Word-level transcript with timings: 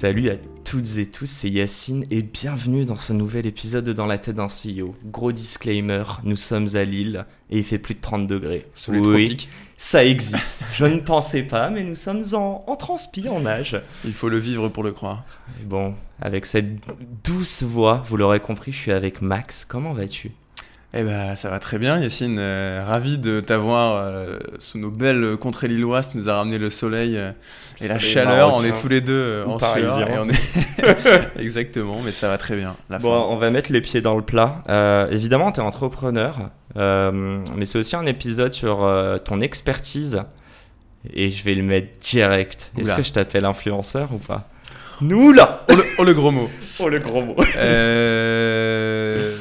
Salut 0.00 0.30
à 0.30 0.36
toutes 0.64 0.96
et 0.96 1.04
tous, 1.04 1.26
c'est 1.26 1.50
Yacine 1.50 2.06
et 2.10 2.22
bienvenue 2.22 2.86
dans 2.86 2.96
ce 2.96 3.12
nouvel 3.12 3.44
épisode 3.44 3.84
de 3.84 3.92
Dans 3.92 4.06
la 4.06 4.16
tête 4.16 4.36
d'un 4.36 4.46
CEO. 4.46 4.94
Gros 5.04 5.30
disclaimer, 5.30 6.04
nous 6.24 6.38
sommes 6.38 6.68
à 6.72 6.84
Lille 6.84 7.26
et 7.50 7.58
il 7.58 7.64
fait 7.64 7.76
plus 7.76 7.96
de 7.96 8.00
30 8.00 8.26
degrés. 8.26 8.66
Sous 8.72 8.92
les 8.92 9.02
tropiques. 9.02 9.50
Ça 9.76 10.02
existe. 10.02 10.64
Je 10.72 10.86
ne 10.86 11.00
pensais 11.00 11.42
pas, 11.42 11.68
mais 11.68 11.84
nous 11.84 11.96
sommes 11.96 12.24
en, 12.32 12.64
en 12.66 12.76
transpi, 12.76 13.28
en 13.28 13.44
âge. 13.44 13.78
Il 14.06 14.14
faut 14.14 14.30
le 14.30 14.38
vivre 14.38 14.70
pour 14.70 14.84
le 14.84 14.92
croire. 14.92 15.26
Bon, 15.64 15.94
avec 16.18 16.46
cette 16.46 16.78
douce 17.22 17.62
voix, 17.62 18.02
vous 18.08 18.16
l'aurez 18.16 18.40
compris, 18.40 18.72
je 18.72 18.78
suis 18.78 18.92
avec 18.92 19.20
Max. 19.20 19.66
Comment 19.66 19.92
vas-tu? 19.92 20.32
Eh 20.92 21.04
ben, 21.04 21.36
ça 21.36 21.50
va 21.50 21.60
très 21.60 21.78
bien, 21.78 22.00
Yacine. 22.00 22.38
Euh, 22.40 22.82
ravi 22.84 23.16
de 23.16 23.40
t'avoir 23.40 23.94
euh, 23.94 24.38
sous 24.58 24.78
nos 24.78 24.90
belles 24.90 25.36
contrées 25.36 25.68
lilloises. 25.68 26.10
Tu 26.10 26.16
nous 26.16 26.28
as 26.28 26.34
ramené 26.34 26.58
le 26.58 26.68
soleil 26.68 27.16
euh, 27.16 27.30
et 27.80 27.86
la 27.86 28.00
chaleur. 28.00 28.54
On 28.54 28.64
est 28.64 28.76
tous 28.80 28.88
les 28.88 29.00
deux 29.00 29.44
en 29.46 29.58
sueur. 29.60 30.10
Et 30.10 30.18
on 30.18 30.28
est... 30.28 31.30
Exactement, 31.38 31.98
mais 32.04 32.10
ça 32.10 32.28
va 32.28 32.38
très 32.38 32.56
bien. 32.56 32.74
bon, 33.00 33.26
on 33.28 33.36
va 33.36 33.50
mettre 33.50 33.72
les 33.72 33.80
pieds 33.80 34.00
dans 34.00 34.16
le 34.16 34.22
plat. 34.22 34.64
évidemment, 35.12 35.52
tu 35.52 35.60
es 35.60 35.62
entrepreneur, 35.62 36.50
mais 36.74 37.66
c'est 37.66 37.78
aussi 37.78 37.94
un 37.94 38.06
épisode 38.06 38.52
sur 38.52 38.88
ton 39.24 39.40
expertise. 39.40 40.22
Et 41.14 41.30
je 41.30 41.44
vais 41.44 41.54
le 41.54 41.62
mettre 41.62 41.98
direct. 42.00 42.72
Est-ce 42.76 42.92
que 42.92 43.02
je 43.02 43.12
t'appelle 43.12 43.44
influenceur 43.44 44.12
ou 44.12 44.18
pas? 44.18 44.48
Nous 45.02 45.32
là 45.32 45.64
oh 45.70 45.74
le, 45.74 45.82
oh, 45.98 46.04
le 46.04 46.12
gros 46.12 46.30
mot. 46.30 46.50
oh 46.80 46.88
le 46.88 46.98
gros 46.98 47.22
mot. 47.22 47.36
euh... 47.56 49.34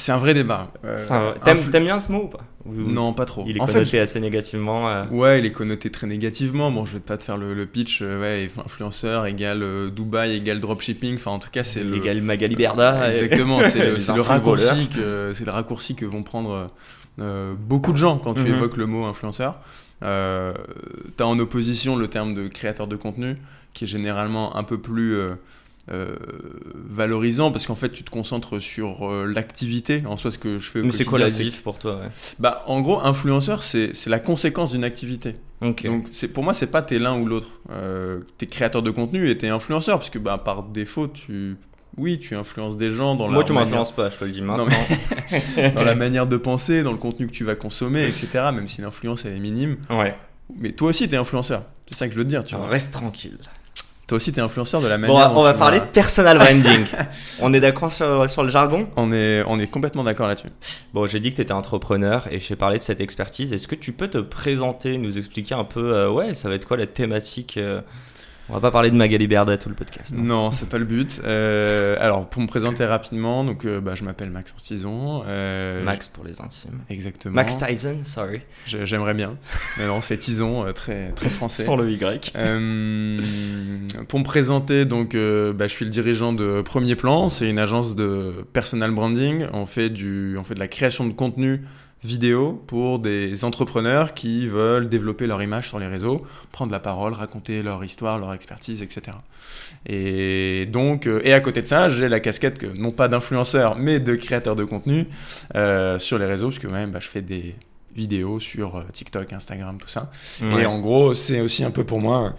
C'est 0.00 0.12
un 0.12 0.16
vrai 0.16 0.32
débat. 0.32 0.72
Euh, 0.84 1.34
T'aimes 1.44 1.84
bien 1.84 2.00
ce 2.00 2.10
mot 2.10 2.22
ou 2.24 2.28
pas 2.28 2.40
Non, 2.64 3.12
pas 3.12 3.26
trop. 3.26 3.44
Il 3.46 3.56
est 3.56 3.60
connoté 3.60 4.00
assez 4.00 4.18
négativement. 4.18 4.88
Euh. 4.88 5.04
Ouais, 5.10 5.38
il 5.38 5.46
est 5.46 5.52
connoté 5.52 5.90
très 5.90 6.06
négativement. 6.06 6.70
Bon, 6.70 6.86
je 6.86 6.94
vais 6.94 7.00
pas 7.00 7.18
te 7.18 7.24
faire 7.24 7.36
le, 7.36 7.66
pitch. 7.66 8.00
Euh, 8.00 8.20
ouais, 8.20 8.50
influenceur 8.64 9.26
égale 9.26 9.62
euh, 9.62 9.90
Dubaï 9.90 10.36
égale 10.36 10.58
dropshipping. 10.58 11.16
Enfin, 11.16 11.32
en 11.32 11.38
tout 11.38 11.50
cas, 11.50 11.64
c'est 11.64 11.84
le. 11.84 11.96
Égale 11.96 12.22
Magali 12.22 12.56
Berda. 12.56 13.10
Exactement. 13.10 13.60
C'est 13.64 14.14
le, 14.14 14.20
raccourci 14.22 14.88
que 14.88 15.32
c'est 15.34 15.44
le 15.44 15.52
raccourci 15.52 15.94
que 15.94 16.06
vont 16.06 16.22
prendre 16.22 16.70
beaucoup 17.18 17.92
de 17.92 17.98
gens 17.98 18.16
quand 18.16 18.34
tu 18.34 18.42
mhm. 18.42 18.54
évoques 18.54 18.78
le 18.78 18.86
mot 18.86 19.04
influenceur. 19.04 19.56
T'as 20.00 21.24
en 21.24 21.38
opposition 21.38 21.96
le 21.96 22.08
terme 22.08 22.34
de 22.34 22.48
créateur 22.48 22.86
de 22.86 22.96
contenu, 22.96 23.36
qui 23.74 23.84
est 23.84 23.86
généralement 23.86 24.56
un 24.56 24.64
peu 24.64 24.78
plus 24.78 25.18
euh, 25.92 26.14
valorisant 26.74 27.50
parce 27.50 27.66
qu'en 27.66 27.74
fait 27.74 27.90
tu 27.90 28.04
te 28.04 28.10
concentres 28.10 28.62
sur 28.62 29.10
euh, 29.10 29.26
l'activité 29.26 30.02
en 30.06 30.16
soi 30.16 30.30
ce 30.30 30.38
que 30.38 30.58
je 30.58 30.70
fais 30.70 30.82
mais 30.82 30.90
c'est 30.90 31.04
quoi 31.04 31.18
la 31.18 31.28
pour 31.64 31.78
toi 31.78 32.02
bah 32.38 32.62
en 32.66 32.80
gros 32.80 33.00
influenceur 33.00 33.62
c'est 33.62 34.06
la 34.06 34.20
conséquence 34.20 34.72
d'une 34.72 34.84
activité 34.84 35.36
donc 35.62 35.86
c'est 36.12 36.28
pour 36.28 36.44
moi 36.44 36.54
c'est 36.54 36.68
pas 36.68 36.82
t'es 36.82 36.98
l'un 36.98 37.18
ou 37.18 37.26
l'autre 37.26 37.48
euh, 37.72 38.20
t'es 38.38 38.46
créateur 38.46 38.82
de 38.82 38.90
contenu 38.90 39.28
et 39.28 39.36
t'es 39.36 39.48
influenceur 39.48 39.98
parce 39.98 40.10
que 40.10 40.18
bah 40.18 40.38
par 40.38 40.62
défaut 40.62 41.08
tu 41.08 41.56
oui, 41.96 42.18
tu 42.18 42.36
influences 42.36 42.76
des 42.76 42.92
gens 42.92 43.16
dans 43.16 43.28
Moi, 43.28 43.42
tu 43.42 43.52
m'influences 43.52 43.90
pas, 43.90 44.08
je 44.10 44.16
te 44.16 44.24
le 44.24 44.30
dis 44.30 44.42
maintenant. 44.42 44.68
dans 45.74 45.84
la 45.84 45.96
manière 45.96 46.26
de 46.26 46.36
penser, 46.36 46.84
dans 46.84 46.92
le 46.92 46.98
contenu 46.98 47.26
que 47.26 47.32
tu 47.32 47.44
vas 47.44 47.56
consommer, 47.56 48.04
etc. 48.04 48.28
Même 48.54 48.68
si 48.68 48.80
l'influence 48.80 49.24
elle 49.24 49.34
est 49.34 49.40
minime. 49.40 49.76
Ouais. 49.90 50.14
Mais 50.56 50.70
toi 50.72 50.90
aussi, 50.90 51.08
tu 51.08 51.14
es 51.14 51.18
influenceur. 51.18 51.64
C'est 51.86 51.96
ça 51.96 52.06
que 52.06 52.14
je 52.14 52.18
veux 52.18 52.24
te 52.24 52.30
dire. 52.30 52.44
Tu 52.44 52.54
vois. 52.54 52.68
Reste 52.68 52.92
tranquille. 52.92 53.38
Toi 54.10 54.16
aussi, 54.16 54.32
tu 54.32 54.40
es 54.40 54.42
influenceur 54.42 54.80
de 54.80 54.88
la 54.88 54.98
manière. 54.98 55.30
Bon, 55.30 55.38
on 55.38 55.44
va 55.44 55.54
parler 55.54 55.78
de 55.78 55.84
personal 55.84 56.36
branding. 56.36 56.84
on 57.40 57.54
est 57.54 57.60
d'accord 57.60 57.92
sur, 57.92 58.28
sur, 58.28 58.42
le 58.42 58.50
jargon? 58.50 58.88
On 58.96 59.12
est, 59.12 59.44
on 59.46 59.60
est 59.60 59.68
complètement 59.68 60.02
d'accord 60.02 60.26
là-dessus. 60.26 60.48
Bon, 60.92 61.06
j'ai 61.06 61.20
dit 61.20 61.30
que 61.30 61.36
tu 61.36 61.42
étais 61.42 61.52
entrepreneur 61.52 62.26
et 62.28 62.40
j'ai 62.40 62.56
parlé 62.56 62.78
de 62.78 62.82
cette 62.82 63.00
expertise. 63.00 63.52
Est-ce 63.52 63.68
que 63.68 63.76
tu 63.76 63.92
peux 63.92 64.08
te 64.08 64.18
présenter, 64.18 64.98
nous 64.98 65.16
expliquer 65.16 65.54
un 65.54 65.62
peu, 65.62 65.94
euh, 65.94 66.10
ouais, 66.10 66.34
ça 66.34 66.48
va 66.48 66.56
être 66.56 66.66
quoi 66.66 66.76
la 66.76 66.88
thématique 66.88 67.56
euh, 67.56 67.82
on 68.50 68.54
va 68.54 68.60
pas 68.60 68.70
parler 68.72 68.90
de 68.90 68.96
Magali 68.96 69.28
Berda 69.28 69.56
tout 69.56 69.68
le 69.68 69.74
podcast. 69.76 70.12
Non, 70.16 70.50
c'est 70.50 70.68
pas 70.68 70.78
le 70.78 70.84
but. 70.84 71.20
Euh, 71.24 71.96
alors, 72.00 72.28
pour 72.28 72.42
me 72.42 72.48
présenter 72.48 72.84
rapidement, 72.84 73.44
donc, 73.44 73.64
euh, 73.64 73.80
bah, 73.80 73.94
je 73.94 74.02
m'appelle 74.02 74.30
Max 74.30 74.50
Ortizon. 74.52 75.22
Euh, 75.26 75.84
Max 75.84 76.08
pour 76.08 76.24
les 76.24 76.40
intimes. 76.40 76.80
Exactement. 76.88 77.34
Max 77.34 77.56
Tyson, 77.56 77.98
sorry. 78.04 78.40
J'aimerais 78.66 79.14
bien. 79.14 79.36
Mais 79.78 79.86
non, 79.86 80.00
c'est 80.00 80.18
Tison, 80.18 80.66
très, 80.74 81.10
très 81.12 81.28
français. 81.28 81.62
Sans 81.62 81.76
le 81.76 81.90
Y. 81.90 82.32
pour 84.08 84.18
me 84.18 84.24
présenter, 84.24 84.84
donc, 84.84 85.14
bah, 85.14 85.66
je 85.66 85.72
suis 85.72 85.84
le 85.84 85.90
dirigeant 85.92 86.32
de 86.32 86.62
Premier 86.62 86.96
Plan. 86.96 87.28
C'est 87.28 87.48
une 87.48 87.60
agence 87.60 87.94
de 87.94 88.44
personal 88.52 88.90
branding. 88.90 89.46
On 89.52 89.66
fait, 89.66 89.90
du, 89.90 90.36
on 90.38 90.44
fait 90.44 90.54
de 90.54 90.60
la 90.60 90.68
création 90.68 91.06
de 91.06 91.12
contenu 91.12 91.62
vidéo 92.02 92.62
pour 92.66 92.98
des 92.98 93.44
entrepreneurs 93.44 94.14
qui 94.14 94.48
veulent 94.48 94.88
développer 94.88 95.26
leur 95.26 95.42
image 95.42 95.68
sur 95.68 95.78
les 95.78 95.86
réseaux, 95.86 96.24
prendre 96.50 96.72
la 96.72 96.80
parole, 96.80 97.12
raconter 97.12 97.62
leur 97.62 97.84
histoire, 97.84 98.18
leur 98.18 98.32
expertise, 98.32 98.82
etc. 98.82 99.16
Et 99.86 100.66
donc, 100.66 101.06
euh, 101.06 101.20
et 101.24 101.32
à 101.32 101.40
côté 101.40 101.60
de 101.62 101.66
ça, 101.66 101.88
j'ai 101.88 102.08
la 102.08 102.20
casquette 102.20 102.58
que, 102.58 102.66
non 102.66 102.90
pas 102.90 103.08
d'influenceur, 103.08 103.76
mais 103.76 104.00
de 104.00 104.14
créateur 104.14 104.56
de 104.56 104.64
contenu 104.64 105.06
euh, 105.56 105.98
sur 105.98 106.18
les 106.18 106.26
réseaux, 106.26 106.48
parce 106.48 106.58
que 106.58 106.68
même 106.68 106.90
bah, 106.90 107.00
je 107.00 107.08
fais 107.08 107.22
des 107.22 107.54
vidéos 107.94 108.40
sur 108.40 108.76
euh, 108.76 108.82
TikTok, 108.92 109.32
Instagram, 109.32 109.76
tout 109.78 109.88
ça. 109.88 110.10
Et 110.42 110.64
en 110.64 110.80
gros, 110.80 111.12
c'est 111.14 111.40
aussi 111.40 111.64
un 111.64 111.70
peu 111.70 111.84
pour 111.84 112.00
moi 112.00 112.34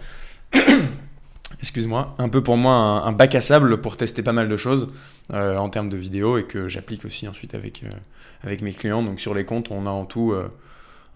excuse-moi, 1.62 2.16
un 2.18 2.28
peu 2.28 2.42
pour 2.42 2.56
moi 2.56 2.74
un, 2.74 3.12
bac 3.12 3.36
à 3.36 3.40
sable 3.40 3.80
pour 3.80 3.96
tester 3.96 4.22
pas 4.22 4.32
mal 4.32 4.48
de 4.48 4.56
choses 4.56 4.88
euh, 5.32 5.56
en 5.56 5.68
termes 5.68 5.88
de 5.88 5.96
vidéos 5.96 6.36
et 6.36 6.42
que 6.42 6.68
j'applique 6.68 7.04
aussi 7.04 7.28
ensuite 7.28 7.54
avec, 7.54 7.84
euh, 7.84 7.90
avec 8.42 8.62
mes 8.62 8.72
clients. 8.72 9.02
Donc 9.02 9.20
sur 9.20 9.32
les 9.32 9.44
comptes, 9.44 9.70
on 9.70 9.86
a 9.86 9.90
en 9.90 10.04
tout 10.04 10.32
euh, 10.32 10.48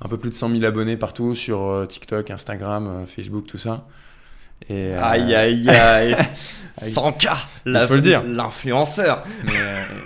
un 0.00 0.08
peu 0.08 0.16
plus 0.16 0.30
de 0.30 0.36
100 0.36 0.50
000 0.50 0.64
abonnés 0.64 0.96
partout 0.96 1.34
sur 1.34 1.84
TikTok, 1.88 2.30
Instagram, 2.30 3.06
Facebook, 3.08 3.46
tout 3.46 3.58
ça. 3.58 3.86
Et, 4.68 4.92
aïe 4.94 5.34
aïe 5.34 5.68
aïe 5.68 6.16
100K 6.80 7.36
Il 7.66 7.84
faut 7.88 7.94
le 7.94 8.00
dire 8.00 8.22
L'influenceur 8.24 9.24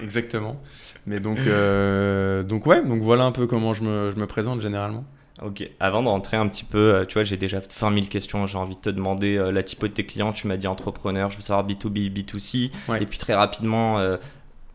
Exactement. 0.03 0.61
Mais 1.07 1.21
donc, 1.21 1.39
donc 2.49 2.67
ouais, 2.67 2.83
donc 2.83 3.03
voilà 3.03 3.25
un 3.25 3.33
peu 3.33 3.47
comment 3.47 3.75
je 3.75 3.83
me, 3.83 4.11
je 4.15 4.19
me 4.19 4.27
présente 4.27 4.63
généralement. 4.63 5.05
Ok, 5.43 5.67
avant 5.81 6.03
de 6.03 6.09
rentrer 6.09 6.37
un 6.37 6.47
petit 6.49 6.65
peu, 6.65 6.95
euh, 6.95 7.05
tu 7.07 7.15
vois, 7.15 7.25
j'ai 7.25 7.39
déjà 7.39 7.61
20 7.61 7.95
000 7.95 8.07
questions. 8.07 8.47
J'ai 8.47 8.59
envie 8.59 8.77
de 8.77 8.81
te 8.81 8.91
demander 8.91 9.37
euh, 9.37 9.51
la 9.51 9.63
typo 9.63 9.89
de 9.89 9.93
tes 9.93 10.05
clients. 10.05 10.33
Tu 10.33 10.47
m'as 10.47 10.59
dit 10.59 10.67
entrepreneur, 10.67 11.31
je 11.31 11.37
veux 11.37 11.43
savoir 11.43 11.67
B2B, 11.67 12.13
B2C. 12.13 12.71
Et 13.01 13.07
puis 13.07 13.19
très 13.19 13.35
rapidement, 13.35 13.99
euh, 13.99 14.19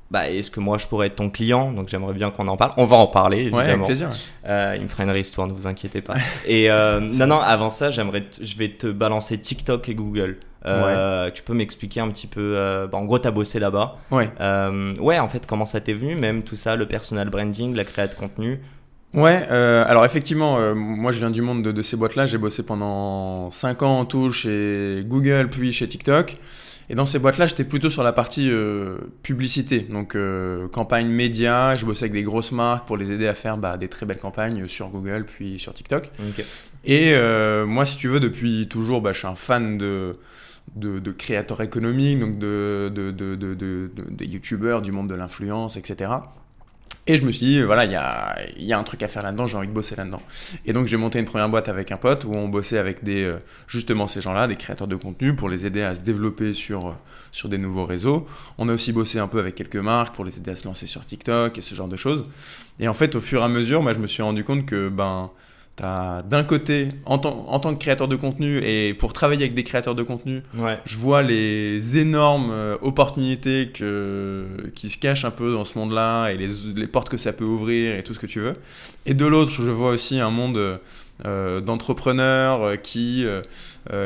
bah, 0.09 0.28
est-ce 0.30 0.50
que 0.50 0.59
moi 0.59 0.80
je 0.80 0.88
pourrais 0.88 1.08
être 1.08 1.18
ton 1.18 1.30
client? 1.30 1.72
Donc 1.72 1.90
j'aimerais 1.90 2.14
bien 2.14 2.31
qu'on 2.31 2.48
en 2.48 2.58
parle. 2.58 2.74
On 2.78 2.86
va 2.86 2.98
en 2.98 3.06
parler, 3.06 3.42
évidemment. 3.42 3.64
Ouais, 3.64 3.70
avec 3.70 3.86
plaisir. 3.86 4.09
il 4.44 4.81
me 4.81 4.88
fera 4.88 5.03
une 5.03 5.12
réhistoire, 5.12 5.46
ne 5.46 5.53
vous 5.53 5.68
inquiétez 5.68 6.02
pas. 6.02 6.16
et 6.48 6.70
non, 6.70 7.28
non, 7.28 7.40
avant 7.40 7.70
ça, 7.70 7.92
j'aimerais, 7.92 8.26
je 8.42 8.58
vais 8.58 8.70
te 8.70 8.88
balancer 8.88 9.40
TikTok 9.40 9.88
et 9.90 9.94
Google. 9.94 10.40
Tu 10.66 11.44
peux 11.44 11.53
m'expliquer 11.53 12.00
un 12.00 12.09
petit 12.09 12.28
peu. 12.28 12.88
Bah, 12.92 12.97
en 12.97 13.06
gros, 13.06 13.20
tu 13.20 13.28
as 13.28 13.32
bossé 13.32 13.59
là-bas. 13.59 13.97
Ouais. 14.09 14.32
ouais, 15.00 15.20
en 15.20 15.29
fait, 15.29 15.46
comment 15.46 15.67
ça 15.67 15.79
t'est 15.79 15.94
venu, 15.94 16.16
même 16.16 16.41
tout 16.41 16.56
ça, 16.56 16.76
le 16.76 16.88
personal 16.88 17.29
branding, 17.29 17.76
la 17.76 17.84
création 17.84 18.16
de 18.16 18.20
contenu? 18.20 18.62
Ouais, 19.16 19.47
euh, 19.50 19.85
alors 19.88 20.03
effectivement, 20.03 20.59
euh, 20.59 20.76
moi 20.76 21.14
je 21.14 21.20
viens 21.20 21.32
du 21.32 21.41
monde 21.41 21.64
de, 21.64 21.82
ces 21.82 21.96
boîtes-là. 21.96 22.26
J'ai 22.26 22.38
bossé 22.38 22.64
pendant 22.64 23.50
5 23.50 23.82
ans 23.82 24.00
en 24.00 24.06
tout 24.06 24.29
chez 24.32 25.03
Google, 25.06 25.50
puis 25.50 25.72
chez 25.72 25.88
TikTok. 25.88 26.38
Et 26.90 26.96
dans 26.96 27.06
ces 27.06 27.17
boîtes-là, 27.17 27.47
j'étais 27.47 27.64
plutôt 27.64 27.90
sur 27.90 28.03
la 28.03 28.14
partie 28.14 28.50
euh, 28.52 28.97
publicité, 29.23 29.79
donc 29.79 30.17
campagne 30.72 31.08
média. 31.08 31.76
Je 31.78 31.85
bossais 31.85 32.03
avec 32.03 32.14
des 32.14 32.23
grosses 32.23 32.52
marques 32.52 32.85
pour 32.85 32.97
les 32.97 33.12
aider 33.12 33.26
à 33.26 33.34
faire 33.34 33.58
bah, 33.58 33.78
des 33.78 33.88
très 33.88 34.06
belles 34.06 34.20
campagnes 34.20 34.67
sur 34.67 34.90
Google, 34.90 35.26
puis 35.26 35.59
sur 35.59 35.73
TikTok. 35.73 36.12
Et 36.84 37.16
moi, 37.66 37.85
si 37.85 37.97
tu 37.97 38.09
veux, 38.09 38.20
depuis 38.20 38.67
toujours, 38.67 39.02
bah, 39.02 39.14
je 39.14 39.20
suis 39.20 39.28
un 39.28 39.35
fan 39.35 39.78
de, 39.78 40.12
de, 40.76 41.00
de 41.00 41.12
créateurs 41.12 41.62
économiques, 41.62 42.20
donc 42.20 42.38
de, 42.38 42.91
de, 42.94 43.12
de, 43.12 43.35
de, 43.35 43.56
de, 43.56 43.90
de 43.96 44.26
youtubeurs, 44.26 44.82
du 44.82 44.91
monde 44.91 45.09
de 45.09 45.16
l'influence, 45.16 45.78
etc. 45.78 46.12
Et 47.07 47.17
je 47.17 47.25
me 47.25 47.31
suis 47.31 47.46
dit, 47.46 47.61
voilà, 47.61 47.85
il 47.85 47.91
y 47.91 47.96
a, 47.96 48.35
y 48.57 48.73
a 48.73 48.79
un 48.79 48.84
truc 48.84 49.03
à 49.03 49.07
faire 49.07 49.22
là-dedans, 49.22 49.46
j'ai 49.46 49.57
envie 49.57 49.67
de 49.67 49.73
bosser 49.73 49.96
là-dedans. 49.96 50.23
Et 50.66 50.73
donc 50.73 50.87
j'ai 50.87 50.97
monté 50.97 51.19
une 51.19 51.25
première 51.25 51.49
boîte 51.49 51.69
avec 51.69 51.91
un 51.91 51.97
pote 51.97 52.23
où 52.23 52.34
on 52.34 52.47
bossait 52.47 52.79
avec 52.79 53.03
des, 53.03 53.23
euh, 53.23 53.37
justement 53.67 54.07
ces 54.07 54.22
gens-là, 54.22 54.47
des 54.47 54.55
créateurs 54.55 54.87
de 54.87 54.96
contenu, 54.96 55.35
pour 55.35 55.47
les 55.47 55.67
aider 55.67 55.84
à 55.84 55.93
se 55.93 55.99
développer 55.99 56.53
sur, 56.53 56.87
euh, 56.87 56.93
sur 57.31 57.47
des 57.47 57.59
nouveaux 57.59 57.85
réseaux. 57.85 58.25
On 58.57 58.69
a 58.69 58.73
aussi 58.73 58.91
bossé 58.91 59.19
un 59.19 59.28
peu 59.28 59.37
avec 59.37 59.53
quelques 59.53 59.75
marques 59.75 60.16
pour 60.16 60.25
les 60.25 60.35
aider 60.37 60.49
à 60.49 60.55
se 60.55 60.67
lancer 60.67 60.87
sur 60.87 61.05
TikTok 61.05 61.55
et 61.55 61.61
ce 61.61 61.75
genre 61.75 61.87
de 61.87 61.97
choses. 61.97 62.25
Et 62.79 62.87
en 62.87 62.96
fait, 62.96 63.16
au 63.16 63.19
fur 63.19 63.41
et 63.41 63.43
à 63.43 63.49
mesure, 63.49 63.84
moi, 63.84 63.93
je 63.93 63.99
me 63.99 64.07
suis 64.07 64.23
rendu 64.23 64.43
compte 64.43 64.66
que, 64.66 64.90
ben, 64.90 65.29
T'as 65.76 66.22
d'un 66.22 66.46
côté, 66.46 66.90
en, 67.06 67.16
en, 67.16 67.60
tant 67.60 67.76
que 67.76 67.80
créateur 67.80 68.08
de 68.08 68.16
contenu 68.16 68.60
et 68.64 68.94
pour 68.94 69.12
travailler 69.12 69.42
avec 69.42 69.56
des 69.56 69.66
créateurs 69.66 69.94
de 69.94 70.04
contenu, 70.04 70.42
je 70.86 70.98
vois 70.98 71.22
les 71.22 71.98
énormes 71.98 72.50
euh, 72.52 72.78
opportunités 72.82 73.72
que, 73.74 74.72
qui 74.74 74.90
se 74.90 74.98
cachent 74.98 75.26
un 75.26 75.32
peu 75.32 75.52
dans 75.52 75.66
ce 75.66 75.78
monde-là 75.78 76.30
et 76.30 76.38
les, 76.38 76.48
les, 76.76 76.88
portes 76.88 77.10
que 77.10 77.18
ça 77.18 77.34
peut 77.34 77.44
ouvrir 77.44 77.98
et 77.98 78.04
tout 78.04 78.14
ce 78.14 78.20
que 78.20 78.28
tu 78.28 78.40
veux. 78.40 78.56
Et 79.06 79.14
de 79.14 79.26
l'autre, 79.26 79.52
je 79.52 79.70
vois 79.70 79.90
aussi 79.90 80.22
un 80.22 80.30
monde 80.30 80.80
euh, 81.24 81.62
d'entrepreneurs 81.62 82.62
euh, 82.62 82.76
qui 82.76 83.26
euh, 83.26 83.42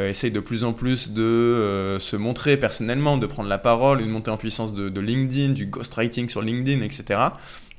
essayent 0.08 0.30
de 0.30 0.40
plus 0.40 0.64
en 0.64 0.74
plus 0.74 1.10
de 1.10 1.98
se 2.00 2.16
montrer 2.16 2.56
personnellement, 2.56 3.18
de 3.18 3.26
prendre 3.26 3.50
la 3.50 3.58
parole, 3.58 4.02
une 4.02 4.12
montée 4.12 4.30
en 4.30 4.38
puissance 4.38 4.76
de, 4.76 4.90
de 4.90 5.02
LinkedIn, 5.02 5.54
du 5.54 5.66
ghostwriting 5.66 6.30
sur 6.30 6.44
LinkedIn, 6.44 6.82
etc. 6.84 7.20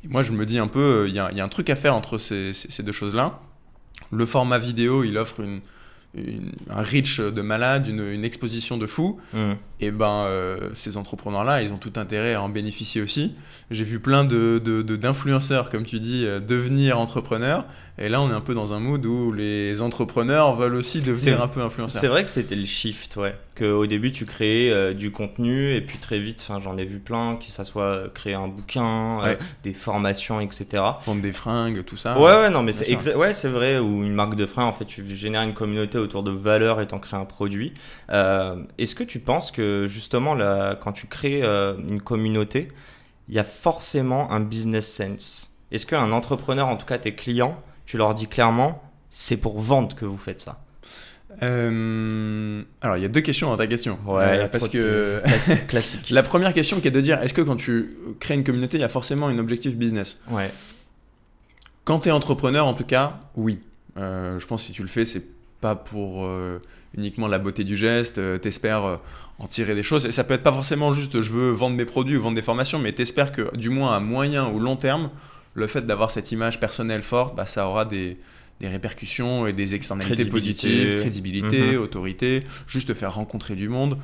Et 0.05 0.09
moi, 0.09 0.25
je 0.25 0.33
me 0.33 0.45
dis 0.47 0.59
un 0.59 0.67
peu, 0.67 1.05
il 1.07 1.13
y, 1.13 1.17
y, 1.17 1.41
a 1.41 1.45
un 1.45 1.49
truc 1.49 1.71
à 1.71 1.77
faire 1.77 1.95
entre 1.95 2.19
ces, 2.19 2.53
ces 2.53 2.83
deux 2.83 2.93
choses-là. 2.93 3.39
Le 4.11 4.27
format 4.27 4.59
vidéo, 4.59 5.05
il 5.05 5.17
offre 5.19 5.41
une, 5.41 5.61
un 6.69 6.83
reach 6.83 7.21
de 7.21 7.43
malade, 7.43 7.87
une, 7.87 8.25
exposition 8.25 8.77
de 8.77 8.87
fou. 8.87 9.21
Mm. 9.33 9.53
Et 9.81 9.91
ben, 9.91 10.25
euh, 10.27 10.71
ces 10.75 10.97
entrepreneurs-là, 10.97 11.63
ils 11.63 11.73
ont 11.73 11.79
tout 11.79 11.93
intérêt 11.97 12.35
à 12.35 12.43
en 12.43 12.49
bénéficier 12.49 13.01
aussi. 13.01 13.35
J'ai 13.71 13.85
vu 13.85 14.01
plein 14.01 14.25
d'influenceurs, 14.25 15.65
de, 15.65 15.69
de, 15.69 15.73
comme 15.73 15.87
tu 15.87 16.01
dis, 16.01 16.25
euh, 16.27 16.41
devenir 16.41 16.99
entrepreneurs. 16.99 17.65
Et 17.99 18.09
là, 18.09 18.23
on 18.23 18.31
est 18.31 18.35
un 18.35 18.41
peu 18.41 18.55
dans 18.55 18.73
un 18.73 18.81
mood 18.81 19.05
où 19.05 19.33
les 19.33 19.83
entrepreneurs 19.83 20.57
veulent 20.57 20.75
aussi 20.75 21.01
devenir 21.01 21.43
un 21.43 21.49
peu 21.49 21.61
influenceurs. 21.61 22.01
C'est 22.01 22.09
vrai 22.09 22.25
que 22.25 22.31
c'était 22.31 22.55
le 22.55 22.65
shift, 22.65 23.17
ouais. 23.17 23.35
Qu'au 23.59 23.87
début, 23.87 24.11
tu 24.11 24.25
créais 24.25 24.71
euh, 24.71 24.95
du 24.95 25.11
contenu 25.11 25.75
et 25.75 25.83
puis 25.83 25.99
très 25.99 26.19
vite, 26.19 26.49
j'en 26.63 26.79
ai 26.79 26.87
vu 26.87 26.99
plein, 26.99 27.37
que 27.37 27.51
ça 27.51 27.65
soit 27.65 28.11
créer 28.15 28.33
un 28.33 28.49
bouquin, 28.49 29.23
euh, 29.23 29.37
des 29.65 29.75
formations, 29.75 30.41
etc. 30.41 30.83
Vendre 31.05 31.21
des 31.21 31.33
fringues, 31.33 31.85
tout 31.85 31.99
ça. 31.99 32.19
Ouais, 32.19 32.33
ouais, 32.33 32.51
non, 32.51 32.63
mais 32.63 32.73
c'est 32.73 33.15
ouais, 33.15 33.33
vrai. 33.33 33.79
Ou 33.79 34.03
une 34.03 34.15
marque 34.15 34.37
de 34.37 34.47
fringues, 34.47 34.69
en 34.69 34.73
fait, 34.73 34.87
tu 34.87 35.07
génères 35.07 35.43
une 35.43 35.55
communauté 35.55 35.99
autour 35.99 36.23
de 36.23 36.31
valeurs 36.31 36.81
et 36.81 36.87
t'en 36.87 37.01
crées 37.01 37.19
un 37.19 37.27
produit. 37.27 37.75
Euh, 38.11 38.63
est-ce 38.79 38.95
que 38.95 39.05
tu 39.05 39.19
penses 39.19 39.51
que 39.51 39.87
justement, 39.89 40.35
là, 40.35 40.75
quand 40.75 40.93
tu 40.93 41.07
crées 41.07 41.43
une 41.43 42.01
communauté, 42.01 42.69
il 43.29 43.35
y 43.35 43.39
a 43.39 43.45
forcément 43.45 44.33
un 44.33 44.41
business 44.41 44.91
sense? 44.91 45.51
Est-ce 45.71 45.87
qu'un 45.87 46.13
entrepreneur, 46.13 46.67
en 46.67 46.77
tout 46.77 46.87
cas 46.87 46.99
tes 46.99 47.15
clients, 47.15 47.61
tu 47.91 47.97
leur 47.97 48.15
dis 48.15 48.29
clairement, 48.29 48.81
c'est 49.11 49.37
pour 49.37 49.61
vendre 49.61 49.97
que 49.97 50.05
vous 50.05 50.17
faites 50.17 50.39
ça 50.39 50.63
euh, 51.43 52.63
alors, 52.81 52.97
il 52.97 53.03
y 53.03 53.05
a 53.05 53.09
deux 53.09 53.21
questions 53.21 53.49
dans 53.49 53.57
ta 53.57 53.69
question. 53.69 53.99
Ouais, 54.05 54.41
euh, 54.41 54.49
parce 54.49 54.69
que 54.69 55.23
classique, 55.69 56.11
La 56.11 56.25
première 56.25 56.53
question 56.53 56.81
qui 56.81 56.89
est 56.89 56.91
de 56.91 57.01
dire 57.01 57.23
est-ce 57.23 57.33
que 57.33 57.41
quand 57.41 57.55
tu 57.55 57.97
crées 58.19 58.35
une 58.35 58.43
communauté, 58.43 58.79
il 58.79 58.81
y 58.81 58.85
a 58.85 58.89
forcément 58.89 59.29
un 59.29 59.39
objectif 59.39 59.77
business? 59.77 60.19
Ouais. 60.29 60.51
Quand 61.85 62.01
tu 62.01 62.09
es 62.09 62.13
entrepreneur, 62.13 62.67
en 62.67 62.75
tout 62.75 62.85
cas, 62.85 63.21
oui. 63.37 63.61
Euh, 63.97 64.41
je 64.41 64.47
pense 64.47 64.63
que 64.63 64.67
si 64.67 64.73
tu 64.73 64.83
le 64.83 64.89
fais, 64.89 65.05
c'est 65.05 65.25
pas 65.61 65.77
pour 65.77 66.29
uniquement 66.97 67.29
la 67.29 67.39
beauté 67.39 67.63
du 67.65 67.77
geste. 67.77 68.21
t'espères 68.41 68.99
en 69.39 69.47
tirer 69.47 69.77
des 69.77 69.85
choses. 69.85 70.05
Et 70.07 70.13
ça 70.13 70.25
peut 70.25 70.35
être 70.35 70.43
pas 70.43 70.53
forcément 70.53 70.93
juste 70.93 71.23
je 71.23 71.31
veux 71.31 71.53
vendre 71.53 71.77
mes 71.77 71.87
produits 71.87 72.17
ou 72.17 72.23
vendre 72.23 72.37
des 72.37 72.43
formations, 72.43 72.81
mais 72.81 72.93
t'espères 72.93 73.33
que 73.33 73.57
du 73.57 73.71
moins 73.71 73.97
à 73.97 74.01
moyen 74.01 74.49
ou 74.49 74.59
long 74.59 74.77
terme, 74.77 75.11
le 75.55 75.67
fait 75.67 75.83
d'avoir 75.83 76.11
cette 76.11 76.33
image 76.33 76.61
personnelle 76.61 77.03
forte, 77.03 77.35
bah, 77.35 77.47
ça 77.47 77.67
aura 77.67 77.85
des, 77.85 78.19
répercussions 78.63 79.47
et 79.47 79.53
des 79.53 79.75
externalités 79.75 80.27
positives, 80.27 80.97
crédibilité, 80.97 81.73
mhm. 81.73 81.83
autorité, 81.83 82.45
juste 82.67 82.93
faire 82.95 83.15
rencontrer 83.15 83.55
du 83.55 83.69
monde, 83.69 83.99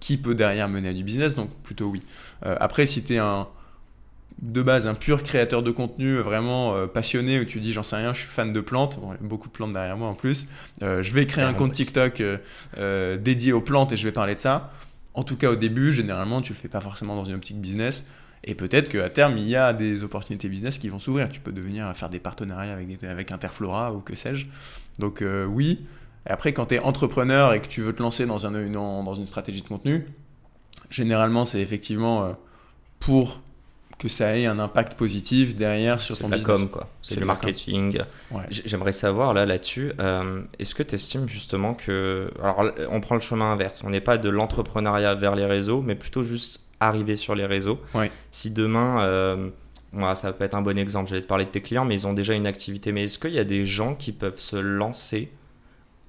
qui 0.00 0.16
peut 0.16 0.34
derrière 0.34 0.68
mener 0.68 0.88
à 0.88 0.92
du 0.92 1.04
business, 1.04 1.36
donc 1.36 1.50
plutôt 1.62 1.86
oui. 1.86 2.02
Euh, 2.44 2.56
après, 2.58 2.86
si 2.86 3.04
tu 3.04 3.14
es 3.14 3.18
un, 3.18 3.46
de 4.40 4.60
base 4.60 4.88
un 4.88 4.94
pur 4.94 5.22
créateur 5.22 5.62
de 5.62 5.70
contenu 5.70 6.16
vraiment 6.16 6.74
euh, 6.74 6.88
passionné 6.88 7.38
où 7.38 7.44
tu 7.44 7.60
dis 7.60 7.72
j'en 7.72 7.84
sais 7.84 7.94
rien, 7.94 8.12
je 8.12 8.22
suis 8.22 8.28
fan 8.28 8.52
de 8.52 8.60
plantes, 8.60 8.98
bon, 9.00 9.12
il 9.12 9.22
y 9.22 9.24
a 9.24 9.28
beaucoup 9.28 9.46
de 9.46 9.52
plantes 9.52 9.72
derrière 9.72 9.96
moi 9.96 10.08
en 10.08 10.14
plus, 10.14 10.48
euh, 10.82 11.04
je 11.04 11.12
vais 11.12 11.24
créer 11.26 11.44
un 11.44 11.54
compte 11.54 11.72
TikTok 11.72 12.20
dédié 13.20 13.52
aux 13.52 13.60
plantes 13.60 13.92
et 13.92 13.96
je 13.96 14.04
vais 14.04 14.12
parler 14.12 14.34
de 14.34 14.40
ça. 14.40 14.72
En 15.14 15.22
tout 15.22 15.36
cas 15.36 15.50
au 15.50 15.56
début, 15.56 15.92
généralement 15.92 16.42
tu 16.42 16.52
le 16.52 16.58
fais 16.58 16.68
pas 16.68 16.80
forcément 16.80 17.14
dans 17.14 17.24
une 17.24 17.34
optique 17.34 17.60
business, 17.60 18.04
et 18.44 18.54
peut-être 18.54 18.88
qu'à 18.88 19.08
terme, 19.08 19.38
il 19.38 19.48
y 19.48 19.56
a 19.56 19.72
des 19.72 20.02
opportunités 20.02 20.48
business 20.48 20.78
qui 20.78 20.88
vont 20.88 20.98
s'ouvrir. 20.98 21.28
Tu 21.28 21.40
peux 21.40 21.52
devenir 21.52 21.94
faire 21.96 22.08
des 22.08 22.18
partenariats 22.18 22.72
avec, 22.72 23.04
avec 23.04 23.30
Interflora 23.30 23.92
ou 23.92 24.00
que 24.00 24.16
sais-je. 24.16 24.46
Donc 24.98 25.22
euh, 25.22 25.44
oui. 25.44 25.84
Et 26.26 26.30
après, 26.30 26.52
quand 26.52 26.66
tu 26.66 26.74
es 26.74 26.78
entrepreneur 26.78 27.54
et 27.54 27.60
que 27.60 27.68
tu 27.68 27.82
veux 27.82 27.92
te 27.92 28.02
lancer 28.02 28.26
dans, 28.26 28.46
un, 28.46 28.54
une, 28.54 28.72
dans 28.72 29.14
une 29.14 29.26
stratégie 29.26 29.62
de 29.62 29.68
contenu, 29.68 30.06
généralement, 30.90 31.44
c'est 31.44 31.60
effectivement 31.60 32.24
euh, 32.24 32.32
pour 32.98 33.40
que 33.98 34.08
ça 34.08 34.36
ait 34.36 34.46
un 34.46 34.58
impact 34.58 34.94
positif 34.94 35.54
derrière 35.54 36.00
sur 36.00 36.18
ton 36.18 36.28
business. 36.28 36.44
C'est 36.44 36.52
la 36.52 36.58
com, 36.58 36.68
quoi. 36.68 36.88
C'est 37.02 37.20
le 37.20 37.26
marketing. 37.26 38.00
J'aimerais 38.50 38.92
savoir, 38.92 39.32
là, 39.34 39.46
là-dessus, 39.46 39.92
euh, 40.00 40.42
est-ce 40.58 40.74
que 40.74 40.82
tu 40.82 40.96
estimes 40.96 41.28
justement 41.28 41.74
que... 41.74 42.28
Alors, 42.42 42.72
on 42.90 43.00
prend 43.00 43.14
le 43.14 43.20
chemin 43.20 43.52
inverse. 43.52 43.84
On 43.84 43.90
n'est 43.90 44.00
pas 44.00 44.18
de 44.18 44.28
l'entrepreneuriat 44.28 45.14
vers 45.14 45.36
les 45.36 45.46
réseaux, 45.46 45.82
mais 45.82 45.94
plutôt 45.94 46.24
juste 46.24 46.60
arriver 46.86 47.16
sur 47.16 47.34
les 47.34 47.46
réseaux. 47.46 47.80
Si 48.30 48.50
demain, 48.50 49.02
euh, 49.02 49.50
ça 50.14 50.32
peut 50.32 50.44
être 50.44 50.54
un 50.54 50.62
bon 50.62 50.78
exemple, 50.78 51.08
j'allais 51.08 51.22
te 51.22 51.26
parler 51.26 51.44
de 51.44 51.50
tes 51.50 51.60
clients, 51.60 51.84
mais 51.84 51.94
ils 51.94 52.06
ont 52.06 52.12
déjà 52.12 52.34
une 52.34 52.46
activité. 52.46 52.92
Mais 52.92 53.04
est-ce 53.04 53.18
qu'il 53.18 53.32
y 53.32 53.38
a 53.38 53.44
des 53.44 53.66
gens 53.66 53.94
qui 53.94 54.12
peuvent 54.12 54.40
se 54.40 54.56
lancer 54.56 55.30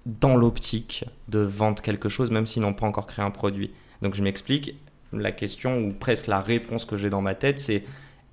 dans 0.06 0.36
l'optique 0.36 1.06
de 1.30 1.40
vendre 1.40 1.82
quelque 1.82 2.10
chose, 2.10 2.32
même 2.32 2.48
s'ils 2.48 2.62
n'ont 2.62 2.74
pas 2.74 2.86
encore 2.86 3.08
créé 3.08 3.24
un 3.24 3.32
produit? 3.32 3.72
Donc 4.02 4.16
je 4.16 4.24
m'explique, 4.24 4.76
la 5.14 5.32
question 5.32 5.80
ou 5.80 5.94
presque 5.94 6.28
la 6.28 6.42
réponse 6.42 6.86
que 6.86 6.98
j'ai 6.98 7.10
dans 7.10 7.22
ma 7.22 7.36
tête, 7.36 7.60
c'est 7.60 7.86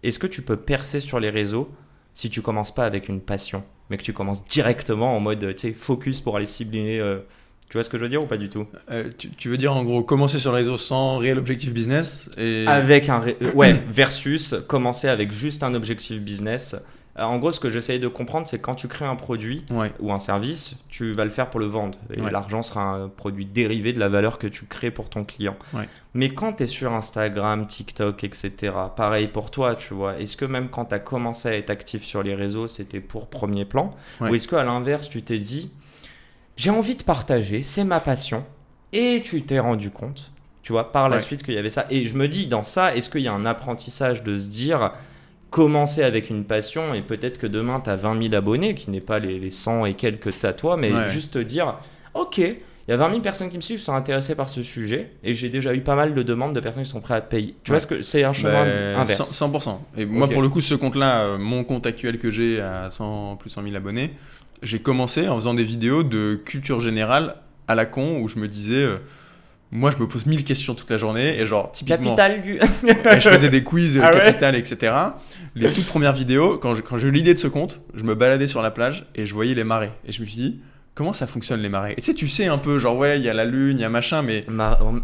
est-ce 0.02 0.18
que 0.18 0.26
tu 0.26 0.42
peux 0.42 0.56
percer 0.56 1.00
sur 1.00 1.20
les 1.20 1.30
réseaux 1.30 1.70
si 2.14 2.30
tu 2.30 2.42
commences 2.42 2.74
pas 2.74 2.84
avec 2.84 3.08
une 3.08 3.20
passion, 3.20 3.62
mais 3.88 3.96
que 3.96 4.02
tu 4.02 4.12
commences 4.12 4.44
directement 4.46 5.16
en 5.16 5.20
mode 5.20 5.54
focus 5.74 6.20
pour 6.20 6.36
aller 6.36 6.46
cibler 6.46 6.98
euh, 6.98 7.20
tu 7.70 7.76
vois 7.76 7.84
ce 7.84 7.88
que 7.88 7.96
je 7.98 8.02
veux 8.02 8.08
dire 8.08 8.20
ou 8.20 8.26
pas 8.26 8.36
du 8.36 8.48
tout? 8.48 8.66
Euh, 8.90 9.08
tu, 9.16 9.48
veux 9.48 9.56
dire 9.56 9.72
en 9.72 9.84
gros 9.84 10.02
commencer 10.02 10.40
sur 10.40 10.50
le 10.50 10.56
réseau 10.56 10.76
sans 10.76 11.18
réel 11.18 11.38
objectif 11.38 11.72
business 11.72 12.28
et... 12.36 12.64
Avec 12.66 13.08
un. 13.08 13.22
Euh, 13.22 13.52
ouais, 13.52 13.80
versus 13.88 14.56
commencer 14.66 15.06
avec 15.06 15.30
juste 15.30 15.62
un 15.62 15.72
objectif 15.74 16.20
business. 16.20 16.74
Euh, 17.16 17.22
en 17.22 17.38
gros, 17.38 17.52
ce 17.52 17.60
que 17.60 17.70
j'essaye 17.70 18.00
de 18.00 18.08
comprendre, 18.08 18.48
c'est 18.48 18.58
quand 18.58 18.74
tu 18.74 18.88
crées 18.88 19.04
un 19.04 19.14
produit 19.14 19.64
ou 20.00 20.12
un 20.12 20.18
service, 20.18 20.78
tu 20.88 21.12
vas 21.12 21.22
le 21.22 21.30
faire 21.30 21.48
pour 21.48 21.60
le 21.60 21.66
vendre. 21.66 21.96
Et 22.12 22.20
l'argent 22.20 22.62
sera 22.62 22.82
un 22.82 23.08
produit 23.08 23.46
dérivé 23.46 23.92
de 23.92 24.00
la 24.00 24.08
valeur 24.08 24.38
que 24.38 24.48
tu 24.48 24.64
crées 24.64 24.90
pour 24.90 25.08
ton 25.08 25.22
client. 25.22 25.54
Mais 26.12 26.30
quand 26.30 26.54
tu 26.54 26.64
es 26.64 26.66
sur 26.66 26.92
Instagram, 26.92 27.68
TikTok, 27.68 28.24
etc., 28.24 28.72
pareil 28.96 29.28
pour 29.28 29.52
toi, 29.52 29.76
tu 29.76 29.94
vois, 29.94 30.18
est-ce 30.18 30.36
que 30.36 30.44
même 30.44 30.70
quand 30.70 30.86
tu 30.86 30.94
as 30.96 30.98
commencé 30.98 31.48
à 31.48 31.54
être 31.54 31.70
actif 31.70 32.02
sur 32.02 32.24
les 32.24 32.34
réseaux, 32.34 32.66
c'était 32.66 32.98
pour 32.98 33.28
premier 33.28 33.64
plan? 33.64 33.94
Ou 34.20 34.34
est-ce 34.34 34.48
qu'à 34.48 34.64
l'inverse, 34.64 35.08
tu 35.08 35.22
t'es 35.22 35.38
dit, 35.38 35.70
j'ai 36.60 36.68
envie 36.68 36.94
de 36.94 37.02
partager, 37.02 37.62
c'est 37.62 37.84
ma 37.84 38.00
passion. 38.00 38.44
Et 38.92 39.22
tu 39.24 39.40
t'es 39.42 39.58
rendu 39.58 39.90
compte, 39.90 40.30
tu 40.62 40.72
vois, 40.72 40.92
par 40.92 41.08
la 41.08 41.18
suite 41.20 41.42
qu'il 41.42 41.54
y 41.54 41.58
avait 41.58 41.70
ça. 41.70 41.86
Et 41.88 42.04
je 42.04 42.14
me 42.14 42.28
dis, 42.28 42.46
dans 42.46 42.64
ça, 42.64 42.94
est-ce 42.94 43.08
qu'il 43.08 43.22
y 43.22 43.28
a 43.28 43.32
un 43.32 43.46
apprentissage 43.46 44.22
de 44.22 44.38
se 44.38 44.48
dire, 44.48 44.92
commencer 45.48 46.02
avec 46.02 46.28
une 46.28 46.44
passion 46.44 46.92
et 46.92 47.00
peut-être 47.00 47.38
que 47.38 47.46
demain 47.46 47.80
tu 47.82 47.88
as 47.88 47.96
20 47.96 48.24
000 48.24 48.34
abonnés, 48.34 48.74
qui 48.74 48.90
n'est 48.90 49.00
pas 49.00 49.18
les, 49.20 49.50
100 49.50 49.86
et 49.86 49.94
quelques 49.94 50.24
que 50.24 50.48
tu 50.48 50.54
toi, 50.54 50.76
mais 50.76 51.08
juste 51.08 51.32
te 51.32 51.38
dire, 51.38 51.78
ok, 52.12 52.36
il 52.36 52.90
y 52.90 52.92
a 52.92 52.96
20 52.98 53.08
000 53.08 53.22
personnes 53.22 53.48
qui 53.48 53.56
me 53.56 53.62
suivent, 53.62 53.80
sont 53.80 53.94
intéressées 53.94 54.34
par 54.34 54.50
ce 54.50 54.62
sujet, 54.62 55.12
et 55.24 55.32
j'ai 55.32 55.48
déjà 55.48 55.72
eu 55.74 55.80
pas 55.80 55.94
mal 55.94 56.12
de 56.12 56.22
demandes 56.22 56.54
de 56.54 56.60
personnes 56.60 56.82
qui 56.82 56.90
sont 56.90 57.00
prêtes 57.00 57.16
à 57.16 57.20
payer. 57.22 57.54
Tu 57.64 57.70
vois 57.70 57.80
ce 57.80 57.86
que 57.86 58.02
c'est 58.02 58.24
un 58.24 58.34
chemin 58.34 58.66
ben, 58.66 58.98
inverse 58.98 59.32
100%. 59.32 59.78
Et 59.96 60.04
moi, 60.04 60.28
pour 60.28 60.42
le 60.42 60.50
coup, 60.50 60.60
ce 60.60 60.74
compte-là, 60.74 61.20
euh, 61.20 61.38
mon 61.38 61.64
compte 61.64 61.86
actuel 61.86 62.18
que 62.18 62.30
j'ai 62.30 62.60
à 62.60 62.90
100, 62.90 63.36
plus 63.36 63.48
100 63.48 63.62
000 63.62 63.76
abonnés, 63.76 64.12
j'ai 64.62 64.78
commencé 64.78 65.28
en 65.28 65.36
faisant 65.36 65.54
des 65.54 65.64
vidéos 65.64 66.02
de 66.02 66.34
culture 66.34 66.80
générale 66.80 67.36
à 67.68 67.74
la 67.74 67.86
con 67.86 68.20
où 68.20 68.28
je 68.28 68.38
me 68.38 68.48
disais. 68.48 68.84
Euh, 68.84 68.96
moi, 69.72 69.92
je 69.92 70.02
me 70.02 70.08
pose 70.08 70.26
mille 70.26 70.42
questions 70.42 70.74
toute 70.74 70.90
la 70.90 70.96
journée 70.96 71.38
et 71.38 71.46
genre 71.46 71.70
typiquement. 71.70 72.16
Capital 72.16 72.42
du. 72.42 72.58
je 72.82 73.28
faisais 73.28 73.50
des 73.50 73.62
quiz 73.62 74.00
ah 74.02 74.10
capital, 74.10 74.56
etc. 74.56 74.92
Les 75.54 75.72
toutes 75.72 75.86
premières 75.86 76.12
vidéos, 76.12 76.58
quand 76.58 76.96
j'ai 76.96 77.08
eu 77.08 77.12
l'idée 77.12 77.34
de 77.34 77.38
ce 77.38 77.46
compte, 77.46 77.80
je 77.94 78.02
me 78.02 78.16
baladais 78.16 78.48
sur 78.48 78.62
la 78.62 78.72
plage 78.72 79.06
et 79.14 79.26
je 79.26 79.32
voyais 79.32 79.54
les 79.54 79.62
marées 79.62 79.92
et 80.04 80.10
je 80.10 80.20
me 80.22 80.26
suis 80.26 80.36
dit, 80.36 80.60
comment 80.94 81.12
ça 81.12 81.26
fonctionne 81.26 81.60
les 81.60 81.68
marées? 81.68 81.94
Et 81.96 82.00
tu 82.00 82.06
sais, 82.06 82.14
tu 82.14 82.28
sais 82.28 82.46
un 82.46 82.58
peu, 82.58 82.78
genre 82.78 82.96
ouais, 82.96 83.18
il 83.18 83.24
y 83.24 83.28
a 83.28 83.34
la 83.34 83.44
lune, 83.44 83.78
il 83.78 83.82
y 83.82 83.84
a 83.84 83.88
machin, 83.88 84.22
mais 84.22 84.44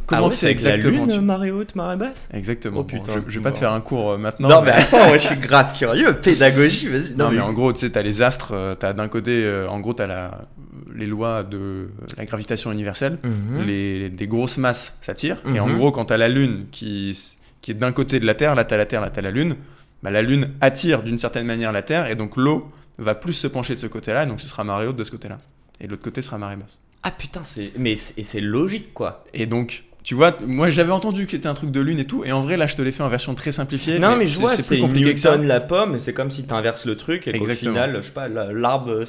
comment 0.06 0.28
ah 0.28 0.30
c'est 0.30 0.50
exactement 0.50 1.06
la 1.06 1.14
lune, 1.14 1.24
marée 1.24 1.50
haute, 1.50 1.74
marée 1.74 1.96
basse? 1.96 2.28
Exactement. 2.32 2.80
Oh, 2.80 2.84
putain, 2.84 3.12
je, 3.26 3.38
vais 3.38 3.42
pas 3.42 3.52
te 3.52 3.58
faire 3.58 3.72
un 3.72 3.80
cours 3.80 4.12
euh, 4.12 4.18
maintenant. 4.18 4.48
Non, 4.48 4.62
mais, 4.62 4.70
attends, 4.72 5.12
je 5.14 5.18
suis 5.18 5.36
grave 5.36 5.76
curieux. 5.76 6.14
Pédagogie, 6.14 6.88
vas-y. 6.88 7.14
Non, 7.16 7.30
mais... 7.30 7.40
en 7.40 7.52
gros, 7.52 7.72
tu 7.72 7.80
sais, 7.80 7.90
t'as 7.90 8.02
les 8.02 8.22
astres, 8.22 8.52
euh, 8.52 8.74
t'as 8.74 8.92
d'un 8.92 9.08
côté, 9.08 9.44
euh, 9.44 9.68
en 9.68 9.80
gros, 9.80 9.94
t'as 9.94 10.06
la, 10.06 10.46
les 10.94 11.06
lois 11.06 11.42
de 11.42 11.90
la 12.16 12.24
gravitation 12.24 12.72
universelle, 12.72 13.18
mhm. 13.22 13.64
les, 13.64 14.26
grosses 14.26 14.58
masses 14.58 14.98
s'attirent, 15.00 15.42
et 15.46 15.60
en 15.60 15.68
mhm. 15.68 15.74
gros, 15.74 15.92
quand 15.92 16.06
t'as 16.06 16.16
la 16.16 16.28
lune 16.28 16.66
qui, 16.70 17.16
qui 17.60 17.70
est 17.70 17.74
d'un 17.74 17.92
côté 17.92 18.20
de 18.20 18.26
la 18.26 18.34
Terre, 18.34 18.54
là 18.54 18.64
t'as 18.64 18.76
la 18.76 18.86
Terre, 18.86 19.00
là 19.00 19.10
t'as 19.10 19.22
la 19.22 19.30
lune, 19.30 19.56
bah, 20.02 20.10
la 20.10 20.22
Lune 20.22 20.50
attire 20.60 21.02
d'une 21.02 21.18
certaine 21.18 21.46
manière 21.46 21.72
la 21.72 21.82
Terre, 21.82 22.06
et 22.08 22.14
donc 22.14 22.36
l'eau 22.36 22.70
va 22.98 23.14
plus 23.14 23.32
se 23.32 23.46
pencher 23.46 23.74
de 23.74 23.80
ce 23.80 23.86
côté-là, 23.86 24.24
et 24.24 24.26
donc 24.26 24.40
ce 24.40 24.46
sera 24.46 24.62
marée 24.64 24.86
haute 24.86 24.96
de 24.96 25.04
ce 25.04 25.10
côté-là. 25.10 25.38
Et 25.80 25.86
l'autre 25.86 26.02
côté 26.02 26.22
sera 26.22 26.38
marée 26.38 26.56
basse. 26.56 26.80
Ah 27.02 27.10
putain, 27.10 27.42
c'est. 27.44 27.72
Mais 27.76 27.96
c'est- 27.96 28.18
et 28.18 28.22
c'est 28.22 28.40
logique 28.40 28.92
quoi. 28.94 29.24
Et 29.34 29.46
donc, 29.46 29.84
tu 30.02 30.14
vois, 30.14 30.32
moi 30.46 30.70
j'avais 30.70 30.92
entendu 30.92 31.26
que 31.26 31.32
c'était 31.32 31.48
un 31.48 31.54
truc 31.54 31.70
de 31.70 31.80
Lune 31.80 31.98
et 31.98 32.04
tout, 32.04 32.24
et 32.24 32.30
en 32.32 32.40
vrai 32.40 32.56
là 32.56 32.66
je 32.68 32.76
te 32.76 32.82
l'ai 32.82 32.92
fait 32.92 33.02
en 33.02 33.08
version 33.08 33.34
très 33.34 33.50
simplifiée. 33.52 33.98
Non, 33.98 34.16
mais 34.16 34.26
je 34.26 34.38
vois, 34.40 34.54
plus 34.54 34.62
c'est 34.62 34.78
compliqué 34.78 35.14
que 35.14 35.20
ça. 35.20 35.32
Newton 35.32 35.46
la 35.48 35.60
pomme, 35.60 35.98
c'est 36.00 36.12
comme 36.12 36.30
si 36.30 36.46
tu 36.46 36.54
inverses 36.54 36.86
le 36.86 36.96
truc 36.96 37.26
et 37.28 37.38
qu'au 37.38 37.44
final, 37.44 37.96
je 38.00 38.06
sais 38.06 38.12
pas, 38.12 38.28
la- 38.28 38.52
l'arbre, 38.52 39.02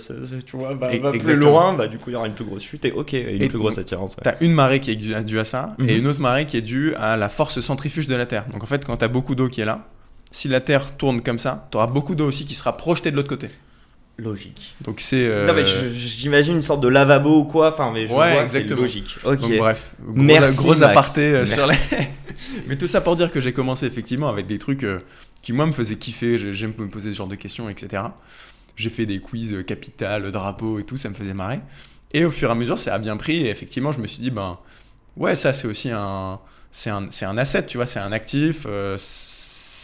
tu 0.45 0.57
vois, 0.57 0.74
va, 0.75 0.97
va 0.97 1.12
plus 1.12 1.36
loin, 1.36 1.74
bah 1.74 1.88
du 1.88 1.97
coup, 2.00 2.09
il 2.09 2.13
y 2.13 2.15
aura 2.15 2.27
une 2.27 2.33
plus 2.33 2.45
grosse 2.45 2.63
chute 2.63 2.83
et 2.86 2.91
ok, 2.91 3.13
une 3.13 3.41
Et 3.41 3.47
plus 3.47 3.57
grosse 3.59 3.77
attirance. 3.77 4.15
ouais. 4.15 4.21
T'as 4.24 4.36
une 4.41 4.53
marée 4.53 4.79
qui 4.79 4.91
est 4.91 4.95
due 4.95 5.13
à, 5.13 5.21
due 5.24 5.39
à 5.39 5.43
ça, 5.43 5.75
Mhm. 5.77 5.89
et 5.89 5.97
une 5.97 6.07
autre 6.07 6.19
marée 6.19 6.45
qui 6.47 6.57
est 6.57 6.62
due 6.62 6.93
à 6.95 7.15
la 7.15 7.29
force 7.29 7.59
centrifuge 7.62 8.07
de 8.07 8.15
la 8.15 8.25
Terre. 8.25 8.45
Donc 8.51 8.63
en 8.63 8.67
fait, 8.67 8.83
quand 8.83 8.97
t'as 8.97 9.07
beaucoup 9.07 9.36
d'eau 9.36 9.47
qui 9.50 9.62
est 9.62 9.65
là, 9.65 9.88
si 10.31 10.47
la 10.47 10.62
Terre 10.62 10.97
tourne 10.97 11.21
comme 11.21 11.39
ça, 11.39 11.67
t'auras 11.71 11.88
beaucoup 11.88 12.15
d'eau 12.15 12.25
aussi 12.27 12.45
qui 12.45 12.53
sera 12.55 12.75
projetée 12.75 13.12
de 13.12 13.15
l'autre 13.15 13.29
côté. 13.29 13.50
Logique. 14.17 14.75
Donc 14.81 15.00
c'est. 15.00 15.27
euh, 15.27 15.45
Non, 15.45 15.53
mais 15.53 15.63
j'imagine 15.93 16.55
une 16.55 16.62
sorte 16.63 16.81
de 16.81 16.88
lavabo 16.88 17.41
ou 17.41 17.43
quoi, 17.45 17.71
enfin, 17.71 17.91
mais 17.93 18.07
je 18.07 18.12
Ouais, 18.13 18.33
vois, 18.33 18.43
exactement. 18.43 18.77
c'est 18.77 18.81
logique. 18.81 19.15
Ok. 19.24 19.39
Donc 19.41 19.57
bref, 19.57 19.91
gros, 20.01 20.13
Merci, 20.24 20.57
gros 20.57 20.69
Max. 20.69 20.81
aparté 20.81 21.21
euh, 21.21 21.33
Merci. 21.38 21.53
sur 21.53 21.67
les. 21.67 21.75
Mais 22.67 22.77
tout 22.77 22.88
ça 22.88 23.01
pour 23.01 23.15
dire 23.15 23.29
que 23.31 23.39
j'ai 23.39 23.53
commencé 23.53 23.86
effectivement 23.86 24.29
avec 24.29 24.45
des 24.47 24.57
trucs 24.57 24.83
euh, 24.83 25.00
qui 25.41 25.53
moi 25.53 25.65
me 25.67 25.71
faisaient 25.71 25.95
kiffer. 25.97 26.38
J'ai- 26.39 26.53
J'aime 26.53 26.74
me 26.77 26.88
poser 26.88 27.12
ce 27.12 27.17
genre 27.17 27.27
de 27.27 27.36
questions, 27.36 27.69
etc. 27.69 28.03
J'ai 28.75 28.89
fait 28.89 29.05
des 29.05 29.19
quiz 29.19 29.55
capital, 29.65 30.31
drapeau 30.31 30.79
et 30.79 30.83
tout, 30.83 30.97
ça 30.97 31.09
me 31.09 31.15
faisait 31.15 31.33
marrer. 31.33 31.59
Et 32.13 32.25
au 32.25 32.31
fur 32.31 32.50
et 32.50 32.51
à 32.51 32.55
mesure, 32.55 32.77
ça 32.79 32.93
a 32.95 33.00
bien 33.00 33.17
pris. 33.17 33.38
Et 33.45 33.50
effectivement, 33.50 33.91
je 33.91 34.00
me 34.00 34.07
suis 34.07 34.21
dit, 34.21 34.31
ben 34.31 34.57
ouais, 35.15 35.36
ça 35.36 35.51
c'est 35.53 35.67
aussi 35.67 35.89
un, 35.91 36.39
c'est 36.71 36.89
un, 36.91 37.07
c'est 37.09 37.25
un 37.25 37.38
asset, 37.38 37.65
tu 37.65 37.77
vois, 37.77 37.86
c'est 37.88 38.00
un 38.00 38.12
actif. 38.12 38.65
euh, 38.67 38.95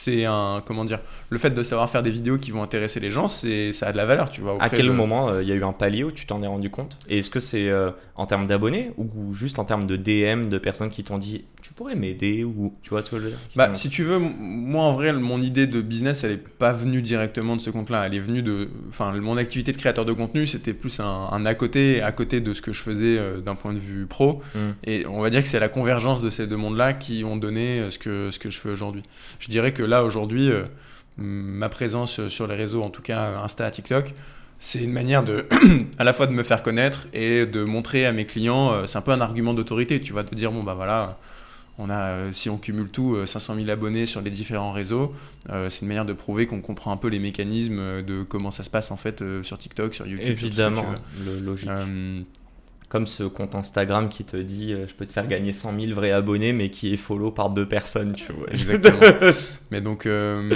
c'est 0.03 0.25
un, 0.25 0.61
comment 0.65 0.85
dire, 0.85 0.99
le 1.29 1.37
fait 1.37 1.49
de 1.51 1.63
savoir 1.63 1.89
faire 1.89 2.01
des 2.03 2.11
vidéos 2.11 2.37
qui 2.37 2.51
vont 2.51 2.61
intéresser 2.63 2.99
les 2.99 3.09
gens, 3.11 3.27
c'est, 3.27 3.71
ça 3.71 3.87
a 3.87 3.91
de 3.91 3.97
la 3.97 4.05
valeur, 4.05 4.29
tu 4.29 4.41
vois. 4.41 4.57
À 4.59 4.69
quel 4.69 4.87
de- 4.87 4.91
moment 4.91 5.29
euh, 5.29 5.41
il 5.41 5.47
y 5.47 5.51
a 5.51 5.55
eu 5.55 5.63
un 5.63 5.73
palier 5.73 6.03
où 6.03 6.11
tu 6.11 6.25
t'en 6.25 6.41
es 6.43 6.47
rendu 6.47 6.69
compte? 6.69 6.97
Et 7.07 7.19
est-ce 7.19 7.29
que 7.29 7.39
c'est 7.39 7.69
euh, 7.69 7.91
en 8.15 8.25
termes 8.25 8.47
d'abonnés 8.47 8.91
ou 8.97 9.33
juste 9.33 9.59
en 9.59 9.65
termes 9.65 9.87
de 9.87 9.95
DM 9.95 10.49
de 10.49 10.57
personnes 10.57 10.89
qui 10.89 11.03
t'ont 11.03 11.17
dit 11.17 11.45
tu 11.63 11.71
pourrais 11.71 11.95
m'aider 11.95 12.43
ou 12.43 12.75
tu 12.81 12.89
vois 12.89 13.01
ce 13.01 13.09
que 13.09 13.17
je 13.17 13.23
veux 13.23 13.29
dire? 13.29 13.39
Bah, 13.55 13.73
si 13.73 13.89
tu 13.89 14.03
veux, 14.03 14.19
moi 14.19 14.83
en 14.83 14.91
vrai, 14.91 15.13
mon 15.13 15.41
idée 15.41 15.65
de 15.65 15.79
business, 15.79 16.25
elle 16.25 16.31
est 16.31 16.37
pas 16.37 16.73
venue 16.73 17.01
directement 17.01 17.55
de 17.55 17.61
ce 17.61 17.69
compte-là. 17.69 18.03
Elle 18.05 18.15
est 18.15 18.19
venue 18.19 18.43
de. 18.43 18.69
Enfin, 18.89 19.13
mon 19.13 19.37
activité 19.37 19.71
de 19.71 19.77
créateur 19.77 20.03
de 20.03 20.11
contenu, 20.11 20.45
c'était 20.45 20.73
plus 20.73 20.99
un, 20.99 21.29
un 21.31 21.45
à 21.45 21.55
côté, 21.55 22.01
à 22.01 22.11
côté 22.11 22.41
de 22.41 22.53
ce 22.53 22.61
que 22.61 22.73
je 22.73 22.81
faisais 22.81 23.17
euh, 23.17 23.39
d'un 23.39 23.55
point 23.55 23.71
de 23.71 23.79
vue 23.79 24.05
pro. 24.05 24.41
Mm. 24.53 24.59
Et 24.83 25.05
on 25.07 25.21
va 25.21 25.29
dire 25.29 25.41
que 25.41 25.47
c'est 25.47 25.59
la 25.59 25.69
convergence 25.69 26.21
de 26.21 26.29
ces 26.29 26.47
deux 26.47 26.57
mondes-là 26.57 26.91
qui 26.91 27.23
ont 27.23 27.37
donné 27.37 27.79
euh, 27.79 27.89
ce 27.89 27.97
que, 27.97 28.29
ce 28.29 28.39
que 28.39 28.49
je 28.49 28.59
fais 28.59 28.69
aujourd'hui. 28.69 29.03
Je 29.39 29.47
dirais 29.47 29.71
que 29.71 29.83
là, 29.83 30.03
aujourd'hui, 30.03 30.51
euh, 30.51 30.63
ma 31.15 31.69
présence 31.69 32.27
sur 32.27 32.45
les 32.45 32.55
réseaux, 32.55 32.83
en 32.83 32.89
tout 32.89 33.01
cas 33.01 33.37
Insta, 33.41 33.71
TikTok, 33.71 34.13
c'est 34.59 34.83
une 34.83 34.91
manière 34.91 35.23
de, 35.23 35.45
à 35.97 36.03
la 36.03 36.11
fois 36.11 36.27
de 36.27 36.33
me 36.33 36.43
faire 36.43 36.61
connaître 36.61 37.07
et 37.13 37.45
de 37.45 37.63
montrer 37.63 38.05
à 38.05 38.11
mes 38.11 38.25
clients, 38.25 38.85
c'est 38.85 38.97
un 38.97 39.01
peu 39.01 39.11
un 39.11 39.21
argument 39.21 39.53
d'autorité, 39.53 40.01
tu 40.01 40.11
vois, 40.11 40.23
de 40.23 40.35
dire, 40.35 40.51
bon, 40.51 40.63
bah 40.63 40.73
voilà, 40.73 41.17
on 41.79 41.89
a, 41.89 41.95
euh, 41.99 42.31
si 42.31 42.49
on 42.49 42.57
cumule 42.57 42.89
tout, 42.89 43.15
euh, 43.15 43.25
500 43.25 43.55
000 43.55 43.69
abonnés 43.69 44.05
sur 44.05 44.21
les 44.21 44.29
différents 44.29 44.71
réseaux, 44.71 45.13
euh, 45.49 45.69
c'est 45.69 45.81
une 45.81 45.87
manière 45.87 46.05
de 46.05 46.13
prouver 46.13 46.45
qu'on 46.47 46.61
comprend 46.61 46.91
un 46.91 46.97
peu 46.97 47.07
les 47.07 47.19
mécanismes 47.19 47.79
euh, 47.79 48.01
de 48.03 48.23
comment 48.23 48.51
ça 48.51 48.63
se 48.63 48.69
passe 48.69 48.91
en 48.91 48.97
fait 48.97 49.21
euh, 49.21 49.41
sur 49.43 49.57
TikTok, 49.57 49.93
sur 49.95 50.05
YouTube. 50.05 50.27
Évidemment, 50.27 50.85
le 51.25 51.39
logique. 51.39 51.69
Euh, 51.69 52.21
Comme 52.89 53.07
ce 53.07 53.23
compte 53.23 53.55
Instagram 53.55 54.07
qui 54.09 54.23
te 54.23 54.37
dit 54.37 54.71
euh, 54.73 54.85
je 54.87 54.93
peux 54.93 55.07
te 55.07 55.13
faire 55.13 55.25
gagner 55.25 55.51
100 55.51 55.79
000 55.79 55.93
vrais 55.95 56.11
abonnés, 56.11 56.53
mais 56.53 56.69
qui 56.69 56.93
est 56.93 56.97
follow 56.97 57.31
par 57.31 57.49
deux 57.49 57.67
personnes, 57.67 58.13
tu 58.13 58.31
vois. 58.31 58.51
Exactement. 58.51 58.99
Mais 59.71 59.81
donc, 59.81 60.05
euh, 60.05 60.47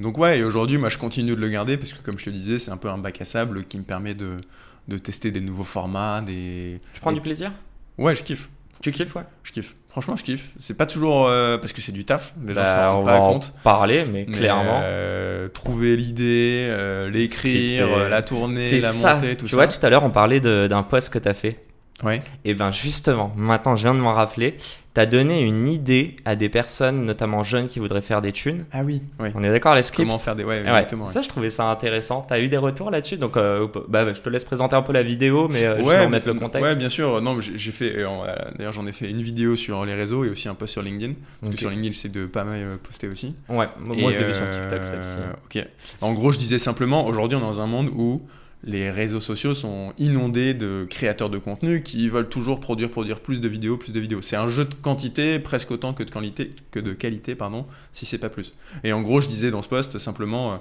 donc 0.00 0.18
ouais, 0.18 0.38
et 0.38 0.44
aujourd'hui, 0.44 0.78
moi, 0.78 0.88
je 0.88 0.98
continue 0.98 1.34
de 1.34 1.40
le 1.40 1.48
garder 1.48 1.76
parce 1.76 1.92
que, 1.92 2.00
comme 2.00 2.16
je 2.18 2.26
te 2.26 2.30
disais, 2.30 2.60
c'est 2.60 2.70
un 2.70 2.76
peu 2.76 2.88
un 2.88 2.98
bac 2.98 3.20
à 3.20 3.24
sable 3.24 3.64
qui 3.64 3.76
me 3.78 3.82
permet 3.82 4.14
de, 4.14 4.40
de 4.86 4.98
tester 4.98 5.32
des 5.32 5.40
nouveaux 5.40 5.64
formats, 5.64 6.20
des. 6.20 6.80
tu 6.94 7.00
prends 7.00 7.10
du 7.10 7.20
plaisir? 7.20 7.50
Ouais, 7.98 8.14
je 8.14 8.22
kiffe. 8.22 8.48
Tu 8.80 8.92
kiffes, 8.92 9.16
ouais 9.16 9.24
Je 9.42 9.50
kiffe. 9.50 9.74
Franchement, 10.00 10.16
je 10.16 10.22
kiffe. 10.22 10.50
C'est 10.60 10.76
pas 10.76 10.86
toujours 10.86 11.26
euh, 11.26 11.58
parce 11.58 11.72
que 11.72 11.80
c'est 11.82 11.90
du 11.90 12.04
taf. 12.04 12.32
Les 12.46 12.54
gens 12.54 12.62
Bah, 12.62 12.66
s'en 12.72 12.80
On 12.92 12.96
rendent 12.98 13.06
va 13.06 13.12
pas 13.14 13.20
en 13.20 13.32
compte. 13.32 13.54
parler, 13.64 14.04
mais, 14.12 14.26
Mais, 14.28 14.36
clairement. 14.38 14.80
euh, 14.84 15.48
trouver 15.48 15.96
l'idée, 15.96 16.68
euh, 16.70 17.10
l'écrire, 17.10 18.08
la 18.08 18.22
tourner, 18.22 18.80
la 18.80 18.88
ça. 18.90 19.14
monter, 19.14 19.34
tout 19.36 19.46
tu 19.46 19.50
ça. 19.50 19.56
vois, 19.56 19.66
tout 19.66 19.84
à 19.84 19.90
l'heure, 19.90 20.04
on 20.04 20.10
parlait 20.10 20.38
d'un 20.40 20.82
post 20.84 21.12
que 21.12 21.18
tu 21.18 21.26
as 21.28 21.34
fait. 21.34 21.64
Ouais. 22.04 22.20
Et 22.44 22.54
ben 22.54 22.70
justement, 22.70 23.32
maintenant 23.36 23.74
je 23.74 23.82
viens 23.82 23.94
de 23.94 23.98
m'en 23.98 24.12
rappeler, 24.12 24.56
tu 24.98 25.02
as 25.02 25.06
donné 25.06 25.40
une 25.40 25.68
idée 25.68 26.16
à 26.24 26.34
des 26.34 26.48
personnes, 26.48 27.04
notamment 27.04 27.44
jeunes, 27.44 27.68
qui 27.68 27.78
voudraient 27.78 28.02
faire 28.02 28.20
des 28.20 28.32
thunes. 28.32 28.64
Ah 28.72 28.82
oui. 28.84 29.00
Ouais. 29.20 29.30
On 29.36 29.44
est 29.44 29.48
d'accord, 29.48 29.76
les 29.76 29.82
scripts 29.82 30.08
Comment 30.08 30.18
faire 30.18 30.34
des. 30.34 30.42
Ouais, 30.42 30.60
Ouais, 30.62 30.68
exactement. 30.68 31.04
ouais. 31.04 31.12
Ça, 31.12 31.22
je 31.22 31.28
trouvais 31.28 31.50
ça 31.50 31.70
intéressant. 31.70 32.26
T'as 32.28 32.40
eu 32.40 32.48
des 32.48 32.56
retours 32.56 32.90
là-dessus 32.90 33.16
Donc, 33.16 33.36
euh, 33.36 33.68
bah, 33.88 34.12
je 34.12 34.20
te 34.20 34.28
laisse 34.28 34.44
présenter 34.44 34.74
un 34.74 34.82
peu 34.82 34.92
la 34.92 35.04
vidéo, 35.04 35.46
mais 35.48 35.64
euh, 35.64 35.76
je 35.76 35.82
vais 35.82 35.88
ouais, 35.88 36.04
remettre 36.04 36.26
le 36.26 36.34
contexte. 36.34 36.68
Ouais, 36.68 36.76
bien 36.76 36.88
sûr. 36.88 37.20
Non, 37.22 37.38
j'ai 37.40 37.70
fait. 37.72 37.96
euh, 37.96 38.08
euh, 38.08 38.34
D'ailleurs, 38.56 38.72
j'en 38.72 38.86
ai 38.88 38.92
fait 38.92 39.08
une 39.08 39.22
vidéo 39.22 39.54
sur 39.54 39.84
les 39.84 39.94
réseaux 39.94 40.24
et 40.24 40.30
aussi 40.30 40.48
un 40.48 40.54
post 40.54 40.72
sur 40.72 40.82
LinkedIn. 40.82 41.14
Parce 41.40 41.52
que 41.54 41.58
sur 41.60 41.70
LinkedIn, 41.70 41.92
c'est 41.92 42.10
de 42.10 42.26
pas 42.26 42.42
mal 42.42 42.78
poster 42.82 43.06
aussi. 43.08 43.36
Ouais, 43.48 43.68
moi 43.80 43.94
Et, 43.96 44.12
je 44.14 44.18
l'ai 44.18 44.24
vu 44.26 44.34
sur 44.34 44.48
TikTok 44.48 44.84
celle-ci. 44.84 45.18
Ok. 45.44 45.64
En 46.00 46.12
gros, 46.12 46.32
je 46.32 46.38
disais 46.38 46.58
simplement, 46.58 47.06
aujourd'hui, 47.06 47.36
on 47.36 47.40
est 47.40 47.42
dans 47.44 47.60
un 47.60 47.66
monde 47.68 47.90
où 47.94 48.22
les 48.64 48.90
réseaux 48.90 49.20
sociaux 49.20 49.54
sont 49.54 49.92
inondés 49.98 50.52
de 50.52 50.86
créateurs 50.88 51.30
de 51.30 51.38
contenu 51.38 51.82
qui 51.82 52.08
veulent 52.08 52.28
toujours 52.28 52.58
produire, 52.60 52.90
produire 52.90 53.20
plus 53.20 53.40
de 53.40 53.48
vidéos, 53.48 53.76
plus 53.76 53.92
de 53.92 54.00
vidéos. 54.00 54.20
C'est 54.20 54.36
un 54.36 54.48
jeu 54.48 54.64
de 54.64 54.74
quantité 54.74 55.38
presque 55.38 55.70
autant 55.70 55.94
que 55.94 56.02
de 56.02 56.10
qualité, 56.10 56.52
que 56.70 56.80
de 56.80 56.92
qualité, 56.92 57.34
pardon, 57.34 57.66
si 57.92 58.04
c'est 58.04 58.18
pas 58.18 58.30
plus. 58.30 58.54
Et 58.82 58.92
en 58.92 59.02
gros, 59.02 59.20
je 59.20 59.28
disais 59.28 59.50
dans 59.50 59.62
ce 59.62 59.68
post 59.68 59.98
simplement. 59.98 60.52
euh, 60.52 60.56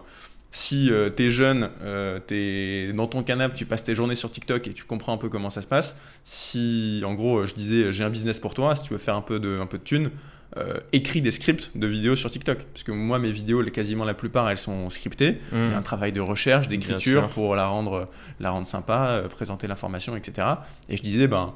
si 0.52 0.92
euh, 0.92 1.10
t'es 1.10 1.30
jeune, 1.30 1.70
euh, 1.82 2.20
t'es 2.26 2.94
dans 2.94 3.08
ton 3.08 3.22
canapé, 3.22 3.54
tu 3.56 3.66
passes 3.66 3.84
tes 3.84 3.94
journées 3.94 4.16
sur 4.16 4.32
TikTok 4.32 4.68
et 4.68 4.74
tu 4.74 4.86
comprends 4.86 5.14
un 5.14 5.18
peu 5.18 5.30
comment 5.30 5.50
ça 5.50 5.62
se 5.62 5.68
passe. 5.68 5.98
Si, 6.24 7.02
en 7.06 7.14
gros, 7.16 7.46
je 7.46 7.54
disais, 7.54 7.92
j'ai 7.92 8.04
un 8.04 8.10
business 8.10 8.40
pour 8.40 8.54
toi, 8.54 8.76
si 8.76 8.84
tu 8.84 8.94
veux 8.94 8.98
faire 8.98 9.16
un 9.16 9.22
peu 9.22 9.40
de, 9.40 9.60
un 9.60 9.66
peu 9.66 9.78
de 9.78 9.84
thunes, 9.84 10.10
euh, 10.58 10.80
écris 10.94 11.22
des 11.22 11.32
scripts 11.32 11.72
de 11.76 11.88
vidéos 11.88 12.16
sur 12.16 12.30
TikTok. 12.30 12.60
Parce 12.74 12.84
que 12.84 12.92
moi, 12.92 13.20
mes 13.20 13.32
vidéos, 13.32 13.64
quasiment 13.66 14.06
la 14.06 14.14
plupart, 14.14 14.50
elles 14.50 14.58
sont 14.58 14.90
scriptées. 14.90 15.40
Il 15.52 15.58
y 15.58 15.74
a 15.74 15.78
un 15.78 15.82
travail 15.82 16.12
de 16.12 16.22
recherche, 16.22 16.68
d'écriture 16.68 17.28
pour 17.30 17.56
la 17.56 17.68
rendre, 17.68 18.10
la 18.40 18.52
rendre 18.52 18.68
sympa, 18.68 19.08
euh, 19.10 19.28
présenter 19.28 19.68
l'information, 19.68 20.16
etc. 20.16 20.48
Et 20.90 20.98
je 20.98 21.04
disais, 21.04 21.28
ben, 21.28 21.54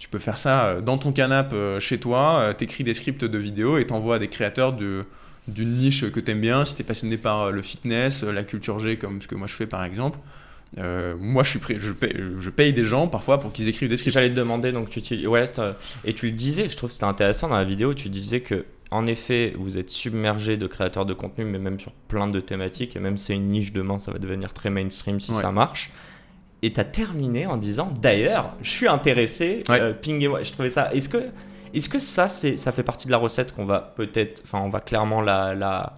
tu 0.00 0.08
peux 0.08 0.18
faire 0.18 0.38
ça 0.38 0.64
euh, 0.64 0.80
dans 0.80 0.96
ton 0.98 1.12
canapé 1.12 1.54
euh, 1.54 1.78
chez 1.78 2.00
toi, 2.00 2.40
euh, 2.40 2.52
t'écris 2.54 2.84
des 2.84 2.94
scripts 2.94 3.24
de 3.24 3.38
vidéos 3.38 3.76
et 3.78 3.86
t'envoies 3.86 4.16
à 4.16 4.18
des 4.18 4.28
créateurs 4.28 4.72
de 4.72 5.04
d'une 5.48 5.72
niche 5.72 6.10
que 6.10 6.20
t'aimes 6.20 6.40
bien, 6.40 6.64
si 6.64 6.76
t'es 6.76 6.82
passionné 6.82 7.16
par 7.16 7.42
euh, 7.42 7.50
le 7.50 7.62
fitness, 7.62 8.22
euh, 8.22 8.32
la 8.32 8.44
culture 8.44 8.78
G, 8.78 8.96
comme 8.96 9.20
ce 9.20 9.28
que 9.28 9.34
moi 9.34 9.46
je 9.46 9.54
fais 9.54 9.66
par 9.66 9.84
exemple. 9.84 10.18
Euh, 10.78 11.16
moi, 11.18 11.42
je 11.42 11.50
suis 11.50 11.58
prêt, 11.58 11.76
je 11.80 11.92
paye, 11.92 12.14
je 12.38 12.50
paye 12.50 12.72
des 12.72 12.84
gens 12.84 13.08
parfois 13.08 13.40
pour 13.40 13.52
qu'ils 13.52 13.68
écrivent 13.68 13.88
des 13.88 13.96
scripts. 13.96 14.14
J'allais 14.14 14.30
te 14.30 14.34
demander, 14.36 14.70
donc 14.72 14.88
tu, 14.90 15.26
ouais, 15.26 15.50
et 16.04 16.14
tu 16.14 16.26
le 16.26 16.32
disais, 16.32 16.68
je 16.68 16.76
trouve 16.76 16.90
que 16.90 16.94
c'était 16.94 17.06
intéressant 17.06 17.48
dans 17.48 17.56
la 17.56 17.64
vidéo, 17.64 17.92
tu 17.94 18.08
disais 18.08 18.40
que 18.40 18.64
en 18.92 19.06
effet, 19.06 19.54
vous 19.56 19.78
êtes 19.78 19.90
submergé 19.90 20.56
de 20.56 20.66
créateurs 20.66 21.06
de 21.06 21.14
contenu, 21.14 21.44
mais 21.44 21.58
même 21.58 21.78
sur 21.78 21.92
plein 21.92 22.26
de 22.28 22.40
thématiques, 22.40 22.96
et 22.96 22.98
même 22.98 23.18
si 23.18 23.26
c'est 23.26 23.34
une 23.34 23.48
niche 23.48 23.72
demain, 23.72 23.98
ça 24.00 24.10
va 24.10 24.18
devenir 24.18 24.52
très 24.52 24.68
mainstream 24.70 25.20
si 25.20 25.30
Ouais. 25.32 25.40
ça 25.40 25.52
marche. 25.52 25.90
Et 26.62 26.72
tu 26.72 26.80
as 26.80 26.84
terminé 26.84 27.46
en 27.46 27.56
disant, 27.56 27.92
d'ailleurs, 28.02 28.54
je 28.62 28.68
suis 28.70 28.88
intéressé, 28.88 29.62
Ouais. 29.68 29.80
euh, 29.80 29.92
pinguez-moi. 29.94 30.42
Je 30.42 30.52
trouvais 30.52 30.70
ça. 30.70 30.92
Est-ce 30.92 31.08
que, 31.08 31.18
est-ce 31.72 31.88
que 31.88 31.98
ça, 32.00 32.26
c'est, 32.28 32.56
ça 32.56 32.72
fait 32.72 32.82
partie 32.82 33.06
de 33.06 33.12
la 33.12 33.18
recette 33.18 33.52
qu'on 33.54 33.64
va 33.64 33.92
peut-être, 33.96 34.42
enfin, 34.44 34.60
on 34.64 34.68
va 34.70 34.80
clairement 34.80 35.20
la, 35.20 35.54
la, 35.54 35.96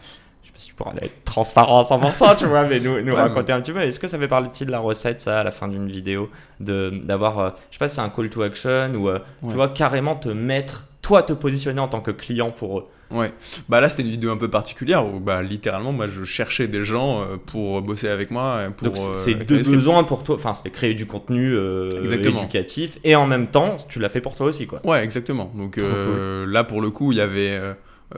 tu 0.66 0.74
pourras 0.74 0.92
être 1.00 1.24
transparent 1.24 1.78
à 1.80 1.82
100%, 1.82 2.36
tu 2.38 2.46
vois, 2.46 2.64
mais 2.64 2.80
nous, 2.80 3.00
nous 3.02 3.12
Ouais, 3.12 3.20
raconter 3.20 3.52
un 3.52 3.60
petit 3.60 3.72
peu. 3.72 3.80
Est-ce 3.80 4.00
que 4.00 4.08
ça 4.08 4.18
fait 4.18 4.28
partie 4.28 4.66
de 4.66 4.70
la 4.70 4.78
recette, 4.78 5.20
ça, 5.20 5.40
à 5.40 5.44
la 5.44 5.50
fin 5.50 5.68
d'une 5.68 5.88
vidéo, 5.90 6.28
d'avoir, 6.60 7.38
euh, 7.38 7.50
je 7.70 7.76
sais 7.76 7.78
pas 7.78 7.88
si 7.88 7.96
c'est 7.96 8.00
un 8.00 8.08
call 8.08 8.30
to 8.30 8.42
action 8.42 8.92
ou, 8.94 9.08
euh, 9.08 9.18
Ouais. 9.42 9.50
tu 9.50 9.54
vois, 9.56 9.68
carrément 9.68 10.16
te 10.16 10.28
mettre, 10.28 10.86
toi, 11.00 11.22
te 11.22 11.32
positionner 11.32 11.80
en 11.80 11.88
tant 11.88 12.00
que 12.00 12.10
client 12.10 12.50
pour 12.50 12.78
eux? 12.78 12.84
Ouais. 13.10 13.30
Bah 13.68 13.82
là, 13.82 13.90
c'était 13.90 14.02
une 14.04 14.08
vidéo 14.10 14.30
un 14.32 14.38
peu 14.38 14.48
particulière 14.48 15.04
où, 15.06 15.20
bah, 15.20 15.42
littéralement, 15.42 15.92
moi, 15.92 16.08
je 16.08 16.24
cherchais 16.24 16.66
des 16.66 16.82
gens 16.82 17.20
euh, 17.20 17.36
pour 17.44 17.82
bosser 17.82 18.08
avec 18.08 18.30
moi. 18.30 18.60
Pour, 18.74 18.88
Donc 18.88 18.96
c'est 19.16 19.34
deux 19.34 19.62
besoins 19.62 20.02
pour 20.04 20.24
toi. 20.24 20.36
Enfin, 20.36 20.54
c'était 20.54 20.70
créer 20.70 20.94
du 20.94 21.04
contenu 21.04 21.52
euh, 21.54 21.90
éducatif 22.10 22.98
et 23.04 23.14
en 23.14 23.26
même 23.26 23.48
temps, 23.48 23.76
tu 23.90 23.98
l'as 23.98 24.08
fait 24.08 24.22
pour 24.22 24.34
toi 24.34 24.46
aussi, 24.46 24.66
quoi. 24.66 24.80
Ouais, 24.84 25.04
exactement. 25.04 25.52
Donc 25.54 25.78
là, 25.78 26.64
pour 26.64 26.80
le 26.80 26.90
coup, 26.90 27.12
il 27.12 27.18
y 27.18 27.20
avait. 27.20 27.60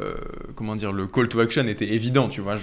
Euh, 0.01 0.15
comment 0.55 0.77
dire, 0.77 0.93
le 0.93 1.07
call 1.07 1.29
to 1.29 1.41
action 1.41 1.67
était 1.67 1.93
évident, 1.93 2.29
tu 2.29 2.41
vois. 2.41 2.57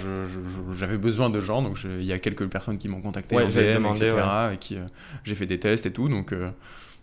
J'avais 0.76 0.98
besoin 0.98 1.30
de 1.30 1.40
gens, 1.40 1.62
donc 1.62 1.78
il 1.84 2.04
y 2.04 2.12
a 2.12 2.18
quelques 2.18 2.46
personnes 2.48 2.78
qui 2.78 2.88
m'ont 2.88 3.00
contacté 3.00 3.36
Ouais, 3.36 3.44
en 3.44 3.50
j'allais 3.50 3.72
DM, 3.72 3.76
demander, 3.78 4.06
etc. 4.06 4.22
Et 4.54 4.56
qui, 4.58 4.76
euh, 4.76 4.80
j'ai 5.24 5.34
fait 5.34 5.46
des 5.46 5.58
tests 5.60 5.86
et 5.86 5.92
tout, 5.92 6.08
donc. 6.08 6.32
euh, 6.32 6.50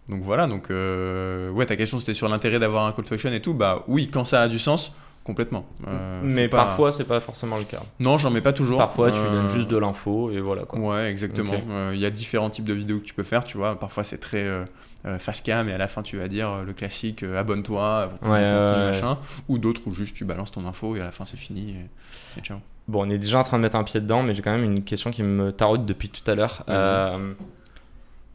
donc 0.08 0.24
voilà, 0.24 0.48
donc 0.48 0.70
ouais, 0.70 1.66
ta 1.68 1.76
question 1.76 2.00
c'était 2.00 2.16
sur 2.16 2.28
l'intérêt 2.30 2.58
d'avoir 2.60 2.86
un 2.88 2.92
call 2.94 3.06
to 3.06 3.14
action 3.14 3.32
et 3.32 3.42
tout. 3.42 3.54
Bah 3.54 3.84
oui, 3.88 4.10
quand 4.12 4.24
ça 4.24 4.42
a 4.42 4.48
du 4.48 4.58
sens, 4.58 4.92
complètement. 5.24 5.68
Euh, 5.88 6.22
mais 6.24 6.48
pas- 6.50 6.58
parfois, 6.58 6.92
c'est 6.92 7.04
pas 7.04 7.20
forcément 7.20 7.58
le 7.60 7.64
cas. 7.64 7.82
Non, 8.00 8.18
j'en 8.18 8.32
mets 8.32 8.42
pas 8.42 8.54
toujours. 8.54 8.80
Parfois, 8.80 9.12
tu 9.12 9.20
Euh, 9.20 9.30
donnes 9.32 9.50
juste 9.50 9.68
de 9.68 9.78
l'info 9.78 10.32
et 10.32 10.40
voilà 10.42 10.64
quoi. 10.64 10.80
Ouais, 10.80 11.12
exactement. 11.12 11.54
Euh, 11.70 11.92
Il 11.94 12.00
y 12.00 12.06
a 12.08 12.10
différents 12.10 12.50
types 12.50 12.66
de 12.66 12.74
vidéos 12.74 12.98
que 13.00 13.04
tu 13.06 13.14
peux 13.14 13.22
faire, 13.24 13.44
tu 13.44 13.58
vois. 13.58 13.78
Parfois, 13.80 14.04
c'est 14.04 14.18
très 14.18 14.48
face 15.20 15.42
cam 15.42 15.68
et 15.70 15.74
à 15.74 15.78
la 15.78 15.88
fin, 15.88 16.02
tu 16.04 16.18
vas 16.18 16.28
dire 16.28 16.50
euh, 16.50 16.64
le 16.64 16.74
classique 16.74 17.24
euh, 17.24 17.40
abonne-toi, 17.40 18.10
Ouais, 18.22 18.30
ouais, 18.30 18.86
machin. 18.92 19.18
Ou 19.48 19.58
d'autres 19.58 19.82
où 19.88 19.94
juste 19.94 20.16
tu 20.16 20.26
balances 20.26 20.52
ton 20.52 20.66
info 20.66 20.96
et 20.96 21.02
à 21.02 21.06
la 21.06 21.12
fin, 21.12 21.26
c'est 21.26 21.38
fini 21.38 21.72
et, 21.72 22.40
et 22.40 22.42
ciao. 22.44 22.58
Bon, 22.88 23.06
on 23.08 23.10
est 23.10 23.18
déjà 23.20 23.40
en 23.40 23.44
train 23.44 23.58
de 23.58 23.64
mettre 23.64 23.76
un 23.78 23.84
pied 23.84 24.02
dedans, 24.02 24.24
mais 24.24 24.34
j'ai 24.34 24.42
quand 24.42 24.52
même 24.52 24.64
une 24.64 24.84
question 24.84 25.12
qui 25.12 25.22
me 25.24 25.52
taraude 25.52 25.86
depuis 25.86 26.10
tout 26.10 26.30
à 26.30 26.36
l'heure. 26.36 26.64
Euh, 26.70 27.34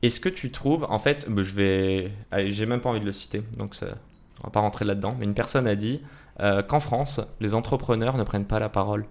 Est-ce 0.02 0.20
que 0.20 0.28
tu 0.28 0.50
trouves, 0.50 0.86
en 0.88 0.98
fait, 0.98 1.26
bah, 1.28 1.42
je 1.42 1.52
vais, 1.54 2.12
j'ai 2.48 2.66
même 2.66 2.80
pas 2.80 2.90
envie 2.90 3.00
de 3.00 3.04
le 3.06 3.12
citer, 3.12 3.42
donc 3.58 3.74
ça- 3.74 3.86
on 4.40 4.44
va 4.48 4.50
pas 4.50 4.60
rentrer 4.60 4.84
là-dedans, 4.84 5.16
mais 5.18 5.24
une 5.24 5.34
personne 5.34 5.66
a 5.66 5.74
dit 5.74 6.00
euh, 6.40 6.62
qu'en 6.62 6.80
France, 6.80 7.20
les 7.40 7.54
entrepreneurs 7.54 8.16
ne 8.18 8.22
prennent 8.24 8.44
pas 8.44 8.58
la 8.60 8.68
parole. 8.68 9.06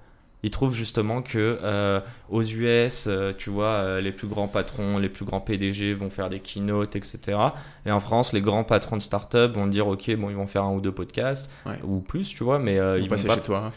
Ils 0.45 0.51
trouvent 0.51 0.73
justement 0.75 1.21
que 1.21 1.57
euh, 1.63 2.01
aux 2.29 2.43
US, 2.43 3.05
euh, 3.07 3.31
tu 3.37 3.49
vois, 3.49 3.65
euh, 3.67 4.01
les 4.01 4.11
plus 4.11 4.27
grands 4.27 4.49
patrons, 4.49 4.97
les 4.97 5.07
plus 5.07 5.23
grands 5.23 5.39
PDG 5.39 5.93
vont 5.93 6.09
faire 6.09 6.27
des 6.27 6.39
keynotes, 6.41 6.97
etc. 6.97 7.37
Et 7.85 7.91
en 7.91 8.01
France, 8.01 8.33
les 8.33 8.41
grands 8.41 8.65
patrons 8.65 8.97
de 8.97 9.01
start-up 9.01 9.53
vont 9.55 9.67
dire, 9.67 9.87
ok, 9.87 10.13
bon, 10.17 10.29
ils 10.29 10.35
vont 10.35 10.47
faire 10.47 10.63
un 10.63 10.73
ou 10.73 10.81
deux 10.81 10.91
podcasts 10.91 11.49
Ouais. 11.65 11.79
ou 11.85 11.99
plus, 12.01 12.27
tu 12.27 12.43
vois, 12.43 12.59
mais 12.59 12.75
Ils 12.75 13.03
ils 13.03 13.07
passer 13.09 13.23
vont 13.23 13.29
pas 13.29 13.35
chez 13.35 13.45
toi. 13.45 13.63
hein. 13.67 13.71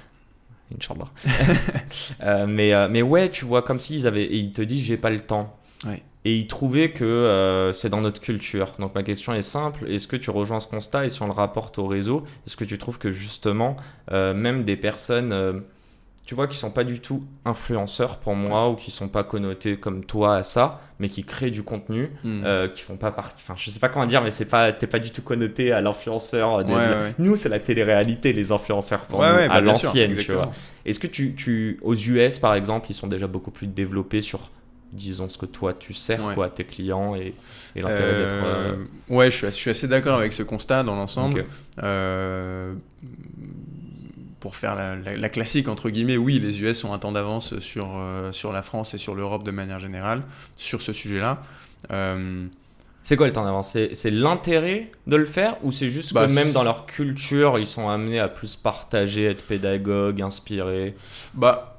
Inch'Allah. 0.77 2.47
Mais, 2.49 2.89
mais 2.89 3.03
ouais, 3.03 3.31
tu 3.31 3.45
vois, 3.45 3.63
comme 3.63 3.79
s'ils 3.79 4.05
avaient. 4.09 4.25
Et 4.25 4.37
ils 4.37 4.53
te 4.53 4.63
disent, 4.63 4.85
j'ai 4.85 4.97
pas 4.97 5.11
le 5.11 5.21
temps. 5.21 5.57
Ouais. 5.87 6.03
Et 6.25 6.35
ils 6.37 6.49
trouvaient 6.49 6.91
que 6.91 7.71
c'est 7.73 7.89
dans 7.89 8.01
notre 8.01 8.21
culture. 8.21 8.73
Donc 8.81 8.93
ma 8.97 9.05
question 9.05 9.33
est 9.33 9.43
simple 9.43 9.89
est-ce 9.89 10.09
que 10.09 10.17
tu 10.17 10.31
rejoins 10.31 10.59
ce 10.59 10.67
constat? 10.67 11.07
Et 11.07 11.11
si 11.11 11.23
on 11.23 11.27
le 11.27 11.33
rapporte 11.33 11.79
au 11.79 11.87
réseau, 11.87 12.25
est-ce 12.49 12.57
que 12.57 12.65
tu 12.65 12.79
trouves 12.79 12.99
que 12.99 13.13
justement, 13.13 13.77
même 14.11 14.65
des 14.65 14.77
personnes. 14.77 15.63
Tu 16.27 16.35
vois, 16.35 16.49
qui 16.49 16.57
sont 16.59 16.71
pas 16.73 16.85
du 16.85 16.99
tout 17.01 17.23
influenceurs 17.45 18.19
pour 18.19 18.35
moi 18.35 18.69
ou 18.69 18.75
qui 18.75 18.91
sont 18.91 19.09
pas 19.09 19.23
connotés 19.25 19.77
comme 19.79 20.05
toi 20.05 20.37
à 20.37 20.43
ça, 20.43 20.81
mais 20.99 21.09
qui 21.09 21.23
créent 21.25 21.51
du 21.53 21.63
contenu, 21.63 22.11
Hmm. 22.25 22.43
euh, 22.45 22.69
qui 22.69 22.83
font 22.83 22.97
pas 22.97 23.13
partie. 23.13 23.43
Enfin, 23.47 23.55
je 23.57 23.71
sais 23.71 23.79
pas 23.79 23.89
comment 23.89 24.07
dire, 24.07 24.23
mais 24.23 24.33
c'est 24.33 24.45
pas, 24.49 24.73
t'es 24.73 24.87
pas 24.89 24.99
du 24.99 25.11
tout 25.13 25.23
connoté 25.23 25.71
à 25.73 25.81
l'influenceur. 25.81 26.65
de- 26.65 26.73
Ouais, 26.73 26.77
ouais. 26.79 27.15
Nous, 27.19 27.37
c'est 27.37 27.49
la 27.49 27.61
télé-réalité, 27.61 28.33
les 28.33 28.51
influenceurs 28.51 29.03
pour 29.03 29.21
Ouais, 29.21 29.31
nous, 29.31 29.37
ouais, 29.37 29.49
bah, 29.49 29.55
à 29.55 29.61
l'ancienne, 29.61 30.17
tu 30.17 30.33
vois. 30.33 30.51
Est-ce 30.85 30.99
que 30.99 31.07
tu, 31.07 31.35
tu, 31.37 31.79
aux 31.83 31.95
US, 31.95 32.39
par 32.41 32.55
exemple, 32.55 32.89
ils 32.91 32.95
sont 32.95 33.07
déjà 33.07 33.27
beaucoup 33.29 33.53
plus 33.53 33.69
développés 33.69 34.21
sur, 34.21 34.51
disons, 34.93 35.29
ce 35.29 35.39
que 35.39 35.47
toi 35.47 35.75
tu 35.75 35.93
sers 35.95 36.25
Ouais. 36.25 36.35
quoi, 36.35 36.47
à 36.47 36.49
tes 36.51 36.65
clients 36.65 37.15
et, 37.15 37.35
et 37.77 37.83
l'intérêt 37.83 38.15
d'être. 38.17 38.45
Euh, 38.45 38.73
euh, 38.73 39.15
Ouais, 39.15 39.31
je 39.31 39.37
suis, 39.37 39.47
je 39.47 39.53
suis 39.53 39.71
assez 39.71 39.87
d'accord 39.87 40.19
avec 40.19 40.33
ce 40.33 40.43
constat 40.43 40.83
dans 40.83 40.97
l'ensemble. 40.97 41.45
Euh, 41.83 42.75
pour 44.47 44.55
faire 44.55 44.77
la, 44.77 44.95
la- 44.95 45.17
la 45.17 45.29
classique, 45.29 45.67
entre 45.67 45.91
guillemets, 45.91 46.17
oui, 46.17 46.39
les 46.39 46.63
US 46.63 46.85
ont 46.85 46.93
un 46.93 47.01
temps 47.01 47.11
d'avance 47.11 47.59
sur, 47.59 47.89
euh, 47.97 48.31
sur 48.31 48.53
la 48.53 48.63
France 48.63 48.95
et 48.95 48.99
sur 48.99 49.17
l'Europe 49.17 49.43
de 49.43 49.51
manière 49.51 49.81
générale, 49.81 50.23
sur 50.55 50.81
ce 50.83 50.93
sujet-là. 50.93 51.43
Euh, 51.91 52.47
C'est 53.03 53.17
quoi 53.17 53.27
le 53.27 53.33
temps 53.33 53.45
d'avance? 53.45 53.77
C'est 53.93 54.11
l'intérêt 54.11 54.93
de 55.09 55.17
le 55.17 55.27
faire 55.27 55.57
ou 55.65 55.73
c'est 55.73 55.89
juste 55.89 56.13
Bah, 56.15 56.29
que 56.29 56.33
même 56.33 56.47
c'est- 56.47 56.53
dans 56.53 56.63
leur 56.63 56.87
culture, 56.87 57.59
ils 57.59 57.67
sont 57.67 57.89
amenés 57.89 58.21
à 58.21 58.29
plus 58.29 58.55
partager, 58.55 59.25
être 59.25 59.43
pédagogues, 59.43 60.23
inspirés? 60.23 60.95
Bah, 61.35 61.76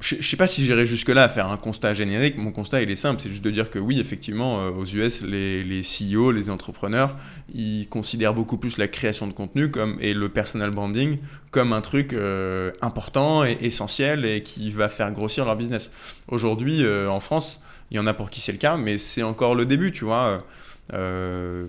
je 0.00 0.16
je 0.20 0.28
sais 0.28 0.36
pas 0.36 0.46
si 0.46 0.64
j'irai 0.64 0.86
jusque-là 0.86 1.24
à 1.24 1.28
faire 1.28 1.48
un 1.48 1.56
constat 1.56 1.92
générique. 1.94 2.38
Mon 2.38 2.52
constat, 2.52 2.82
il 2.82 2.90
est 2.90 2.96
simple, 2.96 3.20
c'est 3.20 3.28
juste 3.28 3.44
de 3.44 3.50
dire 3.50 3.70
que 3.70 3.78
oui, 3.78 3.98
effectivement, 4.00 4.60
euh, 4.60 4.70
aux 4.70 4.84
US, 4.84 5.22
les, 5.22 5.64
les 5.64 5.82
CEO, 5.82 6.30
les 6.30 6.50
entrepreneurs, 6.50 7.16
ils 7.52 7.88
considèrent 7.88 8.34
beaucoup 8.34 8.58
plus 8.58 8.78
la 8.78 8.88
création 8.88 9.26
de 9.26 9.32
contenu 9.32 9.70
comme, 9.70 9.98
et 10.00 10.14
le 10.14 10.28
personal 10.28 10.70
branding 10.70 11.18
comme 11.50 11.72
un 11.72 11.80
truc 11.80 12.12
euh, 12.12 12.70
important 12.80 13.44
et 13.44 13.58
essentiel 13.60 14.24
et 14.24 14.42
qui 14.42 14.70
va 14.70 14.88
faire 14.88 15.10
grossir 15.12 15.44
leur 15.44 15.56
business. 15.56 15.90
Aujourd'hui, 16.28 16.84
euh, 16.84 17.10
en 17.10 17.20
France, 17.20 17.60
il 17.90 17.96
y 17.96 18.00
en 18.00 18.06
a 18.06 18.14
pour 18.14 18.30
qui 18.30 18.40
c'est 18.40 18.52
le 18.52 18.58
cas, 18.58 18.76
mais 18.76 18.98
c'est 18.98 19.22
encore 19.22 19.54
le 19.54 19.64
début, 19.64 19.92
tu 19.92 20.04
vois. 20.04 20.44
Euh, 20.94 21.66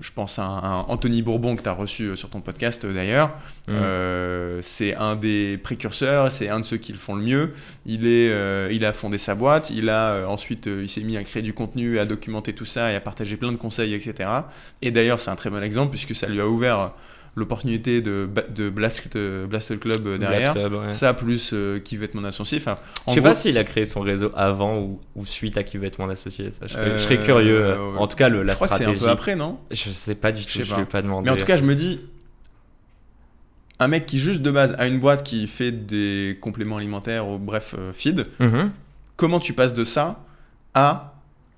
je 0.00 0.10
pense 0.12 0.38
à, 0.38 0.44
un, 0.44 0.58
à 0.58 0.86
Anthony 0.88 1.22
Bourbon 1.22 1.56
que 1.56 1.62
tu 1.62 1.68
as 1.68 1.72
reçu 1.72 2.04
euh, 2.04 2.16
sur 2.16 2.30
ton 2.30 2.40
podcast 2.40 2.84
euh, 2.84 2.94
d'ailleurs. 2.94 3.28
Mm. 3.66 3.72
Euh, 3.72 4.58
c'est 4.62 4.94
un 4.94 5.16
des 5.16 5.58
précurseurs, 5.58 6.30
c'est 6.30 6.48
un 6.48 6.60
de 6.60 6.64
ceux 6.64 6.76
qui 6.76 6.92
le 6.92 6.98
font 6.98 7.14
le 7.14 7.22
mieux. 7.22 7.52
Il, 7.86 8.06
est, 8.06 8.30
euh, 8.30 8.68
il 8.72 8.84
a 8.84 8.92
fondé 8.92 9.18
sa 9.18 9.34
boîte, 9.34 9.70
il 9.70 9.88
a 9.88 10.26
ensuite 10.28 10.66
il 10.66 10.88
s'est 10.88 11.02
mis 11.02 11.16
à 11.16 11.24
créer 11.24 11.42
du 11.42 11.54
contenu, 11.54 11.98
à 11.98 12.04
documenter 12.04 12.52
tout 12.52 12.64
ça 12.64 12.92
et 12.92 12.94
à 12.94 13.00
partager 13.00 13.36
plein 13.36 13.52
de 13.52 13.56
conseils, 13.56 13.94
etc. 13.94 14.30
Et 14.80 14.90
d'ailleurs, 14.90 15.20
c'est 15.20 15.30
un 15.30 15.36
très 15.36 15.50
bon 15.50 15.62
exemple 15.62 15.90
puisque 15.90 16.14
ça 16.14 16.28
lui 16.28 16.40
a 16.40 16.46
ouvert 16.46 16.92
l'opportunité 17.34 18.02
de, 18.02 18.28
de 18.54 18.68
Blast, 18.68 19.16
de 19.16 19.46
Blast 19.48 19.78
Club 19.80 20.06
euh, 20.06 20.18
derrière. 20.18 20.52
Blast 20.54 20.68
Club, 20.68 20.84
ouais. 20.84 20.90
Ça 20.90 21.14
plus 21.14 21.50
euh, 21.54 21.78
qui 21.78 21.96
veut 21.96 22.04
être 22.04 22.14
mon 22.14 22.24
associé. 22.24 22.58
Enfin, 22.58 22.78
en 23.06 23.12
Je 23.12 23.14
sais 23.14 23.20
gros, 23.20 23.30
pas 23.30 23.34
s'il 23.34 23.56
a 23.56 23.64
créé 23.64 23.86
son 23.86 24.00
réseau 24.00 24.30
avant 24.34 24.78
ou, 24.78 25.00
ou 25.16 25.24
suite 25.24 25.56
à 25.56 25.62
qui 25.62 25.78
va 25.78 25.86
être 25.86 25.98
mon 25.98 26.10
associé. 26.10 26.50
Ça, 26.50 26.66
je, 26.66 26.72
serais, 26.74 26.86
je 26.86 26.90
Euh, 26.94 26.98
serais 26.98 27.18
curieux. 27.18 27.64
euh. 27.64 27.96
En 27.96 28.06
tout 28.06 28.16
cas, 28.16 28.28
le, 28.28 28.42
la 28.42 28.52
je 28.52 28.56
crois 28.56 28.68
que 28.68 28.74
c'est 28.74 28.82
stratégie. 28.82 29.04
un 29.04 29.06
peu 29.06 29.10
après, 29.12 29.34
non? 29.36 29.58
Je 29.70 29.88
sais 29.90 30.14
pas 30.14 30.30
du 30.32 30.44
tout. 30.44 30.50
Je 30.62 30.68
pas. 30.68 30.76
lui 30.76 30.82
ai 30.82 30.86
pas 30.86 31.00
demandé. 31.02 31.24
Mais 31.24 31.30
en 31.34 31.38
tout 31.38 31.46
cas, 31.46 31.56
je 31.56 31.64
me 31.64 31.74
dis, 31.74 32.00
un 33.78 33.88
mec 33.88 34.06
qui 34.06 34.18
juste 34.18 34.42
de 34.42 34.50
base 34.50 34.74
a 34.78 34.86
une 34.86 35.00
boîte 35.00 35.22
qui 35.24 35.48
fait 35.48 35.72
des 35.72 36.38
compléments 36.40 36.76
alimentaires 36.76 37.26
ou 37.28 37.38
bref 37.38 37.74
feed, 37.92 38.26
Mhm. 38.38 38.70
comment 39.16 39.40
tu 39.40 39.54
passes 39.54 39.74
de 39.74 39.84
ça 39.84 40.20
à 40.74 41.14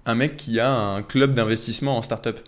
un 0.07 0.15
mec 0.15 0.37
qui 0.37 0.61
a 0.61 0.71
un 0.71 1.03
club 1.03 1.35
d'investissement 1.35 1.97
en 1.99 2.03
startup? 2.03 2.39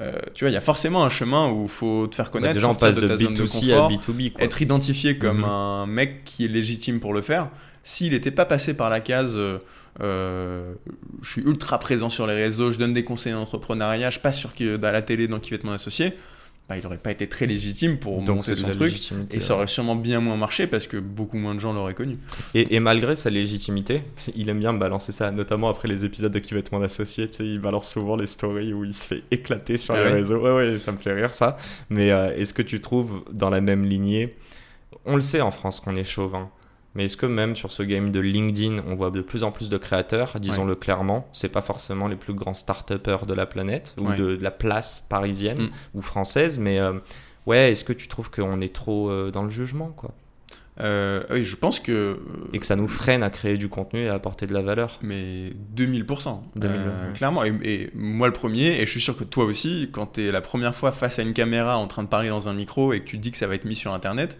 Euh, 0.00 0.12
Tu 0.34 0.44
vois, 0.44 0.50
il 0.50 0.54
y 0.54 0.56
a 0.56 0.60
forcément 0.62 1.04
un 1.04 1.10
chemin 1.10 1.50
où 1.50 1.64
il 1.64 1.68
faut 1.68 2.06
te 2.06 2.14
faire 2.14 2.26
Bah, 2.26 2.30
connaître, 2.32 2.58
on 2.60 2.62
sortir 2.74 2.88
passe 2.88 2.96
de 2.96 3.06
ta 3.06 3.16
zone 3.16 3.34
de 3.34 3.42
B2C 3.44 3.72
à 3.72 3.76
confort, 3.80 3.90
B2B. 3.92 4.32
Quoi. 4.32 4.44
être 4.44 4.62
identifié 4.62 5.18
comme 5.18 5.38
Mhm. 5.38 5.44
un 5.44 5.86
mec 5.86 6.24
qui 6.24 6.44
est 6.46 6.48
légitime 6.48 7.00
pour 7.00 7.12
le 7.12 7.20
faire. 7.22 7.48
S'il 7.82 8.12
n'était 8.12 8.30
pas 8.30 8.44
passé 8.46 8.74
par 8.74 8.88
la 8.90 9.00
case, 9.00 9.34
euh, 9.36 9.58
euh, 10.02 10.72
je 11.22 11.30
suis 11.30 11.42
ultra 11.42 11.78
présent 11.78 12.08
sur 12.08 12.26
les 12.26 12.34
réseaux, 12.34 12.70
je 12.70 12.78
donne 12.78 12.92
des 12.94 13.04
conseils 13.04 13.34
en 13.34 13.40
entrepreneuriat, 13.42 14.10
je 14.10 14.18
passe 14.20 14.38
sur 14.38 14.54
qui- 14.54 14.68
à 14.70 14.92
la 14.92 15.02
télé 15.02 15.28
dans 15.28 15.38
qui 15.38 15.50
va 15.50 15.56
être 15.56 15.64
mon 15.64 15.72
associé, 15.72 16.14
bah, 16.70 16.76
il 16.76 16.84
n'aurait 16.84 16.98
pas 16.98 17.10
été 17.10 17.26
très 17.26 17.46
légitime 17.46 17.98
pour 17.98 18.22
Donc, 18.22 18.36
monter 18.36 18.54
son 18.54 18.70
truc. 18.70 18.94
Et 19.32 19.40
ça 19.40 19.56
aurait 19.56 19.66
sûrement 19.66 19.96
bien 19.96 20.20
moins 20.20 20.36
marché 20.36 20.68
parce 20.68 20.86
que 20.86 20.98
beaucoup 20.98 21.36
moins 21.36 21.56
de 21.56 21.58
gens 21.58 21.72
l'auraient 21.72 21.94
connu. 21.94 22.16
Et, 22.54 22.76
et 22.76 22.78
malgré 22.78 23.16
sa 23.16 23.28
légitimité, 23.28 24.02
il 24.36 24.48
aime 24.48 24.60
bien 24.60 24.72
balancer 24.72 25.10
ça, 25.10 25.32
notamment 25.32 25.68
après 25.68 25.88
les 25.88 26.04
épisodes 26.04 26.30
de 26.30 26.38
Qui 26.38 26.54
va 26.54 26.60
être 26.60 26.70
mon 26.70 26.80
associé. 26.80 27.28
Il 27.40 27.58
balance 27.58 27.90
souvent 27.90 28.14
les 28.14 28.28
stories 28.28 28.72
où 28.72 28.84
il 28.84 28.94
se 28.94 29.04
fait 29.04 29.24
éclater 29.32 29.78
sur 29.78 29.94
Ah 29.94 29.98
les 29.98 30.04
ouais 30.04 30.12
réseaux. 30.12 30.38
Ouais, 30.38 30.52
ouais, 30.54 30.78
ça 30.78 30.92
me 30.92 30.96
fait 30.98 31.12
rire 31.12 31.34
ça. 31.34 31.56
Mais 31.88 32.12
euh, 32.12 32.36
est-ce 32.36 32.54
que 32.54 32.62
tu 32.62 32.80
trouves 32.80 33.24
dans 33.32 33.50
la 33.50 33.60
même 33.60 33.84
lignée 33.84 34.36
On 35.06 35.16
le 35.16 35.22
sait 35.22 35.40
en 35.40 35.50
France 35.50 35.80
qu'on 35.80 35.96
est 35.96 36.04
chauvin. 36.04 36.50
Mais 36.94 37.04
est-ce 37.04 37.16
que 37.16 37.26
même 37.26 37.54
sur 37.54 37.70
ce 37.70 37.82
game 37.84 38.10
de 38.10 38.18
LinkedIn, 38.20 38.82
on 38.88 38.96
voit 38.96 39.10
de 39.12 39.20
plus 39.20 39.44
en 39.44 39.52
plus 39.52 39.68
de 39.68 39.78
créateurs, 39.78 40.38
disons-le 40.40 40.74
clairement, 40.74 41.28
c'est 41.32 41.48
pas 41.52 41.60
forcément 41.60 42.08
les 42.08 42.16
plus 42.16 42.34
grands 42.34 42.54
start-upers 42.54 43.26
de 43.26 43.34
la 43.34 43.46
planète 43.46 43.94
ou 43.96 44.08
Ouais. 44.08 44.16
de, 44.16 44.34
de 44.36 44.42
la 44.42 44.50
place 44.50 45.06
parisienne 45.08 45.62
Mm. 45.62 45.68
ou 45.94 46.02
française, 46.02 46.58
mais 46.58 46.80
euh, 46.80 46.94
ouais, 47.46 47.70
est-ce 47.70 47.84
que 47.84 47.92
tu 47.92 48.08
trouves 48.08 48.30
qu'on 48.30 48.60
est 48.60 48.74
trop 48.74 49.08
euh, 49.08 49.30
dans 49.30 49.44
le 49.44 49.50
jugement, 49.50 49.88
quoi? 49.96 50.10
Euh, 50.80 51.22
oui, 51.30 51.44
je 51.44 51.56
pense 51.56 51.78
que. 51.78 52.18
et 52.54 52.58
que 52.58 52.64
ça 52.64 52.74
nous 52.74 52.88
freine 52.88 53.22
à 53.22 53.28
créer 53.28 53.58
du 53.58 53.68
contenu 53.68 54.04
et 54.04 54.08
à 54.08 54.14
apporter 54.14 54.46
de 54.46 54.54
la 54.54 54.62
valeur. 54.62 54.98
Mais 55.02 55.52
2000%. 55.76 56.40
2000, 56.56 56.76
euh, 56.80 56.84
ouais. 57.08 57.12
Clairement. 57.12 57.44
Et, 57.44 57.52
et 57.62 57.90
moi 57.94 58.26
le 58.28 58.32
premier, 58.32 58.80
et 58.80 58.86
je 58.86 58.90
suis 58.90 59.00
sûr 59.00 59.14
que 59.16 59.24
toi 59.24 59.44
aussi, 59.44 59.90
quand 59.92 60.14
tu 60.14 60.22
es 60.26 60.32
la 60.32 60.40
première 60.40 60.74
fois 60.74 60.90
face 60.90 61.18
à 61.18 61.22
une 61.22 61.34
caméra 61.34 61.76
en 61.76 61.86
train 61.86 62.02
de 62.02 62.08
parler 62.08 62.30
dans 62.30 62.48
un 62.48 62.54
micro 62.54 62.92
et 62.94 63.00
que 63.00 63.04
tu 63.04 63.18
te 63.18 63.22
dis 63.22 63.30
que 63.30 63.36
ça 63.36 63.46
va 63.46 63.54
être 63.56 63.66
mis 63.66 63.74
sur 63.76 63.92
Internet, 63.92 64.38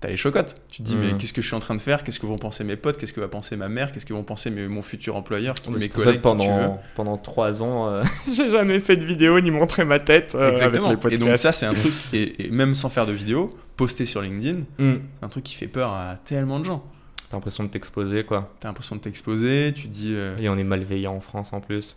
t'as 0.00 0.08
les 0.08 0.16
chocottes. 0.16 0.56
Tu 0.70 0.78
te 0.78 0.82
dis, 0.88 0.96
mais 0.96 1.12
qu'est-ce 1.18 1.32
que 1.32 1.42
je 1.42 1.46
suis 1.46 1.54
en 1.56 1.60
train 1.60 1.74
de 1.74 1.80
faire? 1.80 2.02
Qu'est-ce 2.04 2.18
que 2.18 2.26
vont 2.26 2.38
penser 2.38 2.64
mes 2.64 2.76
potes? 2.76 2.96
Qu'est-ce 2.98 3.12
que 3.12 3.20
va 3.20 3.28
penser 3.28 3.56
ma 3.56 3.68
mère? 3.68 3.92
Qu'est-ce 3.92 4.06
que 4.06 4.12
vont 4.14 4.22
penser 4.24 4.50
mes- 4.50 4.66
mon 4.68 4.82
futur 4.82 5.14
employeur? 5.16 5.54
Qui- 5.54 5.70
Mes 5.70 5.88
collègues 5.88 5.90
qui 5.90 6.00
tu 6.00 6.06
veux 6.16 6.20
pendant, 6.20 6.80
pendant 6.94 7.16
trois 7.18 7.62
ans, 7.62 7.88
euh, 7.88 8.02
j'ai 8.32 8.48
jamais 8.50 8.80
fait 8.80 8.96
de 8.96 9.04
vidéo 9.04 9.38
ni 9.40 9.50
montré 9.50 9.84
ma 9.84 9.98
tête 10.00 10.34
euh, 10.34 10.50
Exactement. 10.52 10.86
avec 10.88 11.04
les 11.04 11.14
et 11.14 11.18
donc 11.18 11.36
ça, 11.36 11.52
c'est 11.52 11.66
un 11.66 11.74
truc, 11.74 11.92
et, 12.12 12.46
et 12.46 12.50
même 12.50 12.74
sans 12.74 12.88
faire 12.88 13.06
de 13.06 13.12
vidéo, 13.12 13.50
poster 13.76 14.06
sur 14.06 14.22
LinkedIn, 14.22 14.60
Hmm. 14.78 14.96
c'est 15.18 15.24
un 15.26 15.28
truc 15.28 15.44
qui 15.44 15.54
fait 15.54 15.68
peur 15.68 15.92
à 15.92 16.16
tellement 16.24 16.58
de 16.60 16.64
gens. 16.64 16.82
T'as 17.28 17.36
l'impression 17.36 17.62
de 17.64 17.68
t'exposer, 17.68 18.24
quoi. 18.24 18.52
T'as 18.58 18.68
l'impression 18.68 18.96
de 18.96 19.00
t'exposer, 19.02 19.72
tu 19.74 19.82
te 19.84 19.88
dis... 19.92 20.14
euh, 20.16 20.36
Et 20.38 20.48
on 20.48 20.56
est 20.58 20.64
malveillant 20.64 21.14
en 21.14 21.20
France 21.20 21.52
en 21.52 21.60
plus. 21.60 21.96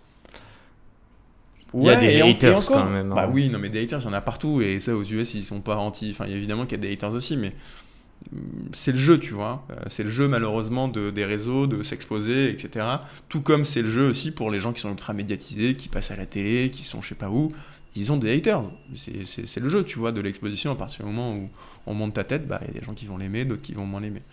Il 1.75 1.83
y 1.85 1.89
a 1.89 1.95
des 1.95 2.21
haters 2.21 2.55
encore. 2.69 2.83
quand 2.83 2.89
même, 2.91 3.11
hein. 3.11 3.15
Bah 3.15 3.29
oui, 3.31 3.49
non 3.49 3.57
mais 3.57 3.69
des 3.69 3.81
haters, 3.81 3.99
il 4.01 4.05
y 4.05 4.07
en 4.07 4.13
a 4.13 4.21
partout. 4.21 4.61
Et 4.61 4.79
ça, 4.79 4.93
aux 4.95 5.03
US, 5.03 5.33
ils 5.33 5.43
sont 5.43 5.59
pas 5.59 5.77
anti. 5.77 6.11
Enfin, 6.11 6.25
évidemment 6.29 6.65
qu'il 6.65 6.77
y 6.77 6.81
a 6.81 6.87
des 6.87 6.93
haters 6.93 7.11
aussi, 7.13 7.35
mais 7.35 7.51
c'est 8.73 8.91
le 8.91 8.97
jeu, 8.97 9.19
tu 9.19 9.33
vois. 9.33 9.65
Euh, 9.71 9.75
C'est 9.87 10.03
le 10.03 10.09
jeu, 10.09 10.27
malheureusement, 10.27 10.87
de, 10.87 11.09
des 11.11 11.25
réseaux, 11.25 11.67
de 11.67 11.83
s'exposer, 11.83 12.49
etc. 12.49 12.85
Tout 13.29 13.41
comme 13.41 13.65
c'est 13.65 13.81
le 13.81 13.89
jeu 13.89 14.07
aussi 14.09 14.31
pour 14.31 14.49
les 14.51 14.59
gens 14.59 14.73
qui 14.73 14.81
sont 14.81 14.89
ultra 14.89 15.13
médiatisés, 15.13 15.75
qui 15.75 15.87
passent 15.89 16.11
à 16.11 16.15
la 16.15 16.25
télé, 16.25 16.71
qui 16.71 16.83
sont 16.83 17.01
je 17.01 17.09
sais 17.09 17.15
pas 17.15 17.29
où. 17.29 17.51
Ils 17.95 18.11
ont 18.11 18.17
des 18.17 18.35
haters. 18.35 18.63
C'est- 18.95 19.59
le 19.59 19.69
jeu, 19.69 19.83
tu 19.83 19.99
vois, 19.99 20.11
de 20.11 20.19
l'exposition. 20.21 20.71
À 20.71 20.75
partir 20.75 21.05
du 21.05 21.11
moment 21.11 21.35
où 21.35 21.49
on 21.85 21.93
monte 21.93 22.15
ta 22.15 22.23
tête, 22.23 22.47
bah, 22.47 22.59
il 22.63 22.67
y 22.73 22.77
a 22.77 22.79
des 22.79 22.85
gens 22.85 22.93
qui 22.95 23.05
vont 23.05 23.17
l'aimer, 23.17 23.45
d'autres 23.45 23.61
qui 23.61 23.73
vont 23.73 23.85
moins 23.85 24.01
l'aimer. 24.01 24.23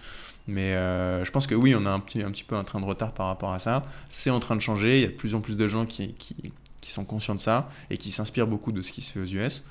Mais 0.48 0.72
euh, 0.74 1.24
je 1.26 1.30
pense 1.30 1.46
que 1.46 1.54
oui, 1.54 1.74
on 1.76 1.84
a 1.84 1.90
un 1.90 2.00
petit, 2.00 2.22
un 2.22 2.30
petit 2.30 2.44
peu 2.44 2.56
un 2.56 2.64
train 2.64 2.80
de 2.80 2.86
retard 2.86 3.12
par 3.12 3.26
rapport 3.26 3.52
à 3.52 3.58
ça. 3.58 3.84
C'est 4.08 4.30
en 4.30 4.40
train 4.40 4.56
de 4.56 4.60
changer. 4.62 4.96
Il 4.98 5.02
y 5.02 5.04
a 5.04 5.08
de 5.08 5.12
plus 5.12 5.34
en 5.34 5.40
plus 5.40 5.56
de 5.58 5.68
gens 5.68 5.84
qui, 5.84 6.14
qui 6.80 6.90
sont 6.90 7.04
conscients 7.04 7.34
de 7.34 7.40
ça 7.40 7.70
et 7.90 7.98
qui 7.98 8.10
s'inspirent 8.10 8.46
beaucoup 8.46 8.72
de 8.72 8.80
ce 8.80 8.92
qui 8.92 9.02
se 9.02 9.12
fait 9.12 9.20
aux 9.20 9.26
US. 9.26 9.62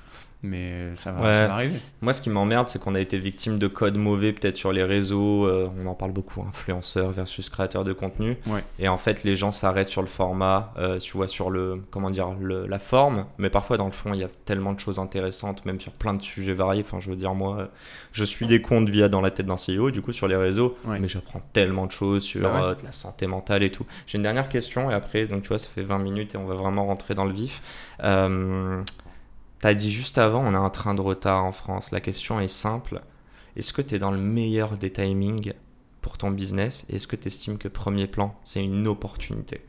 Mais 0.42 0.96
ça 0.96 1.12
va, 1.12 1.20
Ouais. 1.22 1.34
ça 1.34 1.48
va 1.48 1.54
arriver. 1.56 1.80
Moi, 2.02 2.14
ce 2.14 2.22
qui 2.22 2.30
m'emmerde, 2.30 2.70
c'est 2.70 2.80
qu'on 2.82 2.96
a 2.96 3.00
été 3.00 3.18
victime 3.20 3.60
de 3.60 3.68
codes 3.68 3.98
mauvais, 3.98 4.32
peut-être 4.32 4.56
sur 4.58 4.72
les 4.72 4.84
réseaux. 4.84 5.46
euh, 5.48 5.70
on 5.84 5.86
en 5.88 5.94
parle 5.96 6.12
beaucoup, 6.12 6.42
influenceurs 6.48 7.12
versus 7.12 7.50
créateurs 7.50 7.84
de 7.84 7.92
contenu. 7.94 8.38
Ouais. 8.48 8.64
Et 8.80 8.88
en 8.88 8.98
fait, 8.98 9.24
les 9.24 9.36
gens 9.36 9.52
s'arrêtent 9.52 9.88
sur 9.88 10.02
le 10.02 10.08
format, 10.08 10.74
euh, 10.78 10.98
tu 11.00 11.18
vois, 11.18 11.28
sur 11.28 11.50
le, 11.50 11.82
comment 11.92 12.10
dire, 12.10 12.30
le- 12.40 12.66
la 12.68 12.80
forme. 12.80 13.26
Mais 13.38 13.50
parfois, 13.50 13.78
dans 13.78 13.86
le 13.86 13.92
fond, 13.92 14.14
il 14.14 14.20
y 14.20 14.24
a 14.24 14.30
tellement 14.46 14.72
de 14.74 14.80
choses 14.80 14.98
intéressantes, 15.00 15.66
même 15.66 15.80
sur 15.82 15.92
plein 15.92 16.14
de 16.14 16.22
sujets 16.22 16.54
variés. 16.54 16.84
Enfin, 16.86 17.00
je 17.02 17.10
veux 17.10 17.16
dire, 17.18 17.34
moi, 17.34 17.68
je 18.14 18.24
suis 18.24 18.46
des 18.48 18.62
comptes 18.62 18.88
via 18.90 19.10
dans 19.10 19.22
la 19.22 19.32
tête 19.32 19.46
d'un 19.46 19.58
CEO, 19.58 19.92
du 19.92 20.02
coup, 20.02 20.14
sur 20.14 20.28
les 20.30 20.36
réseaux. 20.38 20.78
Ouais. 20.86 21.00
Mais 21.00 21.08
j'apprends 21.10 21.42
tellement 21.54 21.86
de 21.86 21.92
choses 21.92 22.24
sur 22.24 22.42
Bah 22.42 22.62
euh, 22.64 22.76
de 22.76 22.84
la 22.86 22.92
santé 22.94 23.28
mentale 23.28 23.64
et 23.64 23.72
tout. 23.72 23.86
J'ai 24.08 24.18
une 24.18 24.24
dernière 24.24 24.48
question, 24.48 24.90
et 24.90 24.94
après, 24.94 25.26
donc 25.26 25.42
tu 25.44 25.50
vois, 25.50 25.60
ça 25.60 25.68
fait 25.74 25.84
20 25.84 25.98
minutes 26.00 26.36
et 26.36 26.38
on 26.38 26.46
va 26.46 26.56
vraiment 26.56 26.86
rentrer 26.86 27.14
dans 27.14 27.26
le 27.26 27.34
vif. 27.34 27.62
Euh, 28.04 28.82
T'as 29.62 29.74
dit 29.74 29.92
juste 29.92 30.18
avant, 30.18 30.42
on 30.46 30.54
a 30.54 30.58
un 30.58 30.70
train 30.70 30.94
de 30.96 31.02
retard 31.02 31.44
en 31.44 31.52
France. 31.52 31.92
La 31.92 32.00
question 32.00 32.40
est 32.40 32.48
simple. 32.48 33.02
Est-ce 33.58 33.74
que 33.74 33.82
tu 33.82 33.96
es 33.96 34.00
dans 34.00 34.12
le 34.12 34.18
meilleur 34.20 34.78
des 34.78 34.92
timings 34.92 35.54
pour 36.02 36.18
ton 36.18 36.32
business 36.32 36.86
et 36.90 36.96
est-ce 36.96 37.08
que 37.08 37.16
tu 37.18 37.28
estimes 37.28 37.58
que 37.58 37.68
premier 37.68 38.08
plan, 38.08 38.36
c'est 38.44 38.64
une 38.64 38.88
opportunité? 38.88 39.62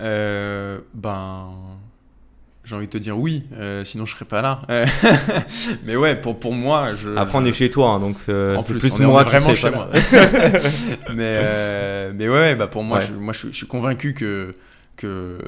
Euh, 0.00 0.78
ben, 0.94 1.50
j'ai 2.64 2.76
envie 2.76 2.86
de 2.86 2.92
te 2.92 2.98
dire 2.98 3.18
oui, 3.18 3.44
euh, 3.54 3.84
sinon 3.84 4.06
je 4.06 4.14
serais 4.14 4.24
pas 4.24 4.40
là. 4.40 4.62
Euh, 4.70 4.86
mais 5.84 5.96
ouais, 5.96 6.14
pour, 6.14 6.38
pour 6.38 6.52
moi, 6.54 6.94
je. 6.94 7.10
Après, 7.16 7.38
on 7.38 7.44
je- 7.44 7.50
est 7.50 7.52
chez 7.52 7.70
toi, 7.70 7.90
hein, 7.90 8.00
donc 8.00 8.16
euh, 8.28 8.54
En 8.56 8.62
plus, 8.62 8.78
plus, 8.78 9.00
on 9.00 9.08
moi 9.10 9.22
est 9.22 9.24
vraiment 9.24 9.54
chez 9.54 9.70
moi. 9.70 9.88
mais, 11.14 11.38
euh, 11.42 12.12
mais 12.14 12.28
ouais, 12.28 12.54
bah 12.54 12.68
pour 12.68 12.84
moi, 12.84 12.98
Ouais. 12.98 13.04
je, 13.06 13.12
moi 13.14 13.32
je 13.32 13.48
suis 13.50 13.66
convaincu 13.66 14.14
que, 14.14 14.54
que 14.96 15.38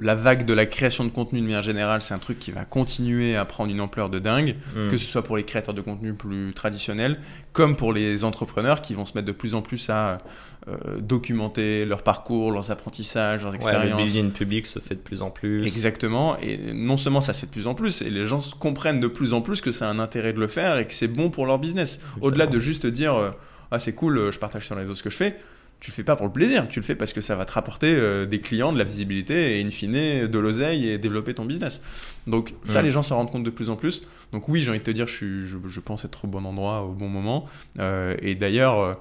la 0.00 0.14
vague 0.14 0.44
de 0.44 0.52
la 0.52 0.66
création 0.66 1.04
de 1.04 1.10
contenu 1.10 1.38
de 1.40 1.44
manière 1.44 1.62
générale, 1.62 2.02
c'est 2.02 2.14
un 2.14 2.18
truc 2.18 2.38
qui 2.38 2.50
va 2.50 2.64
continuer 2.64 3.36
à 3.36 3.44
prendre 3.44 3.70
une 3.70 3.80
ampleur 3.80 4.10
de 4.10 4.18
dingue, 4.18 4.56
Mm. 4.74 4.88
que 4.90 4.98
ce 4.98 5.06
soit 5.06 5.22
pour 5.22 5.36
les 5.36 5.44
créateurs 5.44 5.74
de 5.74 5.80
contenu 5.80 6.12
plus 6.14 6.52
traditionnels, 6.52 7.18
comme 7.52 7.76
pour 7.76 7.92
les 7.92 8.24
entrepreneurs 8.24 8.82
qui 8.82 8.94
vont 8.94 9.04
se 9.04 9.12
mettre 9.14 9.26
de 9.26 9.32
plus 9.32 9.54
en 9.54 9.62
plus 9.62 9.88
à 9.88 10.20
euh, 10.68 10.98
documenter 11.00 11.84
leur 11.86 12.02
parcours, 12.02 12.52
leurs 12.52 12.70
apprentissages, 12.70 13.42
leurs 13.42 13.52
Ouais, 13.52 13.58
le 13.58 13.64
expériences. 13.70 14.02
building 14.02 14.30
public 14.30 14.66
se 14.66 14.78
fait 14.78 14.94
de 14.94 15.00
plus 15.00 15.22
en 15.22 15.30
plus. 15.30 15.64
Exactement, 15.64 16.36
et 16.40 16.72
non 16.72 16.96
seulement 16.96 17.20
ça 17.20 17.32
se 17.32 17.40
fait 17.40 17.46
de 17.46 17.52
plus 17.52 17.66
en 17.66 17.74
plus, 17.74 18.02
et 18.02 18.10
les 18.10 18.26
gens 18.26 18.40
comprennent 18.60 19.00
de 19.00 19.08
plus 19.08 19.32
en 19.32 19.40
plus 19.40 19.60
que 19.60 19.72
c'est 19.72 19.84
un 19.84 19.98
intérêt 19.98 20.32
de 20.32 20.38
le 20.40 20.46
faire 20.48 20.78
et 20.78 20.86
que 20.86 20.94
c'est 20.94 21.08
bon 21.08 21.30
pour 21.30 21.46
leur 21.46 21.58
business. 21.58 21.98
Au-delà 22.20 22.46
de 22.46 22.58
juste 22.58 22.86
dire 22.86 23.14
euh, 23.14 23.30
ah 23.70 23.78
c'est 23.78 23.94
cool, 23.94 24.18
euh, 24.18 24.32
je 24.32 24.38
partage 24.38 24.66
sur 24.66 24.74
les 24.76 24.82
réseaux 24.82 24.94
ce 24.94 25.02
que 25.02 25.10
je 25.10 25.16
fais, 25.16 25.36
tu 25.82 25.90
le 25.90 25.94
fais 25.96 26.04
pas 26.04 26.14
pour 26.14 26.26
le 26.26 26.32
plaisir, 26.32 26.68
tu 26.68 26.78
le 26.78 26.84
fais 26.86 26.94
parce 26.94 27.12
que 27.12 27.20
ça 27.20 27.34
va 27.34 27.44
te 27.44 27.50
rapporter 27.50 27.92
euh, 27.92 28.24
des 28.24 28.40
clients, 28.40 28.72
de 28.72 28.78
la 28.78 28.84
visibilité 28.84 29.58
et 29.58 29.64
in 29.64 29.70
fine 29.70 30.28
de 30.28 30.38
l'oseille 30.38 30.88
et 30.88 30.96
développer 30.96 31.34
ton 31.34 31.44
business. 31.44 31.82
Donc 32.28 32.54
ça 32.68 32.76
Ouais. 32.76 32.82
les 32.84 32.90
gens 32.92 33.02
s'en 33.02 33.16
rendent 33.16 33.32
compte 33.32 33.42
de 33.42 33.50
plus 33.50 33.68
en 33.68 33.74
plus. 33.74 34.02
Donc 34.32 34.48
oui 34.48 34.62
j'ai 34.62 34.70
envie 34.70 34.78
de 34.78 34.84
te 34.84 34.92
dire 34.92 35.08
je, 35.08 35.14
suis, 35.16 35.44
je, 35.46 35.58
je 35.66 35.80
pense 35.80 36.04
être 36.04 36.24
au 36.24 36.28
bon 36.28 36.44
endroit 36.44 36.82
au 36.84 36.92
bon 36.92 37.08
moment. 37.08 37.46
Euh, 37.80 38.14
et 38.22 38.36
d'ailleurs 38.36 38.78
euh, 38.78 38.94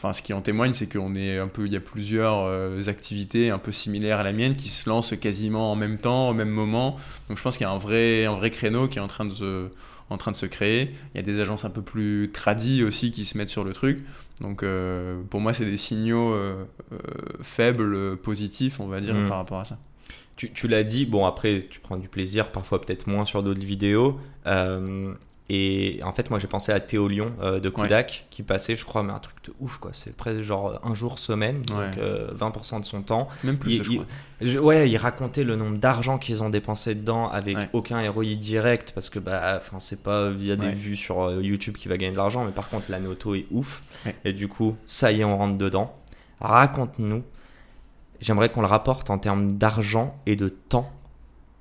Enfin, 0.00 0.12
ce 0.12 0.22
qui 0.22 0.32
en 0.32 0.40
témoigne, 0.40 0.74
c'est 0.74 0.90
qu'on 0.90 1.16
est 1.16 1.38
un 1.38 1.48
peu, 1.48 1.66
il 1.66 1.72
y 1.72 1.76
a 1.76 1.80
plusieurs 1.80 2.44
euh, 2.44 2.80
activités 2.86 3.50
un 3.50 3.58
peu 3.58 3.72
similaires 3.72 4.20
à 4.20 4.22
la 4.22 4.32
mienne 4.32 4.54
qui 4.54 4.68
se 4.68 4.88
lancent 4.88 5.16
quasiment 5.20 5.72
en 5.72 5.74
même 5.74 5.98
temps, 5.98 6.28
au 6.30 6.34
même 6.34 6.50
moment. 6.50 6.96
Donc, 7.28 7.36
je 7.36 7.42
pense 7.42 7.56
qu'il 7.58 7.64
y 7.66 7.68
a 7.68 7.72
un 7.72 7.78
vrai, 7.78 8.24
un 8.24 8.36
vrai 8.36 8.50
créneau 8.50 8.86
qui 8.86 8.98
est 8.98 9.00
en 9.00 9.08
train 9.08 9.24
de 9.24 9.34
se, 9.34 9.68
en 10.08 10.16
train 10.16 10.30
de 10.30 10.36
se 10.36 10.46
créer. 10.46 10.94
Il 11.14 11.16
y 11.16 11.20
a 11.20 11.22
des 11.24 11.40
agences 11.40 11.64
un 11.64 11.70
peu 11.70 11.82
plus 11.82 12.30
tradies 12.32 12.84
aussi 12.84 13.10
qui 13.10 13.24
se 13.24 13.36
mettent 13.36 13.48
sur 13.48 13.64
le 13.64 13.72
truc. 13.72 14.04
Donc, 14.40 14.62
euh, 14.62 15.20
pour 15.30 15.40
moi, 15.40 15.52
c'est 15.52 15.64
des 15.64 15.76
signaux 15.76 16.32
euh, 16.32 16.64
euh, 16.92 16.96
faibles, 17.42 17.92
euh, 17.94 18.14
positifs, 18.14 18.78
on 18.78 18.86
va 18.86 19.00
dire, 19.00 19.14
Mm. 19.14 19.28
par 19.28 19.38
rapport 19.38 19.58
à 19.58 19.64
ça. 19.64 19.78
Tu, 20.36 20.52
tu 20.52 20.68
l'as 20.68 20.84
dit, 20.84 21.04
bon 21.06 21.26
après 21.26 21.66
tu 21.68 21.80
prends 21.80 21.96
du 21.96 22.06
plaisir, 22.08 22.52
parfois 22.52 22.80
peut-être 22.80 23.08
moins 23.08 23.24
sur 23.24 23.42
d'autres 23.42 23.64
vidéos. 23.66 24.20
Et 25.50 26.00
en 26.04 26.12
fait 26.12 26.28
moi 26.28 26.38
j'ai 26.38 26.46
pensé 26.46 26.72
à 26.72 26.78
Théo 26.80 27.08
Lyon 27.08 27.32
euh, 27.40 27.58
de 27.58 27.70
Kodak 27.70 28.26
qui 28.28 28.42
passait 28.42 28.76
je 28.76 28.84
crois 28.84 29.02
mais 29.02 29.14
un 29.14 29.18
truc 29.18 29.36
de 29.44 29.54
ouf 29.60 29.78
quoi. 29.78 29.92
C'est 29.94 30.14
presque 30.14 30.42
genre 30.42 30.78
un 30.84 30.94
jour 30.94 31.18
semaine, 31.18 31.62
donc 31.62 31.78
Ouais. 31.78 31.90
euh, 31.98 32.30
20% 32.34 32.80
de 32.80 32.84
son 32.84 33.00
temps. 33.00 33.28
Même 33.44 33.56
plus, 33.56 33.72
Il- 33.76 33.82
je 33.82 33.90
il- 33.90 33.96
crois. 33.96 34.06
je- 34.42 34.58
ouais, 34.58 34.90
il 34.90 34.96
racontait 34.98 35.44
le 35.44 35.56
nombre 35.56 35.78
d'argent 35.78 36.18
qu'ils 36.18 36.42
ont 36.42 36.50
dépensé 36.50 36.94
dedans 36.94 37.30
avec 37.30 37.56
Ouais. 37.56 37.68
aucun 37.72 38.10
ROI 38.10 38.34
direct 38.36 38.92
parce 38.94 39.08
que 39.08 39.18
bah, 39.18 39.58
enfin, 39.58 39.80
c'est 39.80 40.02
pas 40.02 40.30
via 40.30 40.54
des 40.56 40.70
vues 40.72 40.96
sur 40.96 41.22
euh, 41.22 41.42
YouTube 41.42 41.76
qui 41.78 41.88
va 41.88 41.96
gagner 41.96 42.12
de 42.12 42.18
l'argent, 42.18 42.44
mais 42.44 42.52
par 42.52 42.68
contre 42.68 42.90
la 42.90 42.98
noto 43.00 43.34
est 43.34 43.46
ouf. 43.50 43.82
Et 44.26 44.34
du 44.34 44.48
coup, 44.48 44.76
ça 44.86 45.12
y 45.12 45.20
est, 45.22 45.24
on 45.24 45.38
rentre 45.38 45.56
dedans. 45.56 45.94
Raconte-nous. 46.40 47.22
J'aimerais 48.20 48.48
qu'on 48.50 48.60
le 48.62 48.66
rapporte 48.66 49.10
en 49.10 49.18
termes 49.18 49.56
d'argent 49.58 50.16
et 50.26 50.36
de 50.36 50.48
temps 50.48 50.90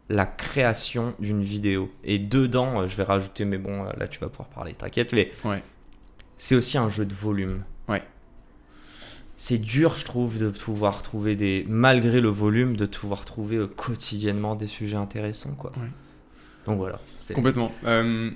la 0.09 0.25
création 0.25 1.13
d'une 1.19 1.43
vidéo. 1.43 1.91
Et 2.03 2.17
dedans, 2.19 2.81
euh, 2.81 2.87
je 2.87 2.95
vais 2.95 3.03
rajouter, 3.03 3.45
mais 3.45 3.57
bon, 3.57 3.85
euh, 3.85 3.91
là 3.97 4.07
tu 4.07 4.19
vas 4.19 4.29
pouvoir 4.29 4.47
parler, 4.49 4.73
t'inquiète, 4.73 5.11
mais 5.13 5.31
Ouais. 5.43 5.61
c'est 6.37 6.55
aussi 6.55 6.77
un 6.77 6.89
jeu 6.89 7.05
de 7.05 7.13
volume. 7.13 7.63
Ouais. 7.89 8.01
C'est 9.35 9.57
dur, 9.59 9.95
je 9.95 10.05
trouve, 10.05 10.39
de 10.39 10.49
pouvoir 10.49 11.01
trouver 11.03 11.35
des, 11.35 11.65
malgré 11.67 12.21
le 12.21 12.29
volume, 12.29 12.75
de 12.75 12.85
pouvoir 12.85 13.23
trouver 13.25 13.57
euh, 13.57 13.67
quotidiennement 13.67 14.55
des 14.55 14.65
sujets 14.67 14.97
intéressants, 14.97 15.53
quoi. 15.55 15.71
Ouais. 15.77 15.89
Donc 16.65 16.77
voilà. 16.79 16.99
Complètement. 17.35 17.71
Euh, 17.85 18.31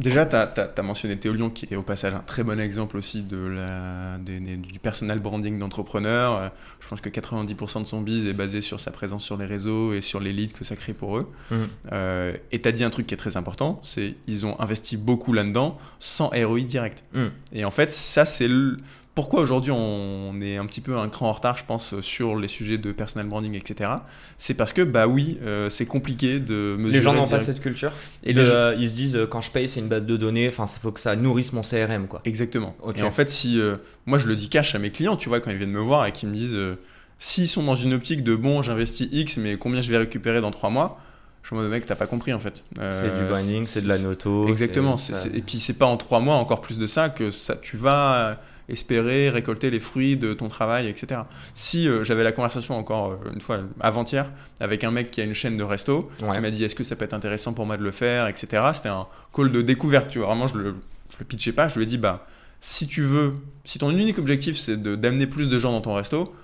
déjà, 0.00 0.26
tu 0.26 0.36
as, 0.36 0.82
mentionné 0.82 1.16
Théo 1.18 1.32
Lyon, 1.32 1.50
qui 1.50 1.68
est 1.70 1.76
au 1.76 1.82
passage 1.82 2.14
un 2.14 2.20
très 2.20 2.42
bon 2.42 2.58
exemple 2.58 2.96
aussi 2.96 3.22
de 3.22 3.36
la, 3.36 4.18
du 4.18 4.78
personal 4.80 5.20
branding 5.20 5.58
d'entrepreneur. 5.58 6.36
Euh, 6.36 6.48
Je 6.80 6.88
pense 6.88 7.00
que 7.00 7.08
90% 7.08 7.82
de 7.82 7.86
son 7.86 8.00
biz 8.00 8.26
est 8.26 8.32
basé 8.32 8.60
sur 8.60 8.80
sa 8.80 8.90
présence 8.90 9.24
sur 9.24 9.36
les 9.36 9.46
réseaux 9.46 9.92
et 9.92 10.00
sur 10.00 10.20
les 10.20 10.32
leads 10.32 10.52
que 10.52 10.64
ça 10.64 10.76
crée 10.76 10.94
pour 10.94 11.18
eux. 11.18 11.30
Mhm. 11.50 11.58
Euh, 11.92 12.36
et 12.52 12.60
tu 12.60 12.68
as 12.68 12.72
dit 12.72 12.84
un 12.84 12.90
truc 12.90 13.06
qui 13.06 13.14
est 13.14 13.18
très 13.18 13.36
important, 13.36 13.80
c'est 13.82 14.14
ils 14.26 14.46
ont 14.46 14.58
investi 14.60 14.96
beaucoup 14.96 15.32
là-dedans 15.32 15.78
sans 15.98 16.28
ROI 16.28 16.60
direct. 16.60 17.04
Mhm. 17.14 17.30
Et 17.52 17.64
en 17.64 17.70
fait, 17.70 17.90
ça, 17.90 18.24
c'est 18.24 18.48
le... 18.48 18.78
pourquoi 19.14 19.40
aujourd'hui 19.40 19.72
on 19.72 20.40
est 20.40 20.56
un 20.56 20.66
petit 20.66 20.80
peu 20.80 20.96
un 20.96 21.08
cran 21.08 21.28
en 21.28 21.32
retard, 21.32 21.58
je 21.58 21.64
pense, 21.64 22.00
sur 22.00 22.36
les 22.36 22.48
sujets 22.48 22.78
de 22.78 22.92
personal 22.92 23.26
branding, 23.26 23.54
etc. 23.54 23.90
C'est 24.38 24.54
parce 24.54 24.72
que, 24.72 24.82
bah 24.82 25.06
oui, 25.06 25.38
euh, 25.42 25.68
c'est 25.68 25.86
compliqué 25.86 26.40
de 26.40 26.76
mesurer. 26.78 26.96
Les 26.98 27.02
gens 27.02 27.14
n'ont 27.14 27.26
pas 27.26 27.40
cette 27.40 27.60
culture. 27.60 27.92
Et 28.22 28.30
ils 28.32 28.90
se 28.90 28.94
disent, 28.94 29.16
euh, 29.16 29.26
quand 29.26 29.40
je 29.40 29.50
paye, 29.50 29.68
c'est 29.68 29.80
une 29.80 29.88
base 29.88 30.06
de 30.06 30.16
données. 30.16 30.48
Enfin, 30.48 30.66
il 30.66 30.78
faut 30.80 30.92
que 30.92 31.00
ça 31.00 31.16
nourrisse 31.16 31.52
mon 31.52 31.62
CRM, 31.62 32.06
quoi. 32.06 32.20
Exactement. 32.24 32.76
Et 32.94 33.02
en 33.02 33.10
fait, 33.10 33.28
si 33.28 33.60
euh, 33.60 33.76
moi 34.06 34.18
je 34.18 34.28
le 34.28 34.36
dis 34.36 34.48
cash 34.48 34.74
à 34.74 34.78
mes 34.78 34.90
clients, 34.90 35.16
tu 35.16 35.28
vois, 35.28 35.40
quand 35.40 35.50
ils 35.50 35.56
viennent 35.56 35.70
me 35.70 35.80
voir 35.80 36.06
et 36.06 36.12
qu'ils 36.12 36.28
me 36.28 36.34
disent 36.34 36.58
s'ils 37.20 37.48
sont 37.48 37.62
dans 37.62 37.76
une 37.76 37.92
optique 37.92 38.24
de 38.24 38.34
bon, 38.34 38.62
j'investis 38.62 39.08
X, 39.12 39.36
mais 39.36 39.56
combien 39.56 39.82
je 39.82 39.90
vais 39.90 39.98
récupérer 39.98 40.40
dans 40.40 40.50
trois 40.50 40.70
mois, 40.70 40.98
je 41.42 41.48
suis 41.48 41.56
en 41.56 41.60
mode 41.60 41.70
mec, 41.70 41.86
t'as 41.86 41.94
pas 41.94 42.06
compris 42.06 42.32
en 42.32 42.40
fait. 42.40 42.64
Euh, 42.78 42.90
c'est 42.90 43.14
du 43.14 43.24
branding, 43.24 43.64
c'est 43.66 43.82
de 43.82 43.88
la 43.88 43.98
noto. 43.98 44.48
Exactement. 44.48 44.96
Et 45.32 45.42
puis 45.42 45.60
c'est 45.60 45.74
pas 45.74 45.86
en 45.86 45.96
trois 45.96 46.20
mois, 46.20 46.36
encore 46.36 46.60
plus 46.60 46.78
de 46.78 46.86
ça, 46.86 47.08
que 47.08 47.30
ça, 47.30 47.56
tu 47.56 47.76
vas 47.76 48.40
espérer 48.70 49.30
récolter 49.30 49.70
les 49.70 49.80
fruits 49.80 50.16
de 50.16 50.32
ton 50.32 50.48
travail, 50.48 50.88
etc. 50.88 51.22
Si 51.54 51.88
euh, 51.88 52.04
j'avais 52.04 52.22
la 52.24 52.32
conversation 52.32 52.76
encore 52.78 53.12
euh, 53.12 53.16
une 53.34 53.40
fois 53.40 53.60
avant-hier 53.80 54.30
avec 54.60 54.84
un 54.84 54.90
mec 54.90 55.10
qui 55.10 55.20
a 55.20 55.24
une 55.24 55.34
chaîne 55.34 55.56
de 55.56 55.62
resto, 55.64 56.10
Ouais. 56.22 56.34
qui 56.34 56.40
m'a 56.40 56.50
dit 56.50 56.64
est-ce 56.64 56.74
que 56.74 56.84
ça 56.84 56.96
peut 56.96 57.04
être 57.04 57.14
intéressant 57.14 57.52
pour 57.52 57.66
moi 57.66 57.76
de 57.76 57.82
le 57.82 57.90
faire, 57.90 58.26
etc. 58.28 58.62
C'était 58.74 58.88
un 58.88 59.06
call 59.34 59.50
de 59.52 59.62
découverte, 59.62 60.08
tu 60.08 60.18
vois. 60.18 60.28
Vraiment, 60.28 60.48
je 60.48 60.56
le, 60.58 60.74
je 61.10 61.16
le 61.18 61.24
pitchais 61.24 61.52
pas, 61.52 61.68
je 61.68 61.76
lui 61.76 61.82
ai 61.84 61.86
dit 61.86 61.98
bah 61.98 62.26
si 62.60 62.86
tu 62.86 63.02
veux, 63.02 63.34
si 63.64 63.78
ton 63.78 63.90
unique 63.90 64.18
objectif 64.18 64.56
c'est 64.56 64.76
de- 64.80 64.94
d'amener 64.94 65.26
plus 65.26 65.48
de 65.48 65.58
gens 65.58 65.72
dans 65.72 65.80
ton 65.80 65.94
resto, 65.94 66.34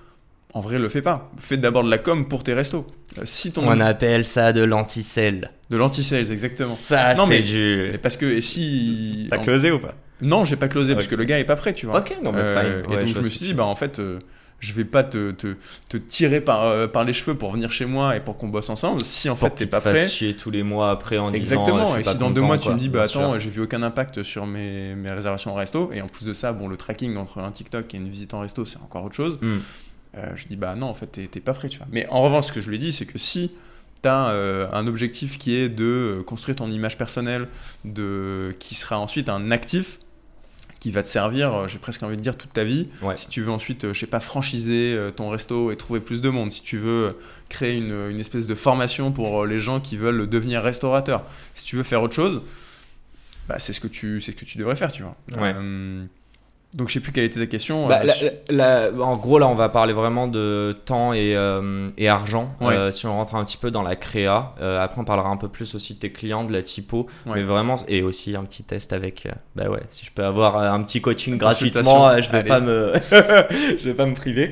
en 0.53 0.61
vrai, 0.61 0.79
le 0.79 0.89
fais 0.89 1.03
pas. 1.03 1.29
Fais 1.37 1.57
d'abord 1.57 1.83
de 1.83 1.89
la 1.91 1.99
com 1.99 2.27
pour 2.27 2.43
tes 2.43 2.53
restos. 2.53 2.87
Euh, 3.19 3.21
si 3.25 3.51
ton 3.51 3.67
On 3.67 3.79
appelle 3.79 4.25
ça 4.25 4.53
de 4.53 4.63
l'anti-sell. 4.63 5.51
de 5.69 5.77
l'anti-sales, 5.77 6.31
exactement. 6.31 6.71
Ça, 6.73 7.13
Non, 7.15 7.27
mais- 7.27 7.37
c'est 7.41 7.43
du. 7.43 7.99
Parce 8.01 8.17
que 8.17 8.25
et 8.25 8.41
si 8.41 9.27
T'as 9.29 9.37
en- 9.37 9.43
closé 9.43 9.69
ou 9.71 9.79
pas? 9.79 9.93
Non, 10.21 10.45
j'ai 10.45 10.55
pas 10.55 10.67
closé 10.67 10.93
parce 10.95 11.07
que 11.07 11.15
le 11.15 11.23
gars 11.25 11.39
est 11.39 11.43
pas 11.45 11.55
prêt, 11.55 11.73
tu 11.73 11.85
vois. 11.85 11.99
Ok, 11.99 12.17
non, 12.23 12.31
mais 12.31 12.39
Euh, 12.41 12.83
fine. 12.83 12.93
et 12.93 12.97
donc 13.05 13.15
je 13.15 13.21
me 13.21 13.29
suis 13.29 13.45
dit, 13.45 13.53
bah 13.53 13.65
en 13.65 13.75
fait, 13.75 13.99
euh, 13.99 14.19
je 14.59 14.73
vais 14.73 14.85
pas 14.85 15.03
te, 15.03 15.29
te, 15.31 15.55
te 15.89 15.97
tirer 15.97 16.41
par, 16.41 16.63
euh, 16.63 16.87
par 16.87 17.03
les 17.03 17.13
cheveux 17.13 17.35
pour 17.35 17.51
venir 17.51 17.71
chez 17.71 17.85
moi 17.85 18.15
et 18.15 18.19
pour 18.19 18.37
qu'on 18.37 18.47
bosse 18.47 18.69
ensemble. 18.71 19.05
Si 19.05 19.29
en 19.29 19.35
Pour 19.35 19.49
fait 19.49 19.53
t'es 19.55 19.65
pas 19.67 19.79
prêt, 19.81 20.07
chier 20.07 20.35
tous 20.35 20.49
les 20.49 20.63
mois 20.63 20.89
après 20.89 21.19
en 21.19 21.29
disant. 21.29 21.37
exactement. 21.61 21.91
euh, 21.91 21.95
je 21.95 21.99
et 22.01 22.03
pas 22.03 22.13
si 22.13 22.17
dans 22.17 22.31
deux 22.31 22.41
mois 22.41 22.57
tu 22.57 22.69
me 22.71 22.79
dis, 22.79 22.89
bah 22.89 23.03
attends, 23.03 23.37
j'ai 23.39 23.49
vu 23.51 23.61
aucun 23.61 23.83
impact 23.83 24.23
sur 24.23 24.47
mes, 24.47 24.95
mes 24.95 25.11
réservations 25.11 25.51
en 25.51 25.55
resto, 25.55 25.91
et 25.93 26.01
en 26.01 26.07
plus 26.07 26.25
de 26.25 26.33
ça, 26.33 26.53
bon, 26.53 26.67
le 26.67 26.77
tracking 26.77 27.15
entre 27.17 27.37
un 27.39 27.51
TikTok 27.51 27.93
et 27.93 27.97
une 27.97 28.09
visite 28.09 28.33
en 28.33 28.39
resto, 28.39 28.65
c'est 28.65 28.79
encore 28.79 29.03
autre 29.03 29.15
chose. 29.15 29.37
Hmm. 29.41 29.57
Euh, 30.17 30.25
je 30.35 30.47
dis 30.47 30.55
bah 30.55 30.73
non 30.75 30.87
en 30.87 30.93
fait 30.95 31.29
t'es 31.29 31.39
pas 31.41 31.53
prêt 31.53 31.67
tu 31.69 31.77
vois. 31.77 31.85
Mais 31.91 32.07
en 32.09 32.23
revanche 32.23 32.45
ce 32.45 32.51
que 32.53 32.61
je 32.61 32.69
lui 32.69 32.77
ai 32.77 32.79
dit 32.79 32.91
c'est 32.93 33.05
que 33.05 33.19
si 33.19 33.51
tu 34.01 34.07
as 34.07 34.29
un 34.73 34.87
objectif 34.87 35.37
qui 35.37 35.53
est 35.55 35.69
de 35.69 35.83
euh, 35.83 36.23
construire 36.23 36.55
ton 36.55 36.71
image 36.71 36.97
personnelle, 36.97 37.47
de 37.85 38.55
qui 38.57 38.73
sera 38.73 38.97
ensuite 38.99 39.29
un 39.29 39.51
actif 39.51 39.99
qui 40.79 40.91
va 40.91 41.01
te 41.01 41.07
servir, 41.07 41.53
euh, 41.53 41.67
j'ai 41.67 41.79
presque 41.79 42.03
envie 42.03 42.17
de 42.17 42.21
dire 42.21 42.35
toute 42.37 42.53
ta 42.53 42.63
vie. 42.63 42.87
Ouais. 43.01 43.15
Si 43.15 43.27
tu 43.27 43.41
veux 43.41 43.51
ensuite, 43.51 43.85
euh, 43.85 43.93
je 43.93 43.99
sais 43.99 44.07
pas, 44.07 44.19
franchiser 44.19 44.93
euh, 44.95 45.11
ton 45.11 45.29
resto 45.29 45.71
et 45.71 45.75
trouver 45.75 45.99
plus 45.99 46.21
de 46.21 46.29
monde, 46.29 46.51
si 46.51 46.61
tu 46.61 46.77
veux 46.77 47.17
créer 47.49 47.77
une, 47.77 48.09
une 48.11 48.19
espèce 48.19 48.47
de 48.47 48.55
formation 48.55 49.11
pour 49.11 49.45
les 49.45 49.59
gens 49.59 49.79
qui 49.79 49.97
veulent 49.97 50.29
devenir 50.29 50.61
restaurateurs, 50.61 51.23
si 51.55 51.63
tu 51.65 51.75
veux 51.75 51.83
faire 51.83 52.01
autre 52.01 52.13
chose, 52.13 52.41
bah, 53.47 53.59
c'est 53.59 53.73
ce 53.73 53.79
que 53.79 53.87
tu 53.87 54.19
c'est 54.21 54.31
ce 54.31 54.35
que 54.35 54.45
tu 54.45 54.57
devrais 54.57 54.75
faire, 54.75 54.91
tu 54.91 55.03
vois. 55.03 55.15
Ouais. 55.37 55.53
Euh, 55.55 56.05
donc 56.73 56.89
je 56.89 56.93
sais 56.95 56.99
plus 56.99 57.11
quelle 57.11 57.23
était 57.23 57.39
ta 57.39 57.45
question. 57.47 57.87
Bah, 57.87 57.99
euh, 58.01 58.05
la- 58.05 58.13
sur- 58.13 58.31
la- 58.49 58.91
en 58.99 59.15
gros, 59.17 59.39
là, 59.39 59.47
on 59.47 59.55
va 59.55 59.69
parler 59.69 59.93
vraiment 59.93 60.27
de 60.27 60.75
temps 60.85 61.13
et, 61.13 61.35
euh, 61.35 61.89
et 61.97 62.07
argent. 62.09 62.53
Ouais. 62.61 62.75
Euh, 62.75 62.91
si 62.91 63.05
on 63.07 63.13
rentre 63.13 63.35
un 63.35 63.43
petit 63.45 63.57
peu 63.57 63.71
dans 63.71 63.81
la 63.83 63.95
créa, 63.95 64.53
après, 64.59 64.99
on 65.01 65.05
parlera 65.05 65.29
un 65.29 65.37
peu 65.37 65.47
plus 65.47 65.73
aussi 65.75 65.93
de 65.95 65.99
tes 65.99 66.11
clients, 66.11 66.43
de 66.43 66.53
la 66.53 66.61
typo, 66.61 67.07
Ouais. 67.25 67.35
mais 67.35 67.43
vraiment, 67.43 67.77
et 67.87 68.01
aussi 68.03 68.35
un 68.35 68.43
petit 68.43 68.63
test 68.63 68.93
avec. 68.93 69.27
bah 69.55 69.69
ouais, 69.69 69.81
si 69.91 70.05
je 70.05 70.11
peux 70.11 70.23
avoir 70.25 70.57
un 70.57 70.83
petit 70.83 71.01
coaching 71.01 71.37
gratuitement, 71.37 72.21
je 72.21 72.29
vais 72.31 72.37
Allez. 72.39 72.47
pas 72.47 72.59
me, 72.59 72.93
je 73.11 73.83
vais 73.83 73.93
pas 73.95 74.05
me 74.05 74.13
priver. 74.15 74.51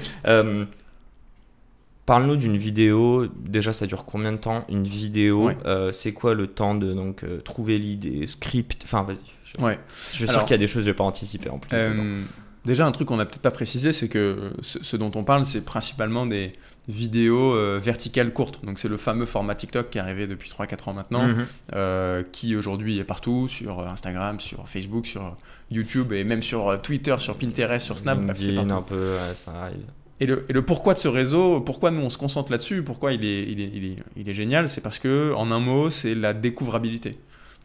Parle-nous 2.06 2.36
d'une 2.36 2.58
vidéo. 2.58 3.26
Déjà, 3.36 3.74
ça 3.74 3.88
dure 3.88 4.06
combien 4.06 4.32
de 4.32 4.38
temps 4.38 4.64
Une 4.70 4.84
vidéo, 4.84 5.48
Ouais. 5.48 5.58
c'est 5.92 6.14
quoi 6.14 6.34
le 6.36 6.48
temps 6.48 6.76
de 6.76 6.94
donc 6.94 7.24
trouver 7.44 7.78
l'idée, 7.78 8.26
script? 8.28 8.82
Enfin, 8.86 9.04
vas-y. 9.04 9.18
Je, 9.60 9.64
Ouais. 9.64 9.80
je 10.12 10.18
suis 10.18 10.28
sûr 10.28 10.42
qu'il 10.46 10.52
y 10.52 10.56
a 10.56 10.58
des 10.58 10.68
choses 10.68 10.82
que 10.82 10.86
j'ai 10.86 10.94
pas 10.94 11.04
anticipées 11.04 11.50
en 11.50 11.60
plus. 11.60 11.76
Euh, 11.78 12.22
déjà, 12.66 12.86
un 12.86 12.92
truc 12.92 13.08
qu'on 13.08 13.18
n'a 13.18 13.26
peut-être 13.26 13.42
pas 13.42 13.52
précisé, 13.52 13.94
c'est 13.94 14.10
que 14.10 14.52
ce, 14.62 14.80
ce 14.82 14.98
dont 14.98 15.12
on 15.16 15.24
parle, 15.24 15.46
c'est 15.46 15.62
principalement 15.66 16.26
des 16.26 16.54
vidéos 16.88 17.54
euh, 17.56 17.80
verticales 17.82 18.32
courtes. 18.32 18.64
Donc, 18.64 18.78
c'est 18.80 18.88
le 18.88 18.98
fameux 18.98 19.26
format 19.26 19.56
TikTok 19.56 19.90
qui 19.90 19.98
est 19.98 20.02
arrivé 20.02 20.28
depuis 20.28 20.50
3-4 20.50 20.90
ans 20.90 20.94
maintenant, 20.94 21.26
Mhm. 21.28 21.46
euh, 21.74 22.24
qui 22.32 22.56
aujourd'hui 22.56 23.00
est 23.00 23.04
partout, 23.04 23.48
sur 23.48 23.80
Instagram, 23.88 24.40
sur 24.40 24.68
Facebook, 24.70 25.08
sur 25.08 25.36
YouTube 25.72 26.14
et 26.14 26.24
même 26.24 26.44
sur 26.44 26.80
Twitter, 26.82 27.16
sur 27.20 27.36
Pinterest, 27.38 27.84
sur 27.86 27.98
Snap. 27.98 28.20
LinkedIn, 28.22 28.70
un 28.70 28.82
peu, 28.84 28.96
ouais, 29.14 29.34
ça 29.36 29.52
arrive. 29.64 29.82
Et 30.22 30.28
le, 30.28 30.46
et 30.48 30.54
le 30.54 30.62
pourquoi 30.62 30.94
de 30.94 31.00
ce 31.00 31.08
réseau, 31.10 31.60
pourquoi 31.60 31.92
nous 31.92 32.02
on 32.02 32.10
se 32.10 32.18
concentre 32.18 32.50
là-dessus, 32.52 32.84
pourquoi 32.84 33.12
il 33.12 33.26
est, 33.26 33.44
il 33.52 33.60
est, 33.60 33.72
il 33.74 33.86
est, 33.86 33.96
il 34.16 34.30
est 34.30 34.34
génial, 34.34 34.70
c'est 34.70 34.80
parce 34.80 34.98
que, 35.00 35.34
en 35.36 35.52
un 35.52 35.60
mot, 35.60 35.90
c'est 35.90 36.16
la 36.16 36.34
découvrabilité. 36.34 37.18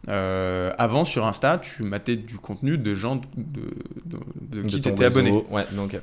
Euh, 0.09 0.71
avant, 0.77 1.05
sur 1.05 1.25
Insta, 1.27 1.57
tu 1.59 1.83
matais 1.83 2.15
du 2.15 2.35
contenu 2.35 2.77
de 2.77 2.95
gens 2.95 3.17
de, 3.37 3.61
de, 4.05 4.61
de 4.61 4.67
qui 4.67 4.81
t'étais 4.81 5.05
abonné. 5.05 5.29
réseau. 5.31 5.45
Ouais, 5.51 5.65
donc. 5.73 5.93
euh, 5.93 5.99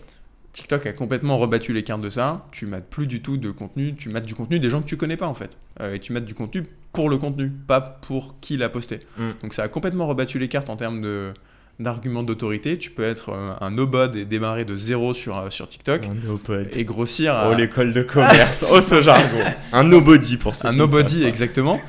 TikTok 0.52 0.86
a 0.86 0.92
complètement 0.92 1.38
rebattu 1.38 1.72
les 1.72 1.84
cartes 1.84 2.00
de 2.00 2.10
ça. 2.10 2.46
Tu 2.52 2.66
mates 2.66 2.86
plus 2.88 3.06
du 3.06 3.20
tout 3.22 3.36
de 3.36 3.50
contenu, 3.50 3.94
tu 3.94 4.08
mates 4.08 4.24
du 4.26 4.34
contenu 4.34 4.58
des 4.58 4.70
gens 4.70 4.80
que 4.80 4.86
tu 4.88 4.96
connais 4.96 5.16
pas 5.16 5.26
en 5.28 5.34
fait. 5.34 5.56
Euh, 5.80 5.94
et 5.94 6.00
tu 6.00 6.12
mates 6.12 6.24
du 6.24 6.34
contenu 6.34 6.64
pour 6.92 7.10
le 7.10 7.16
contenu, 7.18 7.48
pas 7.50 7.80
pour 7.80 8.36
qui 8.40 8.56
l'a 8.56 8.68
posté. 8.68 9.00
Mm. 9.18 9.30
Donc 9.42 9.54
ça 9.54 9.62
a 9.64 9.68
complètement 9.68 10.06
rebattu 10.06 10.38
les 10.38 10.48
cartes 10.48 10.70
en 10.70 10.76
termes 10.76 11.00
de 11.02 11.32
d'arguments 11.78 12.24
d'autorité. 12.24 12.76
Tu 12.76 12.90
peux 12.90 13.04
être 13.04 13.32
un 13.60 13.70
nobody 13.70 14.20
et 14.20 14.24
démarrer 14.24 14.64
de 14.64 14.74
zéro 14.74 15.14
sur, 15.14 15.44
sur 15.52 15.68
TikTok 15.68 16.08
et 16.72 16.84
grossir 16.84 17.34
à 17.36 17.50
Oh, 17.50 17.54
l'école 17.54 17.92
de 17.92 18.02
commerce. 18.02 18.64
oh, 18.72 18.80
ce 18.80 19.00
jargon. 19.00 19.44
Un 19.72 19.84
nobody 19.84 20.38
pour 20.38 20.56
ceux 20.56 20.66
un 20.66 20.72
nobody 20.72 21.22
exactement 21.22 21.80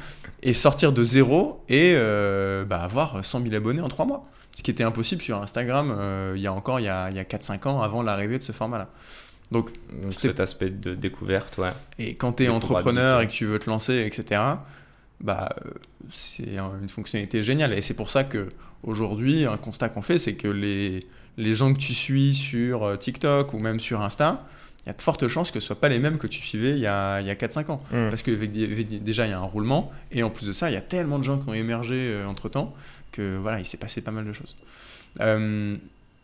et 0.43 0.53
sortir 0.53 0.91
de 0.91 1.03
zéro 1.03 1.63
et 1.69 1.93
euh, 1.95 2.65
bah, 2.65 2.81
avoir 2.81 3.23
100 3.23 3.41
000 3.43 3.53
abonnés 3.55 3.81
en 3.81 3.87
3 3.89 4.05
mois. 4.05 4.25
Ce 4.55 4.63
qui 4.63 4.71
était 4.71 4.83
impossible 4.83 5.21
sur 5.21 5.41
Instagram 5.41 5.93
euh, 5.97 6.33
il 6.35 6.41
y 6.41 6.47
a 6.47 6.53
encore 6.53 6.79
il 6.79 6.83
y 6.83 6.89
a, 6.89 7.09
il 7.11 7.15
y 7.15 7.19
a 7.19 7.23
4-5 7.23 7.67
ans 7.67 7.81
avant 7.81 8.01
l'arrivée 8.03 8.37
de 8.39 8.43
ce 8.43 8.51
format-là. 8.51 8.89
Donc 9.51 9.71
cet 10.11 10.39
aspect 10.39 10.69
de 10.69 10.93
découverte, 10.95 11.57
ouais. 11.57 11.71
Et 11.97 12.15
quand 12.15 12.33
tu 12.33 12.43
es 12.43 12.49
entrepreneur 12.49 13.21
et 13.21 13.27
que 13.27 13.31
tu 13.31 13.45
veux 13.45 13.57
te 13.59 13.69
lancer, 13.69 14.05
etc., 14.05 14.41
bah, 15.21 15.49
c'est 16.11 16.57
un- 16.57 16.73
une 16.81 16.89
fonctionnalité 16.89 17.41
géniale. 17.43 17.73
Et 17.73 17.81
c'est 17.81 17.93
pour 17.95 18.09
ça 18.09 18.23
que 18.23 18.49
aujourd'hui, 18.83 19.45
un 19.45 19.57
constat 19.57 19.89
qu'on 19.89 20.01
fait, 20.03 20.17
c'est 20.19 20.35
que 20.35 20.47
les, 20.47 20.99
les 21.37 21.55
gens 21.55 21.73
que 21.73 21.79
tu 21.79 21.93
suis 21.93 22.33
sur 22.35 22.83
euh, 22.83 22.95
TikTok 22.95 23.53
ou 23.53 23.59
même 23.59 23.79
sur 23.79 24.01
Insta, 24.01 24.45
il 24.89 24.93
y 24.93 24.95
a 24.95 24.97
de 24.97 25.01
fortes 25.03 25.27
chances 25.27 25.51
que 25.51 25.59
ce 25.59 25.65
ne 25.65 25.67
soient 25.67 25.79
pas 25.79 25.87
les 25.89 25.99
mêmes 25.99 26.17
que 26.17 26.25
tu 26.27 26.41
suivais 26.41 26.71
il 26.71 26.79
y 26.79 26.87
a, 26.87 27.21
il 27.21 27.27
y 27.27 27.29
a 27.29 27.35
4-5 27.35 27.69
ans. 27.69 27.81
Mm. 27.91 28.09
Parce 28.09 28.23
que 28.23 28.31
déjà, 28.31 29.25
il 29.27 29.29
y 29.29 29.33
a 29.33 29.37
un 29.39 29.43
roulement. 29.43 29.91
Et 30.11 30.23
en 30.23 30.29
plus 30.29 30.47
de 30.47 30.53
ça, 30.53 30.69
il 30.69 30.73
y 30.73 30.77
a 30.77 30.81
tellement 30.81 31.19
de 31.19 31.23
gens 31.23 31.37
qui 31.37 31.47
ont 31.47 31.53
émergé 31.53 32.23
entre 32.27 32.49
temps 32.49 32.73
que 33.11 33.37
voilà, 33.37 33.59
il 33.59 33.65
s'est 33.65 33.77
passé 33.77 34.01
pas 34.01 34.11
mal 34.11 34.25
de 34.25 34.33
choses. 34.33 34.55
Euh, 35.21 35.75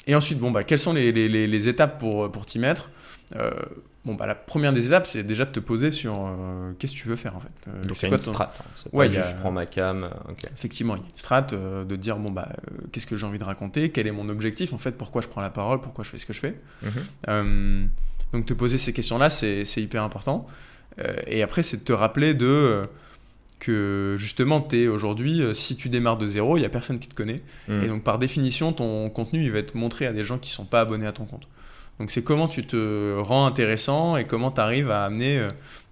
et 0.08 0.16
ensuite, 0.16 0.40
bon, 0.40 0.52
bah, 0.52 0.64
quelles 0.64 0.80
sont 0.80 0.94
les, 0.94 1.12
les- 1.12 1.30
les- 1.30 1.48
les 1.48 1.68
étapes 1.68 2.00
pour, 2.00 2.32
pour 2.32 2.46
t'y 2.46 2.60
mettre? 2.60 2.90
Euh, 3.36 3.52
Bon, 4.06 4.14
bah, 4.14 4.28
la 4.28 4.36
première 4.36 4.72
des 4.72 4.86
étapes, 4.86 5.08
c'est 5.08 5.24
déjà 5.24 5.46
de 5.46 5.50
te 5.50 5.60
poser 5.60 5.90
sur 5.90 6.14
euh, 6.28 6.74
qu'est-ce 6.78 6.94
que 6.94 6.98
tu 7.00 7.08
veux 7.08 7.16
faire 7.16 7.36
en 7.36 7.40
fait. 7.40 7.48
Euh, 7.68 7.82
Donc, 7.82 7.98
c'est 7.98 8.02
c'est 8.02 8.08
quoi 8.10 8.18
une 8.18 8.24
ton- 8.24 8.34
strat. 8.34 8.54
hein. 8.60 8.90
Ouais, 8.94 9.08
il 9.08 9.14
y 9.16 9.18
a- 9.18 9.28
je 9.32 9.36
prends 9.38 9.50
ma 9.52 9.66
cam. 9.66 10.04
euh, 10.04 10.10
ok. 10.30 10.44
Effectivement, 10.56 10.96
il 10.96 11.00
y 11.00 11.02
a 11.02 11.06
une 11.10 11.18
strat 11.18 11.48
euh, 11.54 11.84
de 11.86 11.96
dire 11.96 12.18
bon 12.18 12.30
bah 12.30 12.48
euh, 12.52 12.78
qu'est-ce 12.92 13.08
que 13.08 13.16
j'ai 13.16 13.26
envie 13.26 13.40
de 13.40 13.44
raconter, 13.44 13.90
quel 13.90 14.06
est 14.06 14.12
mon 14.12 14.30
objectif 14.30 14.74
en 14.74 14.78
fait, 14.78 14.92
pourquoi 14.92 15.24
je 15.24 15.28
prends 15.28 15.42
la 15.42 15.50
parole, 15.50 15.82
pourquoi 15.82 16.04
je 16.04 16.12
fais 16.12 16.20
ce 16.20 16.28
que 16.28 16.34
je 16.34 16.40
fais? 16.40 16.54
Mhm. 16.84 16.90
Euh, 17.30 17.86
donc 18.36 18.46
te 18.46 18.54
poser 18.54 18.78
ces 18.78 18.92
questions-là, 18.92 19.30
c'est 19.30 19.64
hyper 19.78 20.04
important. 20.04 20.46
Euh, 21.00 21.16
et 21.26 21.42
après, 21.42 21.64
c'est 21.64 21.78
de 21.78 21.84
te 21.84 21.94
rappeler 21.94 22.34
de 22.34 22.46
euh, 22.46 22.86
que 23.60 24.16
justement, 24.18 24.62
tu 24.62 24.84
es 24.84 24.88
aujourd'hui, 24.88 25.42
euh, 25.42 25.54
si 25.54 25.76
tu 25.78 25.88
démarres 25.88 26.18
de 26.18 26.28
zéro, 26.28 26.58
il 26.58 26.60
n'y 26.60 26.66
a 26.66 26.70
personne 26.70 27.00
qui 27.00 27.08
te 27.08 27.16
connaît. 27.16 27.42
Mm. 27.68 27.84
Et 27.84 27.88
donc 27.88 28.04
par 28.04 28.20
définition, 28.20 28.74
ton 28.74 29.10
contenu, 29.10 29.44
il 29.44 29.52
va 29.52 29.60
être 29.60 29.76
montré 29.76 30.06
à 30.06 30.12
des 30.12 30.24
gens 30.24 30.38
qui 30.38 30.50
sont 30.50 30.66
pas 30.66 30.82
abonnés 30.82 31.08
à 31.08 31.14
ton 31.14 31.26
compte. 31.26 31.48
Donc 32.00 32.12
c'est 32.12 32.24
comment 32.24 32.50
tu 32.50 32.66
te 32.66 33.18
rends 33.20 33.46
intéressant 33.46 34.18
et 34.18 34.26
comment 34.26 34.52
tu 34.52 34.60
arrives 34.60 34.92
à 34.92 35.06
amener 35.06 35.48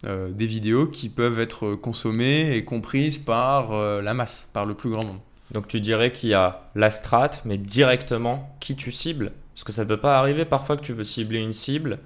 des 0.06 0.45
vidéos 0.45 0.86
qui 0.86 1.08
peuvent 1.08 1.39
être 1.39 1.75
consommées 1.75 2.58
et 2.58 2.65
comprises 2.65 3.19
par 3.19 3.71
la 4.01 4.13
masse, 4.13 4.49
par 4.51 4.65
le 4.65 4.73
plus 4.73 4.89
grand 4.89 5.06
nombre. 5.06 5.21
Donc, 5.53 5.69
tu 5.69 5.79
dirais 5.79 6.12
qu'il 6.12 6.27
y 6.27 6.34
a 6.34 6.69
la 6.75 6.91
strat, 6.91 7.29
mais 7.45 7.58
directement 7.58 8.53
qui 8.60 8.75
tu 8.75 8.91
cibles. 8.91 9.32
Parce 9.53 9.63
que 9.63 9.71
ça 9.71 9.85
peut 9.85 9.97
pas 9.97 10.19
arriver 10.19 10.45
parfois 10.45 10.77
que 10.77 10.83
tu 10.83 10.93
veux 10.93 11.03
cibler 11.03 11.39
une 11.39 11.53
cible, 11.53 11.99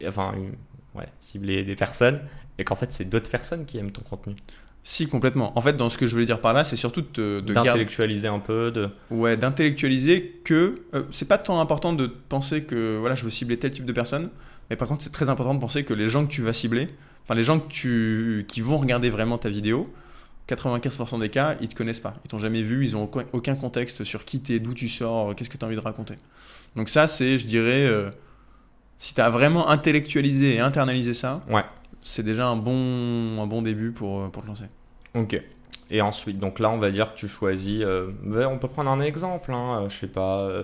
et- 0.00 0.08
enfin, 0.08 0.32
une- 0.36 0.54
ouais, 0.98 1.08
cibler 1.20 1.64
des 1.64 1.76
personnes, 1.76 2.20
et 2.58 2.64
qu'en 2.64 2.74
fait, 2.74 2.92
c'est 2.92 3.04
d'autres 3.08 3.30
personnes 3.30 3.64
qui 3.64 3.78
aiment 3.78 3.92
ton 3.92 4.02
contenu. 4.02 4.34
Si, 4.82 5.08
complètement. 5.08 5.56
En 5.58 5.60
fait, 5.60 5.74
dans 5.76 5.90
ce 5.90 5.98
que 5.98 6.06
je 6.06 6.12
voulais 6.14 6.24
dire 6.26 6.40
par 6.40 6.54
là, 6.54 6.64
c'est 6.64 6.76
surtout 6.76 7.02
de, 7.02 7.40
garder 7.46 7.68
D'intellectualiser 7.68 8.28
un 8.28 8.38
peu, 8.38 8.70
de. 8.70 8.88
Ouais, 9.10 9.36
d'intellectualiser 9.36 10.40
que 10.44 10.80
euh, 10.94 11.02
c'est 11.10 11.28
pas 11.28 11.38
tant 11.38 11.60
important 11.60 11.92
de 11.92 12.06
penser 12.06 12.62
que 12.64 12.96
voilà, 12.98 13.14
je 13.14 13.22
veux 13.24 13.30
cibler 13.30 13.58
tel 13.58 13.70
type 13.72 13.84
de 13.84 13.92
personne, 13.92 14.30
mais 14.70 14.76
par 14.76 14.88
contre, 14.88 15.02
c'est 15.04 15.12
très 15.12 15.28
important 15.28 15.54
de 15.54 15.60
penser 15.60 15.84
que 15.84 15.92
les 15.94 16.08
gens 16.08 16.24
que 16.26 16.30
tu 16.32 16.40
vas 16.42 16.54
cibler, 16.54 16.88
enfin 17.24 17.34
les 17.34 17.42
gens 17.42 17.60
que 17.60 17.68
tu, 17.68 18.44
qui 18.48 18.62
vont 18.62 18.78
regarder 18.78 19.10
vraiment 19.10 19.36
ta 19.36 19.50
vidéo, 19.50 19.92
95% 20.54 21.20
des 21.20 21.28
cas, 21.28 21.56
ils 21.60 21.68
te 21.68 21.74
connaissent 21.74 22.00
pas. 22.00 22.14
Ils 22.24 22.28
t'ont 22.28 22.38
jamais 22.38 22.62
vu, 22.62 22.84
ils 22.84 22.96
ont 22.96 23.08
aucun, 23.32 23.54
contexte 23.54 24.04
sur 24.04 24.24
qui 24.24 24.40
t'es, 24.40 24.58
d'où 24.58 24.74
tu 24.74 24.88
sors, 24.88 25.34
qu'est-ce 25.34 25.50
que 25.50 25.56
tu 25.56 25.64
as 25.64 25.68
envie 25.68 25.76
de 25.76 25.80
raconter. 25.80 26.14
Donc 26.76 26.88
ça, 26.88 27.06
c'est, 27.06 27.38
je 27.38 27.46
dirais, 27.46 27.86
euh, 27.86 28.10
si 28.98 29.14
tu 29.14 29.20
as 29.20 29.28
vraiment 29.30 29.68
intellectualisé 29.70 30.54
et 30.56 30.60
internalisé 30.60 31.14
ça, 31.14 31.42
Ouais. 31.48 31.64
c'est 32.02 32.22
déjà 32.22 32.46
un 32.46 32.56
bon, 32.56 33.40
un 33.42 33.46
bon 33.46 33.62
début 33.62 33.92
pour, 33.92 34.20
euh, 34.22 34.28
pour 34.28 34.42
te 34.42 34.48
lancer. 34.48 34.64
Ok. 35.14 35.40
Et 35.92 36.00
ensuite, 36.02 36.38
donc 36.38 36.60
là, 36.60 36.70
on 36.70 36.78
va 36.78 36.90
dire 36.90 37.12
que 37.14 37.18
tu 37.18 37.26
choisis. 37.28 37.82
euh, 37.82 38.12
on 38.24 38.58
peut 38.58 38.68
prendre 38.68 38.90
un 38.90 39.00
exemple, 39.00 39.52
hein, 39.52 39.82
euh, 39.82 39.88
je 39.88 39.96
sais 39.96 40.06
pas. 40.06 40.42
euh, 40.42 40.62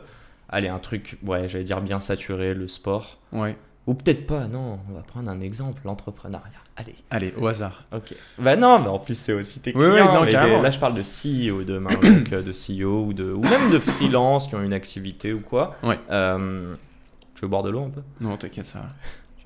allez, 0.48 0.68
un 0.68 0.78
truc, 0.78 1.18
ouais, 1.24 1.48
j'allais 1.48 1.64
dire 1.64 1.80
bien 1.80 1.98
saturé, 1.98 2.54
le 2.54 2.68
sport. 2.68 3.18
Ouais. 3.32 3.56
Ou 3.86 3.94
peut-être 3.94 4.26
pas, 4.26 4.48
non, 4.48 4.80
on 4.88 4.94
va 4.94 5.02
prendre 5.02 5.30
un 5.30 5.40
exemple, 5.40 5.80
l'entrepreneuriat. 5.84 6.50
Allez. 6.76 6.94
Allez, 7.10 7.32
au 7.38 7.46
hasard. 7.46 7.84
Ok. 7.94 8.14
Bah 8.38 8.56
non, 8.56 8.80
mais 8.80 8.88
en 8.88 8.98
plus 8.98 9.16
c'est 9.16 9.32
aussi 9.32 9.60
tes 9.60 9.70
Oui, 9.76 9.84
clients. 9.84 10.06
oui, 10.08 10.12
non, 10.14 10.20
mais 10.24 10.26
des- 10.26 10.62
là 10.62 10.70
je 10.70 10.78
parle 10.78 10.94
de 10.94 11.02
CEO 11.02 11.62
demain, 11.62 11.90
donc 11.90 12.02
euh, 12.32 12.42
de 12.42 12.52
CEO 12.52 13.04
ou, 13.06 13.12
de, 13.12 13.30
ou 13.32 13.40
même 13.42 13.70
de 13.70 13.78
freelance 13.78 14.48
qui 14.48 14.56
ont 14.56 14.62
une 14.62 14.72
activité 14.72 15.32
ou 15.32 15.40
quoi. 15.40 15.76
Ouais. 15.84 15.98
Euh, 16.10 16.74
tu 17.34 17.42
veux 17.42 17.48
boire 17.48 17.62
de 17.62 17.70
l'eau 17.70 17.84
un 17.84 17.90
peu? 17.90 18.02
Non, 18.20 18.36
t'inquiète, 18.36 18.66
ça 18.66 18.80
va. 18.80 18.86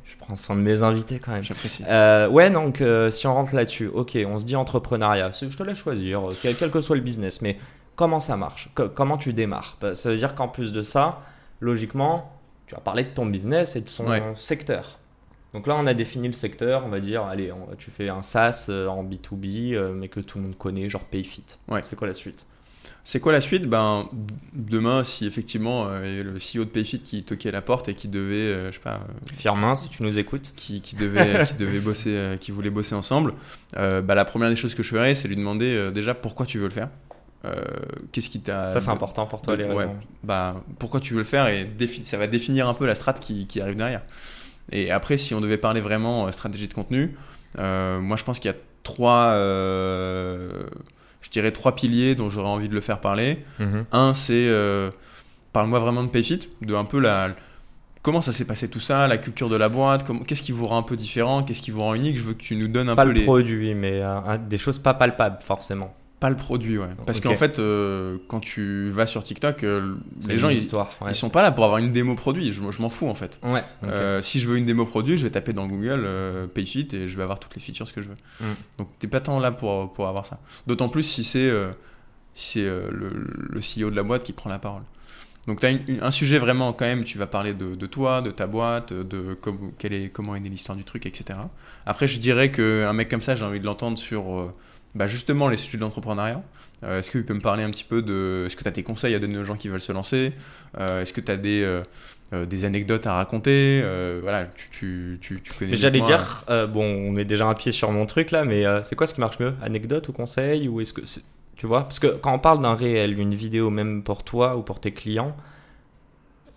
Je 0.05 0.17
prends 0.17 0.37
soin 0.37 0.57
de 0.57 0.63
mes 0.63 0.83
invités 0.83 1.19
quand 1.19 1.33
même. 1.33 1.45
J'apprécie. 1.45 1.85
Euh, 1.87 2.29
ouais, 2.29 2.51
donc 2.51 2.81
euh, 2.81 3.11
si 3.11 3.27
on 3.27 3.35
rentre 3.35 3.55
là-dessus, 3.55 3.89
ok, 3.89 4.19
on 4.27 4.39
se 4.41 4.47
dit 4.47 4.57
entrepreneuriat, 4.57 5.31
je 5.33 5.47
te 5.55 5.63
laisse 5.63 5.79
choisir, 5.79 6.23
quel, 6.43 6.57
quel 6.57 6.71
que 6.71 6.81
soit 6.81 6.97
le 6.97 7.03
business, 7.03 7.43
mais 7.43 7.59
comment 7.95 8.21
ça 8.21 8.37
marche? 8.37 8.71
Co- 8.75 8.89
Comment 8.89 9.19
tu 9.19 9.33
démarres? 9.35 9.77
Bah, 9.81 9.95
Ça 9.95 10.09
veut 10.11 10.17
dire 10.17 10.35
qu'en 10.35 10.49
plus 10.49 10.73
de 10.73 10.83
ça, 10.83 11.21
logiquement, 11.61 12.33
tu 12.71 12.77
vas 12.77 12.81
parler 12.81 13.03
de 13.03 13.09
ton 13.09 13.27
business 13.27 13.75
et 13.75 13.81
de 13.81 13.89
son 13.89 14.07
Ouais. 14.07 14.23
secteur. 14.37 15.01
Donc 15.55 15.67
là, 15.67 15.75
on 15.77 15.87
a 15.87 15.93
défini 15.95 16.29
le 16.29 16.33
secteur, 16.35 16.85
on 16.87 16.89
va 16.89 17.01
dire, 17.01 17.25
allez, 17.25 17.51
on- 17.51 17.75
tu 17.77 17.91
fais 17.91 18.09
un 18.09 18.23
SaaS 18.23 18.67
euh, 18.69 18.87
en 18.87 19.03
B2B, 19.03 19.75
euh, 19.75 19.93
mais 19.93 20.07
que 20.07 20.21
tout 20.21 20.39
le 20.39 20.45
monde 20.45 20.57
connaît, 20.57 20.89
genre 20.89 21.03
PayFit. 21.03 21.43
Ouais. 21.67 21.81
C'est 21.83 21.97
quoi 21.97 22.07
la 22.07 22.15
suite? 22.15 22.47
C'est 23.03 23.19
quoi 23.19 23.33
la 23.33 23.41
suite? 23.41 23.67
Ben 23.67 24.09
demain, 24.53 25.03
si 25.03 25.27
effectivement 25.27 25.87
euh, 25.89 26.23
le 26.23 26.35
CEO 26.39 26.65
de 26.65 26.71
Payfit 26.71 27.01
qui 27.01 27.25
toquait 27.25 27.49
à 27.49 27.53
la 27.53 27.63
porte 27.63 27.89
et 27.89 27.95
qui 27.95 28.07
devait, 28.07 28.35
euh, 28.37 28.69
je 28.71 28.77
sais 28.77 28.81
pas, 28.85 29.01
euh, 29.09 29.33
Firmin, 29.37 29.75
si 29.75 29.89
tu 29.89 30.05
nous 30.05 30.17
écoutes. 30.21 30.53
qui, 30.55 30.81
qui 30.81 30.95
devait, 30.95 31.45
qui 31.49 31.55
devait 31.55 31.81
bosser, 31.81 32.37
qui 32.41 32.53
voulait 32.53 32.71
bosser 32.71 32.95
ensemble, 32.95 33.35
bah, 33.75 34.15
la 34.15 34.25
première 34.25 34.49
des 34.51 34.55
choses 34.57 34.77
que 34.77 34.85
je 34.85 34.91
ferais, 34.91 35.17
c'est 35.17 35.27
lui 35.27 35.35
demander 35.35 35.91
déjà 35.93 36.15
pourquoi 36.15 36.47
tu 36.47 36.59
veux 36.59 36.69
le 36.69 36.75
faire. 36.75 36.91
Euh, 37.47 37.55
Qu'est-ce 38.13 38.29
qui 38.29 38.41
t'a 38.41 38.67
ça, 38.69 38.81
c'est 38.81 38.91
important 38.91 39.27
pour 39.27 39.41
toi, 39.41 39.57
de- 39.57 39.63
les 39.63 39.69
ouais, 39.69 39.77
raisons. 39.77 39.97
bah, 40.23 40.63
pourquoi 40.79 41.01
tu 41.01 41.15
veux 41.15 41.21
le 41.21 41.25
faire 41.25 41.47
et 41.49 41.65
défi- 41.65 42.05
ça 42.05 42.19
va 42.19 42.27
définir 42.27 42.69
un 42.69 42.75
peu 42.75 42.87
la 42.87 42.95
strate 42.95 43.19
qui, 43.21 43.47
qui 43.47 43.61
arrive 43.63 43.77
derrière. 43.77 44.03
Et 44.73 44.91
après, 44.91 45.17
si 45.17 45.35
on 45.35 45.41
devait 45.41 45.57
parler 45.57 45.81
vraiment 45.81 46.27
euh, 46.27 46.33
stratégie 46.33 46.69
de 46.69 46.75
contenu, 46.75 47.17
euh, 47.59 47.99
moi 47.99 48.17
je 48.19 48.25
pense 48.25 48.39
qu'il 48.41 48.51
y 48.51 48.55
a 48.55 48.57
trois, 48.83 49.33
euh, 49.33 50.51
je 51.23 51.31
dirais 51.31 51.51
trois 51.51 51.75
piliers 51.75 52.15
dont 52.15 52.29
j'aurais 52.31 52.49
envie 52.51 52.69
de 52.69 52.75
le 52.75 52.81
faire 52.81 53.01
parler. 53.01 53.39
Mhm. 53.59 53.85
Un, 53.93 54.13
c'est 54.15 54.51
parle-moi 55.53 55.79
vraiment 55.81 56.03
de 56.05 56.09
Payfit, 56.09 56.41
de 56.63 56.75
un 56.75 56.85
peu 56.85 57.01
la 57.01 57.35
comment 58.03 58.21
ça 58.23 58.33
s'est 58.33 58.45
passé 58.47 58.69
tout 58.71 58.81
ça, 58.81 59.09
la 59.09 59.19
culture 59.19 59.49
de 59.49 59.57
la 59.57 59.69
boîte, 59.69 60.07
comment- 60.07 60.21
qu'est-ce 60.21 60.43
qui 60.43 60.53
vous 60.53 60.67
rend 60.67 60.79
un 60.79 60.83
peu 60.83 60.97
différent, 60.97 61.43
qu'est-ce 61.43 61.61
qui 61.63 61.71
vous 61.71 61.81
rend 61.83 61.95
unique? 61.95 62.17
Je 62.19 62.25
veux 62.25 62.33
que 62.35 62.43
tu 62.43 62.57
nous 62.57 62.69
donnes 62.69 62.89
un 62.89 62.97
Pas 62.97 63.03
peu 63.05 63.09
le 63.11 63.15
les 63.17 63.25
produit, 63.25 63.75
mais 63.75 64.03
des 64.49 64.59
choses 64.59 64.79
pas 64.79 64.95
palpables, 64.95 65.39
forcément. 65.43 65.95
Pas 66.21 66.29
le 66.29 66.37
produit, 66.37 66.77
ouais. 66.77 66.89
Parce 67.07 67.17
Ok. 67.19 67.25
qu'en 67.25 67.35
fait, 67.35 67.59
euh, 67.59 68.19
quand 68.29 68.41
tu 68.41 68.91
vas 68.91 69.07
sur 69.07 69.25
TikTok, 69.25 69.65
euh, 69.65 69.95
les 70.29 70.37
gens, 70.37 70.51
ils, 70.51 70.59
ouais, 70.75 70.85
ils 71.09 71.15
sont 71.15 71.31
pas 71.31 71.41
là 71.41 71.51
pour 71.51 71.65
avoir 71.65 71.79
une 71.79 71.93
démo 71.93 72.15
produit. 72.15 72.53
Je, 72.53 72.61
je 72.71 72.83
m'en 72.83 72.91
fous, 72.91 73.09
en 73.09 73.15
fait. 73.15 73.41
Ouais. 73.43 73.63
Euh, 73.85 74.21
si 74.21 74.39
je 74.39 74.47
veux 74.47 74.59
une 74.59 74.67
démo 74.67 74.85
produit, 74.85 75.17
je 75.17 75.25
vais 75.25 75.31
taper 75.31 75.55
dans 75.55 75.67
Google 75.67 76.07
PayFit 76.53 76.89
et 76.93 77.09
je 77.09 77.17
vais 77.17 77.23
avoir 77.23 77.41
toutes 77.41 77.55
les 77.55 77.63
features 77.63 77.91
que 77.93 78.03
je 78.03 78.11
veux. 78.11 78.17
Mm. 78.41 78.45
Donc 78.79 78.89
t'es 78.99 79.09
pas 79.09 79.21
tant 79.21 79.41
là 79.41 79.51
pour, 79.51 79.93
pour 79.95 80.09
avoir 80.09 80.27
ça. 80.27 80.41
D'autant 80.67 80.91
plus 80.91 81.05
si 81.05 81.25
c'est 81.25 81.51
si 82.35 82.61
le, 82.61 82.91
le 82.91 83.61
CEO 83.61 83.91
de 83.91 83.97
la 83.97 84.03
boîte 84.03 84.23
qui 84.23 84.35
prend 84.35 84.51
la 84.51 84.59
parole. 84.59 84.83
Donc 85.47 85.61
tu 85.61 85.67
as 85.67 85.71
un 86.07 86.11
sujet 86.11 86.39
vraiment 86.39 86.75
quand 86.75 86.85
même, 86.85 87.03
tu 87.05 87.17
vas 87.17 87.27
parler 87.27 87.55
de, 87.55 87.75
de 87.75 87.87
toi, 87.87 88.21
de 88.21 88.31
ta 88.31 88.47
boîte, 88.47 88.93
de 88.93 89.39
quelle 89.79 89.95
est, 89.95 90.11
comment 90.11 90.37
est 90.37 90.41
née 90.41 90.51
l'histoire 90.51 90.77
du 90.77 90.85
truc, 90.85 91.07
etc. 91.07 91.39
Après 91.87 92.07
je 92.07 92.21
dirais 92.21 92.51
qu'un 92.53 92.93
mec 92.93 93.09
comme 93.09 93.23
ça, 93.23 93.35
j'ai 93.35 93.45
envie 93.47 93.59
de 93.61 93.65
l'entendre 93.65 93.97
sur 93.97 94.53
bah, 94.95 95.07
justement 95.07 95.49
les 95.49 95.57
sujets 95.57 95.79
d'entrepreneuriat. 95.79 96.43
Euh, 96.83 96.99
Est-ce 96.99 97.11
qu'il 97.11 97.25
peut 97.25 97.35
me 97.35 97.41
parler 97.41 97.63
un 97.63 97.71
petit 97.71 97.85
peu 97.85 98.01
de... 98.03 98.45
Est-ce 98.47 98.57
que 98.57 98.63
tu 98.63 98.69
as 98.69 98.73
des 98.73 98.83
conseils 98.83 99.15
à 99.15 99.19
donner 99.19 99.39
aux 99.39 99.45
gens 99.45 99.57
qui 99.57 99.69
veulent 99.69 99.81
se 99.81 99.93
lancer? 99.93 100.33
Euh, 100.79 101.03
Est-ce 101.03 101.13
que 101.13 101.21
tu 101.21 101.31
as 101.31 101.37
des... 101.37 101.63
euh, 101.63 101.83
euh, 102.33 102.47
des 102.47 102.65
anecdotes 102.65 103.09
à 103.09 103.15
raconter, 103.15 103.81
euh, 103.83 104.21
voilà, 104.23 104.47
tu, 104.55 104.71
tu, 104.71 105.19
tu, 105.21 105.41
tu 105.43 105.53
connais. 105.53 105.77
J'allais 105.77 105.99
que 105.99 106.05
dire, 106.05 106.45
bon, 106.69 106.85
on 106.85 107.11
met 107.11 107.25
déjà 107.25 107.47
un 107.47 107.55
pied 107.55 107.73
sur 107.73 107.91
mon 107.91 108.07
truc 108.07 108.31
là, 108.31 108.45
mais 108.45 108.63
c'est 108.85 108.95
quoi 108.95 109.09
ce 109.09 109.15
qui 109.15 109.21
marche 109.21 109.41
mieux? 109.41 109.53
Anecdote 109.61 110.09
ou 110.09 110.13
conseil 110.13 110.69
Ou 110.69 110.81
est-ce 110.81 110.93
que. 110.93 111.01
Tu 111.57 111.67
vois? 111.67 111.83
Parce 111.83 111.99
que 111.99 112.07
quand 112.07 112.33
on 112.33 112.39
parle 112.39 112.63
d'un 112.63 112.77
réel, 112.77 113.19
une 113.19 113.35
vidéo, 113.35 113.69
même 113.69 114.05
pour 114.05 114.23
toi 114.23 114.57
ou 114.57 114.63
pour 114.63 114.79
tes 114.79 114.93
clients, 114.93 115.37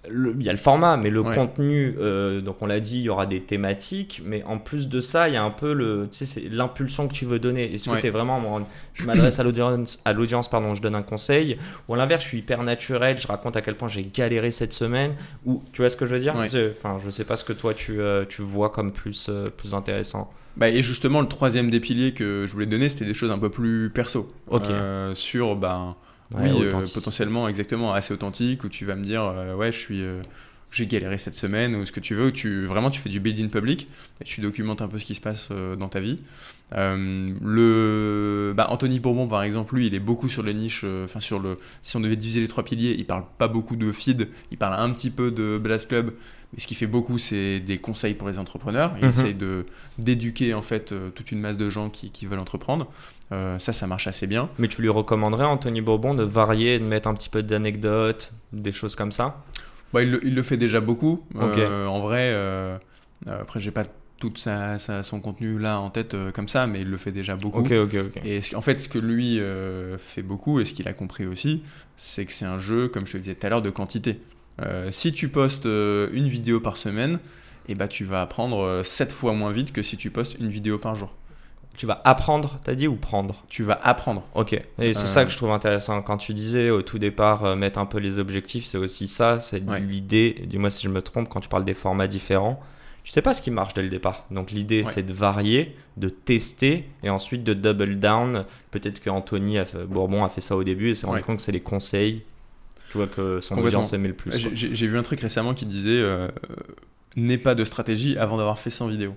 il 0.09 0.43
y 0.43 0.49
a 0.49 0.51
le 0.51 0.57
format, 0.57 0.97
mais 0.97 1.09
le 1.09 1.21
Ouais. 1.21 1.33
contenu, 1.35 1.95
euh, 1.99 2.41
donc 2.41 2.57
on 2.61 2.65
l'a 2.65 2.79
dit, 2.81 2.97
il 2.99 3.03
y 3.03 3.09
aura 3.09 3.25
des 3.25 3.41
thématiques, 3.41 4.21
mais 4.25 4.43
en 4.43 4.57
plus 4.57 4.89
de 4.89 4.99
ça, 4.99 5.29
il 5.29 5.33
y 5.33 5.37
a 5.37 5.43
un 5.43 5.49
peu 5.49 5.73
le, 5.73 6.09
l'impulsion 6.51 7.07
que 7.07 7.13
tu 7.13 7.25
veux 7.25 7.39
donner. 7.39 7.73
Est-ce 7.73 7.89
que 7.89 7.99
tu 8.01 8.07
es 8.07 8.09
vraiment, 8.09 8.37
en- 8.55 8.67
je 8.93 9.05
m'adresse 9.05 9.39
à 9.39 9.43
l'audience, 9.43 10.01
à 10.05 10.13
l'audience, 10.13 10.49
pardon, 10.49 10.75
je 10.75 10.81
donne 10.81 10.95
un 10.95 11.03
conseil, 11.03 11.57
ou 11.87 11.93
à 11.93 11.97
l'inverse, 11.97 12.23
je 12.23 12.27
suis 12.29 12.37
hyper 12.39 12.63
naturel, 12.63 13.17
je 13.17 13.27
raconte 13.27 13.55
à 13.55 13.61
quel 13.61 13.75
point 13.75 13.87
j'ai 13.87 14.03
galéré 14.13 14.51
cette 14.51 14.73
semaine, 14.73 15.13
ou 15.45 15.63
tu 15.71 15.81
vois 15.81 15.89
ce 15.89 15.95
que 15.95 16.05
je 16.05 16.13
veux 16.13 16.19
dire? 16.19 16.35
Ouais. 16.35 16.47
Je- 16.49 16.71
Enfin, 16.71 16.97
je 17.03 17.09
sais 17.09 17.23
pas 17.23 17.37
ce 17.37 17.43
que 17.45 17.53
toi 17.53 17.73
tu, 17.73 18.01
euh, 18.01 18.25
tu 18.27 18.41
vois 18.41 18.69
comme 18.71 18.91
plus, 18.91 19.27
euh, 19.29 19.45
plus 19.45 19.73
intéressant. 19.73 20.29
Bah, 20.57 20.69
et 20.69 20.83
justement, 20.83 21.21
le 21.21 21.27
troisième 21.27 21.69
des 21.71 21.79
piliers 21.79 22.13
que 22.13 22.45
je 22.47 22.53
voulais 22.53 22.65
donner, 22.65 22.89
c'était 22.89 23.05
des 23.05 23.13
choses 23.13 23.31
un 23.31 23.39
peu 23.39 23.49
plus 23.49 23.89
perso. 23.89 24.31
Ok. 24.49 24.63
Sur, 25.13 25.55
ben, 25.55 25.95
Ouais, 26.33 26.51
oui, 26.51 26.65
euh, 26.65 26.85
potentiellement, 26.93 27.47
exactement, 27.47 27.93
assez 27.93 28.13
authentique, 28.13 28.63
où 28.63 28.69
tu 28.69 28.85
vas 28.85 28.95
me 28.95 29.03
dire, 29.03 29.23
euh, 29.23 29.55
ouais, 29.55 29.71
je 29.71 29.77
suis. 29.77 30.03
J'ai 30.73 30.87
galéré 30.87 31.17
cette 31.17 31.35
semaine 31.35 31.75
ou 31.75 31.85
ce 31.85 31.91
que 31.91 31.99
tu 31.99 32.15
veux, 32.15 32.27
où 32.27 32.31
tu 32.31 32.65
vraiment 32.65 32.89
tu 32.89 32.99
fais 32.99 33.09
du 33.09 33.19
build 33.19 33.39
in 33.39 33.47
public 33.47 33.87
et 34.21 34.23
tu 34.23 34.41
documentes 34.41 34.81
un 34.81 34.87
peu 34.87 34.99
ce 34.99 35.05
qui 35.05 35.15
se 35.15 35.21
passe 35.21 35.49
euh, 35.51 35.75
dans 35.75 35.87
ta 35.89 35.99
vie. 35.99 36.19
Euh, 36.75 37.29
le 37.41 38.53
bah, 38.55 38.67
Anthony 38.69 38.99
Bourbon 38.99 39.27
par 39.27 39.43
exemple, 39.43 39.75
lui, 39.75 39.87
il 39.87 39.95
est 39.95 39.99
beaucoup 39.99 40.29
sur 40.29 40.43
les 40.43 40.53
niches. 40.53 40.81
euh, 40.83 41.05
Enfin 41.05 41.19
sur 41.19 41.39
le, 41.39 41.57
si 41.83 41.95
on 41.97 41.99
devait 41.99 42.15
diviser 42.15 42.41
les 42.41 42.47
trois 42.47 42.63
piliers, 42.63 42.95
il 42.97 43.05
parle 43.05 43.23
pas 43.37 43.47
beaucoup 43.47 43.75
de 43.75 43.91
feed, 43.91 44.29
il 44.51 44.57
parle 44.57 44.73
un 44.79 44.89
petit 44.91 45.11
peu 45.11 45.29
de 45.31 45.57
Blast 45.61 45.87
Club, 45.89 46.13
mais 46.53 46.59
ce 46.59 46.67
qu'il 46.67 46.77
fait 46.77 46.87
beaucoup, 46.87 47.17
c'est 47.17 47.59
des 47.59 47.77
conseils 47.77 48.13
pour 48.15 48.27
les 48.27 48.39
entrepreneurs. 48.39 48.93
Il 48.97 49.03
Mhm. 49.05 49.09
essaye 49.09 49.33
de 49.35 49.65
d'éduquer 49.97 50.53
en 50.55 50.61
fait 50.61 50.91
euh, 50.91 51.09
toute 51.09 51.31
une 51.31 51.39
masse 51.39 51.57
de 51.57 51.69
gens 51.69 51.89
qui, 51.89 52.09
qui 52.11 52.25
veulent 52.25 52.39
entreprendre. 52.39 52.87
Euh, 53.31 53.57
ça, 53.59 53.73
ça 53.73 53.85
marche 53.87 54.07
assez 54.07 54.27
bien. 54.27 54.49
Mais 54.57 54.67
tu 54.67 54.81
lui 54.81 54.89
recommanderais, 54.89 55.45
Anthony 55.45 55.81
Bourbon, 55.81 56.13
de 56.15 56.23
varier, 56.23 56.79
de 56.79 56.83
mettre 56.85 57.07
un 57.07 57.13
petit 57.13 57.29
peu 57.29 57.43
d'anecdotes, 57.43 58.33
des 58.51 58.71
choses 58.71 58.95
comme 58.95 59.11
ça? 59.11 59.43
Bah, 59.93 60.03
il, 60.03 60.11
le, 60.11 60.25
il 60.25 60.35
le 60.35 60.43
fait 60.43 60.57
déjà 60.57 60.81
beaucoup. 60.81 61.23
Euh, 61.57 61.85
en 61.87 62.01
vrai, 62.01 62.31
euh, 62.33 62.77
euh, 63.27 63.41
après, 63.41 63.59
j'ai 63.59 63.71
pas 63.71 63.85
tout 64.19 64.33
sa, 64.35 64.77
sa- 64.79 65.03
son 65.03 65.19
contenu 65.19 65.59
là 65.59 65.79
en 65.79 65.89
tête 65.89 66.13
euh, 66.13 66.31
comme 66.31 66.47
ça, 66.47 66.65
mais 66.67 66.81
il 66.81 66.89
le 66.89 66.97
fait 66.97 67.11
déjà 67.11 67.35
beaucoup. 67.35 67.59
Et 68.25 68.41
ce- 68.41 68.55
en 68.55 68.61
fait, 68.61 68.79
ce 68.79 68.89
que 68.89 68.99
lui 68.99 69.39
euh, 69.39 69.97
fait 69.97 70.21
beaucoup 70.23 70.59
et 70.59 70.65
ce 70.65 70.73
qu'il 70.73 70.87
a 70.87 70.93
compris 70.93 71.25
aussi, 71.25 71.63
c'est 71.97 72.25
que 72.25 72.33
c'est 72.33 72.45
un 72.45 72.57
jeu, 72.57 72.87
comme 72.87 73.05
je 73.05 73.13
te 73.13 73.17
le 73.17 73.23
disais 73.23 73.35
tout 73.35 73.45
à 73.45 73.49
l'heure, 73.49 73.61
de 73.61 73.69
quantité. 73.69 74.19
Euh, 74.61 74.91
si 74.91 75.11
tu 75.13 75.29
postes 75.29 75.65
une 75.65 76.27
vidéo 76.27 76.59
par 76.59 76.77
semaine, 76.77 77.19
et 77.69 77.75
bah, 77.75 77.87
tu 77.87 78.03
vas 78.03 78.21
apprendre 78.21 78.81
7 78.83 79.11
fois 79.11 79.33
moins 79.33 79.51
vite 79.51 79.71
que 79.71 79.81
si 79.81 79.97
tu 79.97 80.09
postes 80.11 80.35
une 80.39 80.49
vidéo 80.49 80.77
par 80.77 80.95
jour. 80.95 81.13
Tu 81.75 81.85
vas 81.87 82.01
apprendre, 82.05 82.59
t'as 82.63 82.75
dit, 82.75 82.87
ou 82.87 82.95
prendre? 82.95 83.43
Tu 83.49 83.63
vas 83.63 83.79
apprendre. 83.83 84.23
Ok, 84.35 84.53
et 84.53 84.61
c'est 84.77 84.89
Euh, 84.89 84.93
ça 84.93 85.25
que 85.25 85.31
je 85.31 85.37
trouve 85.37 85.49
intéressant. 85.51 86.01
Quand 86.03 86.17
tu 86.17 86.33
disais 86.35 86.69
au 86.69 86.81
tout 86.83 86.99
départ, 86.99 87.45
euh, 87.45 87.55
mettre 87.55 87.79
un 87.79 87.85
peu 87.87 87.97
les 87.97 88.19
objectifs, 88.19 88.65
c'est 88.65 88.77
aussi 88.77 89.07
ça, 89.07 89.39
c'est 89.39 89.63
Ouais. 89.63 89.79
l'idée, 89.79 90.43
dis-moi 90.45 90.69
si 90.69 90.83
je 90.83 90.89
me 90.89 91.01
trompe, 91.01 91.29
quand 91.29 91.39
tu 91.39 91.49
parles 91.49 91.65
des 91.65 91.73
formats 91.73 92.07
différents, 92.07 92.59
tu 93.03 93.11
sais 93.11 93.23
pas 93.23 93.33
ce 93.33 93.41
qui 93.41 93.49
marche 93.49 93.73
dès 93.73 93.81
le 93.81 93.89
départ. 93.89 94.25
Donc 94.29 94.51
l'idée, 94.51 94.83
Ouais. 94.83 94.91
c'est 94.91 95.03
de 95.05 95.13
varier, 95.13 95.75
de 95.97 96.09
tester, 96.09 96.87
et 97.01 97.09
ensuite 97.09 97.43
de 97.43 97.53
double 97.55 97.99
down. 97.99 98.45
Peut-être 98.71 98.99
que 99.01 99.09
Anthony 99.09 99.57
a 99.57 99.65
fait- 99.65 99.83
Bourbon 99.85 100.23
a 100.23 100.29
fait 100.29 100.41
ça 100.41 100.55
au 100.55 100.63
début 100.63 100.89
et 100.91 100.95
s'est 100.95 101.07
rendu 101.07 101.17
Ouais. 101.17 101.23
compte 101.23 101.37
que 101.37 101.41
c'est 101.41 101.51
les 101.51 101.59
conseils, 101.59 102.21
tu 102.91 102.97
vois, 102.99 103.07
que 103.07 103.39
son 103.41 103.57
audience 103.57 103.91
aimait 103.93 104.07
le 104.09 104.13
plus. 104.13 104.31
j'ai 104.53 104.87
vu 104.87 104.97
un 104.97 105.03
truc 105.03 105.19
récemment 105.21 105.55
qui 105.55 105.65
disait 105.65 105.89
euh, 106.01 106.27
euh, 106.27 106.55
N'aie 107.15 107.37
pas 107.37 107.53
de 107.55 107.63
stratégie 107.65 108.17
avant 108.17 108.37
d'avoir 108.37 108.57
fait 108.57 108.69
100 108.71 108.87
vidéos. 108.87 109.15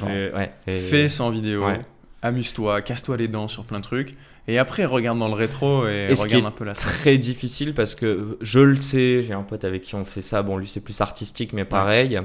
Ouais, 0.00 0.50
et- 0.66 0.72
Fais 0.72 1.08
100 1.08 1.30
vidéos, 1.30 1.66
Ouais. 1.66 1.80
amuse-toi, 2.22 2.82
casse-toi 2.82 3.16
les 3.16 3.28
dents 3.28 3.48
sur 3.48 3.64
plein 3.64 3.78
de 3.78 3.84
trucs, 3.84 4.16
et 4.48 4.58
après 4.58 4.84
regarde 4.84 5.18
dans 5.18 5.28
le 5.28 5.34
rétro 5.34 5.86
et, 5.86 6.08
regarde 6.14 6.46
un 6.46 6.50
peu 6.50 6.64
la 6.64 6.74
très 6.74 7.18
difficile 7.18 7.74
parce 7.74 7.94
que 7.94 8.38
je 8.40 8.58
le 8.60 8.76
sais, 8.76 9.22
j'ai 9.22 9.32
un 9.34 9.42
pote 9.42 9.64
avec 9.64 9.82
qui 9.82 9.94
on 9.94 10.04
fait 10.04 10.22
ça. 10.22 10.42
Bon, 10.42 10.56
lui, 10.56 10.66
c'est 10.68 10.80
plus 10.80 11.00
artistique, 11.00 11.52
mais 11.52 11.64
pareil. 11.64 12.20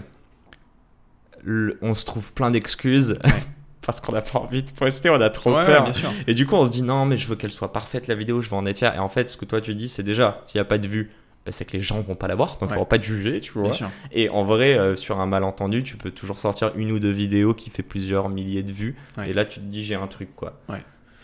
Le- 1.43 1.77
on 1.81 1.93
se 1.93 2.05
trouve 2.05 2.33
plein 2.33 2.51
d'excuses 2.51 3.19
Ouais. 3.23 3.31
parce 3.81 4.01
qu'on 4.01 4.11
n'a 4.11 4.21
pas 4.21 4.39
envie 4.39 4.63
de 4.63 4.71
poster, 4.71 5.09
on 5.09 5.21
a 5.21 5.29
trop 5.29 5.55
Ouais, 5.55 5.65
peur. 5.65 5.91
et 6.27 6.33
du 6.33 6.45
coup, 6.45 6.55
on 6.55 6.65
se 6.65 6.71
dit 6.71 6.81
non, 6.81 7.05
mais 7.05 7.17
je 7.17 7.27
veux 7.27 7.35
qu'elle 7.35 7.51
soit 7.51 7.71
parfaite 7.71 8.07
la 8.07 8.15
vidéo, 8.15 8.41
je 8.41 8.49
veux 8.49 8.55
en 8.55 8.65
être 8.65 8.79
fier. 8.79 8.93
Et 8.95 8.99
en 8.99 9.07
fait, 9.09 9.29
ce 9.29 9.37
que 9.37 9.45
toi 9.45 9.61
tu 9.61 9.75
dis, 9.75 9.87
c'est 9.87 10.03
déjà, 10.03 10.41
s'il 10.45 10.57
n'y 10.59 10.61
a 10.61 10.65
pas 10.65 10.77
de 10.77 10.87
vue, 10.87 11.11
bah, 11.47 11.53
c'est 11.53 11.65
que 11.65 11.71
les 11.77 11.81
gens 11.81 12.01
vont 12.01 12.13
pas 12.15 12.27
la 12.27 12.35
voir, 12.35 12.57
donc 12.59 12.69
Ouais. 12.69 12.75
ils 12.75 12.79
vont 12.79 12.85
pas 12.85 12.99
te 12.99 13.05
juger, 13.05 13.39
tu 13.39 13.53
vois. 13.53 13.71
Et 14.11 14.27
en 14.29 14.43
vrai, 14.43 14.77
euh, 14.77 14.95
sur 14.95 15.19
un 15.19 15.25
malentendu, 15.25 15.81
tu 15.81 15.95
peux 15.95 16.11
toujours 16.11 16.37
sortir 16.39 16.71
une 16.75 16.91
ou 16.91 16.99
deux 16.99 17.11
vidéos 17.11 17.53
qui 17.53 17.69
fait 17.69 17.83
plusieurs 17.83 18.27
milliers 18.29 18.63
de 18.63 18.71
vues. 18.73 18.95
Ouais. 19.17 19.29
Et 19.29 19.33
là, 19.33 19.45
tu 19.45 19.59
te 19.59 19.65
dis, 19.65 19.83
j'ai 19.83 19.95
un 19.95 20.07
truc, 20.07 20.35
quoi. 20.35 20.59
Ouais. 20.67 20.83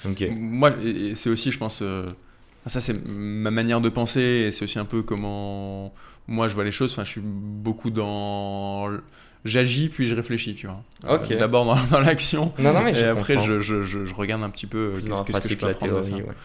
Ok. 0.09 0.25
Moi, 0.31 0.71
c'est 1.15 1.29
aussi, 1.29 1.51
je 1.51 1.57
pense, 1.57 1.81
euh, 1.81 2.05
ça 2.67 2.79
c'est 2.79 2.95
ma 3.05 3.51
manière 3.51 3.81
de 3.81 3.89
penser, 3.89 4.21
et 4.47 4.51
c'est 4.53 4.63
aussi 4.63 4.79
un 4.79 4.85
peu 4.85 5.01
comment 5.03 5.93
moi 6.27 6.47
je 6.47 6.55
vois 6.55 6.63
les 6.63 6.71
choses. 6.71 6.93
Enfin, 6.93 7.03
je 7.03 7.09
suis 7.09 7.21
beaucoup 7.23 7.89
dans. 7.89 8.89
J'agis 9.45 9.89
puis 9.89 10.07
je 10.07 10.15
réfléchis, 10.15 10.55
tu 10.55 10.67
vois. 10.67 10.81
Euh. 11.05 11.37
D'abord 11.37 11.65
dans, 11.65 11.75
dans 11.91 11.99
l'action, 11.99 12.53
et 12.57 13.03
après 13.03 13.37
je, 13.39 13.59
je, 13.59 13.83
je, 13.83 14.05
je 14.05 14.13
regarde 14.15 14.41
un 14.41 14.49
petit 14.49 14.67
peu 14.67 14.93
qu'est-ce 14.95 15.21
qu'est-ce 15.23 15.47
que 15.49 15.53
je 15.53 15.57
peux 15.57 15.67
apprendre 15.67 15.97
de 15.97 16.03
ça. 16.03 16.09
théorie, 16.11 16.23
ouais. 16.23 16.35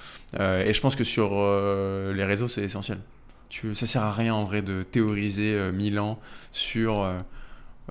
Euh, 0.41 0.65
et 0.65 0.75
je 0.75 0.81
pense 0.81 0.97
que 0.97 1.05
sur 1.05 1.31
euh, 1.33 2.13
les 2.13 2.25
réseaux, 2.25 2.49
c'est 2.49 2.63
essentiel. 2.63 2.99
Tu, 3.49 3.75
ça 3.75 3.87
sert 3.87 4.03
à 4.03 4.13
rien 4.13 4.35
en 4.35 4.45
vrai 4.45 4.63
de 4.63 4.83
théoriser 4.83 5.55
euh, 5.55 5.73
mille 5.73 5.99
ans 5.99 6.19
sur 6.53 7.01
euh, 7.03 7.19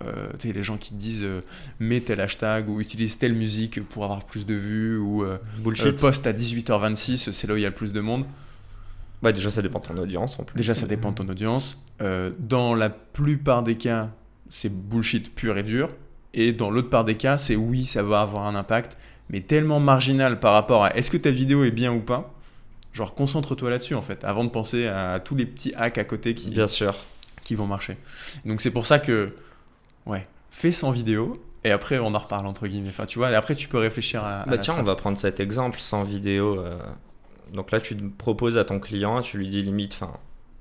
euh, 0.04 0.28
les 0.44 0.64
gens 0.64 0.78
qui 0.78 0.92
te 0.92 0.96
disent 0.96 1.24
euh, 1.24 1.42
mets 1.80 2.02
tel 2.02 2.20
hashtag 2.20 2.70
ou 2.70 2.80
utilise 2.80 3.18
telle 3.18 3.34
musique 3.34 3.84
pour 3.88 4.04
avoir 4.04 4.26
plus 4.26 4.46
de 4.46 4.54
vues 4.54 4.98
ou 4.98 5.24
euh, 5.24 5.38
Bullshit. 5.58 6.00
poste 6.00 6.28
à 6.28 6.34
18h26, 6.34 7.32
c'est 7.32 7.48
là 7.48 7.56
où 7.56 7.58
il 7.58 7.62
y 7.64 7.66
a 7.66 7.70
le 7.70 7.76
plus 7.76 7.94
de 7.94 8.02
monde. 8.02 8.26
Bah 9.24 9.32
déjà 9.32 9.50
ça 9.50 9.64
dépend 9.64 9.80
de 9.80 9.86
ton 9.86 9.98
audience 9.98 10.40
en 10.40 10.44
plus. 10.44 10.56
Déjà, 10.56 10.76
ça 10.76 10.86
dépend 10.86 11.10
de 11.10 11.16
ton 11.16 11.28
audience. 11.28 11.84
Dans 12.38 12.76
la 12.76 12.90
plupart 12.92 13.64
des 13.64 13.76
cas, 13.76 14.12
c'est 14.50 14.72
bullshit 14.72 15.34
pur 15.34 15.58
et 15.58 15.64
dur. 15.64 15.90
Et 16.36 16.54
dans 16.54 16.70
l'autre 16.70 16.92
part 16.92 17.04
des 17.04 17.16
cas, 17.16 17.40
c'est 17.40 17.56
oui, 17.56 17.86
ça 17.86 18.04
va 18.04 18.22
avoir 18.22 18.46
un 18.46 18.54
impact, 18.54 18.96
mais 19.32 19.42
tellement 19.42 19.80
marginal 19.80 20.40
par 20.40 20.54
rapport 20.54 20.84
à 20.86 20.96
est-ce 20.96 21.10
que 21.10 21.18
ta 21.18 21.32
vidéo 21.32 21.64
est 21.64 21.72
bien 21.72 21.92
ou 21.92 22.00
pas. 22.00 22.37
Genre, 22.98 23.14
concentre-toi 23.16 23.70
là-dessus 23.70 23.94
en 23.96 24.02
fait, 24.02 24.24
avant 24.24 24.44
de 24.44 24.50
penser 24.50 24.88
à 24.88 25.20
tous 25.24 25.36
les 25.36 25.46
petits 25.46 25.72
hacks 25.76 25.98
à 26.00 26.04
côté 26.04 26.34
qui, 26.34 26.50
Bien 26.50 26.68
sûr. 26.68 26.96
qui 27.44 27.54
vont 27.56 27.68
marcher. 27.68 27.96
Donc, 28.44 28.60
c'est 28.62 28.72
pour 28.72 28.86
ça 28.88 28.98
que, 29.00 29.34
ouais, 30.08 30.28
fais 30.50 30.72
100 30.72 30.92
vidéos 30.92 31.42
et 31.64 31.72
après 31.72 32.00
on 32.00 32.14
en 32.16 32.20
reparle 32.20 32.46
entre 32.48 32.68
guillemets. 32.68 32.90
Enfin, 32.90 33.06
tu 33.06 33.20
vois, 33.20 33.30
et 33.32 33.36
après 33.36 33.54
tu 33.56 33.68
peux 33.68 33.78
réfléchir 33.78 34.24
à. 34.24 34.42
à 34.42 34.46
Bah 34.46 34.52
la 34.56 34.58
tiens, 34.58 34.76
on 34.80 34.84
va 34.84 34.96
prendre 34.96 35.18
cet 35.18 35.40
exemple 35.40 35.80
sans 35.80 36.04
vidéo. 36.04 36.60
euh, 36.60 36.78
Donc 37.54 37.72
là, 37.72 37.80
tu 37.80 37.96
te 37.96 38.04
proposes 38.18 38.58
à 38.58 38.66
ton 38.66 38.80
client, 38.80 39.22
tu 39.22 39.38
lui 39.38 39.48
dis 39.48 39.62
limite, 39.62 39.94
enfin, 39.94 40.12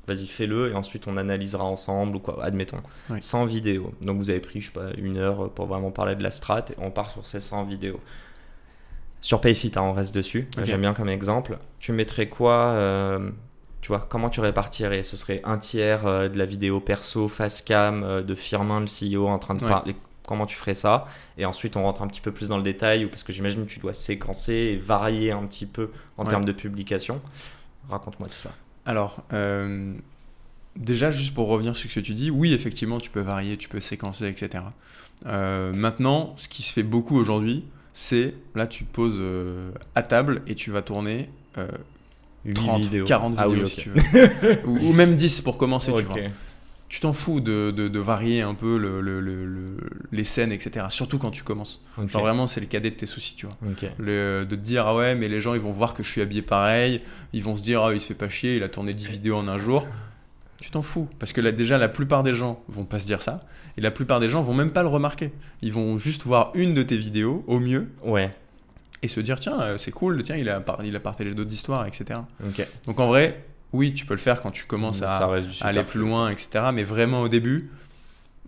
vas-y 0.07 0.27
fais-le 0.27 0.70
et 0.70 0.75
ensuite 0.75 1.07
on 1.09 1.16
analysera 1.16 1.64
ensemble 1.64 2.16
ou 2.16 2.20
quoi, 2.20 2.44
admettons, 2.44 2.81
Oui. 3.11 3.18
sans 3.22 3.44
vidéo. 3.46 3.92
Donc 4.03 4.18
vous 4.18 4.31
avez 4.31 4.40
pris, 4.40 4.61
je 4.61 4.66
sais 4.66 4.72
pas, 4.72 4.90
une 4.99 5.16
heure 5.16 5.51
pour 5.51 5.66
vraiment 5.66 5.90
parler 5.90 6.14
de 6.16 6.22
la 6.22 6.31
strat 6.31 6.64
et 6.70 6.75
on 6.79 6.90
part 6.90 7.11
sur 7.11 7.27
ces 7.27 7.40
100 7.40 7.64
vidéos. 7.64 8.01
Sur 9.27 9.41
Payfit, 9.41 9.73
hein, 9.75 9.81
on 9.83 9.93
reste 9.93 10.15
dessus. 10.15 10.47
J'aime 10.62 10.83
bien 10.83 10.95
comme 10.95 11.09
exemple. 11.09 11.59
Tu 11.81 11.91
mettrais 11.91 12.29
quoi 12.29 12.67
euh, 12.67 13.29
Tu 13.81 13.89
vois, 13.89 13.99
comment 13.99 14.31
tu 14.31 14.39
répartirais? 14.39 15.03
Ce 15.03 15.17
serait 15.17 15.41
un 15.43 15.59
tiers 15.59 16.07
euh, 16.07 16.29
de 16.29 16.39
la 16.39 16.47
vidéo 16.47 16.79
perso, 16.79 17.27
face 17.27 17.61
cam, 17.61 18.05
euh, 18.05 18.23
de 18.23 18.37
Firmin, 18.37 18.79
le 18.79 18.87
CEO, 18.87 19.27
en 19.27 19.41
train 19.41 19.57
de 19.57 19.65
Ouais. 19.65 19.69
parler. 19.69 19.97
Comment 20.29 20.47
tu 20.47 20.55
ferais 20.55 20.77
ça? 20.77 21.09
Et 21.39 21.45
ensuite, 21.45 21.77
on 21.77 21.83
rentre 21.83 22.03
un 22.03 22.07
petit 22.07 22.21
peu 22.21 22.31
plus 22.31 22.51
dans 22.51 22.57
le 22.57 22.62
détail, 22.62 23.07
parce 23.07 23.25
que 23.25 23.33
j'imagine 23.33 23.67
que 23.67 23.69
tu 23.69 23.81
dois 23.81 23.95
séquencer 23.95 24.53
et 24.53 24.77
varier 24.77 25.33
un 25.33 25.45
petit 25.47 25.67
peu 25.67 25.91
en 26.19 26.23
Ouais. 26.23 26.31
termes 26.31 26.45
de 26.45 26.53
publication. 26.53 27.21
Raconte-moi 27.89 28.29
tout 28.29 28.37
ça. 28.37 28.53
Alors, 28.85 29.25
déjà, 30.77 31.11
juste 31.11 31.35
pour 31.35 31.49
revenir 31.49 31.75
sur 31.75 31.91
ce 31.91 31.97
que 31.97 32.05
tu 32.05 32.15
dis, 32.15 32.31
oui, 32.31 32.53
effectivement, 32.55 33.01
tu 33.01 33.11
peux 33.11 33.23
varier, 33.23 33.57
tu 33.57 33.69
peux 33.69 33.81
séquencer, 33.81 34.29
etc. 34.29 34.62
Maintenant, 35.25 36.35
ce 36.37 36.47
qui 36.47 36.62
se 36.62 36.73
fait 36.73 36.85
beaucoup 36.85 37.17
aujourd'hui, 37.17 37.65
c'est 37.98 38.35
là 38.54 38.66
tu 38.66 38.85
poses 38.85 39.16
euh, 39.18 39.70
à 39.94 40.03
table 40.03 40.42
et 40.47 40.55
tu 40.55 40.70
vas 40.70 40.82
tourner 40.82 41.30
euh, 41.57 41.66
Huit 42.44 42.53
30, 42.55 42.82
vidéos. 42.82 43.05
40 43.07 43.34
Ah 43.38 43.49
vidéos 43.49 43.62
oui, 43.64 43.68
si 43.70 43.76
ok. 43.76 43.82
tu 43.82 43.90
veux. 43.90 44.66
ou, 44.68 44.90
ou 44.90 44.92
même 44.92 45.16
10 45.16 45.40
pour 45.40 45.57
commencer, 45.57 45.90
tu 45.92 45.99
Ok. 46.01 46.05
vois. 46.05 46.18
Tu 46.88 47.01
t'en 47.01 47.12
fous 47.14 47.40
de, 47.40 47.72
de- 47.72 47.88
de 47.88 47.99
varier 47.99 48.42
un 48.42 48.55
peu 48.55 48.76
le- 48.78 49.01
le- 49.01 49.20
le- 49.20 49.44
le- 49.47 49.66
les 50.12 50.22
scènes, 50.24 50.53
etc. 50.53 50.86
Surtout 50.90 51.18
quand 51.18 51.30
tu 51.32 51.42
commences. 51.42 51.82
Genre 52.07 52.22
vraiment, 52.22 52.47
c'est 52.47 52.61
le 52.61 52.66
cadet 52.66 52.90
de 52.90 52.94
tes 52.97 53.07
soucis, 53.07 53.34
tu 53.34 53.47
vois. 53.47 53.57
De 53.99 54.44
te 54.49 54.55
dire, 54.55 54.86
ah 54.86 54.94
ouais, 54.94 55.14
mais 55.16 55.28
les 55.28 55.40
gens, 55.40 55.55
ils 55.55 55.61
vont 55.61 55.72
voir 55.72 55.94
que 55.94 56.03
je 56.05 56.09
suis 56.11 56.20
habillé 56.20 56.42
pareil. 56.42 57.01
Ils 57.32 57.42
vont 57.42 57.57
se 57.57 57.62
dire, 57.62 57.82
ah, 57.82 57.92
il 57.94 58.01
se 58.01 58.07
fait 58.07 58.14
pas 58.14 58.28
chier, 58.28 58.57
il 58.57 58.62
a 58.62 58.68
tourné 58.68 58.92
10 58.94 59.09
vidéos 59.09 59.36
en 59.36 59.49
un 59.49 59.59
jour. 59.59 59.84
Tu 60.62 60.70
t'en 60.70 60.82
fous. 60.82 61.09
Parce 61.18 61.32
que 61.32 61.40
là, 61.40 61.51
déjà, 61.51 61.76
la 61.78 61.88
plupart 61.88 62.22
des 62.22 62.34
gens 62.34 62.62
vont 62.68 62.84
pas 62.84 63.01
se 63.01 63.07
dire 63.07 63.20
ça. 63.20 63.44
Et 63.77 63.81
la 63.83 63.91
plupart 63.91 64.20
des 64.20 64.29
gens 64.29 64.43
vont 64.43 64.55
même 64.55 64.70
pas 64.70 64.83
le 64.83 64.89
remarquer. 64.89 65.33
Ils 65.62 65.72
vont 65.72 65.99
juste 65.99 66.22
voir 66.24 66.51
une 66.55 66.74
de 66.74 66.83
tes 66.83 66.97
vidéos, 66.97 67.45
au 67.47 67.59
mieux, 67.61 67.89
Ouais. 68.05 68.35
et 69.03 69.09
se 69.09 69.20
dire, 69.20 69.39
tiens, 69.39 69.61
euh, 69.61 69.77
c'est 69.77 69.91
cool, 69.91 70.22
tiens, 70.22 70.37
il 70.37 70.49
a, 70.49 70.62
il 70.85 70.97
a 70.97 71.01
partagé 71.01 71.35
d'autres 71.35 71.53
histoires, 71.53 71.87
etc. 71.87 72.20
Ok. 72.47 72.66
Donc 72.87 72.99
en 73.01 73.09
vrai, 73.09 73.45
oui, 73.72 73.93
tu 73.93 74.07
peux 74.07 74.14
le 74.14 74.20
faire 74.20 74.41
quand 74.41 74.51
tu 74.51 74.64
commences 74.64 75.03
à, 75.03 75.29
aller 75.61 75.83
plus 75.83 76.01
loin, 76.01 76.31
etc. 76.31 76.66
Mais 76.72 76.85
vraiment 76.85 77.20
au 77.20 77.29
début, 77.29 77.70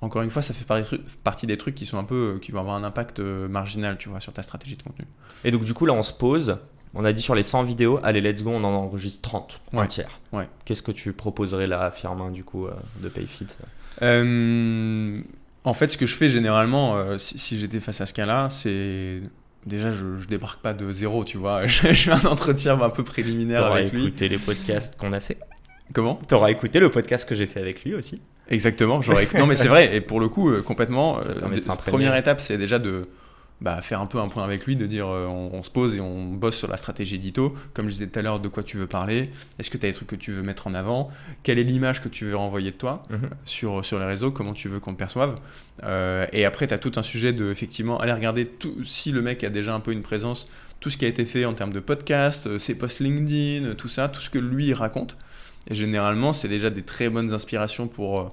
encore 0.00 0.22
une 0.22 0.30
fois, 0.30 0.40
ça 0.42 0.54
fait 0.54 0.64
par- 0.64 0.80
partie 1.24 1.46
des 1.46 1.58
trucs 1.58 1.74
qui 1.74 1.84
sont 1.84 1.98
un 1.98 2.04
peu, 2.04 2.34
euh, 2.36 2.38
qui 2.38 2.52
vont 2.52 2.60
avoir 2.60 2.76
un 2.76 2.84
impact 2.84 3.18
euh, 3.20 3.48
marginal, 3.48 3.98
tu 3.98 4.08
vois, 4.08 4.20
sur 4.20 4.32
ta 4.32 4.42
stratégie 4.42 4.76
de 4.76 4.82
contenu. 4.82 5.04
Et 5.44 5.50
donc, 5.50 5.64
du 5.64 5.74
coup, 5.74 5.84
là, 5.86 5.92
on 5.92 6.02
se 6.02 6.12
pose. 6.12 6.56
On 6.94 7.04
a 7.04 7.12
dit 7.12 7.20
sur 7.20 7.34
les 7.34 7.42
100 7.42 7.64
vidéos, 7.64 8.00
allez, 8.02 8.20
let's 8.22 8.42
go, 8.42 8.50
on 8.50 8.64
en 8.64 8.72
enregistre 8.72 9.20
30, 9.20 9.60
un 9.74 9.78
Ouais. 9.80 9.86
tiers. 9.88 10.08
Ouais. 10.32 10.48
Qu'est-ce 10.64 10.80
que 10.82 10.92
tu 10.92 11.12
proposerais 11.12 11.66
là 11.66 11.82
à 11.82 11.90
Firmin, 11.90 12.30
du 12.30 12.44
coup, 12.44 12.66
de 13.02 13.08
PayFit 13.10 13.46
Euh, 14.02 15.20
en 15.64 15.74
fait, 15.74 15.88
ce 15.88 15.96
que 15.96 16.06
je 16.06 16.14
fais 16.14 16.28
généralement, 16.28 16.96
euh, 16.96 17.18
si, 17.18 17.38
si 17.38 17.58
j'étais 17.58 17.80
face 17.80 18.00
à 18.00 18.06
ce 18.06 18.14
cas-là, 18.14 18.48
c'est 18.50 19.20
déjà, 19.66 19.92
je, 19.92 20.18
je 20.18 20.26
débarque 20.26 20.60
pas 20.60 20.72
de 20.74 20.90
zéro, 20.90 21.24
tu 21.24 21.36
vois. 21.38 21.66
Fais 21.68 22.10
un 22.10 22.24
entretien 22.24 22.80
un 22.80 22.90
peu 22.90 23.04
préliminaire 23.04 23.60
T'auras 23.64 23.78
avec 23.78 23.92
lui. 23.92 24.02
écouté 24.06 24.28
les 24.28 24.38
podcasts 24.38 24.96
qu'on 24.98 25.12
a 25.12 25.20
fait. 25.20 25.38
Comment? 25.92 26.16
T'auras 26.28 26.50
écouté 26.50 26.80
le 26.80 26.90
podcast 26.90 27.28
que 27.28 27.34
j'ai 27.34 27.46
fait 27.46 27.60
avec 27.60 27.84
lui 27.84 27.94
aussi. 27.94 28.22
Exactement. 28.50 29.02
J'aurais. 29.02 29.28
non, 29.38 29.46
mais 29.46 29.54
c'est 29.56 29.68
vrai. 29.68 29.94
Et 29.94 30.00
pour 30.00 30.20
le 30.20 30.28
coup, 30.28 30.50
euh, 30.50 30.62
complètement. 30.62 31.18
Euh, 31.20 31.60
première 31.86 32.16
étape, 32.16 32.40
c'est 32.40 32.58
déjà 32.58 32.78
de 32.78 33.08
bah, 33.60 33.80
faire 33.82 34.00
un 34.00 34.06
peu 34.06 34.18
un 34.20 34.28
point 34.28 34.44
avec 34.44 34.66
lui, 34.66 34.76
de 34.76 34.86
dire 34.86 35.08
euh, 35.08 35.26
on, 35.26 35.50
on 35.52 35.62
se 35.62 35.70
pose 35.70 35.96
et 35.96 36.00
on 36.00 36.26
bosse 36.26 36.56
sur 36.56 36.68
la 36.68 36.76
stratégie 36.76 37.16
édito. 37.16 37.54
Comme 37.74 37.86
je 37.86 37.92
disais 37.94 38.06
tout 38.06 38.18
à 38.18 38.22
l'heure, 38.22 38.38
de 38.40 38.48
quoi 38.48 38.62
tu 38.62 38.76
veux 38.76 38.86
parler? 38.86 39.30
Est-ce 39.58 39.70
que 39.70 39.76
tu 39.78 39.86
as 39.86 39.88
des 39.90 39.94
trucs 39.94 40.08
que 40.08 40.16
tu 40.16 40.30
veux 40.32 40.42
mettre 40.42 40.66
en 40.68 40.74
avant? 40.74 41.10
Quelle 41.42 41.58
est 41.58 41.64
l'image 41.64 42.00
que 42.00 42.08
tu 42.08 42.24
veux 42.26 42.36
renvoyer 42.36 42.70
de 42.70 42.76
toi 42.76 43.02
Mhm. 43.10 43.30
sur, 43.44 43.84
sur 43.84 43.98
les 43.98 44.04
réseaux? 44.06 44.30
Comment 44.30 44.52
tu 44.52 44.68
veux 44.68 44.78
qu'on 44.80 44.92
te 44.92 44.98
perçoive? 44.98 45.38
Euh, 45.82 46.26
Et 46.32 46.44
après, 46.44 46.66
tu 46.66 46.74
as 46.74 46.78
tout 46.78 46.92
un 46.96 47.02
sujet 47.02 47.32
de 47.32 47.50
effectivement 47.50 47.98
aller 48.00 48.12
regarder 48.12 48.46
tout, 48.46 48.84
si 48.84 49.10
le 49.12 49.22
mec 49.22 49.42
a 49.44 49.50
déjà 49.50 49.74
un 49.74 49.80
peu 49.80 49.92
une 49.92 50.02
présence, 50.02 50.48
tout 50.80 50.90
ce 50.90 50.96
qui 50.96 51.04
a 51.04 51.08
été 51.08 51.24
fait 51.26 51.44
en 51.44 51.54
termes 51.54 51.72
de 51.72 51.80
podcast, 51.80 52.46
euh, 52.46 52.58
ses 52.58 52.76
posts 52.76 53.00
LinkedIn, 53.00 53.74
tout 53.74 53.88
ça, 53.88 54.08
tout 54.08 54.20
ce 54.20 54.30
que 54.30 54.38
lui 54.38 54.72
raconte. 54.74 55.16
Et 55.70 55.74
généralement, 55.74 56.32
c'est 56.32 56.48
déjà 56.48 56.70
des 56.70 56.82
très 56.82 57.08
bonnes 57.10 57.32
inspirations 57.32 57.88
pour, 57.88 58.20
euh, 58.20 58.24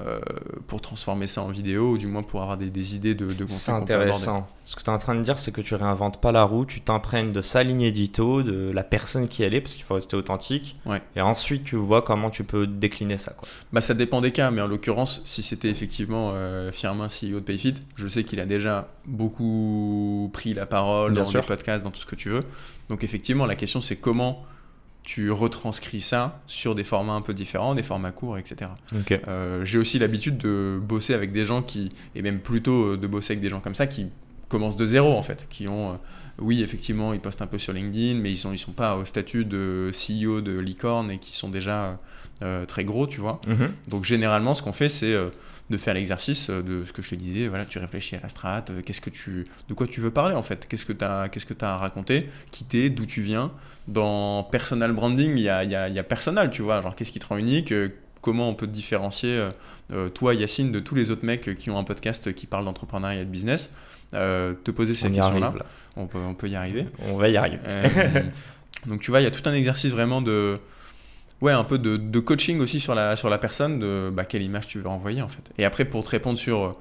euh, 0.00 0.20
pour 0.68 0.80
transformer 0.80 1.26
ça 1.26 1.42
en 1.42 1.48
vidéo, 1.48 1.90
ou 1.92 1.98
du 1.98 2.06
moins 2.06 2.22
pour 2.22 2.40
avoir 2.40 2.56
des, 2.56 2.70
des 2.70 2.96
idées 2.96 3.14
de, 3.14 3.26
de 3.26 3.32
contenu 3.32 3.48
C'est 3.48 3.72
intéressant. 3.72 4.46
Ce 4.64 4.74
que 4.74 4.82
tu 4.82 4.86
es 4.88 4.92
en 4.92 4.96
train 4.96 5.14
de 5.14 5.20
dire, 5.20 5.38
c'est 5.38 5.52
que 5.52 5.60
tu 5.60 5.74
réinventes 5.74 6.18
pas 6.18 6.32
la 6.32 6.44
roue, 6.44 6.64
tu 6.64 6.80
t'imprègnes 6.80 7.32
de 7.32 7.42
sa 7.42 7.62
ligne 7.62 7.82
édito, 7.82 8.42
de 8.42 8.70
la 8.72 8.84
personne 8.84 9.28
qui 9.28 9.42
elle 9.42 9.52
est, 9.52 9.60
parce 9.60 9.74
qu'il 9.74 9.84
faut 9.84 9.94
rester 9.94 10.16
authentique. 10.16 10.76
Ouais. 10.86 11.02
Et 11.14 11.20
ensuite, 11.20 11.64
tu 11.64 11.76
vois 11.76 12.00
comment 12.00 12.30
tu 12.30 12.42
peux 12.42 12.66
décliner 12.66 13.18
ça. 13.18 13.32
Quoi. 13.32 13.46
Bah, 13.72 13.82
ça 13.82 13.92
dépend 13.92 14.22
des 14.22 14.32
cas, 14.32 14.50
mais 14.50 14.62
en 14.62 14.66
l'occurrence, 14.66 15.20
si 15.26 15.42
c'était 15.42 15.68
effectivement 15.68 16.30
euh, 16.34 16.72
Firmin, 16.72 17.08
CEO 17.08 17.34
de 17.34 17.40
Payfit, 17.40 17.74
je 17.96 18.08
sais 18.08 18.24
qu'il 18.24 18.40
a 18.40 18.46
déjà 18.46 18.88
beaucoup 19.04 20.30
pris 20.32 20.54
la 20.54 20.64
parole 20.66 21.12
Bien 21.12 21.24
dans 21.24 21.28
sûr. 21.28 21.40
des 21.42 21.46
podcasts, 21.46 21.84
dans 21.84 21.90
tout 21.90 22.00
ce 22.00 22.06
que 22.06 22.16
tu 22.16 22.30
veux. 22.30 22.44
Donc 22.88 23.04
effectivement, 23.04 23.46
la 23.46 23.56
question 23.56 23.80
c'est 23.80 23.96
comment 23.96 24.44
tu 25.02 25.30
retranscris 25.30 26.00
ça 26.00 26.40
sur 26.46 26.74
des 26.74 26.84
formats 26.84 27.14
un 27.14 27.22
peu 27.22 27.34
différents, 27.34 27.74
des 27.74 27.82
formats 27.82 28.12
courts, 28.12 28.38
etc. 28.38 28.70
Euh, 29.26 29.64
J'ai 29.64 29.78
aussi 29.78 29.98
l'habitude 29.98 30.38
de 30.38 30.80
bosser 30.80 31.14
avec 31.14 31.32
des 31.32 31.44
gens 31.44 31.62
qui, 31.62 31.90
et 32.14 32.22
même 32.22 32.38
plutôt 32.38 32.92
euh, 32.92 32.96
de 32.96 33.06
bosser 33.06 33.32
avec 33.32 33.42
des 33.42 33.48
gens 33.48 33.60
comme 33.60 33.74
ça, 33.74 33.86
qui 33.86 34.06
commencent 34.48 34.76
de 34.76 34.86
zéro 34.86 35.12
en 35.16 35.22
fait, 35.22 35.46
qui 35.50 35.66
ont, 35.66 35.92
euh, 35.92 35.96
oui 36.38 36.62
effectivement, 36.62 37.12
ils 37.14 37.20
postent 37.20 37.42
un 37.42 37.46
peu 37.46 37.58
sur 37.58 37.72
LinkedIn, 37.72 38.20
mais 38.20 38.30
ils 38.30 38.36
sont, 38.36 38.52
ils 38.52 38.58
sont 38.58 38.72
pas 38.72 38.96
au 38.96 39.04
statut 39.04 39.44
de 39.44 39.90
CEO 39.92 40.40
de 40.40 40.56
licorne 40.58 41.10
et 41.10 41.18
qui 41.18 41.32
sont 41.32 41.48
déjà 41.48 41.98
euh, 42.42 42.64
très 42.66 42.84
gros, 42.84 43.06
tu 43.06 43.20
vois. 43.20 43.40
Mhm. 43.48 43.72
Donc 43.88 44.04
généralement, 44.04 44.54
ce 44.54 44.62
qu'on 44.62 44.72
fait, 44.72 44.88
c'est 44.88 45.16
de 45.72 45.78
faire 45.78 45.94
l'exercice 45.94 46.50
euh, 46.50 46.62
de 46.62 46.84
ce 46.84 46.92
que 46.92 47.02
je 47.02 47.10
te 47.10 47.14
disais. 47.16 47.48
Voilà, 47.48 47.64
tu 47.64 47.78
réfléchis 47.78 48.16
à 48.16 48.20
la 48.22 48.28
strat, 48.28 48.64
euh, 48.70 48.82
qu'est-ce 48.84 49.00
que 49.00 49.10
tu, 49.10 49.46
de 49.68 49.74
quoi 49.74 49.86
tu 49.86 50.00
veux 50.00 50.10
parler 50.10 50.34
en 50.34 50.42
fait? 50.42 50.68
Qu'est-ce 50.68 50.84
que 50.84 50.92
tu 50.92 51.04
as, 51.04 51.28
qu'est-ce 51.28 51.46
que 51.46 51.54
as 51.64 51.74
à 51.74 51.76
raconter? 51.76 52.28
Qui 52.50 52.64
t'es? 52.64 52.90
D'où 52.90 53.06
tu 53.06 53.22
viens? 53.22 53.50
Dans 53.88 54.44
personal 54.44 54.92
branding, 54.92 55.32
il 55.36 55.42
y 55.42 55.48
a, 55.48 55.64
y, 55.64 55.74
a, 55.74 55.88
y 55.88 55.98
a 55.98 56.04
personal, 56.04 56.50
tu 56.50 56.62
vois. 56.62 56.80
Genre, 56.80 56.94
qu'est-ce 56.94 57.10
qui 57.10 57.18
te 57.18 57.26
rend 57.26 57.36
unique? 57.36 57.72
Euh, 57.72 57.88
Comment 58.22 58.48
on 58.48 58.54
peut 58.54 58.68
te 58.68 58.72
différencier, 58.72 59.48
euh, 59.92 60.08
toi, 60.08 60.32
Yacine, 60.32 60.70
de 60.70 60.78
tous 60.78 60.94
les 60.94 61.10
autres 61.10 61.26
mecs 61.26 61.56
qui 61.56 61.70
ont 61.70 61.78
un 61.78 61.82
podcast 61.82 62.32
qui 62.32 62.46
parle 62.46 62.64
d'entrepreneuriat 62.64 63.22
et 63.22 63.24
de 63.24 63.30
business? 63.30 63.68
Euh, 64.14 64.54
Te 64.54 64.70
poser 64.70 64.94
ces 64.94 65.10
questions-là. 65.10 65.52
On 65.96 66.06
peut, 66.06 66.18
on 66.18 66.34
peut 66.34 66.48
y 66.48 66.54
arriver. 66.54 66.86
On 67.08 67.16
va 67.16 67.28
y 67.28 67.36
arriver. 67.36 67.58
Euh, 67.66 67.88
donc 68.86 69.00
tu 69.00 69.10
vois, 69.10 69.20
il 69.20 69.24
y 69.24 69.26
a 69.26 69.32
tout 69.32 69.46
un 69.48 69.54
exercice 69.54 69.90
vraiment 69.90 70.22
de, 70.22 70.58
ouais, 71.42 71.52
un 71.52 71.64
peu 71.64 71.78
de, 71.78 72.20
coaching 72.20 72.60
aussi 72.60 72.80
sur 72.80 72.94
la, 72.94 73.16
sur 73.16 73.28
la 73.28 73.36
personne, 73.36 73.78
de 73.78 74.10
bah, 74.10 74.24
quelle 74.24 74.42
image 74.42 74.68
tu 74.68 74.78
veux 74.78 74.86
envoyer 74.86 75.20
en 75.20 75.28
fait. 75.28 75.52
Et 75.58 75.64
après 75.64 75.84
pour 75.84 76.04
te 76.04 76.08
répondre 76.08 76.38
sur, 76.38 76.64
euh, 76.64 76.76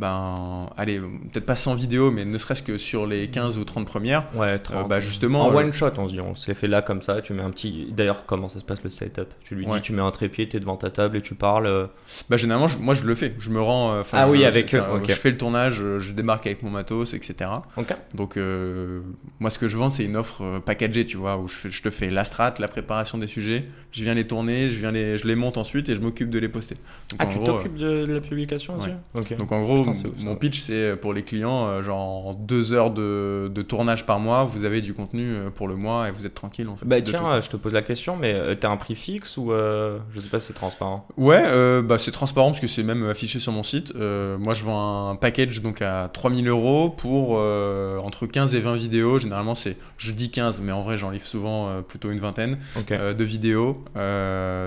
ben, 0.00 0.68
allez, 0.76 0.98
peut-être 0.98 1.46
pas 1.46 1.56
100 1.56 1.74
vidéos, 1.74 2.10
mais 2.10 2.24
ne 2.24 2.38
serait-ce 2.38 2.62
que 2.62 2.78
sur 2.78 3.06
les 3.06 3.28
15 3.28 3.58
ou 3.58 3.64
30 3.64 3.86
premières, 3.86 4.24
Ouais, 4.34 4.54
euh, 4.54 4.58
30. 4.62 4.88
bah 4.88 5.00
justement, 5.00 5.42
En 5.46 5.52
euh, 5.52 5.56
one 5.58 5.72
shot, 5.72 5.90
on 5.98 6.08
se 6.08 6.14
dit, 6.14 6.20
on 6.20 6.34
se 6.34 6.48
les 6.48 6.54
fait 6.54 6.68
là 6.68 6.82
comme 6.82 7.02
ça, 7.02 7.20
tu 7.20 7.32
mets 7.34 7.42
un 7.42 7.50
petit. 7.50 7.88
D'ailleurs, 7.92 8.24
comment 8.26 8.48
ça 8.48 8.58
se 8.60 8.64
passe 8.64 8.82
le 8.82 8.90
setup? 8.90 9.28
Tu 9.44 9.54
lui 9.54 9.66
Ouais. 9.66 9.76
dis, 9.76 9.82
tu 9.82 9.92
mets 9.92 10.02
un 10.02 10.10
trépied, 10.10 10.48
tu 10.48 10.56
es 10.56 10.60
devant 10.60 10.76
ta 10.76 10.90
table 10.90 11.16
et 11.16 11.22
tu 11.22 11.34
parles. 11.34 11.66
euh, 11.66 11.86
bah, 12.28 12.36
généralement, 12.36 12.68
je- 12.68 12.78
moi 12.78 12.94
je 12.94 13.04
le 13.04 13.14
fais. 13.14 13.34
Je 13.38 13.50
me 13.50 13.60
rends. 13.60 13.92
euh, 13.92 14.02
Ah 14.12 14.26
je- 14.26 14.32
oui, 14.32 14.44
avec 14.44 14.70
ça, 14.70 14.78
eux, 14.90 14.94
ok. 14.96 15.04
Je 15.08 15.14
fais 15.14 15.30
le 15.30 15.36
tournage, 15.36 15.82
je 15.98 16.12
débarque 16.12 16.46
avec 16.46 16.62
mon 16.62 16.70
matos, 16.70 17.14
etc. 17.14 17.50
Ok. 17.76 17.94
Donc, 18.14 18.36
euh, 18.36 19.00
moi, 19.38 19.50
ce 19.50 19.58
que 19.58 19.68
je 19.68 19.76
vends, 19.76 19.90
c'est 19.90 20.04
une 20.04 20.16
offre 20.16 20.42
euh, 20.42 20.60
packagée, 20.60 21.04
tu 21.04 21.16
vois, 21.16 21.36
où 21.36 21.46
je, 21.48 21.54
fais, 21.54 21.70
je 21.70 21.82
te 21.82 21.90
fais 21.90 22.10
la 22.10 22.24
strat, 22.24 22.54
la 22.58 22.68
préparation 22.68 23.18
des 23.18 23.26
sujets, 23.26 23.64
je 23.92 24.02
viens 24.04 24.14
les 24.14 24.24
tourner, 24.26 24.68
je, 24.70 24.78
viens 24.78 24.92
les, 24.92 25.16
je 25.16 25.26
les 25.26 25.34
monte 25.36 25.58
ensuite 25.58 25.88
et 25.88 25.94
je 25.94 26.00
m'occupe 26.00 26.30
de 26.30 26.38
les 26.38 26.48
poster. 26.48 26.76
Donc, 27.10 27.18
Ah, 27.22 27.26
tu 27.26 27.38
t'occupes 27.42 27.76
de, 27.76 28.06
de 28.06 28.12
la 28.14 28.20
publication 28.20 28.78
aussi? 28.78 28.88
ouais. 28.88 28.96
Ok. 29.20 29.32
euh, 29.32 29.36
Donc, 29.36 29.52
en 29.52 29.62
gros, 29.62 29.82
Mon 30.20 30.36
pitch, 30.36 30.60
c'est 30.60 30.72
euh, 30.72 30.96
pour 30.96 31.12
les 31.12 31.22
clients, 31.22 31.66
euh, 31.66 31.82
genre 31.82 32.26
en 32.28 32.34
deux 32.34 32.72
heures 32.72 32.90
de, 32.90 33.50
de 33.52 33.62
tournage 33.62 34.06
par 34.06 34.18
mois, 34.20 34.44
vous 34.44 34.64
avez 34.64 34.80
du 34.80 34.94
contenu 34.94 35.24
euh, 35.34 35.50
pour 35.50 35.68
le 35.68 35.76
mois 35.76 36.08
et 36.08 36.10
vous 36.10 36.26
êtes 36.26 36.34
tranquille. 36.34 36.68
En 36.68 36.76
fait, 36.76 36.86
Bah 36.86 37.00
tiens, 37.00 37.20
tout. 37.36 37.42
je 37.44 37.48
te 37.50 37.56
pose 37.56 37.72
la 37.72 37.82
question, 37.82 38.16
mais 38.16 38.56
t'as 38.56 38.70
un 38.70 38.76
prix 38.76 38.94
fixe 38.94 39.36
ou 39.36 39.52
euh, 39.52 39.98
je 40.14 40.20
sais 40.20 40.28
pas 40.28 40.40
si 40.40 40.48
c'est 40.48 40.52
transparent? 40.54 41.06
Ouais, 41.16 41.42
euh, 41.44 41.82
bah, 41.82 41.98
c'est 41.98 42.10
transparent 42.12 42.48
parce 42.48 42.60
que 42.60 42.66
c'est 42.66 42.82
même 42.82 43.08
affiché 43.08 43.38
sur 43.38 43.52
mon 43.52 43.62
site. 43.62 43.92
Euh, 43.96 44.38
moi, 44.38 44.54
je 44.54 44.64
vends 44.64 45.10
un 45.10 45.16
package 45.16 45.62
donc 45.62 45.82
à 45.82 46.08
3000 46.12 46.48
euros 46.48 46.90
pour 46.90 47.30
entre 47.30 48.26
15 48.26 48.54
et 48.54 48.60
20 48.60 48.74
vidéos. 48.76 49.18
Généralement, 49.18 49.54
c'est, 49.54 49.76
je 49.98 50.12
dis 50.12 50.30
15, 50.30 50.60
mais 50.62 50.72
en 50.72 50.82
vrai, 50.82 50.96
j'en 50.98 51.10
livre 51.10 51.26
souvent 51.26 51.82
plutôt 51.82 52.10
une 52.10 52.20
vingtaine 52.20 52.58
de 52.88 53.24
vidéos. 53.24 53.82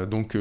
Donc, 0.09 0.37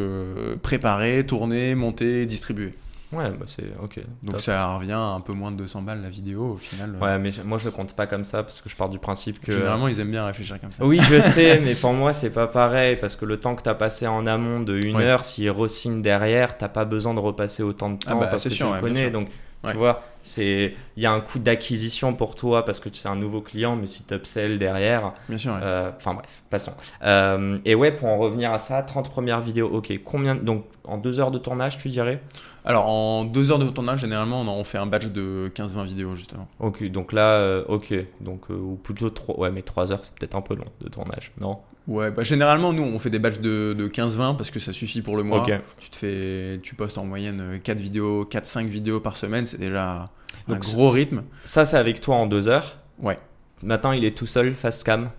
préparées, 0.63 1.25
tournées, 1.27 1.75
montées, 1.75 2.27
distribuées. 2.27 2.75
Ouais, 3.13 3.31
bah 3.31 3.45
c'est 3.47 3.65
ok. 3.83 4.01
Donc, 4.23 4.33
top. 4.37 4.41
ça 4.41 4.75
revient 4.77 4.93
à 4.93 4.99
un 4.99 5.21
peu 5.21 5.33
moins 5.33 5.51
de 5.51 5.57
200 5.57 5.83
balles 5.83 6.01
la 6.03 6.09
vidéo 6.09 6.53
au 6.53 6.57
final. 6.57 6.97
Ouais, 7.01 7.19
mais 7.19 7.31
moi 7.45 7.59
je 7.59 7.67
le 7.67 7.71
compte 7.71 7.93
pas 7.95 8.07
comme 8.07 8.25
ça 8.25 8.43
parce 8.43 8.61
que 8.61 8.69
je 8.69 8.77
pars 8.77 8.89
du 8.89 8.99
principe 8.99 9.41
que. 9.41 9.53
Généralement, 9.53 9.89
ils 9.89 10.01
aiment 10.01 10.11
bien 10.11 10.25
réfléchir 10.27 10.61
comme 10.61 10.73
ça. 10.73 10.85
Oui, 10.85 10.99
je 11.01 11.21
sais, 11.21 11.61
mais 11.61 11.75
pour 11.75 11.93
moi, 11.93 12.13
c'est 12.13 12.31
pas 12.33 12.47
pareil 12.47 12.97
parce 12.97 13.17
que 13.17 13.25
le 13.27 13.37
temps 13.39 13.55
que 13.55 13.63
t'as 13.63 13.75
passé 13.75 14.07
en 14.07 14.27
amont 14.27 14.61
de 14.61 14.79
une 14.83 14.97
Ouais. 14.97 15.05
heure, 15.05 15.25
s'il 15.25 15.51
re-signe 15.51 16.01
derrière, 16.03 16.57
t'as 16.57 16.69
pas 16.69 16.85
besoin 16.85 17.15
de 17.15 17.21
repasser 17.21 17.63
autant 17.63 17.91
de 17.91 17.99
Ah 18.07 18.11
temps 18.13 18.21
bah, 18.21 18.27
parce 18.29 18.45
que 18.45 18.51
sûr, 18.51 18.67
tu 18.67 18.73
ouais, 18.73 18.81
le 18.81 18.85
bien 18.87 18.95
connais. 18.95 19.11
Donc, 19.11 19.29
Ouais. 19.65 19.71
tu 19.71 19.79
vois, 19.79 20.03
c'est 20.25 20.75
il 20.97 21.03
y 21.05 21.07
a 21.07 21.13
un 21.13 21.21
coût 21.21 21.39
d'acquisition 21.39 22.15
pour 22.15 22.35
toi 22.35 22.65
parce 22.65 22.81
que 22.81 22.89
c'est 22.93 23.07
un 23.09 23.15
nouveau 23.15 23.41
client, 23.43 23.77
mais 23.77 23.87
si 23.87 24.03
tu 24.05 24.13
upsell 24.13 24.59
derrière, 24.59 25.13
Bien 25.29 25.39
sûr. 25.39 25.53
ouais. 25.53 25.61
euh, 25.63 25.91
enfin 25.97 26.15
bref, 26.15 26.43
passons. 26.51 26.73
Euh, 27.05 27.59
et 27.65 27.77
ouais, 27.77 27.93
pour 27.93 28.09
en 28.09 28.19
revenir 28.19 28.51
à 28.53 28.59
ça, 28.59 28.83
30 28.83 29.09
premières 29.11 29.41
vidéos, 29.41 29.69
ok. 29.69 29.93
Combien 30.05 30.35
donc 30.35 30.65
en 30.83 30.99
deux 30.99 31.21
heures 31.21 31.31
de 31.31 31.39
tournage, 31.39 31.79
tu 31.79 31.91
dirais? 31.91 32.21
Alors, 32.65 32.87
en 32.89 33.25
deux 33.25 33.51
heures 33.51 33.59
de 33.59 33.69
tournage, 33.69 34.01
généralement, 34.01 34.41
on, 34.43 34.49
en- 34.49 34.65
fait 34.65 34.79
un 34.79 34.87
batch 34.87 35.07
de 35.07 35.51
15-20 35.55 35.85
vidéos 35.85 36.15
justement. 36.15 36.47
Ok, 36.61 36.85
donc 36.91 37.13
là, 37.13 37.33
euh, 37.33 37.65
ok, 37.69 37.93
donc 38.21 38.43
euh, 38.51 38.55
ou 38.55 38.77
plutôt 38.77 39.11
3 39.11 39.39
ouais, 39.39 39.51
mais 39.51 39.63
3 39.63 39.91
heures, 39.91 40.01
c'est 40.03 40.15
peut-être 40.15 40.37
un 40.37 40.43
peu 40.43 40.55
long 40.55 40.67
de 40.81 40.89
tournage, 40.89 41.33
non? 41.41 41.59
Ouais, 41.89 42.13
bah 42.13 42.23
généralement, 42.23 42.73
nous, 42.73 42.85
on 42.85 42.99
fait 43.01 43.11
des 43.11 43.19
batchs 43.19 43.41
de, 43.41 43.75
de 43.77 43.89
15-20 43.89 44.37
parce 44.37 44.53
que 44.53 44.61
ça 44.61 44.73
suffit 44.73 45.03
pour 45.03 45.17
le 45.17 45.25
mois. 45.25 45.43
Ok. 45.43 45.53
Tu 45.81 45.91
te 45.91 45.97
fais, 45.97 46.61
tu 46.63 46.77
postes 46.77 46.97
en 46.99 47.05
moyenne 47.05 47.59
4 47.63 47.81
vidéos, 47.81 48.25
4-5 48.25 48.69
vidéos 48.69 49.01
par 49.01 49.17
semaine, 49.17 49.47
c'est 49.47 49.59
déjà 49.59 50.05
un 50.49 50.55
gros 50.59 50.91
rythme. 50.91 51.25
Ça, 51.43 51.65
c'est 51.67 51.77
avec 51.77 52.01
toi 52.01 52.15
en 52.15 52.27
deux 52.27 52.47
heures? 52.47 52.79
Ouais. 53.01 53.19
Maintenant, 53.65 53.91
il 53.91 54.05
est 54.05 54.17
tout 54.17 54.27
seul 54.27 54.55
face 54.55 54.85
cam? 54.85 55.11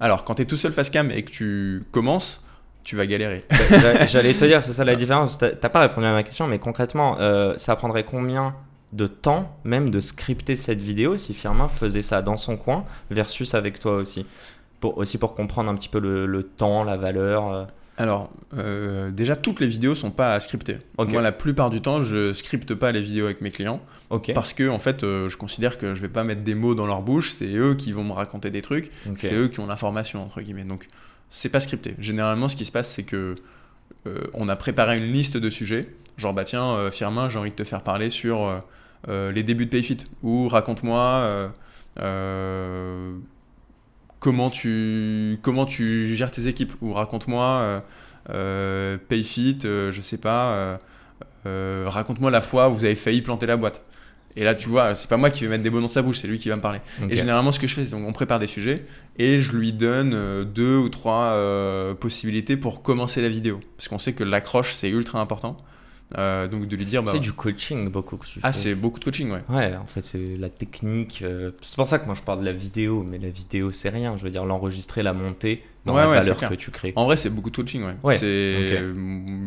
Alors, 0.00 0.24
quand 0.24 0.36
tu 0.36 0.42
es 0.42 0.44
tout 0.46 0.56
seul 0.56 0.72
face 0.72 0.88
cam 0.88 1.10
et 1.10 1.22
que 1.24 1.30
tu 1.30 1.84
commences, 1.92 2.42
tu 2.84 2.96
vas 2.96 3.06
galérer. 3.06 3.44
J'a- 3.70 4.06
J'allais 4.06 4.32
te 4.34 4.44
dire, 4.44 4.62
c'est 4.62 4.72
ça 4.72 4.84
la 4.84 4.96
différence. 4.96 5.38
T'as 5.38 5.68
pas 5.68 5.80
répondu 5.80 6.06
à 6.06 6.12
ma 6.12 6.22
question, 6.22 6.46
mais 6.46 6.58
concrètement, 6.58 7.16
euh, 7.20 7.54
ça 7.58 7.76
prendrait 7.76 8.04
combien 8.04 8.54
de 8.92 9.06
temps 9.06 9.58
même 9.64 9.90
de 9.90 10.00
scripter 10.00 10.56
cette 10.56 10.80
vidéo 10.80 11.16
si 11.18 11.34
Firmin 11.34 11.68
faisait 11.68 12.02
ça 12.02 12.22
dans 12.22 12.36
son 12.38 12.56
coin 12.56 12.84
versus 13.10 13.54
avec 13.54 13.78
toi 13.78 13.96
aussi? 13.96 14.24
Pour, 14.80 14.96
Aussi 14.96 15.18
pour 15.18 15.34
comprendre 15.34 15.68
un 15.70 15.74
petit 15.74 15.88
peu 15.88 15.98
le, 15.98 16.24
le 16.26 16.42
temps, 16.44 16.84
la 16.84 16.96
valeur. 16.96 17.52
euh. 17.52 17.64
Alors, 18.00 18.30
euh, 18.56 19.10
déjà, 19.10 19.34
toutes 19.34 19.58
les 19.58 19.66
vidéos 19.66 19.96
sont 19.96 20.12
pas 20.12 20.32
à 20.32 20.38
scripter. 20.40 20.78
Ok. 20.98 21.10
Moi, 21.10 21.20
la 21.20 21.32
plupart 21.32 21.68
du 21.68 21.82
temps, 21.82 22.00
je 22.00 22.32
scripte 22.32 22.72
pas 22.76 22.92
les 22.92 23.02
vidéos 23.02 23.24
avec 23.24 23.40
mes 23.40 23.50
clients 23.50 23.80
parce 24.34 24.52
que, 24.52 24.68
en 24.68 24.78
fait, 24.78 25.02
euh, 25.02 25.28
je 25.28 25.36
considère 25.36 25.78
que 25.78 25.96
je 25.96 26.00
vais 26.00 26.08
pas 26.08 26.22
mettre 26.22 26.42
des 26.42 26.54
mots 26.54 26.76
dans 26.76 26.86
leur 26.86 27.02
bouche. 27.02 27.32
C'est 27.32 27.52
eux 27.56 27.74
qui 27.74 27.90
vont 27.90 28.04
me 28.04 28.12
raconter 28.12 28.50
des 28.50 28.62
trucs. 28.62 28.92
C'est 29.16 29.34
eux 29.34 29.48
qui 29.48 29.58
ont 29.58 29.66
l'information 29.66 30.22
entre 30.22 30.40
guillemets. 30.42 30.62
Donc, 30.62 30.86
c'est 31.30 31.48
pas 31.48 31.60
scripté. 31.60 31.94
Généralement, 31.98 32.48
ce 32.48 32.56
qui 32.56 32.64
se 32.64 32.72
passe, 32.72 32.88
c'est 32.88 33.04
que 33.04 33.34
euh, 34.06 34.20
on 34.34 34.48
a 34.48 34.56
préparé 34.56 34.98
une 34.98 35.12
liste 35.12 35.36
de 35.36 35.50
sujets. 35.50 35.88
Genre, 36.18 36.34
bah 36.34 36.44
tiens, 36.44 36.64
euh, 36.74 36.90
Firmin, 36.90 37.30
j'ai 37.30 37.38
envie 37.38 37.50
de 37.50 37.54
te 37.54 37.64
faire 37.64 37.82
parler 37.82 38.10
sur 38.10 38.42
euh, 38.42 38.58
euh, 39.08 39.32
les 39.32 39.44
débuts 39.44 39.66
de 39.66 39.70
Payfit. 39.70 39.98
Ou 40.22 40.48
raconte-moi 40.48 41.52
comment 44.20 44.50
tu 44.50 45.38
comment 45.42 45.64
tu 45.64 46.16
gères 46.16 46.32
tes 46.32 46.48
équipes. 46.48 46.72
Ou 46.82 46.92
raconte-moi 46.92 47.82
Payfit, 48.26 49.58
je 49.62 50.00
sais 50.02 50.18
pas. 50.18 50.78
raconte-moi 51.44 52.30
la 52.30 52.40
fois 52.40 52.68
où 52.68 52.74
vous 52.74 52.84
avez 52.84 52.96
failli 52.96 53.22
planter 53.22 53.46
la 53.46 53.56
boîte. 53.56 53.84
Et 54.38 54.44
là, 54.44 54.54
tu 54.54 54.68
vois, 54.68 54.94
c'est 54.94 55.08
pas 55.08 55.16
moi 55.16 55.30
qui 55.30 55.42
vais 55.42 55.50
mettre 55.50 55.64
des 55.64 55.70
mots 55.70 55.80
dans 55.80 55.88
sa 55.88 56.00
bouche, 56.00 56.18
c'est 56.20 56.28
lui 56.28 56.38
qui 56.38 56.48
va 56.48 56.54
me 56.54 56.60
parler. 56.60 56.78
Et 57.10 57.16
généralement, 57.16 57.50
ce 57.50 57.58
que 57.58 57.66
je 57.66 57.74
fais, 57.74 57.84
c'est 57.84 57.94
on 57.94 58.12
prépare 58.12 58.38
des 58.38 58.46
sujets 58.46 58.84
et 59.18 59.42
je 59.42 59.50
lui 59.56 59.72
donne 59.72 60.12
euh, 60.14 60.44
deux 60.44 60.76
ou 60.76 60.88
trois 60.88 61.32
euh, 61.32 61.92
possibilités 61.94 62.56
pour 62.56 62.82
commencer 62.82 63.20
la 63.20 63.30
vidéo. 63.30 63.58
Parce 63.76 63.88
qu'on 63.88 63.98
sait 63.98 64.12
que 64.12 64.22
l'accroche, 64.22 64.74
c'est 64.74 64.90
ultra 64.90 65.20
important. 65.20 65.56
Euh, 66.16 66.46
donc 66.48 66.66
de 66.66 66.76
lui 66.76 66.86
dire, 66.86 67.02
bah, 67.02 67.10
c'est 67.12 67.18
du 67.18 67.32
coaching 67.32 67.90
beaucoup 67.90 68.16
que 68.16 68.24
ah, 68.42 68.52
c'est 68.52 68.74
beaucoup 68.74 68.98
de 68.98 69.04
coaching, 69.04 69.30
ouais. 69.30 69.42
Ouais, 69.50 69.76
en 69.76 69.86
fait, 69.86 70.00
c'est 70.02 70.36
la 70.38 70.48
technique. 70.48 71.20
euh, 71.22 71.50
C'est 71.60 71.76
pour 71.76 71.86
ça 71.86 71.98
que 71.98 72.06
moi 72.06 72.14
je 72.14 72.22
parle 72.22 72.40
de 72.40 72.46
la 72.46 72.52
vidéo, 72.52 73.04
mais 73.06 73.18
la 73.18 73.28
vidéo 73.28 73.72
c'est 73.72 73.90
rien. 73.90 74.16
Je 74.16 74.22
veux 74.22 74.30
dire, 74.30 74.46
l'enregistrer, 74.46 75.02
la 75.02 75.12
monter 75.12 75.62
dans 75.88 75.94
Ouais, 75.94 76.02
la 76.02 76.08
ouais, 76.08 76.14
valeur 76.20 76.34
c'est 76.34 76.38
clair. 76.38 76.50
que 76.50 76.54
tu 76.54 76.70
crées. 76.70 76.92
En 76.96 77.04
vrai, 77.06 77.16
c'est 77.16 77.30
beaucoup 77.30 77.50
de 77.50 77.56
coaching, 77.56 77.82
ouais. 77.84 77.96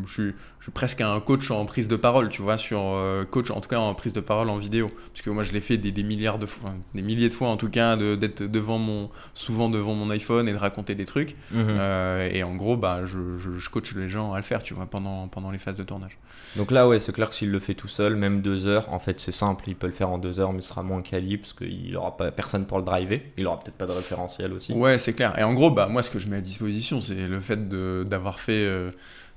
Je, 0.06 0.12
suis, 0.12 0.34
je 0.60 0.64
suis 0.64 0.72
presque 0.72 1.02
un 1.02 1.20
coach 1.20 1.50
en 1.52 1.66
prise 1.66 1.88
de 1.88 1.96
parole, 1.96 2.30
tu 2.30 2.42
vois, 2.42 2.58
sur 2.58 2.82
euh, 2.82 3.24
coach, 3.26 3.52
en 3.52 3.62
tout 3.62 3.70
cas 3.70 3.78
en 3.80 3.94
prise 3.94 4.14
de 4.14 4.20
parole 4.20 4.50
en 4.50 4.58
vidéo, 4.58 4.89
parce 5.14 5.22
que 5.22 5.30
moi, 5.30 5.44
je 5.44 5.52
l'ai 5.54 5.62
fait 5.62 5.78
des, 5.78 5.92
des 5.92 6.04
milliards 6.04 6.39
de 6.39 6.46
fois, 6.46 6.74
des 6.94 7.02
milliers 7.02 7.30
de 7.30 7.34
fois 7.34 7.50
en 7.50 7.58
tout 7.58 7.70
cas, 7.70 7.96
de- 7.96 8.16
d'être 8.16 8.44
devant 8.44 8.78
mon, 8.78 9.10
souvent 9.34 9.70
devant 9.70 9.94
mon 9.94 10.10
iPhone 10.12 10.48
et 10.48 10.52
de 10.54 10.58
raconter 10.58 10.96
des 10.96 11.06
trucs. 11.06 11.36
Mhm. 11.52 11.68
Euh, 11.70 12.30
et 12.32 12.44
en 12.44 12.56
gros, 12.56 12.78
bah, 12.78 13.02
je, 13.06 13.38
je, 13.38 13.58
je 13.60 13.70
coach 13.70 13.94
les 13.96 14.10
gens 14.10 14.34
à 14.34 14.38
le 14.38 14.44
faire, 14.44 14.64
tu 14.64 14.74
vois, 14.74 14.86
pendant, 14.86 15.28
pendant 15.28 15.52
les 15.52 15.60
phases 15.60 15.78
de 15.78 15.84
tournage. 15.84 16.18
Donc 16.58 16.72
là, 16.72 16.88
ouais, 16.88 17.00
c'est 17.00 17.14
clair 17.14 17.30
que 17.30 17.36
s'il 17.36 17.50
le 17.52 17.60
fait 17.60 17.74
tout 17.76 17.88
seul, 17.88 18.16
même 18.16 18.42
deux 18.42 18.66
heures, 18.68 18.94
en 18.94 19.00
fait, 19.00 19.20
c'est 19.20 19.32
simple, 19.32 19.66
il 19.68 19.76
peut 19.76 19.88
le 19.88 19.94
faire 19.94 20.10
en 20.10 20.18
deux 20.18 20.39
heures, 20.39 20.54
mais 20.54 20.62
ce 20.62 20.70
sera 20.70 20.84
moins 20.84 21.02
quali 21.02 21.38
parce 21.38 21.54
qu'il 21.54 21.96
aura 21.96 22.18
pas 22.18 22.32
personne 22.32 22.66
pour 22.66 22.78
le 22.78 22.84
driver. 22.84 23.22
Il 23.38 23.48
aura 23.48 23.60
peut-être 23.60 23.76
pas 23.78 23.86
de 23.86 23.92
référentiel 23.92 24.52
aussi. 24.54 24.74
Ouais, 24.74 24.98
c'est 24.98 25.14
clair. 25.14 25.38
Et 25.39 25.44
en 25.44 25.54
gros, 25.54 25.72
bah, 25.72 25.88
moi, 25.88 26.04
ce 26.04 26.10
que 26.10 26.20
je 26.20 26.28
mets 26.32 26.38
à 26.38 26.42
disposition, 26.42 27.00
c'est 27.02 27.28
le 27.28 27.40
fait 27.42 27.70
de- 27.70 28.04
d'avoir 28.10 28.40
fait 28.40 28.66
euh, 28.66 28.92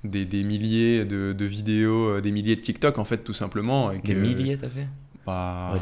des, 0.05 0.25
des 0.25 0.43
milliers 0.45 1.05
de, 1.05 1.33
de 1.37 1.45
vidéos, 1.45 2.09
euh, 2.09 2.21
des 2.21 2.31
milliers 2.33 2.57
de 2.57 2.61
TikTok, 2.61 2.99
en 2.99 3.05
fait, 3.05 3.19
tout 3.19 3.33
simplement. 3.35 3.93
et 3.93 3.99
Des 3.99 4.15
que- 4.15 4.19
milliers, 4.19 4.57
t'as 4.57 4.69
fait? 4.71 4.87
Bah, 5.27 5.73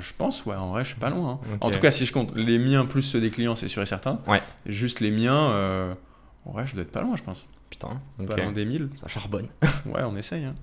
je 0.00 0.12
pense, 0.18 0.44
ouais, 0.44 0.54
en 0.54 0.68
vrai, 0.70 0.84
je 0.84 0.88
suis 0.90 0.98
pas 1.00 1.08
loin. 1.10 1.40
hein. 1.42 1.56
En 1.62 1.70
tout 1.70 1.78
cas, 1.78 1.90
si 1.90 2.04
je 2.04 2.12
compte 2.12 2.34
les 2.36 2.58
miens 2.58 2.84
plus 2.84 3.02
ceux 3.02 3.20
des 3.20 3.30
clients, 3.30 3.56
c'est 3.56 3.68
sûr 3.68 3.82
et 3.82 3.86
certain. 3.86 4.20
Ouais. 4.26 4.40
Juste 4.66 5.00
les 5.00 5.10
miens, 5.10 5.50
euh, 5.50 5.94
ouais, 6.44 6.66
je 6.66 6.74
dois 6.74 6.82
être 6.82 6.92
pas 6.92 7.00
loin, 7.02 7.16
je 7.16 7.22
pense. 7.22 7.46
Putain, 7.70 8.00
ok. 8.20 8.26
Pas 8.28 8.36
loin 8.36 8.52
des 8.52 8.64
1000. 8.64 8.88
Ça 8.94 9.08
charbonne. 9.08 9.48
Ouais, 9.86 10.02
on 10.02 10.16
essaye. 10.16 10.44
hein. 10.44 10.54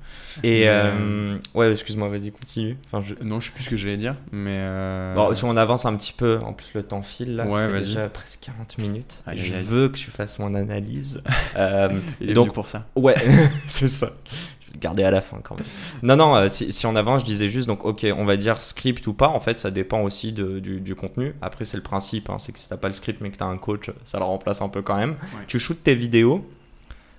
Et 0.44 0.64
euh, 0.68 1.38
ouais, 1.54 1.72
excuse-moi, 1.72 2.10
vas-y, 2.10 2.32
continue. 2.32 2.78
Enfin, 2.92 3.06
je... 3.08 3.24
Non, 3.24 3.40
je 3.40 3.46
sais 3.48 3.52
plus 3.54 3.64
ce 3.64 3.70
que 3.70 3.76
j'allais 3.78 3.96
dire, 3.98 4.16
mais. 4.34 4.58
euh, 4.60 5.16
Bon, 5.16 5.34
si 5.34 5.46
on 5.46 5.56
avance 5.56 5.86
un 5.86 5.96
petit 5.96 6.12
peu, 6.12 6.40
en 6.44 6.52
plus 6.52 6.72
le 6.74 6.84
temps 6.84 7.02
file 7.02 7.38
là, 7.38 7.46
Ouais, 7.46 7.52
ça 7.62 7.68
fait 7.68 7.72
vas-y. 7.74 7.86
déjà 7.86 8.10
presque 8.10 8.40
40 8.42 8.78
minutes. 8.80 9.24
Je 9.34 9.54
veux 9.54 9.88
que 9.90 9.96
tu 9.98 10.12
fasses 10.12 10.40
mon 10.40 10.54
analyse. 10.56 11.22
Euh, 11.56 11.88
il 12.22 12.32
est 12.32 12.34
donc, 12.34 12.48
venu 12.48 12.54
pour 12.54 12.68
ça. 12.68 12.86
Ouais, 12.98 13.16
c'est 13.68 13.88
ça. 13.88 14.12
Je 14.30 14.68
vais 14.68 14.74
le 14.74 14.80
garder 14.80 15.04
à 15.04 15.12
la 15.12 15.22
fin 15.22 15.40
quand 15.42 15.56
même. 15.56 15.66
Non, 16.02 16.18
non, 16.18 16.36
euh, 16.36 16.50
si, 16.50 16.74
si 16.74 16.86
on 16.86 16.96
avance, 16.98 17.22
je 17.22 17.26
disais 17.26 17.48
juste, 17.48 17.68
donc 17.68 17.86
ok, 17.86 18.06
on 18.18 18.26
va 18.26 18.36
dire 18.36 18.60
script 18.60 19.08
ou 19.08 19.14
pas, 19.14 19.30
en 19.30 19.40
fait, 19.40 19.58
ça 19.58 19.72
dépend 19.72 20.02
aussi 20.02 20.34
de- 20.34 20.60
du, 20.60 20.82
du 20.82 20.96
contenu. 20.96 21.34
Après, 21.42 21.64
c'est 21.64 21.78
le 21.78 21.84
principe, 21.84 22.30
hein, 22.30 22.40
c'est 22.40 22.52
que 22.52 22.60
si 22.60 22.68
t'as 22.68 22.76
pas 22.78 22.88
le 22.90 22.94
script 22.94 23.22
mais 23.22 23.30
que 23.32 23.38
t'as 23.38 23.46
un 23.46 23.58
coach, 23.58 23.90
ça 24.04 24.18
le 24.20 24.26
remplace 24.26 24.62
un 24.62 24.68
peu 24.70 24.82
quand 24.82 24.98
même. 24.98 25.12
Ouais. 25.12 25.46
Tu 25.48 25.60
shootes 25.60 25.82
tes 25.84 25.96
vidéos, 25.96 26.46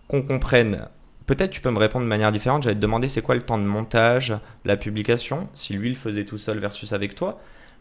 qu'on 0.09 0.23
comprenne. 0.23 0.89
Peut-être 1.27 1.51
tu 1.51 1.61
peux 1.61 1.71
me 1.71 1.79
répondre 1.79 2.05
de 2.05 2.09
manière 2.09 2.33
différente. 2.33 2.65
J'allais 2.65 2.77
te 2.77 2.81
demander 2.81 3.09
c'est 3.09 3.23
quoi 3.23 3.35
le 3.35 3.43
temps 3.43 3.59
de 3.59 3.65
montage, 3.65 4.35
la 4.65 4.77
publication, 4.77 5.49
si 5.55 5.73
lui 5.75 5.89
le 5.89 5.95
faisait 5.95 6.25
tout 6.25 6.39
seul 6.39 6.59
versus 6.59 6.93
avec 6.93 7.15
toi. 7.15 7.41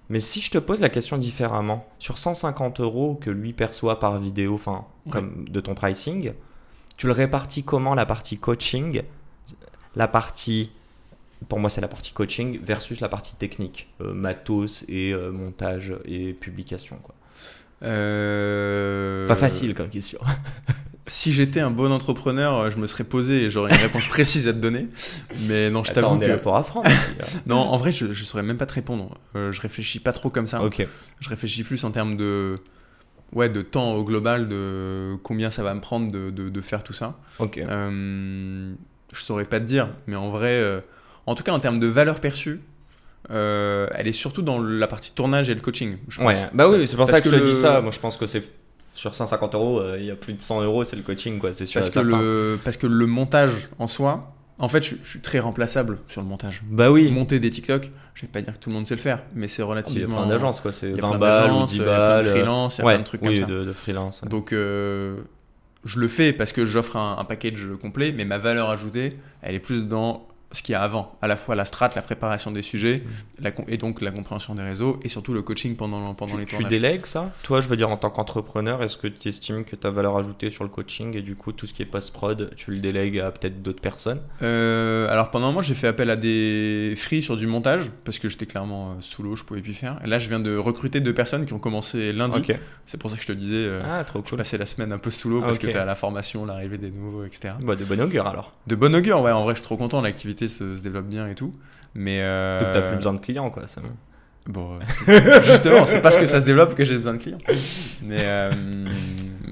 Mais 0.09 0.19
si 0.19 0.41
je 0.41 0.51
te 0.51 0.57
pose 0.57 0.79
la 0.81 0.89
question 0.89 1.17
différemment, 1.17 1.87
sur 1.99 2.17
150 2.17 2.79
euros 2.79 3.15
que 3.15 3.29
lui 3.29 3.53
perçoit 3.53 3.99
par 3.99 4.17
vidéo, 4.19 4.55
enfin, 4.55 4.85
Ouais. 5.05 5.11
comme 5.11 5.47
de 5.49 5.59
ton 5.59 5.75
pricing, 5.75 6.33
tu 6.97 7.07
le 7.07 7.13
répartis 7.13 7.63
comment 7.63 7.95
la 7.95 8.05
partie 8.05 8.37
coaching, 8.37 9.01
la 9.95 10.07
partie, 10.07 10.71
pour 11.49 11.59
moi 11.59 11.69
c'est 11.69 11.81
la 11.81 11.87
partie 11.87 12.13
coaching 12.13 12.59
versus 12.61 12.99
la 13.01 13.09
partie 13.09 13.35
technique, 13.35 13.93
euh, 14.01 14.13
matos 14.13 14.85
et 14.87 15.11
euh, 15.13 15.31
montage 15.31 15.93
et 16.05 16.33
publication 16.33 16.97
quoi. 17.01 17.15
Euh... 17.83 19.27
Pas 19.27 19.35
facile 19.35 19.73
comme 19.73 19.89
question. 19.89 20.19
Si 21.07 21.33
j'étais 21.33 21.59
un 21.59 21.69
bon 21.71 21.91
entrepreneur, 21.91 22.57
euh, 22.57 22.69
je 22.69 22.77
me 22.77 22.87
serais 22.87 23.03
posé 23.03 23.43
et 23.43 23.49
j'aurais 23.49 23.71
une 23.75 23.81
réponse 23.81 24.07
précise 24.07 24.47
à 24.47 24.53
te 24.53 24.57
donner. 24.59 24.87
Mais 25.47 25.69
non, 25.69 25.83
je 25.83 25.91
t'avoue 25.91 26.17
que. 26.17 26.35
pour 26.37 26.55
apprendre. 26.55 26.87
aussi. 26.87 27.37
Non, 27.45 27.57
en 27.57 27.75
vrai, 27.77 27.91
je, 27.91 28.11
je 28.13 28.23
saurais 28.23 28.43
même 28.43 28.57
pas 28.57 28.65
te 28.65 28.73
répondre. 28.73 29.17
Euh, 29.35 29.51
je 29.51 29.59
réfléchis 29.59 29.99
pas 29.99 30.13
trop 30.13 30.29
comme 30.29 30.47
ça. 30.47 30.63
ok. 30.63 30.87
Je 31.19 31.29
réfléchis 31.29 31.63
plus 31.63 31.83
en 31.83 31.91
termes 31.91 32.15
de. 32.15 32.55
Ouais, 33.33 33.49
de 33.49 33.61
temps 33.63 33.93
au 33.95 34.03
global, 34.03 34.47
de 34.47 35.15
combien 35.23 35.49
ça 35.49 35.63
va 35.63 35.73
me 35.73 35.81
prendre 35.81 36.11
de, 36.11 36.29
de, 36.29 36.49
de 36.49 36.61
faire 36.61 36.83
tout 36.83 36.93
ça. 36.93 37.17
Ok. 37.39 37.57
Euh, 37.57 38.73
je 39.11 39.19
saurais 39.21 39.45
pas 39.45 39.59
te 39.59 39.65
dire, 39.65 39.89
mais 40.07 40.15
en 40.15 40.29
vrai, 40.29 40.51
euh, 40.59 40.79
en 41.25 41.33
tout 41.35 41.41
cas 41.43 41.51
en 41.51 41.59
termes 41.59 41.79
de 41.79 41.87
valeur 41.87 42.19
perçue, 42.19 42.61
euh, 43.31 43.87
elle 43.95 44.07
est 44.07 44.11
surtout 44.13 44.41
dans 44.43 44.61
la 44.61 44.85
partie 44.87 45.11
tournage 45.13 45.49
et 45.49 45.55
le 45.55 45.61
coaching. 45.61 45.97
Je 46.09 46.19
pense. 46.19 46.27
Ouais, 46.27 46.37
bah 46.53 46.69
oui, 46.69 46.87
c'est 46.87 46.95
pour 46.95 47.05
Parce 47.07 47.17
ça 47.17 47.21
que, 47.21 47.29
que 47.29 47.35
je 47.35 47.39
te 47.41 47.43
le- 47.45 47.49
dis 47.53 47.59
ça. 47.59 47.81
Moi, 47.81 47.91
je 47.91 47.99
pense 47.99 48.17
que 48.17 48.27
c'est 48.27 48.43
sur 48.93 49.15
150 49.15 49.55
euros, 49.55 49.79
euh, 49.79 49.97
il 49.99 50.05
y 50.05 50.11
a 50.11 50.15
plus 50.15 50.33
de 50.33 50.41
100 50.41 50.61
euros, 50.63 50.83
c'est 50.83 50.95
le 50.95 51.01
coaching, 51.01 51.39
quoi. 51.39 51.51
C'est 51.53 51.65
sûr. 51.65 51.81
Parce 51.81 51.93
que, 51.93 51.99
le, 51.99 52.59
parce 52.63 52.77
que 52.77 52.87
le 52.87 53.05
montage 53.05 53.69
en 53.79 53.87
soi, 53.87 54.33
en 54.59 54.67
fait, 54.67 54.83
je, 54.83 54.95
je 55.03 55.09
suis 55.09 55.19
très 55.19 55.39
remplaçable 55.39 55.97
sur 56.07 56.21
le 56.21 56.27
montage. 56.27 56.63
Bah 56.69 56.91
oui. 56.91 57.11
Monter 57.11 57.39
des 57.39 57.49
TikTok, 57.49 57.89
je 58.13 58.21
vais 58.21 58.27
pas 58.27 58.41
dire 58.41 58.53
que 58.53 58.59
tout 58.59 58.69
le 58.69 58.75
monde 58.75 58.85
sait 58.85 58.95
le 58.95 59.01
faire, 59.01 59.23
mais 59.33 59.47
c'est 59.47 59.57
Il 59.57 59.59
y 59.59 59.63
a 59.63 59.65
relativement. 59.67 60.17
plein 60.17 60.27
d'agences, 60.27 60.61
quoi. 60.61 60.71
C'est 60.71 60.89
il 60.91 60.95
y 60.95 60.99
a 60.99 61.01
20 61.01 61.09
plein 61.09 61.17
balles 61.19 61.43
ou 61.45 61.53
d'agences, 61.53 61.71
10 61.71 61.75
il 61.75 61.79
y 61.79 61.81
a 61.81 61.85
plein 61.85 61.93
de 61.93 62.23
balles. 62.23 62.31
freelance, 62.31 62.77
il 62.77 62.79
y 62.79 62.81
a 62.83 62.85
plein 62.91 62.99
de 62.99 63.03
trucs 63.03 63.21
oui, 63.23 63.27
comme 63.27 63.35
ça. 63.37 63.45
De, 63.53 63.63
de 63.65 63.73
freelance. 63.73 64.21
ouais. 64.21 64.29
Donc, 64.29 64.53
euh, 64.53 65.17
je 65.85 65.99
le 65.99 66.07
fais 66.07 66.31
parce 66.31 66.51
que 66.53 66.63
j'offre 66.63 66.95
un, 66.95 67.17
un 67.19 67.25
package 67.25 67.67
complet, 67.81 68.13
mais 68.15 68.25
ma 68.25 68.37
valeur 68.37 68.69
ajoutée, 68.69 69.17
elle 69.41 69.55
est 69.55 69.59
plus 69.59 69.85
dans 69.87 70.27
ce 70.53 70.63
qu'il 70.63 70.71
y 70.73 70.75
a 70.75 70.81
avant, 70.81 71.15
à 71.21 71.27
la 71.27 71.35
fois 71.35 71.55
la 71.55 71.65
strat, 71.65 71.89
la 71.95 72.01
préparation 72.01 72.51
des 72.51 72.61
sujets, 72.61 73.03
la 73.41 73.51
com- 73.51 73.65
et 73.67 73.77
donc 73.77 74.01
la 74.01 74.11
compréhension 74.11 74.55
des 74.55 74.63
réseaux, 74.63 74.99
et 75.03 75.09
surtout 75.09 75.33
le 75.33 75.41
coaching 75.41 75.75
pendant, 75.75 76.13
pendant 76.13 76.33
tu, 76.35 76.39
les 76.39 76.45
tu 76.45 76.51
tournages. 76.55 76.69
délègues 76.69 77.05
ça? 77.05 77.31
Toi, 77.43 77.59
je 77.59 77.67
veux 77.67 77.75
dire, 77.75 77.89
en 77.89 77.97
tant 77.97 78.09
qu'entrepreneur, 78.09 78.81
est-ce 78.83 78.95
que 78.97 79.07
tu 79.07 79.27
estimes 79.29 79.65
que 79.65 79.75
ta 79.75 79.89
valeur 79.89 80.15
ajoutée 80.17 80.49
sur 80.51 80.63
le 80.63 80.69
coaching 80.69 81.17
et 81.17 81.21
du 81.21 81.35
coup, 81.35 81.51
tout 81.51 81.65
ce 81.67 81.73
qui 81.73 81.81
est 81.81 81.85
post-prod, 81.85 82.51
tu 82.55 82.71
le 82.71 82.77
délègues 82.77 83.19
à 83.19 83.31
peut-être 83.31 83.61
d'autres 83.61 83.81
personnes? 83.81 84.21
Euh, 84.43 85.09
alors 85.09 85.31
pendant 85.31 85.47
un 85.47 85.51
mois, 85.51 85.63
j'ai 85.63 85.73
fait 85.73 85.87
appel 85.87 86.09
à 86.09 86.15
des 86.15 86.93
free 86.97 87.21
sur 87.23 87.35
du 87.35 87.47
montage, 87.47 87.89
parce 88.03 88.19
que 88.19 88.29
j'étais 88.29 88.45
clairement 88.45 88.91
euh, 88.91 88.93
sous 89.01 89.23
l'eau, 89.23 89.35
je 89.35 89.43
pouvais 89.43 89.61
plus 89.61 89.73
faire. 89.73 89.99
Et 90.03 90.07
là, 90.07 90.19
je 90.19 90.27
viens 90.29 90.39
de 90.39 90.55
recruter 90.55 90.99
deux 90.99 91.13
personnes 91.13 91.45
qui 91.45 91.53
ont 91.53 91.59
commencé 91.59 92.13
lundi. 92.13 92.41
C'est 92.85 92.97
pour 92.97 93.09
ça 93.09 93.15
que 93.17 93.23
je 93.23 93.27
te 93.27 93.33
disais, 93.33 93.55
euh, 93.55 93.81
Ah, 93.89 94.03
trop 94.03 94.21
je 94.23 94.29
cool. 94.29 94.37
passais 94.37 94.57
la 94.57 94.65
semaine 94.65 94.91
un 94.91 94.97
peu 94.99 95.09
sous 95.09 95.29
l'eau 95.29 95.39
Ah, 95.41 95.45
parce 95.47 95.57
que 95.59 95.67
t'es 95.67 95.75
à 95.77 95.85
la 95.85 95.95
formation, 95.95 96.45
l'arrivée 96.45 96.77
des 96.77 96.91
nouveaux, 96.91 97.23
etc. 97.25 97.55
Bah, 97.61 97.75
de 97.75 97.83
bon 97.85 97.99
augure 98.01 98.27
alors. 98.27 98.53
De 98.67 98.75
bon 98.75 98.93
augure, 98.95 99.21
ouais, 99.21 99.31
en 99.31 99.43
vrai, 99.43 99.53
je 99.55 99.59
suis 99.59 99.65
trop 99.65 99.77
content, 99.77 100.01
l'activité 100.01 100.42
se, 100.47 100.77
se 100.77 100.81
développe 100.81 101.07
bien 101.07 101.27
et 101.27 101.35
tout. 101.35 101.53
Mais. 101.95 102.19
Euh... 102.21 102.59
Donc, 102.59 102.73
t'as 102.73 102.81
plus 102.87 102.97
besoin 102.97 103.13
de 103.13 103.19
clients, 103.19 103.49
quoi. 103.49 103.63
c'est 103.67 103.81
bon. 103.81 104.79
Euh, 105.07 105.41
justement, 105.43 105.85
c'est 105.85 106.01
parce 106.01 106.17
que 106.17 106.25
ça 106.25 106.39
se 106.39 106.45
développe 106.45 106.75
que 106.75 106.83
j'ai 106.83 106.97
besoin 106.97 107.13
de 107.13 107.17
clients. 107.19 107.37
Mais, 108.03 108.19
euh, 108.21 108.51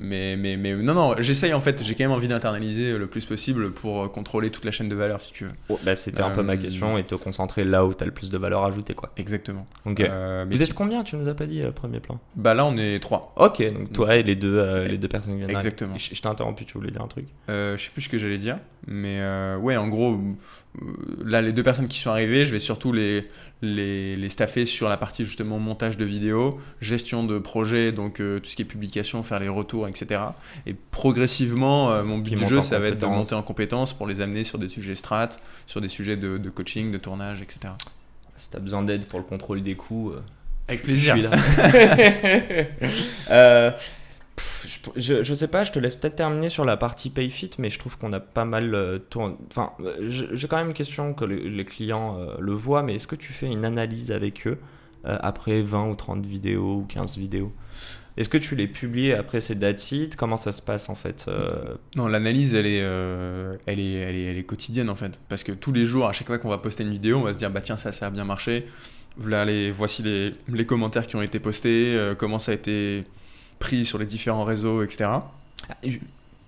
mais, 0.02 0.36
mais, 0.36 0.58
mais 0.58 0.76
non, 0.76 0.94
non, 0.94 1.16
j'essaye 1.20 1.54
en 1.54 1.62
fait, 1.62 1.82
j'ai 1.84 1.96
quand 1.96 2.04
même 2.04 2.12
envie 2.12 2.28
d'internaliser 2.28 2.98
le 2.98 3.08
plus 3.08 3.24
possible 3.24 3.72
pour 3.72 4.12
contrôler 4.12 4.50
toute 4.50 4.66
la 4.66 4.72
chaîne 4.72 4.90
de 4.90 4.96
valeur 4.96 5.22
si 5.22 5.32
tu 5.32 5.46
veux. 5.46 5.52
Oh, 5.70 5.80
bah, 5.86 5.96
c'était 5.96 6.22
un 6.22 6.32
peu 6.32 6.44
ma 6.44 6.58
question 6.58 6.98
et 6.98 7.04
te 7.04 7.16
concentrer 7.16 7.64
là 7.64 7.86
où 7.86 7.94
t'as 7.94 8.06
le 8.06 8.12
plus 8.12 8.30
de 8.30 8.38
valeur 8.38 8.66
ajoutée, 8.66 8.94
quoi. 8.94 9.12
Exactement. 9.18 9.66
Ok. 9.86 10.02
Euh, 10.02 10.46
mais 10.46 10.56
Vous 10.56 10.62
êtes 10.62 10.74
combien 10.74 11.04
Tu 11.04 11.16
nous 11.16 11.30
as 11.30 11.36
pas 11.36 11.46
dit, 11.46 11.62
premier 11.74 12.00
plan? 12.00 12.20
Bah 12.36 12.54
là, 12.54 12.66
on 12.66 12.76
est 12.78 13.00
trois. 13.00 13.34
Ok, 13.38 13.62
donc 13.74 13.94
toi 13.94 14.16
et 14.16 14.24
les 14.24 14.36
deux, 14.36 14.84
les 14.86 14.98
deux 14.98 15.08
personnes 15.08 15.34
qui 15.34 15.38
viennent 15.38 15.52
d'arriver. 15.52 15.70
Exactement. 15.70 15.98
Je, 15.98 16.16
je 16.16 16.22
t'ai 16.22 16.28
interrompu, 16.28 16.66
tu 16.66 16.74
voulais 16.74 16.92
dire 16.92 17.02
un 17.02 17.08
truc? 17.08 17.28
Je 17.48 17.76
sais 17.78 17.92
plus 17.94 18.02
ce 18.02 18.10
que 18.10 18.18
j'allais 18.18 18.38
dire, 18.40 18.58
mais 18.88 19.22
ouais, 19.62 19.78
en 19.78 19.88
gros, 19.88 20.20
là, 21.24 21.42
les 21.42 21.52
deux 21.52 21.64
personnes 21.64 21.88
qui 21.88 22.00
sont 22.00 22.10
arrivées, 22.10 22.46
je 22.46 22.52
vais 22.52 22.60
surtout 22.60 22.94
les, 22.94 23.24
les, 23.62 24.16
les 24.16 24.30
staffer 24.30 24.66
sur 24.66 24.88
la 24.88 24.98
partie 24.98 25.26
justement 25.26 25.60
montage 25.60 25.98
de 25.98 26.06
vidéos, 26.06 26.60
gestion 26.80 27.24
de 27.26 27.40
projet, 27.40 27.92
donc 27.92 28.20
euh, 28.22 28.40
tout 28.40 28.50
ce 28.50 28.56
qui 28.56 28.62
est 28.62 28.66
publication, 28.66 29.22
faire 29.24 29.40
les 29.40 29.50
retours, 29.50 29.88
etc. 29.88 30.22
Et 30.66 30.74
progressivement, 30.92 31.92
euh, 31.92 32.04
mon 32.04 32.20
but 32.20 32.36
du 32.36 32.48
jeu, 32.48 32.62
ça 32.62 32.80
va 32.80 32.88
être 32.88 32.96
de 32.96 33.02
compétences. 33.02 33.18
monter 33.18 33.36
en 33.36 33.44
compétences 33.44 33.94
pour 33.94 34.08
les 34.08 34.22
amener 34.22 34.44
sur 34.44 34.58
des 34.60 34.70
sujets 34.70 34.96
strat, 34.96 35.30
sur 35.68 35.82
des 35.82 35.90
sujets 35.90 36.16
de, 36.18 36.38
de 36.38 36.50
coaching, 36.50 36.92
de 36.92 36.98
tournage, 36.98 37.42
etc. 37.42 37.74
Si 38.38 38.50
t'as 38.50 38.60
besoin 38.60 38.82
d'aide 38.84 39.06
pour 39.06 39.20
le 39.20 39.26
contrôle 39.26 39.62
des 39.62 39.76
coûts, 39.76 40.12
euh, 40.12 40.22
Avec 40.68 40.80
je 40.82 40.86
plaisir. 40.86 41.14
suis 41.14 41.22
là. 41.22 41.32
Je, 44.96 45.24
je- 45.24 45.34
sais 45.34 45.48
pas, 45.48 45.64
je 45.64 45.72
te 45.72 45.80
laisse 45.80 45.96
peut-être 45.96 46.16
terminer 46.16 46.50
sur 46.50 46.66
la 46.66 46.78
partie 46.78 47.10
PayFit, 47.10 47.52
mais 47.58 47.70
je 47.70 47.80
trouve 47.80 47.98
qu'on 47.98 48.14
a 48.14 48.20
pas 48.20 48.46
mal 48.46 48.74
euh, 48.76 49.00
tourné. 49.00 49.36
Enfin, 49.50 49.72
euh, 49.82 49.96
j'ai 50.10 50.48
quand 50.48 50.58
même 50.58 50.68
une 50.68 50.74
question 50.74 51.14
que 51.14 51.26
le- 51.26 51.36
les 51.48 51.66
clients 51.66 52.18
euh, 52.20 52.36
le 52.40 52.54
voient, 52.54 52.84
mais 52.84 52.96
est-ce 52.96 53.08
que 53.08 53.16
tu 53.16 53.34
fais 53.34 53.48
une 53.48 53.66
analyse 53.66 54.12
avec 54.12 54.46
eux 54.48 54.58
après 55.04 55.64
20 55.64 55.90
ou 55.90 55.96
30 55.96 56.26
vidéos 56.28 56.76
ou 56.82 56.86
15 56.86 57.18
vidéos? 57.18 57.52
Est-ce 58.18 58.30
que 58.30 58.38
tu 58.38 58.56
les 58.56 58.68
publies 58.68 59.14
après 59.14 59.40
that's 59.42 59.92
it 59.94 60.16
Comment 60.16 60.38
ça 60.38 60.52
se 60.52 60.62
passe 60.62 60.90
en 60.90 60.96
fait 60.96 61.28
Non, 61.96 62.08
l'analyse, 62.08 62.54
elle, 62.54 62.68
est, 62.68 62.78
elle, 63.66 63.80
est, 63.80 63.94
elle, 63.94 64.16
est, 64.16 64.24
elle 64.26 64.38
est 64.38 64.44
quotidienne 64.44 64.92
en 64.92 64.96
fait. 64.96 65.20
Parce 65.28 65.44
que 65.44 65.54
tous 65.54 65.72
les 65.72 65.88
jours, 65.88 66.08
à 66.08 66.14
chaque 66.14 66.28
fois 66.28 66.38
qu'on 66.38 66.50
va 66.50 66.60
poster 66.60 66.84
une 66.84 66.92
vidéo, 66.92 67.18
on 67.18 67.22
va 67.24 67.34
se 67.34 67.38
dire 67.40 67.50
bah 67.50 67.62
tiens, 67.62 67.78
ça, 67.78 67.92
ça 67.92 68.08
a 68.08 68.10
bien 68.12 68.26
marché. 68.26 68.66
Voilà 69.18 69.44
les, 69.46 69.72
voici 69.72 70.04
les, 70.04 70.34
les 70.54 70.66
commentaires 70.68 71.08
qui 71.08 71.16
ont 71.16 71.22
été 71.24 71.40
postés, 71.40 71.98
comment 72.20 72.38
ça 72.38 72.52
a 72.52 72.56
été 72.56 73.04
pris 73.62 73.86
sur 73.86 73.98
les 73.98 74.06
différents 74.06 74.44
réseaux, 74.44 74.84
etc. 74.84 75.06
ah, 75.10 75.24
je- 75.86 75.98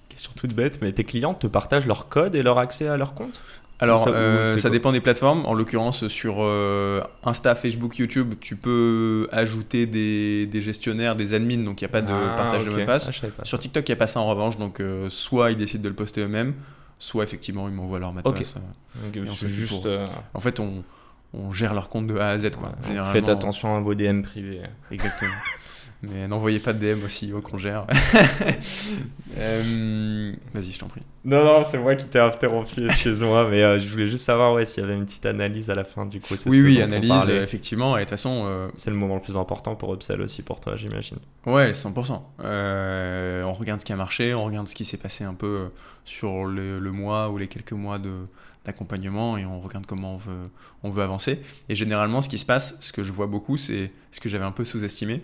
Question 0.10 0.32
toute 0.36 0.54
bête, 0.54 0.80
mais 0.82 0.92
tes 0.92 1.04
clients 1.06 1.34
te 1.34 1.48
partagent 1.48 1.88
leur 1.88 2.08
code 2.10 2.36
et 2.36 2.44
leur 2.44 2.60
accès 2.60 2.88
à 2.88 2.98
leur 2.98 3.14
compte? 3.16 3.42
Alors, 3.80 4.04
Ça- 4.04 4.12
euh, 4.12 4.58
ça 4.60 4.70
dépend 4.70 4.92
des 4.92 5.02
plateformes. 5.02 5.44
En 5.48 5.56
l'occurrence, 5.56 6.08
sur 6.08 6.36
euh, 6.42 7.02
Insta, 7.24 7.56
Facebook, 7.56 7.98
YouTube, 7.98 8.36
tu 8.40 8.56
peux 8.56 9.28
ajouter 9.32 9.88
des, 9.88 10.46
des 10.46 10.62
gestionnaires, 10.62 11.16
des 11.16 11.34
admins, 11.34 11.64
donc 11.64 11.82
il 11.82 11.86
n'y 11.86 11.90
a 11.90 11.92
pas 11.92 12.02
de 12.04 12.12
Ah, 12.14 12.36
partage 12.38 12.64
de 12.64 12.70
mot 12.70 12.78
de 12.78 12.86
passe. 12.86 13.10
Ah. 13.24 13.44
Sur 13.44 13.58
TikTok, 13.58 13.90
il 13.90 13.92
n'y 13.92 13.94
a 13.94 13.98
pas 13.98 14.06
ça 14.08 14.20
en 14.20 14.28
revanche, 14.28 14.58
donc 14.58 14.80
euh, 14.80 15.10
soit 15.10 15.50
ils 15.52 15.58
décident 15.58 15.84
de 15.84 15.90
le 15.90 15.96
poster 15.96 16.22
eux-mêmes, 16.22 16.54
soit 17.00 17.24
effectivement 17.24 17.68
ils 17.68 17.74
m'envoient 17.74 17.98
leur 18.00 18.14
mot 18.14 18.22
de 18.22 18.28
Ok. 18.28 18.38
passe. 18.38 18.56
On 19.04 19.10
dit 19.10 19.28
juste. 19.48 19.82
pour- 19.82 19.92
En 20.36 20.40
fait, 20.40 20.60
on, 20.60 20.84
on 21.34 21.52
gère 21.52 21.74
leur 21.74 21.90
compte 21.90 22.06
de 22.06 22.18
A 22.20 22.28
à 22.30 22.38
Z, 22.38 22.52
quoi. 22.52 22.74
Généralement, 22.86 23.14
Faites 23.14 23.30
attention 23.30 23.76
à 23.76 23.80
vos 23.80 23.96
DM 23.96 24.22
privés. 24.22 24.62
Exactement. 24.92 25.32
Mais 26.04 26.28
n'envoyez 26.28 26.60
pas 26.60 26.74
de 26.74 26.94
DM 26.94 27.04
aussi 27.04 27.32
au 27.34 27.42
qu'on 27.42 27.58
gère. 27.58 27.88
Euh, 29.36 30.32
Vas-y, 30.54 30.72
je 30.74 30.78
t'en 30.80 30.86
prie. 30.88 31.02
Non, 31.26 31.44
non, 31.44 31.64
c'est 31.64 31.80
moi 31.80 31.96
qui 31.96 32.06
t'ai 32.06 32.20
interrompu, 32.20 32.86
excuse-moi, 32.86 33.48
mais 33.50 33.64
euh, 33.64 33.80
je 33.80 33.90
voulais 33.90 34.06
juste 34.06 34.26
savoir 34.26 34.54
ouais, 34.54 34.64
s'il 34.68 34.84
y 34.84 34.86
avait 34.86 34.96
une 34.96 35.06
petite 35.08 35.26
analyse 35.26 35.72
à 35.72 35.76
la 35.76 35.84
fin 35.84 36.06
du 36.06 36.20
coup. 36.20 36.36
Oui, 36.46 36.62
oui, 36.62 36.80
analyse, 36.82 37.30
euh, 37.30 37.44
effectivement. 37.44 37.98
Et 37.98 38.02
de 38.02 38.04
toute 38.04 38.12
façon, 38.12 38.44
euh, 38.46 38.68
C'est 38.78 38.92
le 38.92 38.96
moment 38.96 39.16
le 39.16 39.22
plus 39.22 39.36
important 39.36 39.76
pour 39.76 39.92
Upsell 39.92 40.22
aussi 40.22 40.44
pour 40.44 40.60
toi, 40.60 40.76
j'imagine. 40.76 41.18
ouais, 41.48 41.72
100%. 41.72 42.22
Euh, 42.42 43.42
on 43.44 43.54
regarde 43.54 43.80
ce 43.80 43.86
qui 43.86 43.92
a 43.94 43.96
marché, 43.96 44.36
on 44.36 44.44
regarde 44.46 44.68
ce 44.68 44.76
qui 44.76 44.86
s'est 44.86 44.98
passé 44.98 45.24
un 45.24 45.34
peu 45.34 45.70
sur 46.06 46.46
le, 46.46 46.78
le 46.78 46.92
mois 46.92 47.30
ou 47.32 47.40
les 47.40 47.48
quelques 47.48 47.74
mois 47.74 47.98
de 47.98 48.12
d'accompagnement 48.66 49.38
et 49.38 49.46
on 49.46 49.60
regarde 49.60 49.86
comment 49.86 50.14
on 50.14 50.18
veut, 50.18 50.50
on 50.84 50.90
veut 50.90 51.04
avancer. 51.04 51.42
Et 51.70 51.76
généralement, 51.76 52.22
ce 52.22 52.30
qui 52.30 52.40
se 52.40 52.46
passe, 52.46 52.78
ce 52.80 52.94
que 52.94 53.04
je 53.04 53.12
vois 53.12 53.28
beaucoup, 53.28 53.58
c'est 53.58 53.92
ce 54.12 54.20
que 54.22 54.30
j'avais 54.30 54.46
un 54.46 54.52
peu 54.54 54.64
sous-estimé, 54.64 55.22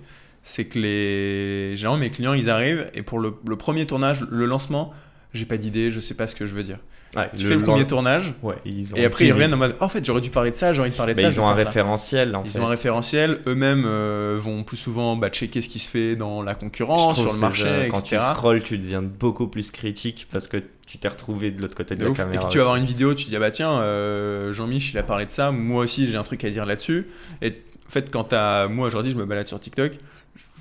c'est 0.49 0.65
que 0.65 0.79
les 0.79 1.75
généralement 1.77 2.01
mes 2.03 2.09
clients, 2.11 2.33
ils 2.33 2.49
arrivent 2.49 2.89
et 2.93 3.01
pour 3.01 3.19
le, 3.19 3.33
le 3.47 3.55
premier 3.55 3.85
tournage, 3.85 4.21
le 4.29 4.45
lancement, 4.45 4.93
j'ai 5.33 5.45
pas 5.45 5.57
d'idée, 5.57 5.91
je 5.91 5.99
sais 5.99 6.13
pas 6.15 6.27
ce 6.27 6.35
que 6.35 6.45
je 6.45 6.53
veux 6.53 6.63
dire. 6.63 6.79
Ouais, 7.15 7.27
Tu 7.35 7.43
fais 7.45 7.55
le 7.55 7.63
premier 7.63 7.87
tournage 7.87 8.35
Ouais, 8.43 8.53
ils 8.65 8.93
ont 8.93 8.97
et 8.97 9.03
après 9.05 9.25
ils 9.25 9.31
reviennent 9.33 9.53
en 9.55 9.57
mode 9.57 9.75
en 9.79 9.89
fait 9.89 10.05
j'aurais 10.05 10.21
dû 10.21 10.29
parler 10.29 10.51
de 10.51 10.55
ça, 10.55 10.73
j'ai 10.73 10.81
envie 10.83 10.91
de 10.91 10.95
parler 10.95 11.13
de 11.15 11.21
Bah, 11.21 11.31
ça. 11.31 11.35
ils 11.35 11.39
ont 11.39 11.47
un 11.47 11.53
référentiel 11.55 12.35
en 12.35 12.43
Ils 12.43 12.51
fait. 12.51 12.59
ont 12.59 12.67
un 12.67 12.69
référentiel, 12.69 13.39
eux-mêmes 13.47 13.83
euh, 13.87 14.37
vont 14.39 14.61
plus 14.63 14.77
souvent 14.77 15.15
bah, 15.15 15.29
checker 15.29 15.61
ce 15.61 15.69
qui 15.69 15.79
se 15.79 15.89
fait 15.89 16.15
dans 16.15 16.43
la 16.43 16.53
concurrence, 16.53 17.19
sur 17.19 17.33
le 17.33 17.39
marché, 17.39 17.67
etc. 17.67 17.89
Quand 17.91 18.01
tu 18.01 18.15
scrolls, 18.15 18.61
tu 18.61 18.77
deviens 18.77 19.01
beaucoup 19.01 19.47
plus 19.47 19.71
critique 19.71 20.27
parce 20.31 20.47
que 20.47 20.57
tu 20.85 20.99
t'es 20.99 21.07
retrouvé 21.07 21.49
de 21.49 21.59
l'autre 21.63 21.73
côté 21.75 21.95
de, 21.95 22.01
De 22.01 22.05
la 22.05 22.11
ouf. 22.11 22.17
caméra. 22.17 22.35
Et 22.35 22.37
puis 22.45 22.47
tu 22.51 22.57
vas 22.59 22.63
avoir 22.65 22.75
aussi. 22.75 22.81
une 22.83 22.87
vidéo, 22.87 23.15
tu 23.15 23.25
te 23.25 23.29
dis 23.31 23.35
ah 23.35 23.39
bah 23.39 23.49
tiens, 23.51 23.71
euh, 23.79 24.53
Jean-Mich 24.53 24.91
il 24.93 24.97
a 24.99 25.03
parlé 25.03 25.25
de 25.25 25.31
ça, 25.31 25.49
moi 25.51 25.83
aussi 25.85 26.09
j'ai 26.11 26.15
un 26.17 26.23
truc 26.23 26.43
à 26.43 26.49
dire 26.51 26.67
là-dessus. 26.67 27.07
Et 27.41 27.55
en 27.87 27.91
fait 27.91 28.11
quand 28.11 28.25
t'as, 28.25 28.67
moi 28.67 28.85
aujourd'hui 28.87 29.11
je 29.11 29.17
me 29.17 29.25
balade 29.25 29.47
sur 29.47 29.59
TikTok, 29.59 29.93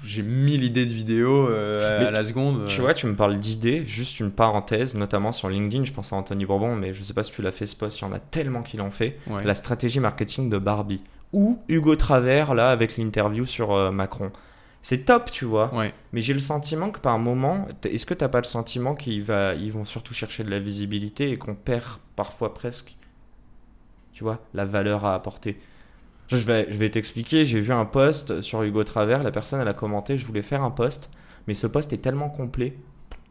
j'ai 0.04 0.22
mille 0.22 0.64
idées 0.64 0.86
de 0.86 0.92
vidéos 0.92 1.48
euh, 1.48 2.06
à 2.06 2.10
la 2.10 2.24
seconde. 2.24 2.66
Tu 2.68 2.80
euh. 2.80 2.82
vois, 2.82 2.94
tu 2.94 3.06
me 3.06 3.14
parles 3.14 3.38
d'idées, 3.38 3.84
juste 3.86 4.20
une 4.20 4.30
parenthèse, 4.30 4.94
notamment 4.94 5.32
sur 5.32 5.48
LinkedIn, 5.48 5.84
je 5.84 5.92
pense 5.92 6.12
à 6.12 6.16
Anthony 6.16 6.46
Bourbon, 6.46 6.74
mais 6.74 6.92
je 6.92 7.02
sais 7.02 7.14
pas 7.14 7.22
si 7.22 7.32
tu 7.32 7.42
l'as 7.42 7.52
fait 7.52 7.66
ce 7.66 7.76
post, 7.76 8.00
il 8.00 8.02
y 8.02 8.04
en 8.06 8.12
a 8.12 8.18
tellement 8.18 8.62
qui 8.62 8.76
l'ont 8.76 8.90
fait. 8.90 9.18
Ouais. 9.26 9.44
La 9.44 9.54
stratégie 9.54 10.00
marketing 10.00 10.50
de 10.50 10.58
Barbie. 10.58 11.02
Ou 11.32 11.58
Hugo 11.68 11.96
Travers, 11.96 12.54
là, 12.54 12.70
avec 12.70 12.96
l'interview 12.96 13.44
sur 13.44 13.72
euh, 13.72 13.90
Macron. 13.90 14.30
C'est 14.82 15.04
top, 15.04 15.30
tu 15.30 15.44
vois. 15.44 15.74
Ouais. 15.74 15.92
Mais 16.12 16.20
j'ai 16.20 16.32
le 16.32 16.38
sentiment 16.38 16.90
que 16.90 17.00
par 17.00 17.18
moment, 17.18 17.66
est-ce 17.84 18.06
que 18.06 18.14
t'as 18.14 18.28
pas 18.28 18.38
le 18.38 18.46
sentiment 18.46 18.94
qu'ils 18.94 19.22
va, 19.22 19.54
ils 19.54 19.72
vont 19.72 19.84
surtout 19.84 20.14
chercher 20.14 20.44
de 20.44 20.50
la 20.50 20.58
visibilité 20.58 21.30
et 21.30 21.36
qu'on 21.36 21.54
perd 21.54 21.98
parfois 22.16 22.54
presque, 22.54 22.96
tu 24.12 24.24
vois, 24.24 24.40
la 24.54 24.64
valeur 24.64 25.04
à 25.04 25.14
apporter? 25.14 25.58
Je 26.36 26.44
vais, 26.44 26.66
je 26.70 26.76
vais 26.76 26.90
t'expliquer, 26.90 27.44
j'ai 27.44 27.60
vu 27.60 27.72
un 27.72 27.84
post 27.84 28.40
sur 28.42 28.62
Hugo 28.62 28.84
Travers, 28.84 29.22
la 29.22 29.30
personne 29.30 29.60
elle 29.60 29.68
a 29.68 29.74
commenté, 29.74 30.18
je 30.18 30.26
voulais 30.26 30.42
faire 30.42 30.62
un 30.62 30.70
post, 30.70 31.10
mais 31.46 31.54
ce 31.54 31.66
post 31.66 31.92
est 31.92 31.98
tellement 31.98 32.28
complet 32.28 32.76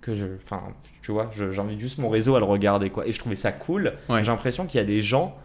que 0.02 0.16
je, 0.16 0.26
enfin, 0.44 0.62
tu 1.02 1.12
vois, 1.12 1.30
j'invite 1.52 1.80
juste 1.80 2.00
mon 2.00 2.10
réseau 2.10 2.36
à 2.36 2.40
le 2.40 2.46
regarder 2.46 2.90
quoi. 2.90 3.08
Et 3.08 3.12
je 3.12 3.20
trouvais 3.20 3.36
ça 3.36 3.52
cool. 3.52 3.94
Ouais. 4.10 4.24
J'ai 4.24 4.32
l'impression 4.32 4.66
qu'il 4.66 4.80
y 4.80 4.82
a 4.82 4.86
des 4.86 5.02
gens, 5.02 5.38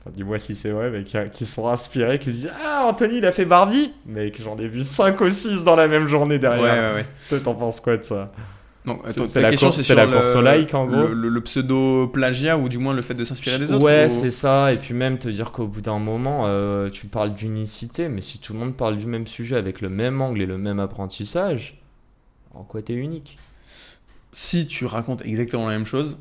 enfin, 0.00 0.10
dis-moi 0.14 0.38
si 0.38 0.56
c'est 0.56 0.70
vrai, 0.70 0.90
mais 0.90 1.04
qui, 1.04 1.16
qui 1.30 1.46
sont 1.46 1.68
inspirés, 1.68 2.18
qui 2.18 2.32
se 2.32 2.36
disent 2.38 2.52
ah 2.64 2.86
Anthony 2.86 3.18
il 3.18 3.26
a 3.26 3.32
fait 3.32 3.44
Barbie, 3.44 3.92
mais 4.06 4.30
que 4.30 4.42
j'en 4.42 4.56
ai 4.58 4.66
vu 4.66 4.82
5 4.82 5.20
ou 5.20 5.30
6 5.30 5.64
dans 5.64 5.76
la 5.76 5.88
même 5.88 6.08
journée 6.08 6.38
derrière. 6.38 6.94
ouais, 6.94 7.00
ouais. 7.00 7.06
Toi 7.28 7.38
t'en 7.40 7.54
penses 7.54 7.80
quoi 7.80 7.96
de 7.96 8.02
ça? 8.02 8.32
C'est- 8.84 8.90
attends, 9.10 9.26
c'est 9.28 9.34
ta 9.34 9.40
la 9.42 9.50
question, 9.50 9.68
course- 9.68 9.80
c'est 9.82 9.94
la 9.94 10.06
le- 10.06 10.12
course 10.16 10.34
au 10.34 10.40
like, 10.42 10.74
en 10.74 10.86
gros 10.86 11.06
Le, 11.08 11.12
le- 11.14 11.28
le 11.28 11.40
pseudo 11.42 12.08
plagiat 12.08 12.58
ou 12.58 12.68
du 12.68 12.78
moins 12.78 12.94
le 12.94 13.02
fait 13.02 13.14
de 13.14 13.22
s'inspirer 13.24 13.58
des 13.58 13.72
autres. 13.72 13.84
Ouais, 13.84 14.08
ou- 14.10 14.12
c'est 14.12 14.30
ça. 14.32 14.72
Et 14.72 14.76
puis 14.76 14.92
même 14.92 15.18
te 15.18 15.28
dire 15.28 15.52
qu'au 15.52 15.66
bout 15.68 15.80
d'un 15.82 16.00
moment, 16.00 16.46
euh, 16.46 16.90
tu 16.90 17.06
parles 17.06 17.32
d'unicité, 17.34 18.08
mais 18.08 18.20
si 18.20 18.38
tout 18.40 18.52
le 18.54 18.58
monde 18.58 18.76
parle 18.76 18.96
du 18.96 19.06
même 19.06 19.26
sujet 19.26 19.56
avec 19.56 19.80
le 19.80 19.88
même 19.88 20.20
angle 20.20 20.42
et 20.42 20.46
le 20.46 20.58
même 20.58 20.80
apprentissage, 20.80 21.80
en 22.54 22.64
quoi 22.64 22.82
t'es 22.82 22.94
unique? 22.94 23.38
Si 24.32 24.66
tu 24.66 24.86
racontes 24.86 25.24
exactement 25.24 25.68
la 25.68 25.74
même 25.74 25.86
chose, 25.86 26.16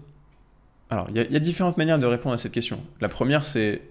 alors 0.90 1.08
il 1.10 1.16
y, 1.16 1.20
a- 1.20 1.24
il 1.24 1.32
y 1.32 1.36
a 1.38 1.40
différentes 1.40 1.78
manières 1.78 1.98
de 1.98 2.06
répondre 2.06 2.36
à 2.36 2.38
cette 2.38 2.52
question. 2.52 2.80
La 3.00 3.10
première, 3.10 3.44
c'est 3.46 3.82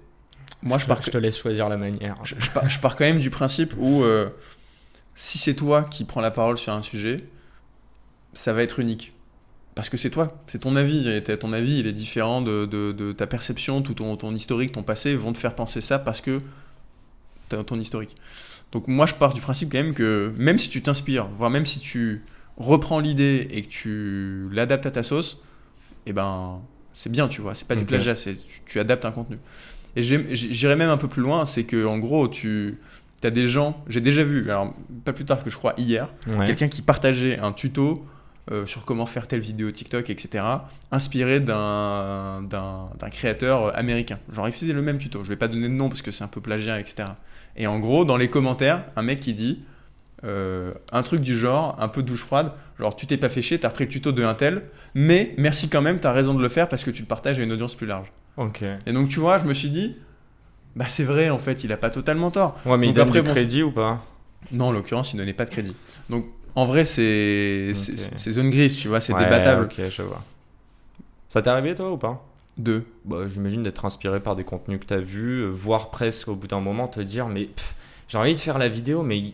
moi 0.63 0.79
je 0.79 0.87
pars, 0.87 1.03
je 1.03 1.11
te 1.11 1.19
laisse 1.19 1.39
choisir 1.39 1.69
la 1.69 1.77
manière. 1.77 2.17
je, 2.23 2.35
je 2.39 2.51
pars, 2.51 2.69
je 2.69 2.79
pars 2.79 2.95
quand 2.97 3.05
même 3.05 3.19
du 3.21 3.31
principe 3.31 3.75
où 3.79 4.03
euh, 4.05 4.29
si 5.17 5.39
c'est 5.39 5.55
toi 5.55 5.83
qui 5.85 6.05
prends 6.05 6.21
la 6.21 6.31
parole 6.31 6.57
sur 6.59 6.73
un 6.73 6.83
sujet, 6.83 7.25
ça 8.35 8.53
va 8.53 8.63
être 8.63 8.79
unique. 8.81 9.13
Parce 9.75 9.89
que 9.89 9.97
c'est 9.97 10.11
toi, 10.11 10.43
c'est 10.47 10.59
ton 10.59 10.77
avis, 10.77 11.09
et 11.09 11.23
ton 11.23 11.53
avis 11.53 11.79
il 11.79 11.87
est 11.87 11.93
différent 11.93 12.43
de, 12.43 12.67
de- 12.67 12.93
de 12.93 13.13
ta 13.13 13.27
perception, 13.27 13.83
tout 13.83 13.95
ton, 13.95 14.17
ton 14.17 14.35
historique, 14.35 14.73
ton 14.73 14.83
passé 14.83 15.15
vont 15.15 15.33
te 15.33 15.39
faire 15.39 15.55
penser 15.55 15.81
ça 15.81 15.99
parce 15.99 16.21
que 16.21 16.41
t'as 17.49 17.63
ton 17.65 17.79
historique. 17.79 18.17
Donc 18.73 18.89
moi 18.89 19.07
je 19.07 19.15
pars 19.15 19.33
du 19.33 19.41
principe 19.41 19.71
quand 19.73 19.79
même 19.83 19.95
que 19.95 20.33
même 20.37 20.59
si 20.59 20.69
tu 20.69 20.83
t'inspires, 20.83 21.27
voire 21.27 21.51
même 21.51 21.67
si 21.67 21.81
tu 21.81 22.23
reprends 22.57 23.01
l'idée 23.01 23.49
et 23.51 23.63
que 23.63 23.69
tu 23.69 24.49
l'adaptes 24.53 24.87
à 24.87 24.91
ta 24.91 25.03
sauce, 25.03 25.41
eh 26.07 26.13
ben 26.13 26.61
c'est 26.93 27.11
bien, 27.11 27.29
tu 27.29 27.41
vois, 27.41 27.55
c'est 27.55 27.67
pas 27.67 27.75
du 27.77 27.85
plagiat, 27.85 28.15
c'est 28.17 28.35
tu, 28.35 28.61
tu 28.67 28.81
adaptes 28.81 29.05
un 29.05 29.13
contenu. 29.13 29.39
Et 29.97 30.03
j'irai 30.03 30.77
même 30.77 30.91
un 30.91 30.97
peu 30.97 31.09
plus 31.09 31.23
loin, 31.23 31.47
c'est 31.47 31.65
que 31.65 31.87
en 31.87 31.99
gros 31.99 32.29
tu 32.29 32.79
as 33.25 33.31
des 33.31 33.47
gens, 33.49 33.83
j'ai 33.89 34.01
déjà 34.01 34.25
vu, 34.25 34.51
alors 34.51 34.75
pas 35.05 35.13
plus 35.13 35.25
tard 35.25 35.43
que 35.45 35.51
je 35.51 35.57
crois 35.57 35.75
hier, 35.79 36.09
Ouais. 36.27 36.47
quelqu'un 36.47 36.69
qui 36.69 36.83
partageait 36.83 37.39
un 37.39 37.53
tuto 37.53 38.05
euh, 38.51 38.67
sur 38.67 38.85
comment 38.85 39.07
faire 39.07 39.27
telle 39.29 39.41
vidéo 39.41 39.71
TikTok, 39.71 40.11
etc., 40.11 40.45
inspiré 40.91 41.41
d'un 41.41 42.43
d'un- 42.43 42.89
d'un 42.99 43.09
créateur 43.11 43.77
américain. 43.77 44.19
Genre, 44.33 44.49
il 44.49 44.53
faisait 44.53 44.73
le 44.73 44.83
même 44.83 44.99
tuto. 44.99 45.23
Je 45.23 45.29
vais 45.29 45.37
pas 45.37 45.49
donner 45.49 45.69
de 45.69 45.75
nom 45.75 45.89
parce 45.89 46.03
que 46.03 46.11
c'est 46.11 46.25
un 46.25 46.29
peu 46.29 46.41
plagiat, 46.41 46.81
etc. 46.81 47.11
Et 47.57 47.67
en 47.67 47.79
gros, 47.79 48.05
dans 48.05 48.17
les 48.17 48.29
commentaires, 48.29 48.85
un 48.97 49.03
mec 49.03 49.21
qui 49.21 49.35
dit 49.35 49.63
euh, 50.25 50.73
un 50.93 51.03
truc 51.03 51.23
du 51.23 51.37
genre, 51.37 51.77
un 51.81 51.89
peu 51.89 52.03
douche 52.03 52.21
froide, 52.25 52.53
genre, 52.79 52.95
tu 52.95 53.07
t'es 53.07 53.17
pas 53.17 53.29
fait 53.31 53.41
chier, 53.43 53.59
t'as 53.59 53.69
repris 53.69 53.85
le 53.85 53.91
tuto 53.91 54.13
de 54.13 54.23
un 54.23 54.35
tel, 54.35 54.65
mais 54.95 55.35
merci 55.39 55.69
quand 55.71 55.81
même, 55.81 55.99
t'as 55.99 56.13
raison 56.13 56.35
de 56.35 56.43
le 56.43 56.49
faire 56.51 56.69
parce 56.69 56.85
que 56.85 56.91
tu 56.91 57.01
le 57.03 57.09
partages 57.09 57.39
à 57.39 57.43
une 57.43 57.53
audience 57.53 57.75
plus 57.75 57.87
large. 57.87 58.13
Ok. 58.37 58.63
Et 58.87 58.93
donc, 58.93 59.09
tu 59.09 59.19
vois, 59.19 59.39
je 59.39 59.45
me 59.45 59.55
suis 59.55 59.71
dit, 59.71 59.97
bah 60.77 60.85
c'est 60.89 61.05
vrai, 61.05 61.31
en 61.31 61.39
fait, 61.39 61.65
il 61.65 61.73
a 61.73 61.77
pas 61.79 61.91
totalement 61.91 62.31
tort. 62.31 62.59
Ouais, 62.67 62.77
mais 62.77 62.87
il 62.87 62.91
Donc 62.91 62.97
donne 62.97 63.09
après, 63.09 63.21
du 63.23 63.27
bon, 63.29 63.33
crédit 63.35 63.63
ou 63.63 63.71
pas? 63.73 64.05
Non, 64.53 64.67
en 64.67 64.73
l'occurrence, 64.73 65.13
il 65.15 65.17
donnait 65.17 65.33
pas 65.33 65.45
de 65.47 65.51
crédit. 65.51 65.75
Donc, 66.11 66.27
en 66.55 66.65
vrai, 66.67 66.85
c'est 66.85 67.73
c'est- 67.75 67.93
Ok. 67.93 68.13
c'est 68.17 68.33
zone 68.33 68.51
grise, 68.51 68.77
tu 68.77 68.89
vois, 68.89 69.01
c'est 69.01 69.13
Ouais, 69.15 69.25
débattable. 69.25 69.65
Ok, 69.65 69.81
je 69.91 70.03
vois. 70.03 70.23
Ça 71.29 71.43
t'est 71.43 71.51
arrivé 71.51 71.75
toi 71.75 71.93
ou 71.93 71.97
pas? 71.97 72.27
Deux. 72.59 72.85
bah, 73.05 73.27
J'imagine 73.29 73.63
d'être 73.63 73.85
inspiré 73.85 74.21
par 74.21 74.37
des 74.37 74.45
contenus 74.45 74.81
que 74.81 74.85
t'as 74.87 74.99
vus, 74.99 75.43
euh, 75.45 75.49
voire 75.51 75.91
presque 75.91 76.29
au 76.29 76.35
bout 76.35 76.47
d'un 76.49 76.61
moment 76.61 76.89
te 76.89 77.01
dire 77.01 77.29
mais 77.29 77.49
j'ai 78.09 78.19
envie 78.19 78.35
de 78.35 78.41
faire 78.41 78.59
la 78.59 78.69
vidéo, 78.69 79.03
mais 79.03 79.33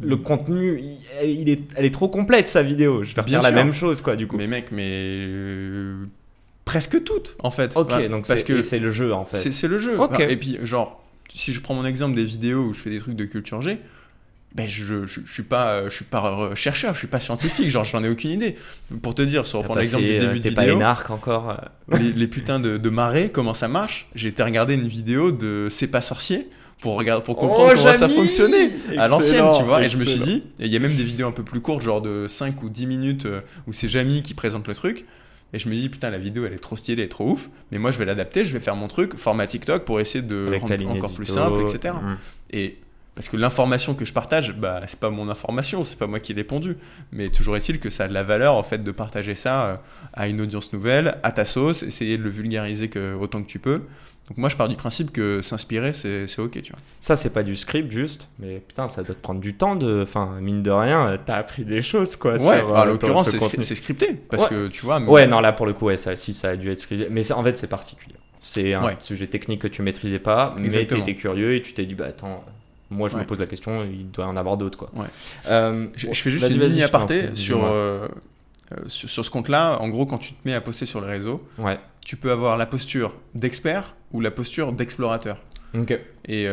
le 0.00 0.16
contenu, 0.16 0.78
il, 0.80 0.98
elle- 1.20 1.30
il 1.30 1.48
est, 1.48 1.62
elle 1.76 1.84
est 1.86 1.90
trop 1.94 2.08
complète 2.08 2.48
sa 2.48 2.62
vidéo. 2.62 3.02
Je 3.04 3.14
vais 3.14 3.22
faire 3.22 3.42
la 3.42 3.50
même 3.52 3.72
chose 3.72 4.00
quoi 4.02 4.14
du 4.16 4.26
coup. 4.26 4.36
Mais 4.36 4.46
mec, 4.46 4.66
mais 4.72 4.84
euh, 5.28 6.04
presque 6.64 7.02
toutes, 7.04 7.36
en 7.42 7.50
fait. 7.50 7.76
ok, 7.76 7.90
Ouais, 7.90 8.08
donc 8.08 8.26
parce 8.26 8.40
c'est 8.40 8.46
que 8.46 8.60
c'est 8.62 8.78
le 8.78 8.90
jeu 8.90 9.12
en 9.14 9.24
fait. 9.24 9.50
c'est 9.50 9.68
le 9.68 9.78
jeu. 9.78 9.98
Ok. 9.98 10.20
Et 10.20 10.36
puis, 10.36 10.58
genre, 10.62 11.02
si 11.34 11.52
je 11.52 11.60
prends 11.60 11.74
mon 11.74 11.84
exemple 11.84 12.14
des 12.14 12.24
vidéos 12.24 12.64
où 12.66 12.74
je 12.74 12.80
fais 12.80 12.90
des 12.90 12.98
trucs 12.98 13.16
de 13.16 13.24
culture 13.24 13.62
G, 13.62 13.80
ben 14.54 14.68
je, 14.68 14.84
je, 15.06 15.20
je 15.24 15.32
suis 15.32 15.42
pas 15.42 15.84
je 15.88 15.94
suis 15.94 16.04
pas 16.04 16.50
chercheur, 16.54 16.94
je 16.94 16.98
suis 16.98 17.06
pas 17.08 17.20
scientifique, 17.20 17.68
genre 17.68 17.84
j'en 17.84 18.04
ai 18.04 18.08
aucune 18.08 18.30
idée. 18.30 18.56
Pour 19.02 19.14
te 19.14 19.22
dire, 19.22 19.46
sur 19.46 19.58
T'as 19.58 19.62
reprendre 19.62 19.78
pas 19.78 19.82
l'exemple 19.82 20.04
du 20.04 20.14
euh, 20.14 20.20
début 20.20 20.38
de 20.38 20.42
T'es 20.48 20.54
pas 20.54 20.62
vidéo, 20.62 20.76
énarque 20.76 21.10
encore. 21.10 21.50
euh. 21.50 21.98
les, 21.98 22.12
les 22.12 22.26
putains 22.28 22.60
de, 22.60 22.76
de 22.76 22.90
marées, 22.90 23.30
comment 23.30 23.54
ça 23.54 23.66
marche? 23.68 24.08
J'ai 24.14 24.28
été 24.28 24.42
regarder 24.42 24.74
une 24.74 24.86
vidéo 24.88 25.32
de 25.32 25.68
C'est 25.70 25.88
pas 25.88 26.00
sorcier 26.00 26.48
pour 26.80 26.96
regarder 26.96 27.24
pour 27.24 27.36
comprendre 27.36 27.70
Oh, 27.72 27.76
comment 27.76 27.92
ça 27.94 28.08
fonctionnait 28.08 28.70
à 28.98 29.08
l'ancienne, 29.08 29.44
tu 29.56 29.64
vois. 29.64 29.82
Et 29.82 29.88
je 29.88 29.96
me 29.96 30.04
suis 30.04 30.20
dit, 30.20 30.42
et 30.60 30.66
il 30.66 30.72
y 30.72 30.76
a 30.76 30.80
même 30.80 30.94
des 30.94 31.04
vidéos 31.04 31.26
un 31.26 31.32
peu 31.32 31.42
plus 31.42 31.60
courtes, 31.60 31.82
genre 31.82 32.02
de 32.02 32.26
5 32.28 32.62
ou 32.62 32.68
10 32.68 32.86
minutes, 32.86 33.26
euh, 33.26 33.40
où 33.66 33.72
c'est 33.72 33.88
Jamie 33.88 34.22
qui 34.22 34.34
présente 34.34 34.68
le 34.68 34.74
truc. 34.74 35.04
Et 35.52 35.58
je 35.60 35.68
me 35.68 35.74
dis, 35.76 35.88
putain, 35.88 36.10
la 36.10 36.18
vidéo, 36.18 36.44
elle 36.46 36.52
est 36.52 36.58
trop 36.58 36.76
stylée, 36.76 37.02
elle 37.02 37.06
est 37.06 37.08
trop 37.08 37.30
ouf. 37.30 37.48
Mais 37.70 37.78
moi, 37.78 37.90
je 37.92 37.98
vais 37.98 38.04
l'adapter, 38.04 38.44
je 38.44 38.52
vais 38.52 38.58
faire 38.60 38.74
mon 38.76 38.88
truc, 38.88 39.16
format 39.16 39.46
TikTok, 39.46 39.84
pour 39.84 40.00
essayer 40.00 40.20
de 40.22 40.46
Avec 40.48 40.62
rendre 40.62 40.90
encore 40.90 41.14
plus 41.14 41.26
simple, 41.26 41.60
etc. 41.62 41.94
Et 42.50 42.78
parce 43.14 43.28
que 43.28 43.36
l'information 43.36 43.94
que 43.94 44.04
je 44.04 44.12
partage, 44.12 44.54
bah, 44.54 44.80
c'est 44.86 44.98
pas 44.98 45.10
mon 45.10 45.28
information, 45.28 45.84
c'est 45.84 45.98
pas 45.98 46.06
moi 46.06 46.18
qui 46.20 46.34
l'ai 46.34 46.44
pondue. 46.44 46.76
Mais 47.12 47.28
toujours 47.28 47.56
est-il 47.56 47.78
que 47.78 47.90
ça 47.90 48.04
a 48.04 48.08
de 48.08 48.14
la 48.14 48.22
valeur, 48.24 48.54
en 48.54 48.62
fait, 48.62 48.78
de 48.82 48.90
partager 48.90 49.34
ça 49.34 49.66
euh, 49.66 49.76
à 50.14 50.26
une 50.28 50.40
audience 50.40 50.72
nouvelle, 50.72 51.18
à 51.22 51.30
ta 51.32 51.44
sauce, 51.44 51.82
essayer 51.82 52.18
de 52.18 52.22
le 52.22 52.30
vulgariser 52.30 52.88
que, 52.88 53.14
autant 53.14 53.42
que 53.42 53.46
tu 53.48 53.58
peux. 53.58 53.82
Donc 54.28 54.38
moi, 54.38 54.48
je 54.48 54.56
pars 54.56 54.68
du 54.68 54.76
principe 54.76 55.12
que 55.12 55.42
s'inspirer, 55.42 55.92
c'est 55.92 56.24
ok, 56.38 56.62
tu 56.62 56.72
vois. 56.72 56.80
Ça, 57.00 57.14
c'est 57.14 57.34
pas 57.34 57.42
du 57.42 57.56
script 57.56 57.92
juste, 57.92 58.30
mais 58.38 58.58
putain, 58.66 58.88
ça 58.88 59.02
doit 59.02 59.14
te 59.14 59.20
prendre 59.20 59.40
du 59.40 59.52
temps 59.54 59.76
de. 59.76 60.00
Enfin, 60.02 60.38
mine 60.40 60.62
de 60.62 60.70
rien, 60.70 61.08
euh, 61.08 61.18
t'as 61.22 61.36
appris 61.36 61.64
des 61.66 61.82
choses 61.82 62.16
quoi. 62.16 62.32
Ouais, 62.32 62.38
sur, 62.60 62.70
euh, 62.74 62.78
en 62.78 62.82
ton- 62.84 62.86
l'occurrence, 62.86 63.30
ce 63.30 63.62
c'est 63.62 63.74
scripté. 63.74 64.14
Parce 64.14 64.44
Ouais. 64.44 64.48
que, 64.48 64.68
tu 64.68 64.80
vois... 64.86 64.98
Ouais, 64.98 65.26
non, 65.26 65.40
là 65.40 65.52
pour 65.52 65.66
le 65.66 65.74
coup, 65.74 65.84
ouais, 65.86 65.98
ça, 65.98 66.16
si 66.16 66.32
ça 66.32 66.48
a 66.50 66.56
dû 66.56 66.70
être 66.70 66.80
scripté. 66.80 67.06
Mais 67.10 67.22
c'est- 67.22 67.34
en 67.34 67.44
fait, 67.44 67.58
c'est 67.58 67.66
particulier. 67.66 68.14
C'est 68.40 68.72
un 68.72 68.84
Ouais. 68.84 68.96
sujet 68.98 69.26
technique 69.26 69.60
que 69.60 69.68
tu 69.68 69.82
maîtrisais 69.82 70.18
pas, 70.18 70.54
mais 70.58 70.64
Exactement. 70.64 71.00
t'étais 71.04 71.16
curieux 71.18 71.54
et 71.54 71.62
tu 71.62 71.74
t'es 71.74 71.84
dit, 71.84 71.94
bah 71.94 72.06
attends, 72.08 72.42
moi 72.94 73.08
je 73.08 73.16
me 73.16 73.24
pose 73.24 73.38
la 73.38 73.46
question, 73.46 73.84
il 73.84 74.10
doit 74.10 74.26
en 74.26 74.36
avoir 74.36 74.56
d'autres 74.56 74.78
quoi. 74.78 74.90
Ouais. 74.94 75.06
Euh, 75.48 75.86
Je, 75.96 76.06
bon, 76.06 76.12
je 76.12 76.20
fais 76.22 76.30
juste 76.30 76.48
une 76.50 76.60
mini 76.60 76.82
aparté 76.82 77.34
sur, 77.34 77.56
dis-moi. 77.58 77.70
euh, 77.72 78.08
euh, 78.72 78.76
sur, 78.88 79.08
sur 79.10 79.24
ce 79.24 79.30
compte-là. 79.30 79.78
En 79.80 79.88
gros, 79.88 80.06
quand 80.06 80.18
tu 80.18 80.32
te 80.32 80.38
mets 80.48 80.54
à 80.54 80.60
poster 80.60 80.86
sur 80.86 81.00
les 81.00 81.08
réseaux, 81.08 81.46
Ouais, 81.58 81.78
tu 82.04 82.16
peux 82.16 82.30
avoir 82.30 82.56
la 82.56 82.66
posture 82.66 83.14
d'expert 83.34 83.94
ou 84.12 84.20
la 84.20 84.30
posture 84.30 84.72
d'explorateur. 84.72 85.38
ok. 85.74 85.98
Et 86.26 86.46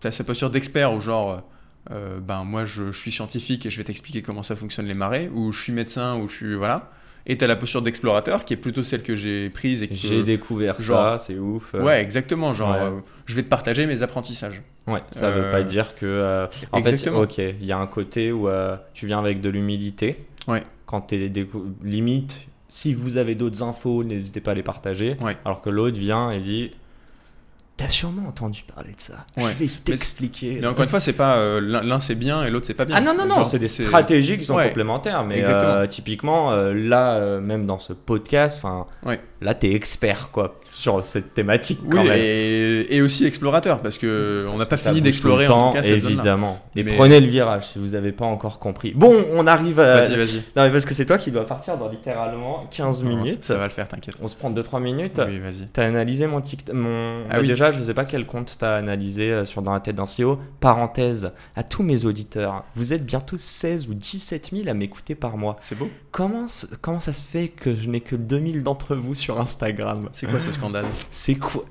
tu 0.00 0.06
as 0.06 0.12
cette 0.12 0.26
posture 0.26 0.50
d'expert 0.50 0.92
où 0.92 1.00
genre, 1.00 1.42
euh, 1.90 2.18
ben 2.20 2.44
moi 2.44 2.64
je, 2.64 2.90
je 2.92 2.98
suis 2.98 3.12
scientifique 3.12 3.66
et 3.66 3.70
je 3.70 3.76
vais 3.78 3.84
t'expliquer 3.84 4.22
comment 4.22 4.42
ça 4.42 4.56
fonctionne 4.56 4.86
les 4.86 4.94
marées, 4.94 5.30
ou 5.34 5.52
je 5.52 5.62
suis 5.62 5.72
médecin, 5.72 6.16
ou 6.16 6.28
je 6.28 6.34
suis... 6.34 6.54
Voilà. 6.54 6.90
Et 7.26 7.38
tu 7.38 7.44
as 7.44 7.46
la 7.46 7.56
posture 7.56 7.80
d'explorateur 7.80 8.44
qui 8.44 8.52
est 8.52 8.58
plutôt 8.58 8.82
celle 8.82 9.02
que 9.02 9.16
j'ai 9.16 9.48
prise 9.48 9.82
et 9.82 9.88
que... 9.88 9.94
J'ai 9.94 10.22
découvert 10.22 10.78
genre- 10.80 11.18
ça, 11.18 11.24
c'est 11.26 11.38
ouf. 11.38 11.74
euh, 11.74 11.82
Ouais, 11.82 12.00
exactement. 12.02 12.52
Genre, 12.52 12.70
Ouais. 12.72 12.76
euh, 12.82 13.00
je 13.26 13.34
vais 13.34 13.42
te 13.42 13.48
partager 13.48 13.86
mes 13.86 14.02
apprentissages. 14.02 14.60
Ouais, 14.86 15.00
ça 15.10 15.30
veut 15.30 15.44
Euh, 15.44 15.50
pas 15.50 15.62
dire 15.62 15.94
que. 15.94 16.04
euh, 16.04 16.46
en 16.72 16.78
exactement. 16.78 17.26
fait, 17.26 17.48
ok, 17.52 17.54
il 17.60 17.66
y 17.66 17.72
a 17.72 17.78
un 17.78 17.86
côté 17.86 18.30
où 18.32 18.48
euh, 18.48 18.76
tu 18.92 19.06
viens 19.06 19.18
avec 19.18 19.40
de 19.40 19.48
l'humilité. 19.48 20.26
Ouais. 20.48 20.62
Quand 20.84 21.00
t'es 21.00 21.30
limite, 21.82 22.46
si 22.68 22.92
vous 22.92 23.16
avez 23.16 23.34
d'autres 23.34 23.62
infos, 23.62 24.04
n'hésitez 24.04 24.40
pas 24.40 24.50
à 24.50 24.54
les 24.54 24.62
partager. 24.62 25.16
Ouais. 25.22 25.36
Alors 25.46 25.62
que 25.62 25.70
l'autre 25.70 25.98
vient 25.98 26.30
et 26.30 26.38
dit 26.38 26.72
T'as 27.76 27.88
sûrement 27.88 28.28
entendu 28.28 28.62
parler 28.72 28.92
de 28.92 29.00
ça. 29.00 29.14
Ouais. 29.36 29.50
Je 29.58 29.64
vais 29.64 29.70
t'expliquer. 29.84 30.58
Mais 30.60 30.66
encore 30.68 30.84
une 30.84 30.88
fois, 30.88 31.00
c'est 31.00 31.12
pas 31.12 31.38
euh, 31.38 31.60
l'un 31.60 31.98
c'est 31.98 32.14
bien 32.14 32.44
et 32.44 32.50
l'autre 32.50 32.66
c'est 32.66 32.74
pas 32.74 32.84
bien. 32.84 32.94
Ah 32.96 33.00
non, 33.00 33.14
non, 33.16 33.26
non, 33.26 33.42
c'est 33.42 33.58
des 33.58 33.66
stratégies 33.66 34.38
qui 34.38 34.44
sont 34.44 34.54
Ouais. 34.54 34.68
complémentaires. 34.68 35.24
Mais 35.24 35.40
Exactement. 35.40 35.72
euh, 35.72 35.86
typiquement, 35.88 36.52
euh, 36.52 36.72
là, 36.72 37.16
euh, 37.16 37.40
même 37.40 37.66
dans 37.66 37.80
ce 37.80 37.92
podcast, 37.92 38.58
enfin, 38.62 38.86
Ouais. 39.04 39.20
Là, 39.44 39.54
t'es 39.54 39.72
expert, 39.72 40.30
quoi, 40.32 40.58
sur 40.72 41.04
cette 41.04 41.34
thématique. 41.34 41.80
Oui, 41.84 41.90
quand 41.92 42.04
même. 42.04 42.18
et, 42.18 42.86
et 42.96 43.02
aussi 43.02 43.24
explorateur, 43.26 43.80
parce 43.80 43.98
que 43.98 44.46
on 44.52 44.56
n'a 44.56 44.66
pas 44.66 44.76
fini 44.76 45.00
d'explorer 45.00 45.46
en 45.46 45.68
tout 45.68 45.74
cas 45.74 45.82
cette 45.82 45.92
évidemment. 46.04 46.58
Et 46.74 46.82
Mais- 46.82 46.96
prenez 46.96 47.20
le 47.20 47.26
virage 47.26 47.68
si 47.68 47.78
vous 47.78 47.88
n'avez 47.90 48.12
pas 48.12 48.24
encore 48.24 48.58
compris. 48.58 48.92
Bon, 48.94 49.14
on 49.34 49.46
arrive 49.46 49.78
à. 49.80 50.00
Vas-y, 50.06 50.16
vas-y. 50.16 50.36
Non, 50.56 50.62
mais 50.64 50.70
parce 50.70 50.84
que 50.84 50.94
c'est 50.94 51.06
toi 51.06 51.18
qui 51.18 51.30
dois 51.30 51.46
partir 51.46 51.76
dans 51.76 51.88
littéralement 51.88 52.66
15 52.70 53.04
Non, 53.04 53.10
minutes. 53.10 53.44
Ça, 53.44 53.56
va 53.56 53.64
le 53.64 53.70
faire, 53.70 53.86
t'inquiète. 53.88 54.16
On 54.22 54.28
se 54.28 54.36
prend 54.36 54.50
2-3 54.50 54.80
minutes. 54.82 55.20
Oui, 55.24 55.38
vas-y. 55.38 55.68
T'as 55.72 55.84
analysé 55.84 56.26
mon 56.26 56.40
TikTok. 56.40 56.74
Mon... 56.74 57.24
Ah 57.30 57.38
oui. 57.40 57.46
Déjà, 57.46 57.70
je 57.70 57.82
sais 57.82 57.94
pas 57.94 58.04
quel 58.04 58.26
compte 58.26 58.56
t'as 58.58 58.76
analysé 58.76 59.30
euh, 59.30 59.44
sur 59.44 59.62
Dans 59.62 59.72
la 59.72 59.80
tête 59.80 59.96
d'un 59.96 60.04
CEO. 60.04 60.38
Parenthèse, 60.60 61.30
à 61.56 61.62
tous 61.62 61.82
mes 61.82 62.04
auditeurs, 62.06 62.64
vous 62.74 62.92
êtes 62.92 63.04
bientôt 63.04 63.36
16 63.38 63.88
ou 63.88 63.94
17 63.94 64.50
000 64.54 64.68
à 64.68 64.74
m'écouter 64.74 65.14
par 65.14 65.36
mois. 65.36 65.56
C'est 65.60 65.76
beau. 65.78 65.88
Comment, 66.10 66.46
comment 66.80 67.00
ça 67.00 67.12
se 67.12 67.22
fait 67.22 67.48
que 67.48 67.74
je 67.74 67.88
n'ai 67.88 68.00
que 68.00 68.16
2000 68.16 68.62
d'entre 68.62 68.94
vous 68.94 69.14
sur 69.14 69.33
Instagram 69.38 70.08
C'est 70.12 70.26
quoi 70.26 70.40
ce 70.40 70.52
scandale 70.52 70.86
C'est 71.10 71.34
quoi 71.36 71.64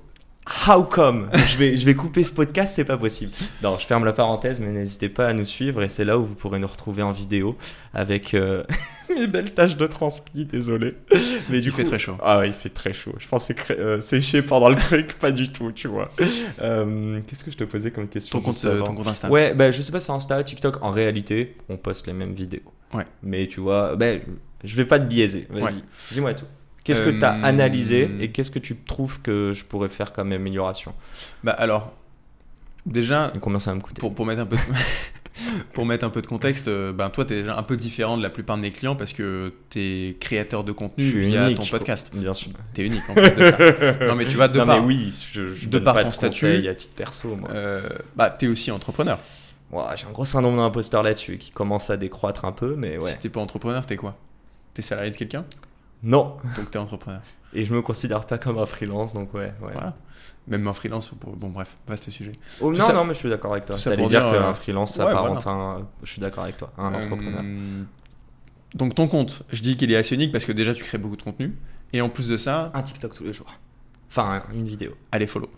How 0.68 0.84
come 0.84 1.30
je 1.48 1.58
vais, 1.58 1.78
je 1.78 1.86
vais 1.86 1.96
couper 1.96 2.22
ce 2.26 2.32
podcast, 2.34 2.74
c'est 2.76 2.84
pas 2.84 2.98
possible. 2.98 3.32
Non, 3.62 3.78
je 3.80 3.86
ferme 3.86 4.04
la 4.04 4.12
parenthèse, 4.12 4.60
mais 4.60 4.72
n'hésitez 4.74 5.08
pas 5.08 5.28
à 5.28 5.34
nous 5.34 5.46
suivre 5.46 5.82
et 5.84 5.88
c'est 5.88 6.04
là 6.04 6.18
où 6.20 6.26
vous 6.26 6.36
pourrez 6.36 6.60
nous 6.60 6.68
retrouver 6.68 7.02
en 7.02 7.12
vidéo 7.14 7.56
avec 7.94 8.34
euh, 8.34 8.62
mes 9.16 9.26
belles 9.28 9.54
taches 9.54 9.78
de 9.78 9.88
transpi, 9.88 10.44
désolé. 10.44 10.96
Mais 11.50 11.62
du 11.62 11.70
Il 11.70 11.72
coup, 11.72 11.78
fait 11.78 11.84
très 11.86 11.98
chaud. 11.98 12.18
Ah 12.22 12.40
ouais, 12.40 12.50
il 12.50 12.54
fait 12.54 12.68
très 12.68 12.92
chaud. 12.92 13.14
Je 13.20 13.28
pensais 13.30 13.56
euh, 13.72 14.02
sécher 14.02 14.42
pendant 14.42 14.68
le 14.68 14.76
truc, 14.76 15.14
pas 15.18 15.32
du 15.32 15.50
tout, 15.50 15.72
tu 15.72 15.88
vois. 15.88 16.12
Euh, 16.62 17.22
Qu'est-ce 17.26 17.46
que 17.46 17.52
je 17.52 17.56
te 17.58 17.64
posais 17.64 17.92
comme 17.92 18.10
question 18.10 18.40
Ton 18.40 18.44
compte, 18.44 18.62
ton 18.62 18.94
compte 18.96 19.08
Insta. 19.08 19.30
Ouais, 19.30 19.54
bah, 19.54 19.72
je 19.72 19.82
sais 19.82 19.94
pas 19.94 20.02
si 20.02 20.12
Insta, 20.12 20.44
TikTok. 20.44 20.84
En 20.84 20.92
réalité, 20.92 21.56
on 21.70 21.78
poste 21.78 22.06
les 22.08 22.14
mêmes 22.14 22.34
vidéos. 22.34 22.62
Ouais. 22.94 23.08
Mais 23.22 23.48
tu 23.48 23.62
vois, 23.62 23.96
ben, 23.96 24.20
je 24.62 24.76
vais 24.76 24.86
pas 24.86 25.00
te 25.00 25.06
biaiser. 25.06 25.48
Vas-y, 25.50 25.64
Ouais. 25.64 25.72
dis-moi 26.12 26.34
tout. 26.34 26.46
Qu'est-ce 26.84 27.02
que 27.02 27.10
Euh, 27.10 27.20
tu 27.20 27.24
as 27.26 27.32
analysé 27.46 28.10
et 28.20 28.32
qu'est-ce 28.32 28.52
que 28.52 28.60
tu 28.60 28.76
trouves 28.76 29.22
que 29.22 29.52
je 29.54 29.64
pourrais 29.64 29.90
faire 29.90 30.12
comme 30.14 30.32
amélioration 30.34 30.94
Bah 31.44 31.52
alors, 31.54 31.94
déjà, 32.86 33.32
Et 33.36 33.40
combien 33.40 33.60
ça 33.60 33.72
va 33.72 33.76
me 33.78 33.82
coûter 33.82 34.00
pour, 34.00 34.14
pour 34.14 34.26
mettre 34.26 34.42
un 34.42 34.46
peu 34.46 34.58
de... 34.58 34.62
pour 35.74 35.86
mettre 35.86 36.06
un 36.06 36.10
peu 36.10 36.22
de 36.22 36.28
contexte, 36.28 36.68
euh, 36.68 36.92
ben 36.94 37.10
toi 37.10 37.26
t'es 37.26 37.42
déjà 37.42 37.58
un 37.58 37.64
peu 37.64 37.76
différent 37.78 38.18
de 38.18 38.24
la 38.24 38.30
plupart 38.30 38.56
de 38.58 38.62
mes 38.62 38.72
clients 38.72 38.96
parce 38.96 39.14
que 39.14 39.52
t'es 39.70 40.16
créateur 40.20 40.64
de 40.64 40.72
contenu 40.72 41.04
via 41.06 41.46
unique. 41.48 41.58
ton 41.58 41.66
podcast. 41.66 42.12
Bien 42.14 42.34
sûr. 42.34 42.52
T'es 42.74 42.86
unique 42.86 43.10
en 43.10 43.14
plus 43.16 43.30
de 43.32 43.50
ça. 43.50 43.58
Non 44.08 44.16
mais 44.16 44.26
tu 44.26 44.38
vas 44.38 44.48
de 44.48 44.60
non, 44.60 44.66
mais 44.66 44.80
oui, 44.80 45.14
je, 45.32 45.48
je 45.54 45.70
de 45.70 45.80
par 45.80 45.94
pas 45.96 46.04
ton 46.04 46.10
de 46.10 46.14
statut, 46.14 46.68
à 46.68 46.76
titre 46.76 46.94
perso, 46.96 47.36
moi. 47.36 47.50
euh, 47.52 47.82
bah 48.16 48.30
t'es 48.30 48.48
aussi 48.48 48.70
entrepreneur. 48.72 49.18
Ouah, 49.72 49.96
J'ai 49.96 50.06
un 50.06 50.12
gros 50.12 50.26
syndrome 50.26 50.58
d'imposteur 50.58 51.02
là-dessus 51.02 51.38
qui 51.40 51.50
commence 51.52 51.90
à 51.90 51.98
décroître 51.98 52.46
un 52.46 52.52
peu, 52.52 52.76
mais 52.78 52.98
ouais. 53.00 53.10
Si 53.10 53.18
t'es 53.18 53.30
pas 53.30 53.40
entrepreneur, 53.40 53.84
t'es 53.88 53.96
quoi? 53.96 54.16
T'es 54.76 54.84
salarié 54.84 55.10
de 55.10 55.16
quelqu'un? 55.16 55.46
Non, 56.04 56.38
Donc 56.58 56.70
t'es 56.72 56.80
entrepreneur. 56.80 57.22
et 57.54 57.64
je 57.66 57.74
me 57.74 57.82
considère 57.82 58.26
pas 58.26 58.38
comme 58.38 58.58
un 58.58 58.66
freelance, 58.66 59.14
donc 59.14 59.34
ouais. 59.34 59.54
ouais. 59.62 59.72
Voilà. 59.74 59.96
Même 60.48 60.68
en 60.68 60.74
freelance, 60.74 61.14
bon 61.38 61.50
bref, 61.52 61.78
vaste 61.88 62.10
sujet. 62.10 62.34
Oh, 62.60 62.72
non, 62.74 62.82
ça- 62.84 62.92
non, 62.94 63.06
mais 63.06 63.14
je 63.14 63.20
suis 63.20 63.30
d'accord 63.30 63.54
avec 63.54 63.66
toi. 63.66 63.78
T'allais 63.78 63.96
pour 63.96 64.08
dire, 64.08 64.20
dire, 64.22 64.32
qu'un 64.32 64.50
euh, 64.50 64.54
freelance 64.54 64.92
ouais, 64.98 65.06
s'apparente 65.06 65.48
à 65.48 65.52
un. 65.52 65.88
Je 66.04 66.10
suis 66.12 66.20
d'accord 66.22 66.44
avec 66.44 66.58
toi, 66.58 66.72
un 66.78 66.94
entrepreneur. 66.94 67.42
Euh, 67.44 67.84
Donc 68.76 68.94
ton 68.96 69.08
compte, 69.08 69.44
je 69.54 69.62
dis 69.62 69.78
qu'il 69.78 69.90
est 69.92 69.96
assez 69.96 70.16
unique 70.16 70.32
parce 70.34 70.44
que 70.44 70.52
déjà 70.52 70.74
tu 70.74 70.84
crées 70.84 70.98
beaucoup 70.98 71.16
de 71.16 71.22
contenu. 71.22 71.56
Et 71.94 72.02
en 72.02 72.10
plus 72.10 72.28
de 72.28 72.36
ça, 72.38 72.72
Un 72.74 72.82
TikTok 72.82 73.14
tous 73.14 73.24
les 73.24 73.32
jours. 73.34 73.54
Enfin, 74.16 74.44
une 74.54 74.68
vidéo. 74.68 74.92
allez 75.12 75.26
follow. 75.26 75.50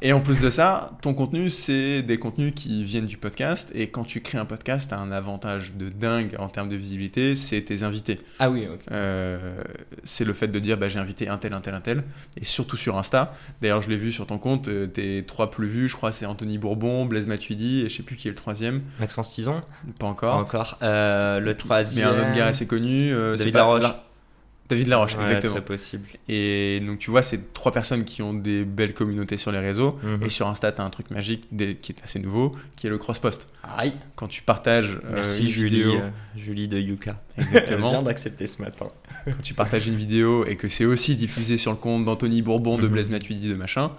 Et 0.00 0.12
en 0.12 0.20
plus 0.20 0.40
de 0.40 0.48
ça, 0.48 0.92
ton 1.02 1.12
contenu, 1.12 1.50
c'est 1.50 2.02
des 2.02 2.18
contenus 2.18 2.52
qui 2.54 2.84
viennent 2.84 3.06
du 3.06 3.16
podcast. 3.16 3.72
Et 3.74 3.88
quand 3.90 4.04
tu 4.04 4.20
crées 4.20 4.38
un 4.38 4.44
podcast, 4.44 4.90
t'as 4.90 4.98
un 4.98 5.10
avantage 5.10 5.74
de 5.74 5.88
dingue 5.88 6.36
en 6.38 6.48
termes 6.48 6.68
de 6.68 6.76
visibilité, 6.76 7.34
c'est 7.34 7.60
tes 7.62 7.82
invités. 7.82 8.20
Ah 8.38 8.48
oui, 8.48 8.68
ok. 8.72 8.80
Euh, 8.92 9.56
c'est 10.04 10.24
le 10.24 10.32
fait 10.34 10.46
de 10.46 10.58
dire 10.60 10.76
bah, 10.78 10.88
j'ai 10.88 11.00
invité 11.00 11.28
un 11.28 11.36
tel, 11.36 11.52
un 11.52 11.60
tel, 11.60 11.74
un 11.74 11.80
tel, 11.80 12.04
et 12.40 12.44
surtout 12.44 12.76
sur 12.76 12.96
Insta. 12.96 13.34
D'ailleurs, 13.60 13.82
je 13.82 13.90
l'ai 13.90 13.96
vu 13.96 14.12
sur 14.12 14.24
ton 14.26 14.38
compte, 14.38 14.68
euh, 14.68 14.86
tes 14.86 15.24
trois 15.26 15.50
plus 15.50 15.66
vus, 15.68 15.88
je 15.88 15.96
crois, 15.96 16.12
c'est 16.12 16.26
Anthony 16.26 16.58
Bourbon, 16.58 17.06
Blaise 17.06 17.26
Matuidi, 17.26 17.80
et 17.80 17.88
je 17.88 17.96
sais 17.96 18.02
plus 18.04 18.14
qui 18.14 18.28
est 18.28 18.30
le 18.30 18.36
troisième, 18.36 18.82
Maxence 19.00 19.32
Tison 19.32 19.60
pas 19.62 19.92
Pas 19.98 20.06
encore. 20.06 20.36
encore. 20.36 20.78
Euh, 20.82 21.40
le 21.40 21.46
Mais 21.46 21.54
troisième. 21.54 22.08
un 22.08 22.20
autre 22.20 22.32
gars 22.36 22.46
assez 22.46 22.66
connu. 22.68 23.12
euh, 23.12 23.36
David 23.36 23.52
pas- 23.52 23.58
Laroche. 23.58 23.82
La- 23.82 24.05
David 24.68 24.88
Laroche, 24.88 25.14
Ouais, 25.16 25.22
exactement. 25.22 25.52
Très 25.54 25.64
possible. 25.64 26.06
Et 26.28 26.80
donc 26.84 26.98
tu 26.98 27.10
vois, 27.10 27.22
c'est 27.22 27.52
trois 27.54 27.70
personnes 27.72 28.04
qui 28.04 28.20
ont 28.22 28.34
des 28.34 28.64
belles 28.64 28.94
communautés 28.94 29.36
sur 29.36 29.52
les 29.52 29.58
réseaux. 29.60 29.98
Mhm. 30.02 30.24
Et 30.24 30.28
sur 30.28 30.48
Insta, 30.48 30.72
tu 30.72 30.80
as 30.80 30.84
un 30.84 30.90
truc 30.90 31.10
magique 31.10 31.44
des- 31.52 31.76
qui 31.76 31.92
est 31.92 32.02
assez 32.02 32.18
nouveau, 32.18 32.52
qui 32.74 32.86
est 32.86 32.90
le 32.90 32.98
cross-post. 32.98 33.48
Aïe. 33.76 33.92
Quand 34.16 34.28
tu 34.28 34.42
partages 34.42 34.98
euh, 35.04 35.14
Merci 35.14 35.42
une 35.44 35.48
Julie, 35.48 35.76
vidéo, 35.76 35.92
euh, 35.94 36.10
Julie 36.36 36.68
de 36.68 36.78
Yuka. 36.80 37.20
exactement, 37.38 37.90
vient 37.90 38.02
d'accepter 38.02 38.46
ce 38.46 38.60
matin. 38.62 38.86
quand 39.24 39.42
tu 39.42 39.54
partages 39.54 39.86
une 39.86 39.96
vidéo 39.96 40.44
et 40.44 40.56
que 40.56 40.68
c'est 40.68 40.84
aussi 40.84 41.16
diffusé 41.16 41.58
sur 41.58 41.70
le 41.70 41.76
compte 41.76 42.04
d'Anthony 42.04 42.42
Bourbon, 42.42 42.76
de 42.78 42.82
Mhm. 42.86 42.88
Blaise 42.92 43.10
Matuidi, 43.10 43.48
de 43.48 43.54
machin, 43.54 43.92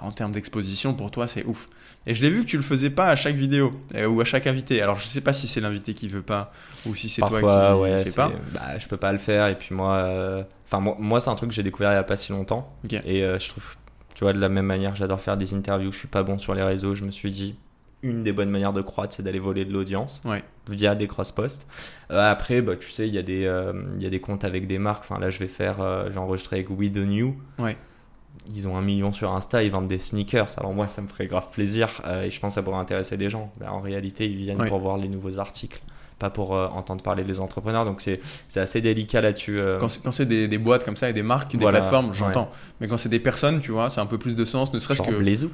bah, 0.00 0.06
en 0.06 0.10
termes 0.10 0.32
d'exposition, 0.32 0.94
pour 0.94 1.10
toi, 1.10 1.26
c'est 1.26 1.44
ouf. 1.44 1.68
Et 2.06 2.14
je 2.14 2.22
l'ai 2.22 2.30
vu 2.30 2.42
que 2.42 2.48
tu 2.48 2.56
le 2.56 2.62
faisais 2.62 2.90
pas 2.90 3.08
à 3.08 3.16
chaque 3.16 3.36
vidéo 3.36 3.72
euh, 3.94 4.06
ou 4.06 4.20
à 4.20 4.24
chaque 4.24 4.46
invité. 4.48 4.82
Alors 4.82 4.96
je 4.96 5.06
sais 5.06 5.20
pas 5.20 5.32
si 5.32 5.46
c'est 5.46 5.60
l'invité 5.60 5.94
qui 5.94 6.08
veut 6.08 6.22
pas 6.22 6.52
ou 6.84 6.96
si 6.96 7.08
c'est 7.08 7.22
toi 7.22 7.38
qui 7.38 7.80
ouais, 7.80 8.04
fais 8.04 8.10
pas. 8.10 8.32
Bah, 8.52 8.76
je 8.78 8.88
peux 8.88 8.96
pas 8.96 9.12
le 9.12 9.18
faire. 9.18 9.46
Et 9.46 9.56
puis 9.56 9.72
moi, 9.72 9.94
euh, 9.94 10.42
enfin 10.66 10.80
moi, 10.80 10.96
moi 10.98 11.20
c'est 11.20 11.30
un 11.30 11.36
truc 11.36 11.50
que 11.50 11.54
j'ai 11.54 11.62
découvert 11.62 11.92
il 11.92 11.94
y 11.94 11.98
a 11.98 12.02
pas 12.02 12.16
si 12.16 12.32
longtemps. 12.32 12.76
Et 13.04 13.22
euh, 13.22 13.38
je 13.38 13.48
trouve, 13.50 13.62
tu 14.14 14.24
vois, 14.24 14.32
de 14.32 14.40
la 14.40 14.48
même 14.48 14.66
manière, 14.66 14.96
j'adore 14.96 15.20
faire 15.20 15.36
des 15.36 15.54
interviews. 15.54 15.92
Je 15.92 15.98
suis 15.98 16.08
pas 16.08 16.24
bon 16.24 16.38
sur 16.38 16.54
les 16.54 16.64
réseaux. 16.64 16.96
Je 16.96 17.04
me 17.04 17.12
suis 17.12 17.30
dit, 17.30 17.54
une 18.02 18.24
des 18.24 18.32
bonnes 18.32 18.50
manières 18.50 18.72
de 18.72 18.82
croître, 18.82 19.14
c'est 19.14 19.22
d'aller 19.22 19.38
voler 19.38 19.64
de 19.64 19.72
l'audience 19.72 20.22
Ouais. 20.24 20.42
via 20.68 20.94
des 20.94 21.06
cross-posts. 21.06 21.68
Euh, 22.10 22.30
après, 22.30 22.60
bah, 22.62 22.74
tu 22.76 22.90
sais, 22.90 23.06
il 23.06 23.14
y, 23.14 23.18
a 23.18 23.22
des, 23.22 23.46
euh, 23.46 23.72
y 23.98 24.06
a 24.06 24.10
des 24.10 24.20
comptes 24.20 24.44
avec 24.44 24.66
des 24.66 24.78
marques. 24.78 25.04
Enfin, 25.08 25.20
là, 25.20 25.30
je 25.30 25.38
vais 25.38 25.46
faire, 25.46 25.80
euh, 25.80 26.10
j'ai 26.12 26.18
enregistré 26.18 26.56
avec 26.56 26.70
We 26.70 26.92
The 26.92 26.96
New. 26.96 27.36
Ouais. 27.58 27.76
Ils 28.54 28.66
ont 28.66 28.76
un 28.76 28.82
million 28.82 29.12
sur 29.12 29.32
Insta, 29.32 29.62
ils 29.62 29.70
vendent 29.70 29.88
des 29.88 29.98
sneakers. 29.98 30.48
Alors 30.58 30.72
moi, 30.72 30.88
ça 30.88 31.00
me 31.02 31.08
ferait 31.08 31.26
grave 31.26 31.48
plaisir 31.52 32.00
euh, 32.04 32.24
et 32.24 32.30
je 32.30 32.40
pense 32.40 32.50
que 32.50 32.54
ça 32.56 32.62
pourrait 32.62 32.78
intéresser 32.78 33.16
des 33.16 33.30
gens. 33.30 33.52
Mais 33.60 33.66
en 33.68 33.80
réalité, 33.80 34.26
ils 34.28 34.36
viennent 34.38 34.66
pour 34.68 34.78
voir 34.80 34.96
les 34.98 35.08
nouveaux 35.08 35.38
articles, 35.38 35.80
pas 36.18 36.28
pour 36.30 36.54
euh, 36.56 36.66
entendre 36.68 37.02
parler 37.02 37.22
des 37.24 37.38
entrepreneurs. 37.40 37.84
Donc 37.84 38.00
c'est 38.00 38.20
assez 38.56 38.80
délicat 38.80 39.20
là-dessus. 39.20 39.58
euh. 39.60 39.78
Quand 39.78 40.12
c'est, 40.12 40.26
des, 40.26 40.48
des 40.48 40.58
boîtes 40.58 40.84
comme 40.84 40.96
ça 40.96 41.08
et 41.08 41.12
des 41.12 41.22
marques, 41.22 41.54
Voilà, 41.54 41.78
des 41.78 41.82
plateformes, 41.82 42.12
j'entends. 42.14 42.50
Mais 42.80 42.88
quand 42.88 42.98
c'est 42.98 43.08
des 43.08 43.20
personnes, 43.20 43.60
tu 43.60 43.70
vois, 43.70 43.90
c'est 43.90 44.00
un 44.00 44.06
peu 44.06 44.18
plus 44.18 44.34
de 44.34 44.44
sens, 44.44 44.72
ne 44.72 44.78
serait-ce 44.80 45.02
que. 45.02 45.10
Blaisou. 45.14 45.50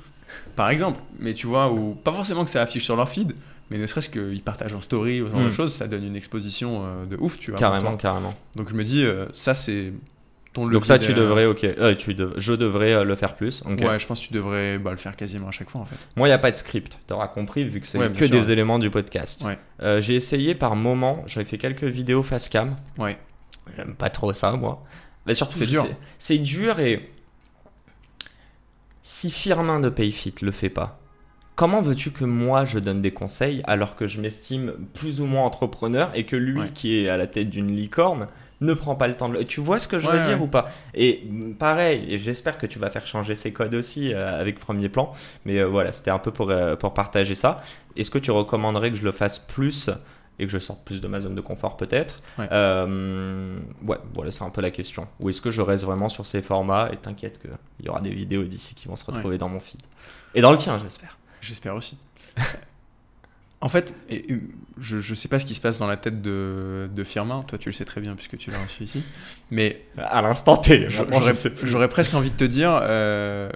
Par 0.56 0.70
exemple, 0.70 1.00
mais 1.18 1.34
tu 1.34 1.46
vois, 1.46 1.70
ou 1.70 1.94
pas 1.94 2.12
forcément 2.12 2.44
que 2.44 2.50
ça 2.50 2.60
affiche 2.62 2.84
sur 2.84 2.96
leur 2.96 3.08
feed, 3.08 3.34
mais 3.70 3.78
ne 3.78 3.86
serait-ce 3.86 4.08
qu'ils 4.10 4.42
partagent 4.42 4.74
en 4.74 4.80
story 4.80 5.20
ou 5.22 5.26
ce 5.26 5.32
genre 5.32 5.40
Mm. 5.40 5.46
de 5.46 5.50
choses, 5.50 5.72
ça 5.74 5.86
donne 5.86 6.04
une 6.04 6.16
exposition 6.16 6.82
de 7.08 7.16
ouf, 7.18 7.38
tu 7.38 7.50
vois. 7.50 7.58
Carrément, 7.60 7.96
carrément. 7.96 8.34
Donc 8.56 8.68
je 8.70 8.74
me 8.74 8.84
dis, 8.84 9.04
ça 9.32 9.54
c'est 9.54 9.92
ton 10.52 10.64
levier. 10.64 10.74
Donc 10.74 10.86
ça, 10.86 10.98
tu 10.98 11.12
devrais, 11.14 11.46
ok. 11.46 11.64
Euh, 11.64 11.94
tu 11.94 12.14
dev- 12.14 12.34
Je 12.36 12.52
devrais 12.52 12.92
euh, 12.94 13.04
le 13.04 13.14
faire 13.16 13.34
plus. 13.36 13.62
Ouais, 13.66 13.98
je 13.98 14.06
pense 14.06 14.20
que 14.20 14.26
tu 14.26 14.32
devrais 14.32 14.78
bah, 14.78 14.90
le 14.90 14.96
faire 14.96 15.14
quasiment 15.16 15.48
à 15.48 15.50
chaque 15.50 15.70
fois 15.70 15.80
en 15.80 15.84
fait. 15.84 15.96
Moi, 16.16 16.28
il 16.28 16.30
n'y 16.30 16.34
a 16.34 16.38
pas 16.38 16.50
de 16.50 16.56
script, 16.56 16.98
tu 17.06 17.12
auras 17.14 17.28
compris, 17.28 17.64
vu 17.64 17.80
que 17.80 17.86
c'est 17.86 17.98
Ouais, 17.98 18.10
que 18.10 18.26
sûr, 18.26 18.30
des 18.30 18.46
ouais. 18.46 18.52
éléments 18.52 18.78
du 18.78 18.90
podcast. 18.90 19.44
Ouais. 19.44 19.58
Euh, 19.82 20.00
j'ai 20.00 20.14
essayé 20.14 20.54
par 20.54 20.74
moment, 20.76 21.22
j'avais 21.26 21.44
fait 21.46 21.58
quelques 21.58 21.84
vidéos 21.84 22.22
face 22.22 22.48
cam. 22.48 22.76
Ouais. 22.98 23.18
J'aime 23.76 23.94
pas 23.94 24.10
trop 24.10 24.32
ça, 24.32 24.52
moi. 24.52 24.82
Mais 25.26 25.34
surtout, 25.34 25.58
C'est 25.58 25.66
dur. 25.66 25.86
C'est 26.18 26.38
dur 26.38 26.80
et. 26.80 27.10
Si 29.02 29.30
Firmin 29.30 29.80
de 29.80 29.88
Payfit 29.88 30.34
le 30.42 30.50
fait 30.50 30.68
pas, 30.68 31.00
comment 31.54 31.80
veux-tu 31.82 32.10
que 32.10 32.24
moi 32.24 32.64
je 32.64 32.78
donne 32.78 33.00
des 33.00 33.10
conseils 33.12 33.62
alors 33.64 33.96
que 33.96 34.06
je 34.06 34.20
m'estime 34.20 34.72
plus 34.92 35.20
ou 35.20 35.24
moins 35.26 35.42
entrepreneur 35.44 36.10
et 36.14 36.24
que 36.26 36.36
lui 36.36 36.60
Ouais. 36.60 36.70
qui 36.74 36.98
est 36.98 37.08
à 37.08 37.16
la 37.16 37.26
tête 37.26 37.48
d'une 37.48 37.74
licorne 37.74 38.26
ne 38.60 38.74
prend 38.74 38.94
pas 38.94 39.08
le 39.08 39.14
temps 39.14 39.28
de 39.28 39.34
le... 39.34 39.44
Tu 39.44 39.60
vois 39.60 39.78
ce 39.78 39.88
que 39.88 39.98
je 39.98 40.08
veux 40.08 40.20
dire 40.20 40.38
ouais. 40.38 40.44
ou 40.44 40.46
pas? 40.46 40.68
Et 40.94 41.22
pareil, 41.58 42.04
et 42.08 42.18
j'espère 42.18 42.58
que 42.58 42.66
tu 42.66 42.78
vas 42.78 42.90
faire 42.90 43.06
changer 43.06 43.34
ces 43.34 43.52
codes 43.52 43.74
aussi 43.74 44.12
euh, 44.12 44.40
avec 44.40 44.58
Premier 44.58 44.88
Plan. 44.88 45.12
Mais 45.44 45.58
euh, 45.58 45.66
voilà, 45.66 45.92
c'était 45.92 46.10
un 46.10 46.18
peu 46.18 46.30
pour, 46.30 46.50
euh, 46.50 46.76
pour 46.76 46.94
partager 46.94 47.34
ça. 47.34 47.62
Est-ce 47.96 48.10
que 48.10 48.18
tu 48.18 48.30
recommanderais 48.30 48.90
que 48.90 48.96
je 48.96 49.04
le 49.04 49.12
fasse 49.12 49.38
plus 49.38 49.90
et 50.40 50.46
que 50.46 50.52
je 50.52 50.58
sorte 50.58 50.84
plus 50.84 51.00
de 51.00 51.08
ma 51.08 51.20
zone 51.20 51.34
de 51.34 51.40
confort 51.40 51.76
peut-être? 51.76 52.20
Ouais. 52.38 52.48
Ouais, 52.50 53.98
voilà, 54.14 54.30
c'est 54.30 54.44
un 54.44 54.50
peu 54.50 54.60
la 54.60 54.70
question. 54.70 55.08
Ou 55.20 55.30
est-ce 55.30 55.40
que 55.40 55.50
je 55.50 55.62
reste 55.62 55.84
vraiment 55.84 56.08
sur 56.08 56.26
ces 56.26 56.42
formats 56.42 56.90
et 56.92 56.96
t'inquiète 56.96 57.40
qu'il 57.40 57.86
y 57.86 57.88
aura 57.88 58.00
des 58.00 58.10
vidéos 58.10 58.44
d'ici 58.44 58.74
qui 58.74 58.88
vont 58.88 58.96
se 58.96 59.04
retrouver 59.04 59.38
dans 59.38 59.48
mon 59.48 59.60
feed? 59.60 59.80
Et 60.34 60.40
dans 60.40 60.52
le 60.52 60.58
tien, 60.58 60.78
j'espère. 60.78 61.16
J'espère 61.40 61.74
aussi. 61.74 61.98
en 63.60 63.68
fait, 63.68 63.94
je, 64.78 64.98
je 64.98 65.14
sais 65.14 65.28
pas 65.28 65.38
ce 65.38 65.46
qui 65.46 65.54
se 65.54 65.60
passe 65.60 65.78
dans 65.78 65.88
la 65.88 65.96
tête 65.96 66.22
de, 66.22 66.88
de 66.94 67.02
Firmin, 67.04 67.42
toi 67.42 67.58
tu 67.58 67.68
le 67.68 67.72
sais 67.72 67.84
très 67.84 68.00
bien 68.00 68.14
puisque 68.14 68.36
tu 68.36 68.50
l'as 68.50 68.62
reçu 68.62 68.84
ici, 68.84 69.02
mais 69.50 69.82
À 69.96 70.22
l'instant 70.22 70.56
T, 70.56 70.88
j'aurais 71.64 71.88
presque 71.88 72.14
envie 72.14 72.30
de 72.30 72.36
te 72.36 72.44
dire, 72.44 72.78
euh, 72.82 73.50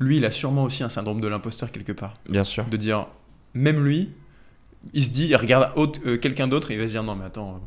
lui 0.00 0.16
il 0.16 0.24
a 0.24 0.30
sûrement 0.30 0.64
aussi 0.64 0.82
un 0.82 0.88
syndrome 0.88 1.20
de 1.20 1.28
l'imposteur 1.28 1.70
quelque 1.70 1.92
part. 1.92 2.16
Bien 2.28 2.44
sûr. 2.44 2.64
De 2.64 2.76
dire, 2.78 3.06
même 3.52 3.84
lui, 3.84 4.10
il 4.94 5.04
se 5.04 5.10
dit, 5.10 5.26
il 5.26 5.36
regarde 5.36 5.72
euh, 6.06 6.16
quelqu'un 6.16 6.48
d'autre 6.48 6.70
et 6.70 6.74
il 6.74 6.80
va 6.80 6.86
se 6.86 6.92
dire, 6.92 7.02
non 7.02 7.14
mais 7.14 7.26
attends, 7.26 7.56
euh, 7.56 7.58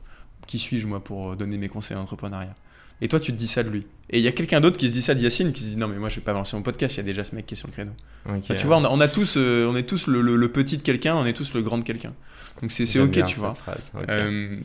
qui 0.48 0.58
suis-je 0.58 0.88
moi 0.88 1.04
pour 1.04 1.36
donner 1.36 1.58
mes 1.58 1.70
conseils 1.70 1.96
en 1.96 2.02
entrepreneuriat? 2.02 2.56
Et 3.02 3.08
toi 3.08 3.20
tu 3.20 3.32
te 3.32 3.38
dis 3.38 3.48
ça 3.48 3.64
de 3.64 3.70
lui. 3.70 3.88
Et 4.10 4.20
il 4.20 4.24
y 4.24 4.28
a 4.28 4.32
quelqu'un 4.32 4.62
d'autre 4.62 4.78
qui 4.78 4.88
se 4.88 4.94
dit 4.94 5.02
ça 5.02 5.16
de 5.16 5.20
Yacine, 5.22 5.54
qui 5.54 5.64
se 5.64 5.70
dit, 5.70 5.76
non 5.76 5.88
mais 5.88 5.98
moi 5.98 6.10
je 6.10 6.18
vais 6.18 6.22
pas 6.22 6.34
lancer 6.34 6.56
mon 6.56 6.62
podcast, 6.62 6.96
il 6.96 6.98
y 6.98 7.02
a 7.02 7.04
déjà 7.04 7.24
ce 7.24 7.34
mec 7.36 7.46
qui 7.46 7.56
est 7.56 7.58
sur 7.58 7.68
le 7.68 7.74
créneau. 7.74 7.92
Enfin, 8.28 8.56
tu 8.56 8.68
vois, 8.68 8.78
on 8.78 8.84
a, 8.86 8.90
on 8.90 9.00
a 9.00 9.08
tous, 9.08 9.36
euh, 9.38 9.66
on 9.68 9.76
est 9.76 9.84
tous 9.84 10.08
le, 10.08 10.22
le- 10.22 10.36
le 10.36 10.48
petit 10.52 10.78
de 10.78 10.84
quelqu'un, 10.84 11.16
on 11.16 11.26
est 11.26 11.34
tous 11.34 11.54
le 11.54 11.62
grand 11.62 11.78
de 11.80 11.84
quelqu'un. 11.84 12.14
Donc 12.62 12.72
c'est 12.72 12.84
ok, 13.00 13.24
tu 13.24 13.36
vois. 13.40 13.54
phrase, 13.56 13.92
ok. 13.96 14.04
Euh, 14.10 14.58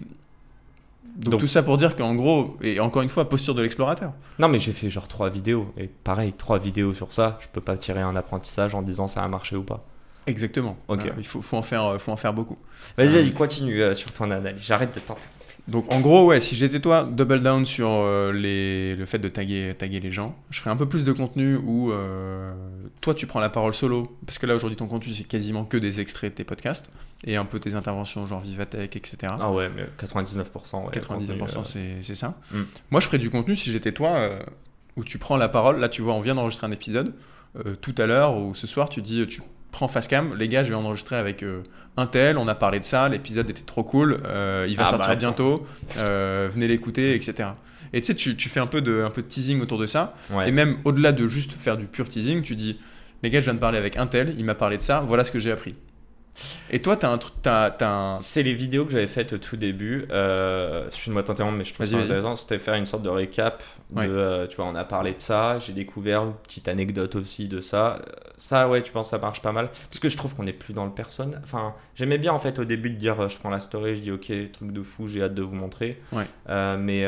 donc, 1.16 1.32
Donc- 1.32 1.41
tout 1.41 1.47
ça 1.47 1.62
pour 1.62 1.78
dire 1.78 1.97
qu'en 1.97 2.14
gros, 2.14 2.59
et 2.61 2.78
encore 2.78 3.01
une 3.01 3.09
fois, 3.09 3.26
posture 3.28 3.55
de 3.55 3.62
l'explorateur. 3.62 4.12
Non, 4.39 4.49
mais 4.49 4.59
j'ai 4.59 4.72
fait 4.72 4.91
genre 4.91 5.09
trois 5.09 5.30
vidéos. 5.30 5.72
Et 5.78 5.87
pareil, 5.87 6.34
trois 6.37 6.59
vidéos 6.59 6.93
sur 6.93 7.11
ça, 7.12 7.39
je 7.41 7.47
peux 7.51 7.62
pas 7.62 7.78
tirer 7.78 8.03
un 8.03 8.14
apprentissage 8.16 8.74
en 8.74 8.82
disant 8.82 9.09
ça 9.09 9.22
a 9.24 9.28
marché 9.28 9.57
ou 9.57 9.62
pas. 9.62 9.82
Exactement. 10.26 10.76
Ok. 10.89 11.11
Il 11.16 11.24
faut, 11.26 11.41
faut 11.41 11.57
en 11.57 11.62
faire, 11.62 11.84
euh, 11.84 11.99
faut 11.99 12.12
en 12.12 12.16
faire 12.18 12.34
beaucoup. 12.34 12.59
Vas-y, 12.99 13.14
vas-y, 13.14 13.32
continue 13.32 13.80
euh, 13.80 13.95
sur 13.95 14.12
ton 14.12 14.30
analyse. 14.30 14.61
J'arrête 14.62 14.95
de 14.95 15.01
tenter. 15.01 15.22
Donc 15.68 15.92
en 15.92 16.00
gros, 16.00 16.26
ouais, 16.26 16.38
si 16.38 16.54
j'étais 16.54 16.78
toi, 16.78 17.02
double 17.02 17.42
down 17.42 17.66
sur 17.66 17.88
euh, 17.90 18.32
les, 18.32 18.94
le 18.94 19.04
fait 19.04 19.18
de 19.18 19.28
taguer, 19.28 19.74
taguer 19.76 19.98
les 19.98 20.12
gens. 20.12 20.36
Je 20.50 20.60
ferais 20.60 20.70
un 20.70 20.76
peu 20.76 20.88
plus 20.88 21.04
de 21.04 21.12
contenu 21.12 21.56
où 21.56 21.90
euh, 21.90 22.52
toi 23.00 23.14
tu 23.14 23.26
prends 23.26 23.40
la 23.40 23.48
parole 23.48 23.74
solo, 23.74 24.16
parce 24.24 24.38
que 24.38 24.46
là 24.46 24.54
aujourd'hui 24.54 24.76
ton 24.76 24.86
contenu 24.86 25.12
c'est 25.12 25.24
quasiment 25.24 25.64
que 25.64 25.76
des 25.76 26.00
extraits 26.00 26.32
de 26.32 26.36
tes 26.36 26.44
podcasts 26.44 26.90
et 27.24 27.36
un 27.36 27.44
peu 27.44 27.58
tes 27.58 27.74
interventions 27.74 28.26
genre 28.28 28.40
Vivatech, 28.40 28.94
etc. 28.94 29.32
Ah 29.40 29.50
ouais, 29.50 29.68
mais 29.74 29.88
99%. 29.98 30.84
Ouais, 30.84 30.92
99% 30.92 31.06
contenu, 31.06 31.40
euh, 31.40 31.98
c'est 32.00 32.14
ça. 32.14 32.38
Mm. 32.52 32.60
Moi, 32.92 33.00
je 33.00 33.06
ferais 33.06 33.18
du 33.18 33.30
contenu 33.30 33.56
si 33.56 33.72
j'étais 33.72 33.92
toi, 33.92 34.30
où 34.96 35.02
tu 35.02 35.18
prends 35.18 35.36
la 35.36 35.48
parole. 35.48 35.80
Là, 35.80 35.88
tu 35.88 36.00
vois, 36.00 36.14
on 36.14 36.20
vient 36.20 36.36
d'enregistrer 36.36 36.66
un 36.68 36.72
épisode. 36.72 37.12
tout 37.80 37.94
à 37.98 38.06
l'heure 38.06 38.36
ou 38.36 38.54
ce 38.54 38.66
soir, 38.66 38.88
tu 38.88 39.02
dis, 39.02 39.26
tu 39.26 39.42
prends 39.77 39.89
Facecam, 39.89 40.35
les 40.39 40.49
gars, 40.49 40.64
je 40.64 40.70
vais 40.70 40.74
enregistrer 40.74 41.16
avec 41.16 41.43
euh, 41.43 41.61
un 41.99 42.07
tel, 42.07 42.39
on 42.39 42.49
a 42.49 42.55
parlé 42.55 42.81
de 42.81 42.85
ça, 42.85 43.11
l'épisode 43.11 43.51
était 43.51 43.61
trop 43.61 43.85
cool, 43.85 44.16
euh, 44.24 44.64
il 44.66 44.74
va 44.74 44.85
Ah, 44.87 44.91
sortir 44.91 45.09
bah, 45.11 45.16
bientôt, 45.16 45.66
euh, 45.99 46.49
venez 46.51 46.66
l'écouter, 46.66 47.14
etc. 47.14 47.51
Et 47.93 48.01
tu 48.01 48.07
sais, 48.07 48.14
tu, 48.14 48.37
tu 48.37 48.49
fais 48.49 48.59
un 48.59 48.66
peu, 48.66 48.81
de, 48.81 49.03
un 49.05 49.11
peu 49.11 49.20
de 49.20 49.27
teasing 49.27 49.61
autour 49.61 49.77
de 49.77 49.85
ça. 49.87 50.14
Ouais. 50.31 50.49
Et 50.49 50.51
même 50.51 50.79
au-delà 50.85 51.12
de 51.12 51.29
juste 51.29 51.53
faire 51.53 51.77
du 51.77 51.85
pur 51.85 52.09
teasing, 52.09 52.41
tu 52.41 52.57
dis, 52.57 52.81
les 53.22 53.29
gars, 53.29 53.41
je 53.41 53.45
viens 53.45 53.55
de 53.55 53.59
parler 53.59 53.77
avec 53.77 53.99
un 53.99 54.07
tel, 54.07 54.35
il 54.39 54.47
m'a 54.47 54.55
parlé 54.55 54.79
de 54.79 54.83
ça, 54.83 55.01
voilà 55.01 55.27
ce 55.27 55.31
que 55.31 55.39
j'ai 55.39 55.53
appris. 55.53 55.74
Et 56.70 56.82
toi, 56.82 56.97
t'as 56.97 57.11
un 57.11 57.18
truc, 57.18 57.34
t'as, 57.43 57.70
t'as 57.70 57.89
un... 57.89 58.18
C'est 58.18 58.43
les 58.43 58.55
vidéos 58.55 58.84
que 58.84 58.93
j'avais 58.93 59.07
faites 59.07 59.32
au 59.32 59.39
tout 59.39 59.57
début. 59.57 60.07
Euh, 60.11 60.87
Excuse-moi 60.89 61.22
de 61.22 61.26
t'interrompre, 61.26 61.57
mais 61.57 61.64
je 61.64 61.72
trouve 61.72 61.87
ça 61.87 61.97
intéressant. 61.97 62.37
C'était 62.37 62.59
faire 62.59 62.74
une 62.74 62.87
sorte 62.87 63.03
de 63.03 63.09
récap. 63.09 63.62
De, 63.91 64.01
Ouais. 64.01 64.07
euh, 64.09 64.47
tu 64.49 64.57
vois, 64.57 64.66
on 64.66 64.74
a 64.74 64.84
parlé 64.84 65.12
de 65.12 65.20
ça. 65.20 65.59
J'ai 65.61 65.72
découvert 65.72 66.24
une 66.24 66.34
petite 66.34 66.66
anecdote 66.68 67.14
aussi 67.16 67.47
de 67.49 67.61
ça. 67.61 68.01
Ça, 68.39 68.68
ouais, 68.68 68.82
tu 68.82 68.91
penses 68.93 69.11
ça 69.11 69.18
marche 69.18 69.41
pas 69.41 69.53
mal 69.53 69.70
Parce 69.89 69.99
que 70.01 70.09
je 70.09 70.16
trouve 70.16 70.34
qu'on 70.34 70.43
n'est 70.43 70.53
plus 70.53 70.74
dans 70.74 70.84
le 70.84 70.91
personne. 70.91 71.41
Enfin, 71.45 71.74
j'aimais 71.95 72.18
bien 72.18 72.32
en 72.32 72.39
fait 72.39 72.59
au 72.59 72.64
début 72.64 72.91
de 72.91 72.97
dire 72.97 73.18
euh, 73.20 73.28
je 73.28 73.39
prends 73.39 73.49
la 73.51 73.61
story, 73.61 73.97
je 73.97 74.01
dis 74.03 74.11
ok, 74.11 74.26
truc 74.53 74.72
de 74.72 74.82
fou, 74.82 75.07
j'ai 75.07 75.22
hâte 75.22 75.34
de 75.34 75.43
vous 75.43 75.55
montrer. 75.55 76.03
Ouais. 76.12 76.24
Euh, 76.49 76.76
mais 76.76 77.07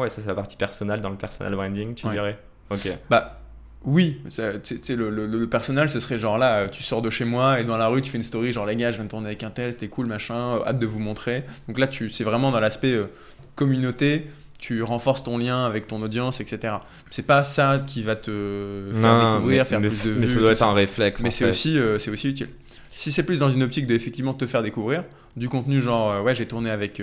ouais, 0.00 0.10
ça 0.10 0.20
c'est 0.20 0.28
la 0.28 0.34
partie 0.34 0.56
personnelle 0.56 1.00
dans 1.00 1.10
le 1.10 1.16
personal 1.16 1.54
branding, 1.54 1.94
tu 1.94 2.06
Ouais. 2.06 2.12
dirais? 2.12 2.38
Ok. 2.70 2.88
Bah 3.08 3.36
oui, 3.84 4.20
sais, 4.28 4.60
le, 4.90 5.08
le, 5.08 5.26
le 5.26 5.46
personnel, 5.48 5.88
ce 5.88 6.00
serait 6.00 6.18
genre 6.18 6.36
là, 6.36 6.56
euh, 6.56 6.68
tu 6.68 6.82
sors 6.82 7.00
de 7.00 7.08
chez 7.08 7.24
moi 7.24 7.60
et 7.60 7.64
dans 7.64 7.78
la 7.78 7.88
rue, 7.88 8.02
tu 8.02 8.10
fais 8.10 8.18
une 8.18 8.24
story, 8.24 8.52
genre 8.52 8.66
les 8.66 8.76
gars, 8.76 8.90
je 8.90 8.96
viens 8.96 9.04
de 9.04 9.10
tourner 9.10 9.28
avec 9.28 9.42
un 9.42 9.50
tel, 9.50 9.72
c'était 9.72 9.88
cool, 9.88 10.06
machin, 10.06 10.58
euh, 10.58 10.66
hâte 10.66 10.78
de 10.78 10.86
vous 10.86 10.98
montrer. 10.98 11.44
Donc 11.66 11.78
là, 11.78 11.86
tu, 11.86 12.10
c'est 12.10 12.24
vraiment 12.24 12.50
dans 12.50 12.60
l'aspect 12.60 12.92
euh, 12.92 13.06
communauté, 13.54 14.26
tu 14.58 14.82
renforces 14.82 15.24
ton 15.24 15.38
lien 15.38 15.64
avec 15.64 15.86
ton 15.86 16.02
audience, 16.02 16.42
etc. 16.42 16.74
C'est 17.10 17.24
pas 17.24 17.42
ça 17.42 17.78
qui 17.86 18.02
va 18.02 18.16
te 18.16 18.90
faire 18.92 19.32
découvrir, 19.32 19.62
mais, 19.62 19.64
faire 19.64 19.80
mais, 19.80 19.88
plus 19.88 20.04
de 20.04 20.14
mais 20.14 20.26
vues. 20.26 20.34
ça 20.34 20.40
doit 20.40 20.52
être 20.52 20.58
ça. 20.58 20.66
un 20.66 20.74
réflexe. 20.74 21.22
Mais 21.22 21.30
c'est 21.30 21.48
aussi, 21.48 21.78
euh, 21.78 21.98
c'est 21.98 22.10
aussi 22.10 22.28
utile. 22.28 22.48
Si 22.90 23.10
c'est 23.10 23.22
plus 23.22 23.38
dans 23.38 23.50
une 23.50 23.62
optique 23.62 23.86
de 23.86 23.94
effectivement 23.94 24.34
te 24.34 24.46
faire 24.46 24.62
découvrir, 24.62 25.04
du 25.36 25.48
contenu 25.48 25.80
genre, 25.80 26.10
euh, 26.10 26.22
ouais, 26.22 26.34
j'ai 26.34 26.46
tourné 26.46 26.68
avec, 26.68 27.00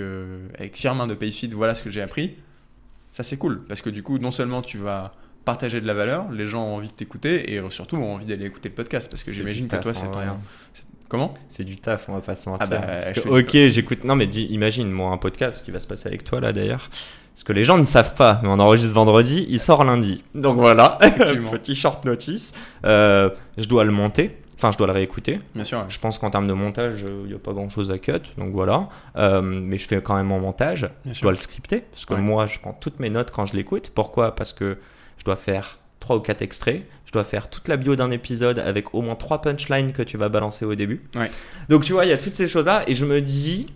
avec 0.56 0.76
Firmin 0.76 1.08
de 1.08 1.14
Payfit, 1.14 1.48
voilà 1.48 1.74
ce 1.74 1.82
que 1.82 1.90
j'ai 1.90 2.02
appris, 2.02 2.36
ça 3.10 3.24
c'est 3.24 3.36
cool. 3.36 3.64
Parce 3.64 3.82
que 3.82 3.90
du 3.90 4.04
coup, 4.04 4.18
non 4.18 4.30
seulement 4.30 4.62
tu 4.62 4.78
vas 4.78 5.12
partager 5.52 5.80
de 5.80 5.86
la 5.86 5.94
valeur, 5.94 6.30
les 6.30 6.46
gens 6.46 6.64
ont 6.64 6.76
envie 6.76 6.88
de 6.88 6.92
t'écouter 6.92 7.54
et 7.54 7.60
surtout 7.70 7.96
ont 7.96 8.14
envie 8.14 8.26
d'aller 8.26 8.46
écouter 8.46 8.68
le 8.68 8.74
podcast. 8.74 9.08
Parce 9.10 9.22
que 9.22 9.30
j'imagine 9.32 9.66
que 9.68 9.76
toi, 9.76 9.94
c'est 9.94 10.10
ton. 10.10 10.18
hein. 10.20 10.36
Comment? 11.08 11.32
C'est 11.48 11.64
du 11.64 11.76
taf, 11.76 12.08
on 12.10 12.12
va 12.14 12.20
pas 12.20 12.34
se 12.34 12.48
mentir. 12.50 12.66
Ah 12.70 12.70
bah, 12.70 12.86
Parce 13.02 13.20
que, 13.20 13.28
ok, 13.30 13.70
j'écoute. 13.72 14.04
Non, 14.04 14.14
mais 14.14 14.26
dis- 14.26 14.44
imagine, 14.50 14.90
moi, 14.90 15.10
un 15.10 15.16
podcast 15.16 15.64
qui 15.64 15.70
va 15.70 15.78
se 15.78 15.86
passer 15.86 16.06
avec 16.06 16.22
toi 16.22 16.38
là 16.40 16.52
d'ailleurs. 16.52 16.90
Parce 17.34 17.44
que 17.44 17.52
les 17.54 17.64
gens 17.64 17.78
ne 17.78 17.84
savent 17.84 18.14
pas, 18.14 18.40
mais 18.42 18.48
on 18.48 18.58
enregistre 18.58 18.94
vendredi, 18.94 19.46
il 19.48 19.58
sort 19.60 19.84
lundi. 19.84 20.22
Donc 20.34 20.56
voilà, 20.58 20.98
petit 21.52 21.74
short 21.76 22.04
notice. 22.04 22.52
Euh, 22.84 23.30
je 23.56 23.66
dois 23.66 23.84
le 23.84 23.92
monter, 23.92 24.36
enfin, 24.56 24.70
je 24.72 24.76
dois 24.76 24.88
le 24.88 24.92
réécouter. 24.92 25.38
Bien 25.54 25.62
sûr. 25.64 25.84
Je 25.88 25.98
pense 26.00 26.18
qu'en 26.18 26.30
termes 26.30 26.48
de 26.48 26.52
montage, 26.52 27.04
euh, 27.04 27.22
il 27.24 27.28
n'y 27.28 27.34
a 27.34 27.38
pas 27.38 27.52
grand 27.52 27.68
chose 27.70 27.90
à 27.92 27.98
cut, 27.98 28.12
donc 28.36 28.50
voilà. 28.52 28.88
Euh, 29.16 29.40
mais 29.40 29.78
je 29.78 29.86
fais 29.88 30.02
quand 30.02 30.16
même 30.16 30.26
mon 30.26 30.40
montage. 30.40 30.80
Bien 31.04 31.12
Je 31.14 31.18
sûr. 31.18 31.22
dois 31.22 31.30
le 31.30 31.36
scripter, 31.38 31.84
parce 31.92 32.04
que 32.04 32.14
Ouais. 32.14 32.20
moi, 32.20 32.48
je 32.48 32.58
prends 32.58 32.72
toutes 32.72 32.98
mes 33.00 33.08
notes 33.08 33.30
quand 33.30 33.46
je 33.46 33.54
l'écoute. 33.54 33.92
Pourquoi? 33.94 34.34
Parce 34.34 34.52
que 34.52 34.76
je 35.18 35.24
dois 35.24 35.36
faire 35.36 35.78
trois 36.00 36.16
ou 36.16 36.20
quatre 36.20 36.42
extraits. 36.42 36.82
Je 37.04 37.12
dois 37.12 37.24
faire 37.24 37.48
toute 37.50 37.68
la 37.68 37.76
bio 37.76 37.96
d'un 37.96 38.10
épisode 38.10 38.58
avec 38.58 38.94
au 38.94 39.00
moins 39.02 39.14
trois 39.16 39.40
punchlines 39.42 39.92
que 39.92 40.02
tu 40.02 40.16
vas 40.18 40.28
balancer 40.28 40.64
au 40.64 40.74
début. 40.74 41.02
Ouais. 41.14 41.30
Donc 41.68 41.84
tu 41.84 41.92
vois, 41.92 42.04
il 42.04 42.08
y 42.08 42.12
a 42.12 42.18
toutes 42.18 42.34
ces 42.36 42.48
choses-là, 42.48 42.84
et 42.86 42.94
je 42.94 43.04
me 43.04 43.20
dis, 43.20 43.72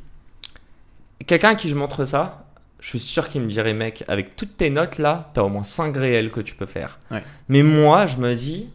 quelqu'un 1.27 1.51
à 1.51 1.55
qui 1.55 1.69
je 1.69 1.75
montre 1.75 2.05
ça, 2.05 2.47
je 2.81 2.89
suis 2.89 3.01
sûr 3.01 3.29
qu'il 3.29 3.41
me 3.43 3.49
dirait, 3.49 3.75
mec, 3.75 4.05
avec 4.09 4.37
toutes 4.37 4.57
tes 4.57 4.69
notes 4.71 4.99
là, 4.99 5.31
t'as 5.35 5.43
au 5.43 5.49
moins 5.49 5.63
5 5.63 5.97
réels 5.97 6.31
que 6.31 6.41
tu 6.41 6.55
peux 6.55 6.67
faire. 6.67 6.99
Ouais. 7.11 7.23
Mais 7.49 7.63
moi, 7.63 8.07
je 8.07 8.17
me 8.17 8.35
dis, 8.35 8.69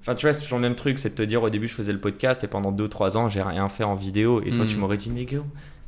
enfin 0.00 0.14
tu 0.14 0.26
vois, 0.26 0.32
c'est 0.34 0.42
toujours 0.42 0.58
le 0.58 0.62
même 0.62 0.76
truc, 0.76 0.98
c'est 0.98 1.10
de 1.10 1.14
te 1.14 1.22
dire, 1.22 1.42
au 1.42 1.50
début, 1.50 1.66
je 1.68 1.74
faisais 1.74 1.92
le 1.92 2.00
podcast, 2.00 2.44
et 2.44 2.46
pendant 2.46 2.72
2-3 2.72 3.16
ans, 3.16 3.28
j'ai 3.28 3.42
rien 3.42 3.68
fait 3.68 3.84
en 3.84 3.94
vidéo, 3.94 4.42
et 4.44 4.50
toi, 4.50 4.64
Mm. 4.64 4.68
tu 4.68 4.76
m'aurais 4.76 4.96
dit, 4.98 5.10
mais 5.10 5.24
gars, 5.24 5.38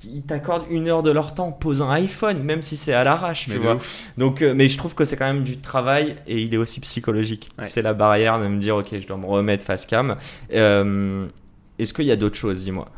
ils 0.05 0.23
t'accordent 0.23 0.65
une 0.71 0.89
heure 0.89 1.03
de 1.03 1.11
leur 1.11 1.35
temps, 1.35 1.53
pose 1.53 1.83
un 1.83 1.91
iPhone, 1.91 2.43
même 2.43 2.63
si 2.63 2.77
c'est 2.77 2.93
à 2.93 3.05
l'arrache, 3.05 3.49
tu 3.49 3.59
vois. 3.59 3.77
ouf. 3.77 4.05
Donc, 4.17 4.43
euh, 4.43 4.55
mais 4.55 4.69
je 4.69 4.79
trouve 4.79 4.95
que 4.95 5.05
c'est 5.05 5.17
quand 5.17 5.27
même 5.27 5.43
du 5.43 5.59
travail 5.59 6.17
et 6.27 6.41
il 6.41 6.55
est 6.55 6.57
aussi 6.57 6.81
psychologique. 6.81 7.49
Ouais. 7.59 7.65
C'est 7.65 7.83
la 7.83 7.95
barrière 7.95 8.39
de 8.39 8.47
me 8.47 8.59
dire, 8.59 8.77
ok, 8.77 8.89
je 8.93 9.07
dois 9.07 9.17
me 9.17 9.27
remettre 9.27 9.65
face 9.65 9.87
cam. 9.87 10.17
Euh, 10.53 11.27
est-ce 11.79 11.93
qu'il 11.93 12.05
y 12.05 12.13
a 12.13 12.17
d'autres 12.17 12.37
choses, 12.37 12.65
dis-moi? 12.65 12.89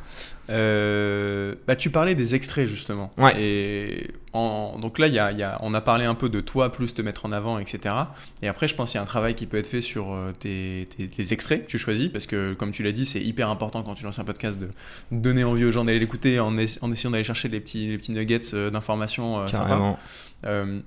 Euh, 0.52 1.54
bah, 1.66 1.76
tu 1.76 1.90
parlais 1.90 2.14
des 2.14 2.34
extraits 2.34 2.66
justement. 2.68 3.12
Ouais. 3.18 3.32
Et 3.40 4.10
en- 4.32 4.78
donc 4.78 4.98
là, 4.98 5.06
y 5.08 5.18
a, 5.18 5.32
y 5.32 5.42
a- 5.42 5.58
on 5.62 5.74
a 5.74 5.80
parlé 5.80 6.04
un 6.04 6.14
peu 6.14 6.28
de 6.28 6.40
toi, 6.40 6.70
plus 6.72 6.94
te 6.94 7.02
mettre 7.02 7.26
en 7.26 7.32
avant, 7.32 7.58
etc. 7.58 7.94
Et 8.42 8.48
après, 8.48 8.68
je 8.68 8.74
pense 8.74 8.90
qu'il 8.90 8.98
y 8.98 9.00
a 9.00 9.02
un 9.02 9.06
travail 9.06 9.34
qui 9.34 9.46
peut 9.46 9.56
être 9.56 9.66
fait 9.66 9.80
sur 9.80 10.12
euh, 10.12 10.32
tes, 10.38 10.88
tes- 10.96 11.10
les 11.18 11.32
extraits 11.32 11.64
que 11.66 11.70
tu 11.70 11.78
choisis, 11.78 12.08
parce 12.08 12.26
que 12.26 12.52
comme 12.54 12.70
tu 12.70 12.82
l'as 12.82 12.92
dit, 12.92 13.06
c'est 13.06 13.20
hyper 13.22 13.48
important 13.48 13.82
quand 13.82 13.94
tu 13.94 14.04
lances 14.04 14.18
un 14.18 14.24
podcast 14.24 14.58
de 14.60 14.68
donner 15.10 15.44
envie 15.44 15.64
aux 15.64 15.70
gens 15.70 15.84
d'aller 15.84 15.98
l'écouter 15.98 16.38
en, 16.40 16.54
ess- 16.56 16.78
en 16.82 16.92
essayant 16.92 17.10
d'aller 17.10 17.24
chercher 17.24 17.48
les 17.48 17.60
petits, 17.60 17.88
les 17.88 17.98
petits 17.98 18.12
nuggets 18.12 18.40
euh, 18.54 18.70
d'informations 18.70 19.38
sympas. 19.48 19.78
Euh, 20.44 20.80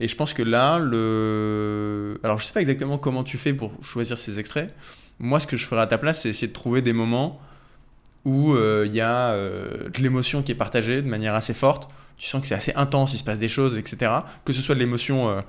et 0.00 0.06
je 0.06 0.14
pense 0.14 0.32
que 0.32 0.42
là, 0.42 0.78
le. 0.78 2.20
Alors, 2.22 2.38
je 2.38 2.44
sais 2.44 2.52
pas 2.52 2.60
exactement 2.60 2.98
comment 2.98 3.24
tu 3.24 3.36
fais 3.38 3.52
pour 3.52 3.72
choisir 3.82 4.16
ces 4.16 4.38
extraits. 4.38 4.72
Moi, 5.18 5.40
ce 5.40 5.46
que 5.48 5.56
je 5.56 5.66
ferais 5.66 5.80
à 5.80 5.86
ta 5.86 5.98
place, 5.98 6.22
c'est 6.22 6.28
essayer 6.28 6.46
de 6.48 6.52
trouver 6.52 6.82
des 6.82 6.92
moments 6.92 7.40
où 8.24 8.52
euh, 8.52 8.84
il 8.86 8.94
y 8.94 9.00
a 9.00 9.30
euh, 9.30 9.88
de 9.88 10.02
l'émotion 10.02 10.42
qui 10.42 10.52
est 10.52 10.56
partagée 10.56 11.00
de 11.02 11.08
manière 11.08 11.34
assez 11.34 11.54
forte. 11.54 11.88
Tu 12.18 12.28
sens 12.28 12.42
que 12.42 12.48
c'est 12.48 12.54
assez 12.54 12.72
intense, 12.74 13.14
il 13.14 13.18
se 13.18 13.24
passe 13.24 13.38
des 13.38 13.48
choses, 13.48 13.78
etc. 13.78 14.12
Que 14.44 14.52
ce 14.52 14.60
soit 14.60 14.74
de 14.74 14.80
l'émotion, 14.80 15.28
euh, 15.30 15.40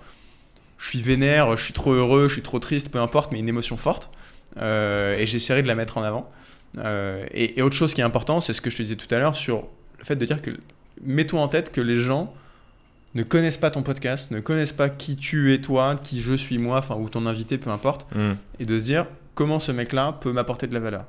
je 0.78 0.88
suis 0.89 1.01
vénère, 1.01 1.57
je 1.57 1.63
suis 1.63 1.74
trop 1.74 1.91
heureux, 1.93 2.28
je 2.28 2.34
suis 2.34 2.41
trop 2.43 2.59
triste, 2.59 2.89
peu 2.89 2.99
importe, 2.99 3.32
mais 3.32 3.39
une 3.39 3.49
émotion 3.49 3.76
forte. 3.76 4.11
Euh, 4.57 5.17
et 5.17 5.26
j'essaierai 5.26 5.61
de 5.63 5.67
la 5.67 5.76
mettre 5.76 5.97
en 5.97 6.03
avant. 6.03 6.30
Euh, 6.78 7.26
et, 7.32 7.59
et 7.59 7.61
autre 7.63 7.76
chose 7.76 7.93
qui 7.93 8.01
est 8.01 8.03
important, 8.03 8.39
c'est 8.41 8.53
ce 8.53 8.61
que 8.61 8.70
je 8.70 8.78
te 8.78 8.84
disais 8.84 8.95
tout 8.95 9.13
à 9.13 9.17
l'heure 9.17 9.36
sur 9.36 9.67
le 9.97 10.03
fait 10.05 10.15
de 10.15 10.26
dire 10.26 10.41
que 10.41 10.51
mets-toi 11.03 11.41
en 11.41 11.47
tête 11.47 11.72
que 11.72 11.82
les 11.82 11.95
gens 11.95 12.34
ne 13.15 13.24
connaissent 13.24 13.57
pas 13.57 13.72
ton 13.72 13.82
podcast, 13.82 14.30
ne 14.30 14.39
connaissent 14.39 14.72
pas 14.72 14.89
qui 14.89 15.15
tu 15.15 15.53
es 15.53 15.59
toi, 15.59 15.95
qui 15.95 16.22
je 16.22 16.36
suis 16.36 16.59
moi, 16.59 16.78
enfin 16.78 16.95
ou 16.95 17.09
ton 17.09 17.26
invité, 17.26 17.57
peu 17.57 17.72
importe, 17.72 18.05
Hmm. 18.13 18.34
et 18.59 18.65
de 18.65 18.78
se 18.78 18.86
dire 18.86 19.07
comment 19.34 19.59
ce 19.59 19.72
mec-là 19.72 20.17
peut 20.22 20.32
m'apporter 20.32 20.67
de 20.67 20.74
la 20.76 20.80
valeur. 20.80 21.05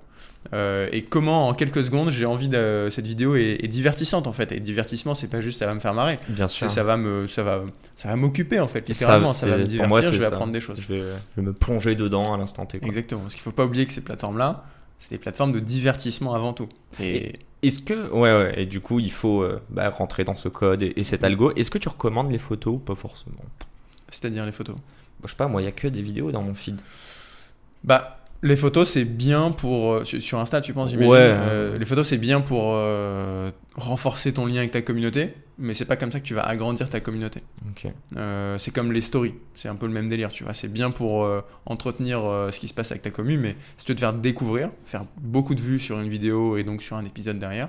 Euh, 0.54 0.88
et 0.90 1.02
comment 1.02 1.48
en 1.48 1.54
quelques 1.54 1.82
secondes 1.84 2.08
j'ai 2.08 2.24
envie 2.24 2.48
de 2.48 2.88
cette 2.90 3.06
vidéo 3.06 3.36
est, 3.36 3.62
est 3.62 3.68
divertissante 3.68 4.26
en 4.26 4.32
fait 4.32 4.52
et 4.52 4.58
divertissement 4.58 5.14
c'est 5.14 5.28
pas 5.28 5.40
juste 5.40 5.58
ça 5.58 5.66
va 5.66 5.74
me 5.74 5.80
faire 5.80 5.92
marrer 5.92 6.18
Bien 6.30 6.48
sûr. 6.48 6.70
ça 6.70 6.82
va 6.82 6.96
me 6.96 7.28
ça 7.28 7.42
va 7.42 7.62
ça 7.94 8.08
va 8.08 8.16
m'occuper 8.16 8.58
en 8.58 8.66
fait 8.66 8.78
ça, 8.80 8.84
littéralement 8.94 9.32
ça, 9.34 9.46
va 9.46 9.58
me 9.58 9.64
divertir 9.64 9.88
moi, 9.90 10.00
je 10.00 10.08
vais 10.08 10.20
ça. 10.20 10.28
apprendre 10.28 10.52
des 10.52 10.62
choses 10.62 10.80
Je 10.80 10.88
vais, 10.94 11.00
je 11.02 11.40
vais 11.42 11.46
me 11.46 11.52
plonger 11.52 11.94
dedans 11.94 12.32
à 12.32 12.38
l'instant 12.38 12.64
T. 12.64 12.78
quoi. 12.78 12.88
exactement 12.88 13.20
parce 13.20 13.34
qu'il 13.34 13.42
faut 13.42 13.52
pas 13.52 13.66
oublier 13.66 13.84
que 13.84 13.92
ces 13.92 14.00
plateformes 14.00 14.38
là 14.38 14.64
c'est 14.98 15.10
des 15.10 15.18
plateformes 15.18 15.52
de 15.52 15.60
divertissement 15.60 16.32
avant 16.34 16.54
tout 16.54 16.68
et, 17.00 17.34
Est-ce 17.62 17.80
que. 17.80 18.10
Ouais, 18.10 18.32
ouais, 18.32 18.62
et 18.62 18.66
du 18.66 18.80
coup, 18.80 19.00
il 19.00 19.12
faut 19.12 19.42
euh, 19.42 19.60
bah, 19.70 19.88
rentrer 19.90 20.24
dans 20.24 20.36
ce 20.36 20.48
code 20.48 20.82
et, 20.82 20.92
et 20.96 21.04
cet 21.04 21.24
algo. 21.24 21.52
Est-ce 21.56 21.70
que 21.70 21.78
tu 21.78 21.88
recommandes 21.88 22.30
les 22.30 22.38
photos 22.38 22.74
ou 22.74 22.78
pas 22.78 22.94
forcément? 22.94 23.36
C'est-à-dire 24.10 24.44
les 24.44 24.52
photos? 24.52 24.76
Bah, 24.76 24.82
Je 25.24 25.30
sais 25.30 25.36
pas, 25.36 25.48
moi, 25.48 25.62
il 25.62 25.64
y 25.64 25.68
a 25.68 25.72
que 25.72 25.88
des 25.88 26.02
vidéos 26.02 26.32
dans 26.32 26.42
mon 26.42 26.54
feed. 26.54 26.80
Bah, 27.84 28.19
les 28.42 28.56
photos, 28.56 28.88
c'est 28.88 29.04
bien 29.04 29.50
pour. 29.52 29.92
euh, 29.92 30.04
sur, 30.04 30.38
Insta, 30.38 30.60
tu 30.60 30.72
penses, 30.72 30.90
j'imagine 30.90 31.12
Ouais. 31.12 31.18
Euh, 31.20 31.78
Les 31.78 31.84
photos, 31.86 32.06
c'est 32.08 32.16
bien 32.18 32.40
pour 32.40 32.72
euh, 32.74 33.50
renforcer 33.74 34.32
ton 34.32 34.46
lien 34.46 34.58
avec 34.58 34.70
ta 34.70 34.80
communauté, 34.82 35.34
mais 35.58 35.74
c'est 35.74 35.84
pas 35.84 35.96
comme 35.96 36.10
ça 36.10 36.20
que 36.20 36.24
tu 36.24 36.34
vas 36.34 36.42
agrandir 36.42 36.88
ta 36.88 37.00
communauté. 37.00 37.42
Ok. 37.68 37.92
Euh, 38.16 38.56
c'est 38.58 38.70
comme 38.72 38.92
les 38.92 39.02
stories, 39.02 39.34
c'est 39.54 39.68
un 39.68 39.74
peu 39.74 39.86
le 39.86 39.92
même 39.92 40.08
délire, 40.08 40.30
tu 40.30 40.44
vois. 40.44 40.54
C'est 40.54 40.68
bien 40.72 40.90
pour 40.90 41.28
entretenir 41.66 42.20
ce 42.50 42.58
qui 42.58 42.68
se 42.68 42.74
passe 42.74 42.90
avec 42.92 43.02
ta 43.02 43.10
commu, 43.10 43.36
mais 43.36 43.56
si 43.76 43.84
tu 43.84 43.92
veux 43.92 43.96
te 43.96 44.00
faire 44.00 44.14
découvrir, 44.14 44.70
faire 44.86 45.04
beaucoup 45.20 45.54
de 45.54 45.60
vues 45.60 45.78
sur 45.78 46.00
une 46.00 46.08
vidéo 46.08 46.56
et 46.56 46.64
donc 46.64 46.82
sur 46.82 46.96
un 46.96 47.04
épisode 47.04 47.38
derrière, 47.38 47.68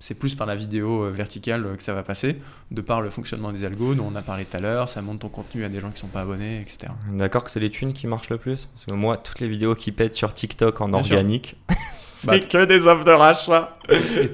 c'est 0.00 0.14
plus 0.14 0.34
par 0.34 0.46
la 0.46 0.54
vidéo 0.54 1.02
euh, 1.04 1.10
verticale 1.10 1.66
euh, 1.66 1.74
que 1.76 1.82
ça 1.82 1.92
va 1.92 2.02
passer, 2.02 2.36
de 2.70 2.80
par 2.80 3.00
le 3.00 3.10
fonctionnement 3.10 3.50
des 3.52 3.64
algos 3.64 3.94
dont 3.94 4.08
on 4.12 4.14
a 4.16 4.22
parlé 4.22 4.44
tout 4.44 4.56
à 4.56 4.60
l'heure, 4.60 4.88
ça 4.88 5.02
monte 5.02 5.20
ton 5.20 5.28
contenu 5.28 5.64
à 5.64 5.68
des 5.68 5.80
gens 5.80 5.90
qui 5.90 5.98
sont 5.98 6.06
pas 6.08 6.20
abonnés, 6.20 6.60
etc. 6.60 6.92
D'accord 7.12 7.42
que 7.44 7.50
c'est 7.50 7.58
les 7.60 7.70
thunes 7.70 7.92
qui 7.92 8.06
marchent 8.06 8.30
le 8.30 8.38
plus? 8.38 8.68
Parce 8.74 8.84
que 8.86 8.92
moi, 8.92 9.16
toutes 9.16 9.40
les 9.40 9.48
vidéos 9.48 9.74
qui 9.74 9.90
pètent 9.92 10.14
sur 10.14 10.32
TikTok 10.32 10.80
en 10.80 10.88
Bien 10.88 10.98
organique, 10.98 11.56
c'est 11.96 12.26
Bah, 12.28 12.38
que 12.38 12.64
des 12.64 12.86
offres 12.86 13.04
de 13.04 13.10
rachat. 13.10 13.76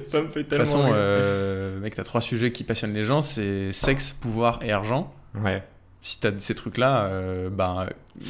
ça 0.05 0.21
me 0.21 0.27
fait 0.27 0.43
De 0.43 0.43
toute 0.43 0.47
tellement. 0.49 0.65
façon, 0.65 0.89
euh, 0.93 1.79
mec, 1.79 1.95
t'as 1.95 2.03
trois 2.03 2.21
sujets 2.21 2.51
qui 2.51 2.63
passionnent 2.63 2.93
les 2.93 3.03
gens, 3.03 3.21
c'est 3.21 3.71
sexe, 3.71 4.11
pouvoir 4.13 4.59
et 4.61 4.71
argent. 4.71 5.13
Ouais. 5.35 5.63
Si 6.01 6.19
t'as 6.19 6.29
ces 6.37 6.53
trucs-là, 6.53 7.05
euh, 7.05 7.49
ben, 7.49 7.87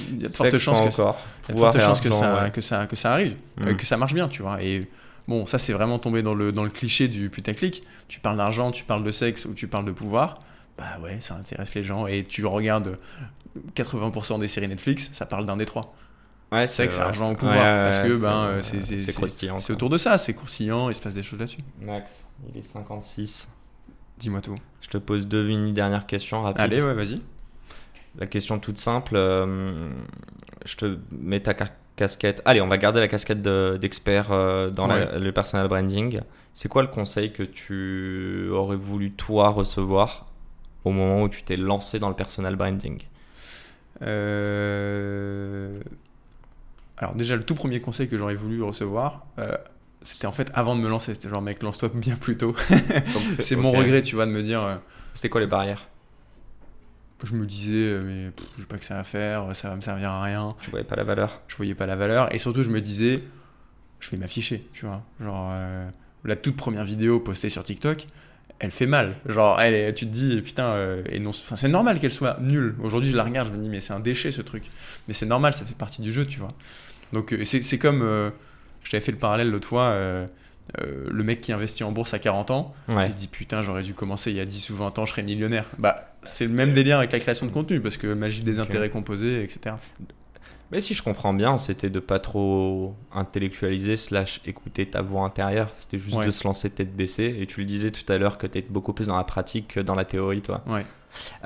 il 0.09 0.21
y 0.21 0.25
a 0.25 0.29
de 0.29 0.33
fortes 0.33 0.51
Sexe, 0.51 0.63
chances, 0.63 0.79
pas 0.79 0.87
que, 0.87 0.93
encore. 0.93 1.17
il 1.49 1.49
y 1.49 1.51
a 1.51 1.55
de 1.55 1.59
fortes 1.59 1.79
chances 1.81 1.99
que, 1.99 2.09
ça, 2.09 2.43
ouais. 2.43 2.51
que, 2.51 2.61
ça, 2.61 2.87
que 2.87 2.95
ça 2.95 3.11
arrive, 3.11 3.35
euh, 3.59 3.73
Mm. 3.73 3.75
que 3.75 3.85
ça 3.85 3.97
marche 3.97 4.13
bien, 4.13 4.29
tu 4.29 4.41
vois. 4.41 4.63
Et 4.63 4.87
bon, 5.27 5.45
ça, 5.45 5.57
c'est 5.57 5.73
vraiment 5.73 5.99
tombé 5.99 6.21
dans 6.23 6.33
le, 6.35 6.51
dans 6.51 6.63
le 6.63 6.69
cliché 6.69 7.07
du 7.07 7.29
putaclic. 7.29 7.83
Tu 8.07 8.19
parles 8.19 8.37
d'argent, 8.37 8.71
tu 8.71 8.83
parles 8.83 9.03
de 9.03 9.11
sexe 9.11 9.45
ou 9.45 9.53
tu 9.53 9.67
parles 9.67 9.85
de 9.85 9.91
pouvoir. 9.91 10.39
Bah 10.77 10.99
ouais, 11.01 11.17
ça 11.21 11.35
intéresse 11.35 11.73
les 11.73 11.83
gens. 11.83 12.05
Et 12.07 12.23
tu 12.25 12.45
regardes 12.45 12.97
80% 13.75 14.39
des 14.39 14.47
séries 14.47 14.67
Netflix, 14.67 15.09
ça 15.13 15.25
parle 15.25 15.45
d'un 15.45 15.57
des 15.57 15.65
trois. 15.65 15.95
Ouais, 16.51 16.67
Sexe, 16.67 16.99
argent 16.99 17.31
ou 17.31 17.35
pouvoir. 17.35 17.55
Ouais, 17.57 17.83
parce 17.83 17.99
que 17.99 18.21
ben, 18.21 18.61
c'est- 18.61 18.77
euh, 18.77 18.81
c'est- 19.59 19.73
autour 19.73 19.89
de 19.89 19.97
ça, 19.97 20.17
c'est 20.17 20.33
croustillant, 20.33 20.89
il 20.89 20.95
se 20.95 21.01
passe 21.01 21.15
des 21.15 21.23
choses 21.23 21.39
là-dessus. 21.39 21.61
Max, 21.81 22.29
il 22.49 22.57
est 22.57 22.61
56. 22.61 23.49
Dis-moi 24.17 24.41
tout. 24.41 24.55
Je 24.81 24.87
te 24.89 24.97
pose 24.97 25.27
deux, 25.27 25.49
une 25.49 25.73
dernière 25.73 26.05
question 26.05 26.43
rapide. 26.43 26.61
Allez, 26.61 26.81
ouais, 26.81 26.93
vas-y. 26.93 27.19
La 28.17 28.27
question 28.27 28.59
toute 28.59 28.77
simple, 28.77 29.15
euh, 29.15 29.89
je 30.65 30.75
te 30.77 30.97
mets 31.11 31.41
ta 31.41 31.53
ca- 31.57 31.71
casquette. 31.95 32.41
Allez, 32.45 32.61
on 32.61 32.67
va 32.67 32.77
garder 32.77 32.99
la 32.99 33.07
casquette 33.07 33.41
de- 33.41 33.77
d'expert 33.79 34.31
euh, 34.31 34.69
dans 34.69 34.87
la- 34.99 35.17
le 35.19 35.31
personal 35.31 35.67
branding. 35.67 36.21
C'est 36.53 36.69
quoi 36.69 36.81
le 36.81 36.87
conseil 36.87 37.31
que 37.33 37.43
tu 37.43 38.49
aurais 38.51 38.75
voulu 38.77 39.11
toi 39.11 39.49
recevoir 39.49 40.25
au 40.83 40.91
moment 40.91 41.23
où 41.23 41.29
tu 41.29 41.43
t'es 41.43 41.57
lancé 41.57 41.99
dans 41.99 42.09
le 42.09 42.15
personal 42.15 42.55
branding? 42.55 43.01
Euh, 44.01 45.79
Alors 46.97 47.13
déjà, 47.15 47.35
le 47.35 47.43
tout 47.43 47.55
premier 47.55 47.81
conseil 47.81 48.07
que 48.07 48.17
j'aurais 48.17 48.35
voulu 48.35 48.61
recevoir, 48.63 49.25
euh, 49.39 49.57
c'était 50.01 50.27
en 50.27 50.31
fait 50.31 50.49
avant 50.53 50.75
de 50.75 50.81
me 50.81 50.87
lancer. 50.89 51.13
C'était 51.13 51.27
genre, 51.29 51.41
mec, 51.41 51.61
lance-toi 51.63 51.89
bien 51.93 52.15
plus 52.15 52.37
tôt. 52.37 52.55
c'est 53.39 53.55
mon 53.57 53.71
regret, 53.71 54.01
tu 54.01 54.15
vois, 54.15 54.25
de 54.25 54.31
me 54.31 54.43
dire... 54.43 54.79
C'était 55.13 55.29
quoi 55.29 55.41
les 55.41 55.47
barrières? 55.47 55.87
Je 57.23 57.33
me 57.33 57.45
disais, 57.45 57.71
euh, 57.73 58.01
mais 58.05 58.31
je 58.57 58.61
sais 58.61 58.67
pas 58.67 58.77
que 58.77 58.85
ça 58.85 58.99
à 58.99 59.03
faire, 59.03 59.55
ça 59.55 59.69
va 59.69 59.75
me 59.75 59.81
servir 59.81 60.09
à 60.11 60.23
rien. 60.23 60.55
Tu 60.61 60.69
voyais 60.69 60.85
pas 60.85 60.95
la 60.95 61.03
valeur 61.03 61.41
Je 61.47 61.55
voyais 61.55 61.75
pas 61.75 61.85
la 61.85 61.95
valeur. 61.95 62.33
Et 62.33 62.37
surtout, 62.37 62.63
je 62.63 62.69
me 62.69 62.81
disais, 62.81 63.23
je 63.99 64.09
vais 64.11 64.17
m'afficher, 64.17 64.67
tu 64.73 64.85
vois. 64.85 65.01
Genre, 65.21 65.49
euh, 65.53 65.89
la 66.23 66.35
toute 66.35 66.55
première 66.57 66.83
vidéo 66.85 67.19
postée 67.19 67.49
sur 67.49 67.63
TikTok, 67.63 68.07
elle 68.59 68.71
fait 68.71 68.85
mal. 68.87 69.15
Genre, 69.27 69.59
elle, 69.61 69.73
est- 69.73 69.93
tu 69.93 70.05
te 70.05 70.11
dis, 70.11 70.41
putain, 70.41 70.65
euh, 70.65 71.03
et 71.09 71.19
non, 71.19 71.29
enfin, 71.31 71.55
c'est 71.55 71.67
normal 71.67 71.99
qu'elle 71.99 72.11
soit 72.13 72.37
nulle. 72.41 72.75
Aujourd'hui, 72.81 73.11
je 73.11 73.17
la 73.17 73.23
regarde, 73.23 73.49
je 73.49 73.53
me 73.57 73.61
dis, 73.61 73.69
mais 73.69 73.81
c'est 73.81 73.93
un 73.93 73.99
déchet 73.99 74.31
ce 74.31 74.41
truc. 74.41 74.69
Mais 75.07 75.13
c'est 75.13 75.25
normal, 75.25 75.53
ça 75.53 75.65
fait 75.65 75.75
partie 75.77 76.01
du 76.01 76.11
jeu, 76.11 76.25
tu 76.25 76.39
vois. 76.39 76.51
Donc, 77.13 77.35
c'est 77.43 77.61
c'est 77.63 77.77
comme, 77.77 78.01
euh, 78.01 78.29
je 78.83 78.91
t'avais 78.91 79.03
fait 79.03 79.11
le 79.11 79.17
parallèle 79.17 79.49
l'autre 79.49 79.67
fois, 79.67 79.89
euh, 80.81 81.05
le 81.09 81.23
mec 81.23 81.41
qui 81.41 81.51
investit 81.53 81.83
en 81.83 81.91
bourse 81.91 82.13
à 82.13 82.19
40 82.19 82.51
ans, 82.51 82.73
Ouais. 82.87 83.07
il 83.07 83.13
se 83.13 83.17
dit, 83.17 83.27
putain, 83.27 83.61
j'aurais 83.61 83.83
dû 83.83 83.93
commencer 83.93 84.31
il 84.31 84.37
y 84.37 84.39
a 84.41 84.45
10 84.45 84.69
ou 84.71 84.75
20 84.75 84.97
ans, 84.99 85.05
je 85.05 85.11
serais 85.11 85.23
millionnaire. 85.23 85.65
Bah, 85.77 86.13
c'est 86.23 86.45
le 86.45 86.51
même 86.53 86.73
délire 86.73 86.97
avec 86.97 87.11
la 87.11 87.19
création 87.19 87.45
de 87.45 87.51
contenu, 87.51 87.79
parce 87.81 87.97
que 87.97 88.07
magie 88.07 88.41
des 88.41 88.59
intérêts 88.59 88.89
composés, 88.89 89.43
etc. 89.43 89.75
Mais 90.71 90.81
si 90.81 90.95
je 90.95 91.03
comprends 91.03 91.33
bien, 91.33 91.57
c'était 91.57 91.91
de 91.91 91.99
pas 91.99 92.17
trop 92.17 92.95
intellectualiser 93.13 93.97
slash 93.97 94.41
écouter 94.47 94.87
ta 94.87 95.03
voix 95.03 95.23
intérieure. 95.23 95.69
C'était 95.77 95.99
juste 95.99 96.15
Ouais. 96.17 96.25
de 96.25 96.31
se 96.31 96.43
lancer 96.43 96.71
tête 96.71 96.95
baissée. 96.95 97.35
Et 97.39 97.45
tu 97.45 97.59
le 97.59 97.67
disais 97.67 97.91
tout 97.91 98.11
à 98.11 98.17
l'heure 98.17 98.39
que 98.39 98.47
tu 98.47 98.57
es 98.57 98.65
beaucoup 98.67 98.91
plus 98.91 99.07
dans 99.07 99.17
la 99.17 99.23
pratique 99.23 99.67
que 99.75 99.79
dans 99.79 99.93
la 99.93 100.05
théorie, 100.05 100.41
toi. 100.41 100.63
Ouais. 100.65 100.83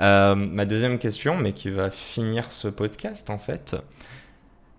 Euh, 0.00 0.34
ma 0.34 0.64
deuxième 0.64 0.98
question, 0.98 1.36
mais 1.36 1.52
qui 1.52 1.68
va 1.70 1.90
finir 1.90 2.50
ce 2.50 2.66
podcast 2.68 3.28
en 3.30 3.38
fait. 3.38 3.76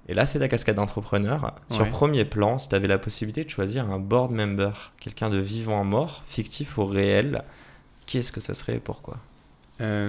Et 0.07 0.13
là, 0.13 0.25
c'est 0.25 0.39
ta 0.39 0.47
cascade 0.47 0.75
d'entrepreneur. 0.75 1.55
Sur 1.69 1.89
premier 1.89 2.25
plan, 2.25 2.57
si 2.57 2.69
tu 2.69 2.75
avais 2.75 2.87
la 2.87 2.97
possibilité 2.97 3.43
de 3.43 3.49
choisir 3.49 3.89
un 3.89 3.99
board 3.99 4.31
member, 4.31 4.93
quelqu'un 4.99 5.29
de 5.29 5.37
vivant 5.37 5.83
mort, 5.83 6.23
fictif 6.27 6.77
ou 6.77 6.85
réel, 6.85 7.43
qui 8.05 8.17
est-ce 8.17 8.31
que 8.31 8.41
ça 8.41 8.53
serait 8.53 8.75
et 8.75 8.79
pourquoi? 8.79 9.17
Euh, 9.81 10.07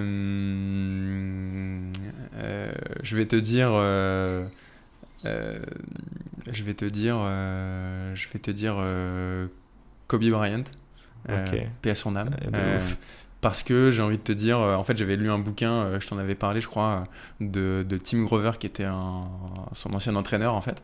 euh, 2.43 2.71
je 3.01 3.17
vais 3.17 3.25
te 3.25 3.35
dire. 3.35 3.69
euh, 3.73 4.45
je 5.25 6.63
vais 6.63 6.73
te 6.73 6.85
dire. 6.85 7.15
je 7.17 8.27
vais 8.33 8.39
te 8.39 8.51
dire 8.51 8.75
Kobe 10.07 10.23
Bryant. 10.29 10.63
Euh, 11.29 11.45
Ok. 11.47 11.57
paix 11.81 11.91
à 11.91 11.95
son 11.95 12.17
âme. 12.17 12.35
Parce 13.43 13.61
que 13.61 13.91
j'ai 13.91 14.01
envie 14.01 14.17
de 14.17 14.23
te 14.23 14.31
dire, 14.31 14.57
euh, 14.57 14.75
en 14.75 14.85
fait, 14.85 14.97
j'avais 14.97 15.17
lu 15.17 15.29
un 15.29 15.37
bouquin, 15.37 15.71
euh, 15.73 15.99
je 15.99 16.07
t'en 16.07 16.17
avais 16.17 16.33
parlé, 16.33 16.61
je 16.61 16.67
crois, 16.67 17.03
euh, 17.41 17.45
de, 17.45 17.85
de 17.87 17.97
Tim 17.97 18.23
Grover, 18.23 18.51
qui 18.57 18.65
était 18.67 18.85
un, 18.85 19.23
son 19.73 19.93
ancien 19.93 20.15
entraîneur, 20.15 20.53
en 20.55 20.61
fait, 20.61 20.81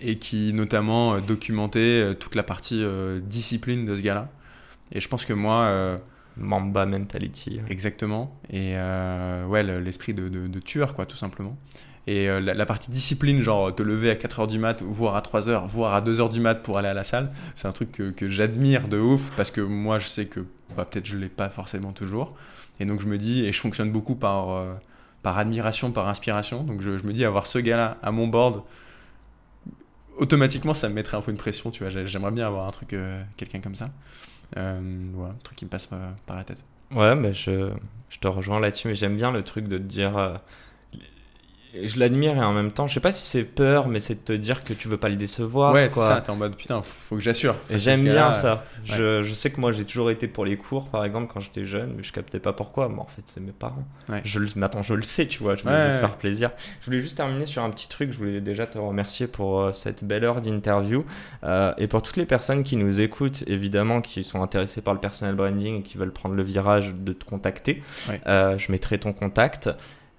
et 0.00 0.18
qui 0.18 0.54
notamment 0.54 1.14
euh, 1.16 1.20
documentait 1.20 2.14
toute 2.18 2.34
la 2.34 2.42
partie 2.42 2.82
discipline 3.20 3.84
de 3.84 3.94
ce 3.94 4.00
gars-là. 4.00 4.30
Et 4.90 5.00
je 5.00 5.08
pense 5.08 5.26
que 5.26 5.34
moi, 5.34 5.98
Mamba 6.38 6.86
mentality. 6.86 7.60
Exactement. 7.68 8.40
Et 8.50 8.72
ouais, 8.74 9.62
le- 9.62 9.80
l'esprit 9.80 10.14
de, 10.14 10.28
de- 10.30 10.46
de 10.48 10.60
tueur, 10.60 10.94
quoi, 10.94 11.04
tout 11.06 11.16
simplement. 11.18 11.56
Et 12.06 12.26
la, 12.26 12.54
la 12.54 12.66
partie 12.66 12.90
discipline, 12.90 13.40
genre 13.42 13.72
te 13.74 13.82
lever 13.82 14.10
à 14.10 14.14
4h 14.14 14.48
du 14.48 14.58
mat, 14.58 14.82
voire 14.82 15.14
à 15.14 15.20
3h, 15.20 15.66
voire 15.68 15.94
à 15.94 16.00
2h 16.00 16.30
du 16.30 16.40
mat 16.40 16.56
pour 16.56 16.76
aller 16.78 16.88
à 16.88 16.94
la 16.94 17.04
salle, 17.04 17.30
c'est 17.54 17.68
un 17.68 17.72
truc 17.72 17.92
que, 17.92 18.10
que 18.10 18.28
j'admire 18.28 18.88
de 18.88 18.98
ouf 18.98 19.30
parce 19.36 19.50
que 19.52 19.60
moi 19.60 19.98
je 20.00 20.06
sais 20.08 20.26
que 20.26 20.40
bah, 20.76 20.84
peut-être 20.84 21.06
je 21.06 21.16
l'ai 21.16 21.28
pas 21.28 21.48
forcément 21.50 21.92
toujours. 21.92 22.34
Et 22.80 22.84
donc 22.84 23.00
je 23.00 23.06
me 23.06 23.18
dis, 23.18 23.44
et 23.44 23.52
je 23.52 23.60
fonctionne 23.60 23.90
beaucoup 23.92 24.14
par, 24.14 24.50
euh, 24.50 24.74
par 25.22 25.38
admiration, 25.38 25.92
par 25.92 26.08
inspiration. 26.08 26.64
Donc 26.64 26.82
je, 26.82 26.90
me 26.90 27.12
dis, 27.12 27.24
avoir 27.24 27.46
ce 27.46 27.58
gars-là 27.58 27.98
à 28.02 28.10
mon 28.12 28.26
board, 28.28 28.62
automatiquement, 30.18 30.74
ça 30.74 30.88
me 30.88 30.94
mettrait 30.94 31.16
un 31.16 31.20
peu 31.22 31.30
une 31.30 31.36
pression, 31.36 31.70
tu 31.70 31.82
vois. 31.82 31.90
J'ai- 31.90 32.06
J'aimerais 32.06 32.30
bien 32.32 32.46
avoir 32.46 32.66
un 32.66 32.70
truc, 32.70 32.92
euh, 32.92 33.22
quelqu'un 33.36 33.60
comme 33.60 33.74
ça. 33.74 33.90
Euh, 34.56 34.80
voilà, 35.14 35.32
un 35.34 35.38
truc 35.42 35.56
qui 35.58 35.64
me 35.64 35.70
passe 35.70 35.88
par 36.26 36.36
la 36.36 36.44
tête. 36.44 36.64
Ouais, 36.94 37.14
mais 37.14 37.32
je, 37.32 37.70
je 38.10 38.18
te 38.18 38.28
rejoins 38.28 38.60
là-dessus, 38.60 38.88
mais 38.88 38.94
j'aime 38.94 39.16
bien 39.16 39.30
le 39.30 39.42
truc 39.42 39.68
de 39.68 39.78
te 39.78 39.82
dire. 39.82 40.40
Je 41.74 41.98
l'admire 41.98 42.36
et 42.36 42.40
en 42.44 42.52
même 42.52 42.70
temps, 42.70 42.86
je 42.86 42.94
sais 42.94 43.00
pas 43.00 43.12
si 43.12 43.26
c'est 43.26 43.44
peur, 43.44 43.88
mais 43.88 44.00
c'est 44.00 44.14
de 44.14 44.20
te 44.20 44.32
dire 44.32 44.62
que 44.62 44.72
tu 44.72 44.88
veux 44.88 44.96
pas 44.96 45.08
le 45.08 45.16
décevoir. 45.16 45.72
ouais, 45.72 45.90
quoi. 45.90 46.06
ça, 46.06 46.20
t'es 46.20 46.30
en 46.30 46.36
mode 46.36 46.56
putain, 46.56 46.82
faut, 46.82 46.94
faut 47.08 47.16
que 47.16 47.22
j'assure. 47.22 47.56
Et 47.70 47.78
j'aime 47.78 48.02
bien 48.02 48.32
ça. 48.32 48.64
Je, 48.84 49.22
je 49.22 49.34
sais 49.34 49.50
que 49.50 49.60
moi 49.60 49.72
j'ai 49.72 49.84
toujours 49.84 50.10
été 50.10 50.26
pour 50.28 50.44
les 50.44 50.56
cours, 50.56 50.88
par 50.88 51.04
exemple, 51.04 51.30
quand 51.32 51.40
j'étais 51.40 51.64
jeune, 51.64 51.94
mais 51.96 52.02
je 52.02 52.12
captais 52.12 52.38
pas 52.40 52.52
pourquoi. 52.52 52.88
Mais 52.88 52.98
en 53.00 53.06
fait, 53.06 53.22
c'est 53.26 53.40
mes 53.40 53.52
parents. 53.52 53.84
Ouais. 54.08 54.20
Je 54.24 54.38
attends, 54.62 54.82
je 54.82 54.94
le 54.94 55.02
sais, 55.02 55.26
tu 55.26 55.42
vois. 55.42 55.56
Je 55.56 55.62
voulais 55.62 55.86
juste 55.88 56.00
faire 56.00 56.16
plaisir. 56.16 56.50
Je 56.80 56.86
voulais 56.86 57.00
juste 57.00 57.16
terminer 57.16 57.46
sur 57.46 57.62
un 57.62 57.70
petit 57.70 57.88
truc. 57.88 58.12
Je 58.12 58.18
voulais 58.18 58.40
déjà 58.40 58.66
te 58.66 58.78
remercier 58.78 59.26
pour 59.26 59.60
euh, 59.60 59.72
cette 59.72 60.04
belle 60.04 60.24
heure 60.24 60.40
d'interview 60.40 61.04
Euh, 61.44 61.72
et 61.78 61.86
pour 61.86 62.02
toutes 62.02 62.16
les 62.16 62.26
personnes 62.26 62.62
qui 62.62 62.76
nous 62.76 63.00
écoutent, 63.00 63.42
évidemment, 63.46 64.00
qui 64.00 64.24
sont 64.24 64.42
intéressées 64.42 64.80
par 64.80 64.94
le 64.94 65.00
personal 65.00 65.34
branding 65.34 65.80
et 65.80 65.82
qui 65.82 65.96
veulent 65.98 66.12
prendre 66.12 66.34
le 66.34 66.42
virage 66.42 66.94
de 66.94 67.12
te 67.12 67.24
contacter. 67.24 67.82
Euh, 68.26 68.56
je 68.58 68.70
mettrai 68.70 68.98
ton 68.98 69.12
contact. 69.12 69.70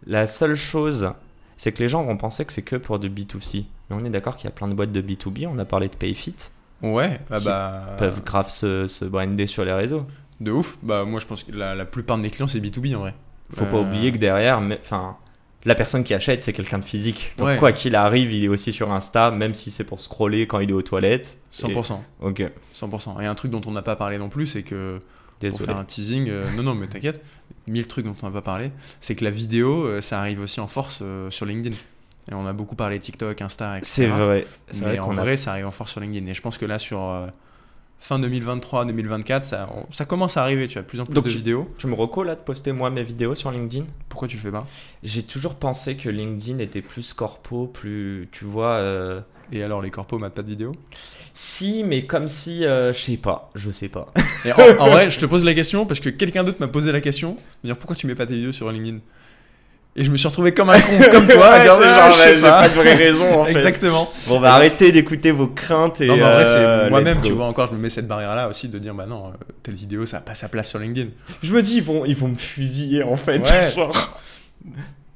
La 0.06 0.28
seule 0.28 0.56
chose, 0.56 1.12
c'est 1.58 1.72
que 1.72 1.82
les 1.84 1.90
gens 1.90 2.04
vont 2.04 2.18
penser 2.18 2.46
que 2.46 2.54
c'est 2.54 2.62
que 2.62 2.76
pour 2.76 3.00
du 3.00 3.10
B2C. 3.10 3.66
Mais 3.90 3.96
on 3.96 4.06
est 4.06 4.10
d'accord 4.10 4.36
qu'il 4.38 4.46
y 4.46 4.48
a 4.48 4.52
plein 4.52 4.68
de 4.68 4.74
boîtes 4.74 4.92
de 4.92 5.02
B2B. 5.02 5.48
On 5.48 5.58
a 5.60 5.66
parlé 5.66 5.88
de 5.88 5.96
PayFit. 5.96 6.36
Ouais, 6.82 7.20
bah, 7.30 7.40
Qui 7.40 7.46
bah 7.46 7.96
peuvent 7.98 8.24
grave 8.24 8.52
se, 8.52 8.88
se 8.88 9.06
brander 9.06 9.48
sur 9.48 9.64
les 9.66 9.72
réseaux. 9.74 10.06
de 10.42 10.52
ouf. 10.52 10.78
Bah 10.84 11.06
moi 11.06 11.20
je 11.22 11.26
pense 11.26 11.44
que 11.44 11.52
la, 11.54 11.76
la 11.76 11.86
plupart 11.86 12.18
de 12.18 12.24
mes 12.24 12.30
clients 12.30 12.48
c'est 12.48 12.60
B2B 12.60 12.96
en 12.96 13.00
vrai. 13.00 13.14
Faut 13.52 13.66
pas 13.66 13.78
Euh, 13.78 13.82
oublier 13.84 14.12
que 14.12 14.18
derrière, 14.18 14.60
enfin, 14.82 15.16
la 15.64 15.76
personne 15.76 16.04
qui 16.04 16.14
achète, 16.14 16.44
c'est 16.44 16.52
quelqu'un 16.54 16.80
de 16.80 16.84
physique. 16.86 17.32
Donc 17.38 17.48
Ouais. 17.48 17.58
quoi 17.58 17.72
qu'il 17.72 17.96
arrive, 17.96 18.34
il 18.34 18.44
est 18.44 18.48
aussi 18.50 18.74
sur 18.74 18.92
Insta, 18.92 19.32
même 19.32 19.54
si 19.54 19.72
c'est 19.72 19.84
pour 19.86 20.00
scroller 20.02 20.46
quand 20.48 20.60
il 20.60 20.70
est 20.72 20.74
aux 20.74 20.82
toilettes. 20.82 21.38
100%. 21.54 22.02
Et- 22.22 22.26
Ok. 22.26 22.44
100%. 22.74 23.22
Et 23.22 23.26
un 23.28 23.36
truc 23.36 23.52
dont 23.52 23.62
on 23.66 23.72
n'a 23.72 23.82
pas 23.84 23.96
parlé 23.96 24.18
non 24.18 24.28
plus, 24.28 24.48
c'est 24.48 24.64
que 24.64 25.00
pour 25.00 25.40
Désolé. 25.52 25.66
faire 25.66 25.78
un 25.78 25.84
teasing, 25.86 26.28
euh, 26.30 26.46
non 26.58 26.64
non 26.64 26.74
mais 26.76 26.88
t'inquiète, 26.88 27.22
mille 27.68 27.88
trucs 27.88 28.06
dont 28.06 28.16
on 28.22 28.26
n'a 28.28 28.32
pas 28.34 28.42
parlé, 28.42 28.72
c'est 29.02 29.16
que 29.16 29.24
la 29.24 29.32
vidéo, 29.32 29.86
euh, 29.86 30.02
ça 30.02 30.20
arrive 30.20 30.42
aussi 30.42 30.60
en 30.60 30.68
force 30.68 31.00
euh, 31.02 31.30
sur 31.30 31.46
LinkedIn. 31.46 31.76
Et 32.32 32.34
on 32.34 32.46
a 32.48 32.54
beaucoup 32.54 32.76
parlé 32.76 33.00
TikTok, 33.00 33.42
Insta, 33.42 33.78
etc. 33.80 33.90
C'est 33.94 34.08
vrai. 34.08 34.48
Mais 34.76 34.80
vrai 34.82 35.00
en 35.00 35.12
a- 35.18 35.22
vrai, 35.22 35.36
ça 35.38 35.52
arrive 35.52 35.68
en 35.68 35.72
force 35.72 35.92
sur 35.92 36.00
LinkedIn. 36.00 36.26
Et 36.28 36.34
je 36.34 36.42
pense 36.42 36.58
que 36.58 36.66
là, 36.66 36.80
sur 36.80 37.02
euh, 37.02 37.28
fin 38.00 38.18
2023-2024, 38.20 39.44
ça, 39.44 39.70
on- 39.76 39.92
ça 39.92 40.06
commence 40.06 40.38
à 40.38 40.44
arriver. 40.44 40.68
Tu 40.68 40.78
as 40.78 40.82
de 40.82 40.88
plus 40.88 41.00
en 41.00 41.06
plus 41.06 41.14
Donc 41.14 41.26
de 41.26 41.30
tu- 41.30 41.38
vidéos. 41.38 41.70
Tu 41.78 41.88
me 41.88 41.96
reco 41.96 42.24
là 42.24 42.36
de 42.36 42.40
poster 42.42 42.72
moi 42.72 42.90
mes 42.90 43.04
vidéos 43.04 43.36
sur 43.36 43.52
LinkedIn? 43.52 43.86
Pourquoi 44.10 44.28
tu 44.28 44.38
le 44.38 44.42
fais 44.42 44.52
pas? 44.52 44.66
J'ai 45.04 45.24
toujours 45.24 45.56
pensé 45.56 45.96
que 45.98 46.10
LinkedIn 46.10 46.60
était 46.60 46.82
plus 46.82 47.14
corpo, 47.14 47.68
plus, 47.68 48.30
tu 48.32 48.46
vois. 48.46 48.74
euh, 48.76 49.22
Et 49.56 49.64
alors, 49.64 49.82
les 49.82 49.90
corpos 49.92 50.18
mettent 50.18 50.34
pas 50.34 50.42
de 50.42 50.48
vidéos 50.50 50.76
Si, 51.34 51.84
mais 51.84 52.06
comme 52.06 52.28
si, 52.28 52.66
euh, 52.66 52.92
je 52.92 53.00
sais 53.00 53.18
pas, 53.18 53.50
je 53.56 53.70
sais 53.72 53.88
pas. 53.88 54.12
Et 54.46 54.52
en, 54.52 54.58
en 54.80 54.90
vrai, 54.90 55.10
je 55.12 55.20
te 55.20 55.26
pose 55.28 55.46
la 55.46 55.54
question 55.54 55.86
parce 55.86 56.00
que 56.00 56.10
quelqu'un 56.10 56.44
d'autre 56.44 56.58
m'a 56.60 56.68
posé 56.68 56.92
la 56.92 57.02
question. 57.02 57.38
Me 57.64 57.68
dire 57.70 57.78
pourquoi 57.78 57.96
tu 57.96 58.08
mets 58.08 58.16
pas 58.16 58.26
tes 58.26 58.34
vidéos 58.34 58.52
sur 58.52 58.72
LinkedIn? 58.72 58.98
Et 59.96 60.04
je 60.04 60.10
me 60.10 60.18
suis 60.18 60.28
retrouvé 60.28 60.56
comme 60.56 60.72
un 60.72 60.82
con, 60.82 60.98
comme 61.12 61.28
toi, 61.28 61.50
à 61.52 61.60
dire 61.60 61.74
Ah, 61.80 62.10
genre, 62.10 62.12
je 62.14 62.18
sais 62.18 62.30
ouais, 62.30 62.36
j'ai 62.38 62.42
pas. 62.42 62.62
pas 62.64 62.70
de 62.70 62.74
vraie 62.74 62.96
raison 62.96 63.42
en 63.42 63.46
fait. 63.46 63.52
Exactement. 63.52 64.10
Bon, 64.28 64.40
bah 64.40 64.54
arrêtez 64.56 64.92
d'écouter 64.92 65.30
vos 65.30 65.46
craintes 65.46 66.02
et. 66.02 66.08
non, 66.08 66.16
mais 66.18 66.24
en 66.24 66.34
vrai, 66.34 66.48
euh, 66.48 66.84
c'est 66.86 66.90
moi-même, 66.90 67.18
let's 67.20 67.28
tu 67.28 67.34
vois, 67.34 67.46
encore, 67.46 67.68
je 67.68 67.74
me 67.74 67.78
mets 67.78 67.92
cette 67.92 68.08
barrière-là 68.08 68.50
aussi 68.50 68.70
de 68.70 68.80
dire, 68.80 68.96
bah 68.96 69.06
non, 69.06 69.28
euh, 69.28 69.32
telle 69.62 69.76
vidéo, 69.76 70.08
ça 70.08 70.18
n'a 70.18 70.22
pas 70.22 70.34
sa 70.34 70.50
place 70.50 70.68
sur 70.72 70.80
LinkedIn. 70.80 71.12
Je 71.44 71.54
me 71.54 71.62
dis, 71.62 71.76
ils 71.78 71.84
vont, 71.84 72.06
ils 72.06 72.16
vont 72.16 72.30
me 72.30 72.36
fusiller 72.36 73.04
en 73.04 73.18
fait. 73.18 73.48
Ouais. 73.48 73.72
Genre. 73.76 74.20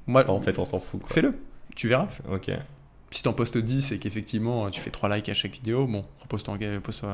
Moi, 0.06 0.24
En 0.30 0.42
fait, 0.42 0.60
on 0.60 0.66
s'en 0.66 0.80
fout 0.80 1.02
fais-le, 1.08 1.34
tu 1.76 1.88
verras. 1.88 2.08
Ok. 2.32 2.52
Si 3.12 3.24
t'en 3.24 3.34
postes 3.34 3.58
10 3.58 3.94
et 3.94 4.00
qu'effectivement 4.00 4.70
tu 4.70 4.82
fais 4.82 4.90
3 4.90 5.16
likes 5.16 5.30
à 5.30 5.34
chaque 5.34 5.54
vidéo, 5.54 5.88
bon, 5.88 6.04
repose-toi 6.22 6.56
en, 6.56 6.58
pose-toi- 6.82 7.10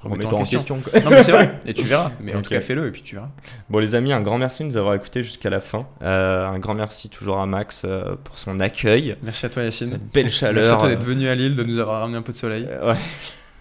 remets-toi 0.00 0.28
Remets-toi 0.28 0.38
en 0.40 0.44
question. 0.44 0.80
quoi. 0.80 1.00
Non, 1.00 1.10
mais 1.10 1.22
c'est 1.22 1.32
vrai, 1.32 1.58
et 1.66 1.72
tu 1.72 1.84
verras. 1.84 2.10
Mais 2.20 2.34
en 2.34 2.38
Ok. 2.38 2.44
tout 2.44 2.50
cas, 2.50 2.60
fais-le 2.60 2.86
et 2.86 2.90
puis 2.90 3.00
tu 3.02 3.14
verras. 3.14 3.28
Bon 3.70 3.78
les 3.78 3.94
amis, 3.94 4.12
un 4.12 4.20
grand 4.20 4.36
merci 4.36 4.62
de 4.62 4.68
nous 4.68 4.76
avoir 4.76 4.94
écoutés 4.94 5.24
jusqu'à 5.24 5.48
la 5.48 5.60
fin. 5.62 5.86
Euh, 6.02 6.46
un 6.46 6.58
grand 6.58 6.74
merci 6.74 7.08
toujours 7.08 7.38
à 7.38 7.46
Max 7.46 7.84
euh, 7.86 8.14
pour 8.24 8.36
son 8.38 8.60
accueil. 8.60 9.16
Merci 9.22 9.46
à 9.46 9.48
toi, 9.48 9.62
Yacine. 9.62 9.92
Cette 9.92 10.12
belle 10.12 10.30
chaleur. 10.30 10.54
Merci 10.54 10.72
à 10.72 10.76
toi 10.76 10.88
d'être 10.88 11.04
venu 11.04 11.28
à 11.28 11.34
Lille, 11.34 11.56
de 11.56 11.62
nous 11.64 11.78
avoir 11.78 12.00
ramené 12.02 12.18
un 12.18 12.22
peu 12.22 12.32
de 12.32 12.36
soleil 12.38 12.66
Euh, 12.68 12.92
ouais. 12.92 12.98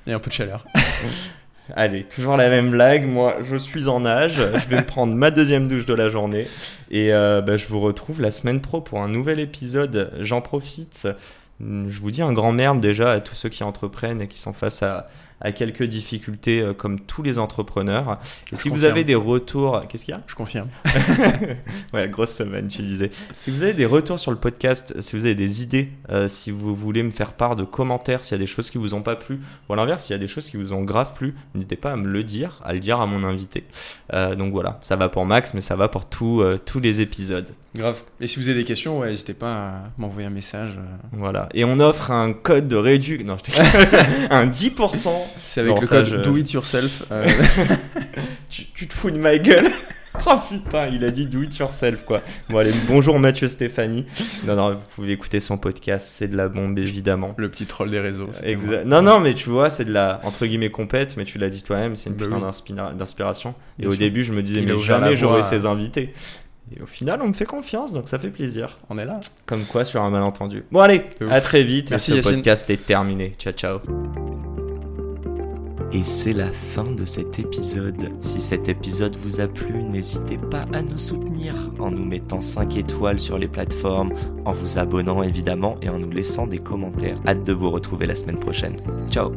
et 0.07 0.11
un 0.13 0.19
peu 0.19 0.29
de 0.29 0.35
chaleur. 0.35 0.65
Allez, 1.73 2.03
toujours 2.03 2.35
la 2.35 2.49
même 2.49 2.71
blague. 2.71 3.05
Moi, 3.07 3.37
je 3.49 3.55
suis 3.55 3.87
en 3.87 4.05
âge. 4.05 4.33
Je 4.35 4.67
vais 4.67 4.77
me 4.77 4.85
prendre 4.85 5.13
ma 5.13 5.31
deuxième 5.31 5.69
douche 5.69 5.85
de 5.85 5.93
la 5.93 6.09
journée. 6.09 6.45
Et 6.89 7.13
euh, 7.13 7.41
bah, 7.41 7.55
je 7.55 7.65
vous 7.67 7.79
retrouve 7.79 8.19
la 8.19 8.31
semaine 8.31 8.59
pro 8.59 8.81
pour 8.81 9.01
un 9.01 9.07
nouvel 9.07 9.39
épisode. 9.39 10.11
J'en 10.19 10.41
profite. 10.41 11.07
Je 11.61 11.99
vous 11.99 12.11
dis 12.11 12.21
un 12.21 12.33
grand 12.33 12.51
merde 12.51 12.79
déjà 12.79 13.11
à 13.11 13.19
tous 13.19 13.35
ceux 13.35 13.49
qui 13.49 13.63
entreprennent 13.63 14.21
et 14.21 14.27
qui 14.27 14.39
sont 14.39 14.53
face 14.53 14.83
à, 14.83 15.07
à 15.41 15.51
quelques 15.51 15.83
difficultés 15.83 16.61
euh, 16.61 16.73
comme 16.73 16.99
tous 16.99 17.23
les 17.23 17.39
entrepreneurs. 17.39 18.19
Et 18.51 18.55
Je 18.55 18.61
si 18.61 18.69
vous 18.69 18.85
avez 18.85 19.03
des 19.03 19.15
retours... 19.15 19.81
Qu'est-ce 19.89 20.05
qu'il 20.05 20.13
y 20.13 20.17
a? 20.17 20.21
Je 20.27 20.35
confirme. 20.35 20.69
Ouais, 21.93 22.07
grosse 22.07 22.31
semaine, 22.31 22.67
tu 22.67 22.81
disais. 22.81 23.11
Si 23.37 23.51
vous 23.51 23.63
avez 23.63 23.73
des 23.73 23.85
retours 23.85 24.19
sur 24.19 24.31
le 24.31 24.37
podcast, 24.37 24.99
si 25.01 25.15
vous 25.15 25.25
avez 25.25 25.35
des 25.35 25.61
idées, 25.61 25.89
euh, 26.09 26.27
si 26.27 26.51
vous 26.51 26.73
voulez 26.73 27.03
me 27.03 27.11
faire 27.11 27.33
part 27.33 27.55
de 27.55 27.63
commentaires, 27.63 28.23
s'il 28.23 28.33
y 28.33 28.35
a 28.35 28.39
des 28.39 28.45
choses 28.45 28.69
qui 28.69 28.77
vous 28.77 28.93
ont 28.93 29.01
pas 29.01 29.15
plu, 29.15 29.41
ou 29.67 29.73
à 29.73 29.75
l'inverse, 29.75 30.05
s'il 30.05 30.13
y 30.13 30.15
a 30.15 30.19
des 30.19 30.27
choses 30.27 30.49
qui 30.49 30.57
vous 30.57 30.73
ont 30.73 30.83
grave 30.83 31.13
plu, 31.13 31.35
n'hésitez 31.53 31.75
pas 31.75 31.91
à 31.91 31.95
me 31.95 32.07
le 32.07 32.23
dire, 32.23 32.61
à 32.63 32.73
le 32.73 32.79
dire 32.79 33.01
à 33.01 33.07
mon 33.07 33.23
invité. 33.23 33.65
Euh, 34.13 34.35
donc 34.35 34.53
voilà, 34.53 34.79
ça 34.83 34.95
va 34.95 35.09
pour 35.09 35.25
Max, 35.25 35.53
mais 35.53 35.61
ça 35.61 35.75
va 35.75 35.87
pour 35.87 36.05
tous 36.05 36.43
les 36.81 37.01
épisodes. 37.01 37.49
Grave. 37.73 38.01
Et 38.19 38.27
si 38.27 38.37
vous 38.39 38.49
avez 38.49 38.59
des 38.59 38.65
questions, 38.65 38.99
ouais, 38.99 39.09
n'hésitez 39.09 39.33
pas 39.33 39.53
à 39.53 39.73
m'envoyer 39.97 40.27
un 40.27 40.31
message. 40.31 40.71
euh. 40.77 40.81
Voilà. 41.13 41.47
Et 41.53 41.63
on 41.63 41.79
offre 41.79 42.11
un 42.11 42.33
code 42.33 42.67
de 42.67 42.75
réduction. 42.75 43.25
Non, 43.25 43.37
je 43.37 43.43
t'ai- 43.51 44.27
un 44.29 44.45
10%. 44.47 45.09
C'est 45.37 45.61
avec 45.61 45.79
le 45.79 45.87
ça, 45.87 45.95
code 45.97 46.05
je- 46.05 46.17
Do 46.17 46.35
It 46.35 46.51
Yourself. 46.51 47.03
euh, 47.11 47.27
Tu, 48.49 48.65
tu 48.75 48.87
te 48.87 48.93
fous 48.93 49.11
de 49.11 49.17
ma 49.17 49.37
gueule. 49.37 49.69
Oh 50.27 50.33
putain, 50.49 50.87
il 50.89 51.05
a 51.05 51.09
dit 51.09 51.25
do 51.25 51.41
it 51.41 51.57
yourself 51.57 52.03
quoi. 52.03 52.21
Bon 52.49 52.57
allez, 52.57 52.73
bonjour 52.85 53.17
Mathieu 53.17 53.47
Stéphanie. 53.47 54.05
Non 54.45 54.57
non, 54.57 54.73
vous 54.73 54.81
pouvez 54.93 55.13
écouter 55.13 55.39
son 55.39 55.57
podcast, 55.57 56.05
c'est 56.05 56.27
de 56.27 56.35
la 56.35 56.49
bombe 56.49 56.77
évidemment. 56.77 57.33
le 57.37 57.49
petit 57.49 57.65
troll 57.65 57.89
des 57.89 58.01
réseaux. 58.01 58.29
Exact. 58.43 58.85
Non, 58.85 59.01
non, 59.01 59.21
mais 59.21 59.33
tu 59.35 59.49
vois, 59.49 59.69
c'est 59.69 59.85
de 59.85 59.93
la 59.93 60.19
entre 60.25 60.45
guillemets 60.45 60.69
compète, 60.69 61.15
mais 61.15 61.23
tu 61.23 61.37
l'as 61.37 61.49
dit 61.49 61.63
toi-même, 61.63 61.95
c'est 61.95 62.09
une 62.09 62.17
Bah 62.17 62.25
putain 62.25 62.41
oui. 62.91 62.97
d'inspiration. 62.97 63.55
Et 63.79 63.83
Bien 63.83 63.87
au 63.89 63.91
sûr. 63.93 63.99
début, 63.99 64.25
je 64.25 64.33
me 64.33 64.43
disais, 64.43 64.59
Il 64.59 64.67
mais 64.67 64.77
jamais 64.81 65.15
j'aurais 65.15 65.43
ces 65.43 65.65
invités. 65.65 66.13
Et 66.75 66.81
au 66.81 66.85
final, 66.85 67.21
on 67.21 67.27
me 67.27 67.33
fait 67.33 67.45
confiance, 67.45 67.93
donc 67.93 68.07
ça 68.07 68.17
fait 68.17 68.29
plaisir. 68.29 68.79
On 68.89 68.97
est 68.97 69.05
là. 69.05 69.19
Comme 69.45 69.63
quoi, 69.63 69.83
sur 69.83 70.01
un 70.01 70.09
malentendu. 70.09 70.63
Bon, 70.71 70.79
allez, 70.79 71.03
à 71.29 71.41
très 71.41 71.63
vite. 71.63 71.89
Merci, 71.91 72.13
et 72.17 72.21
ce 72.21 72.29
podcast 72.29 72.69
est 72.69 72.85
terminé. 72.85 73.33
Ciao, 73.37 73.53
ciao. 73.53 73.79
Et 75.93 76.03
c'est 76.03 76.31
la 76.31 76.47
fin 76.47 76.85
de 76.85 77.03
cet 77.03 77.39
épisode. 77.39 78.11
Si 78.21 78.39
cet 78.39 78.69
épisode 78.69 79.17
vous 79.17 79.41
a 79.41 79.47
plu, 79.47 79.83
n'hésitez 79.83 80.37
pas 80.37 80.65
à 80.71 80.81
nous 80.81 80.97
soutenir 80.97 81.53
en 81.79 81.91
nous 81.91 82.05
mettant 82.05 82.39
5 82.39 82.77
étoiles 82.77 83.19
sur 83.19 83.37
les 83.37 83.49
plateformes, 83.49 84.13
en 84.45 84.53
vous 84.53 84.79
abonnant 84.79 85.21
évidemment 85.21 85.75
et 85.81 85.89
en 85.89 85.99
nous 85.99 86.11
laissant 86.11 86.47
des 86.47 86.59
commentaires. 86.59 87.17
Hâte 87.27 87.45
de 87.45 87.51
vous 87.51 87.69
retrouver 87.69 88.05
la 88.05 88.15
semaine 88.15 88.39
prochaine. 88.39 88.75
Ciao 89.09 89.31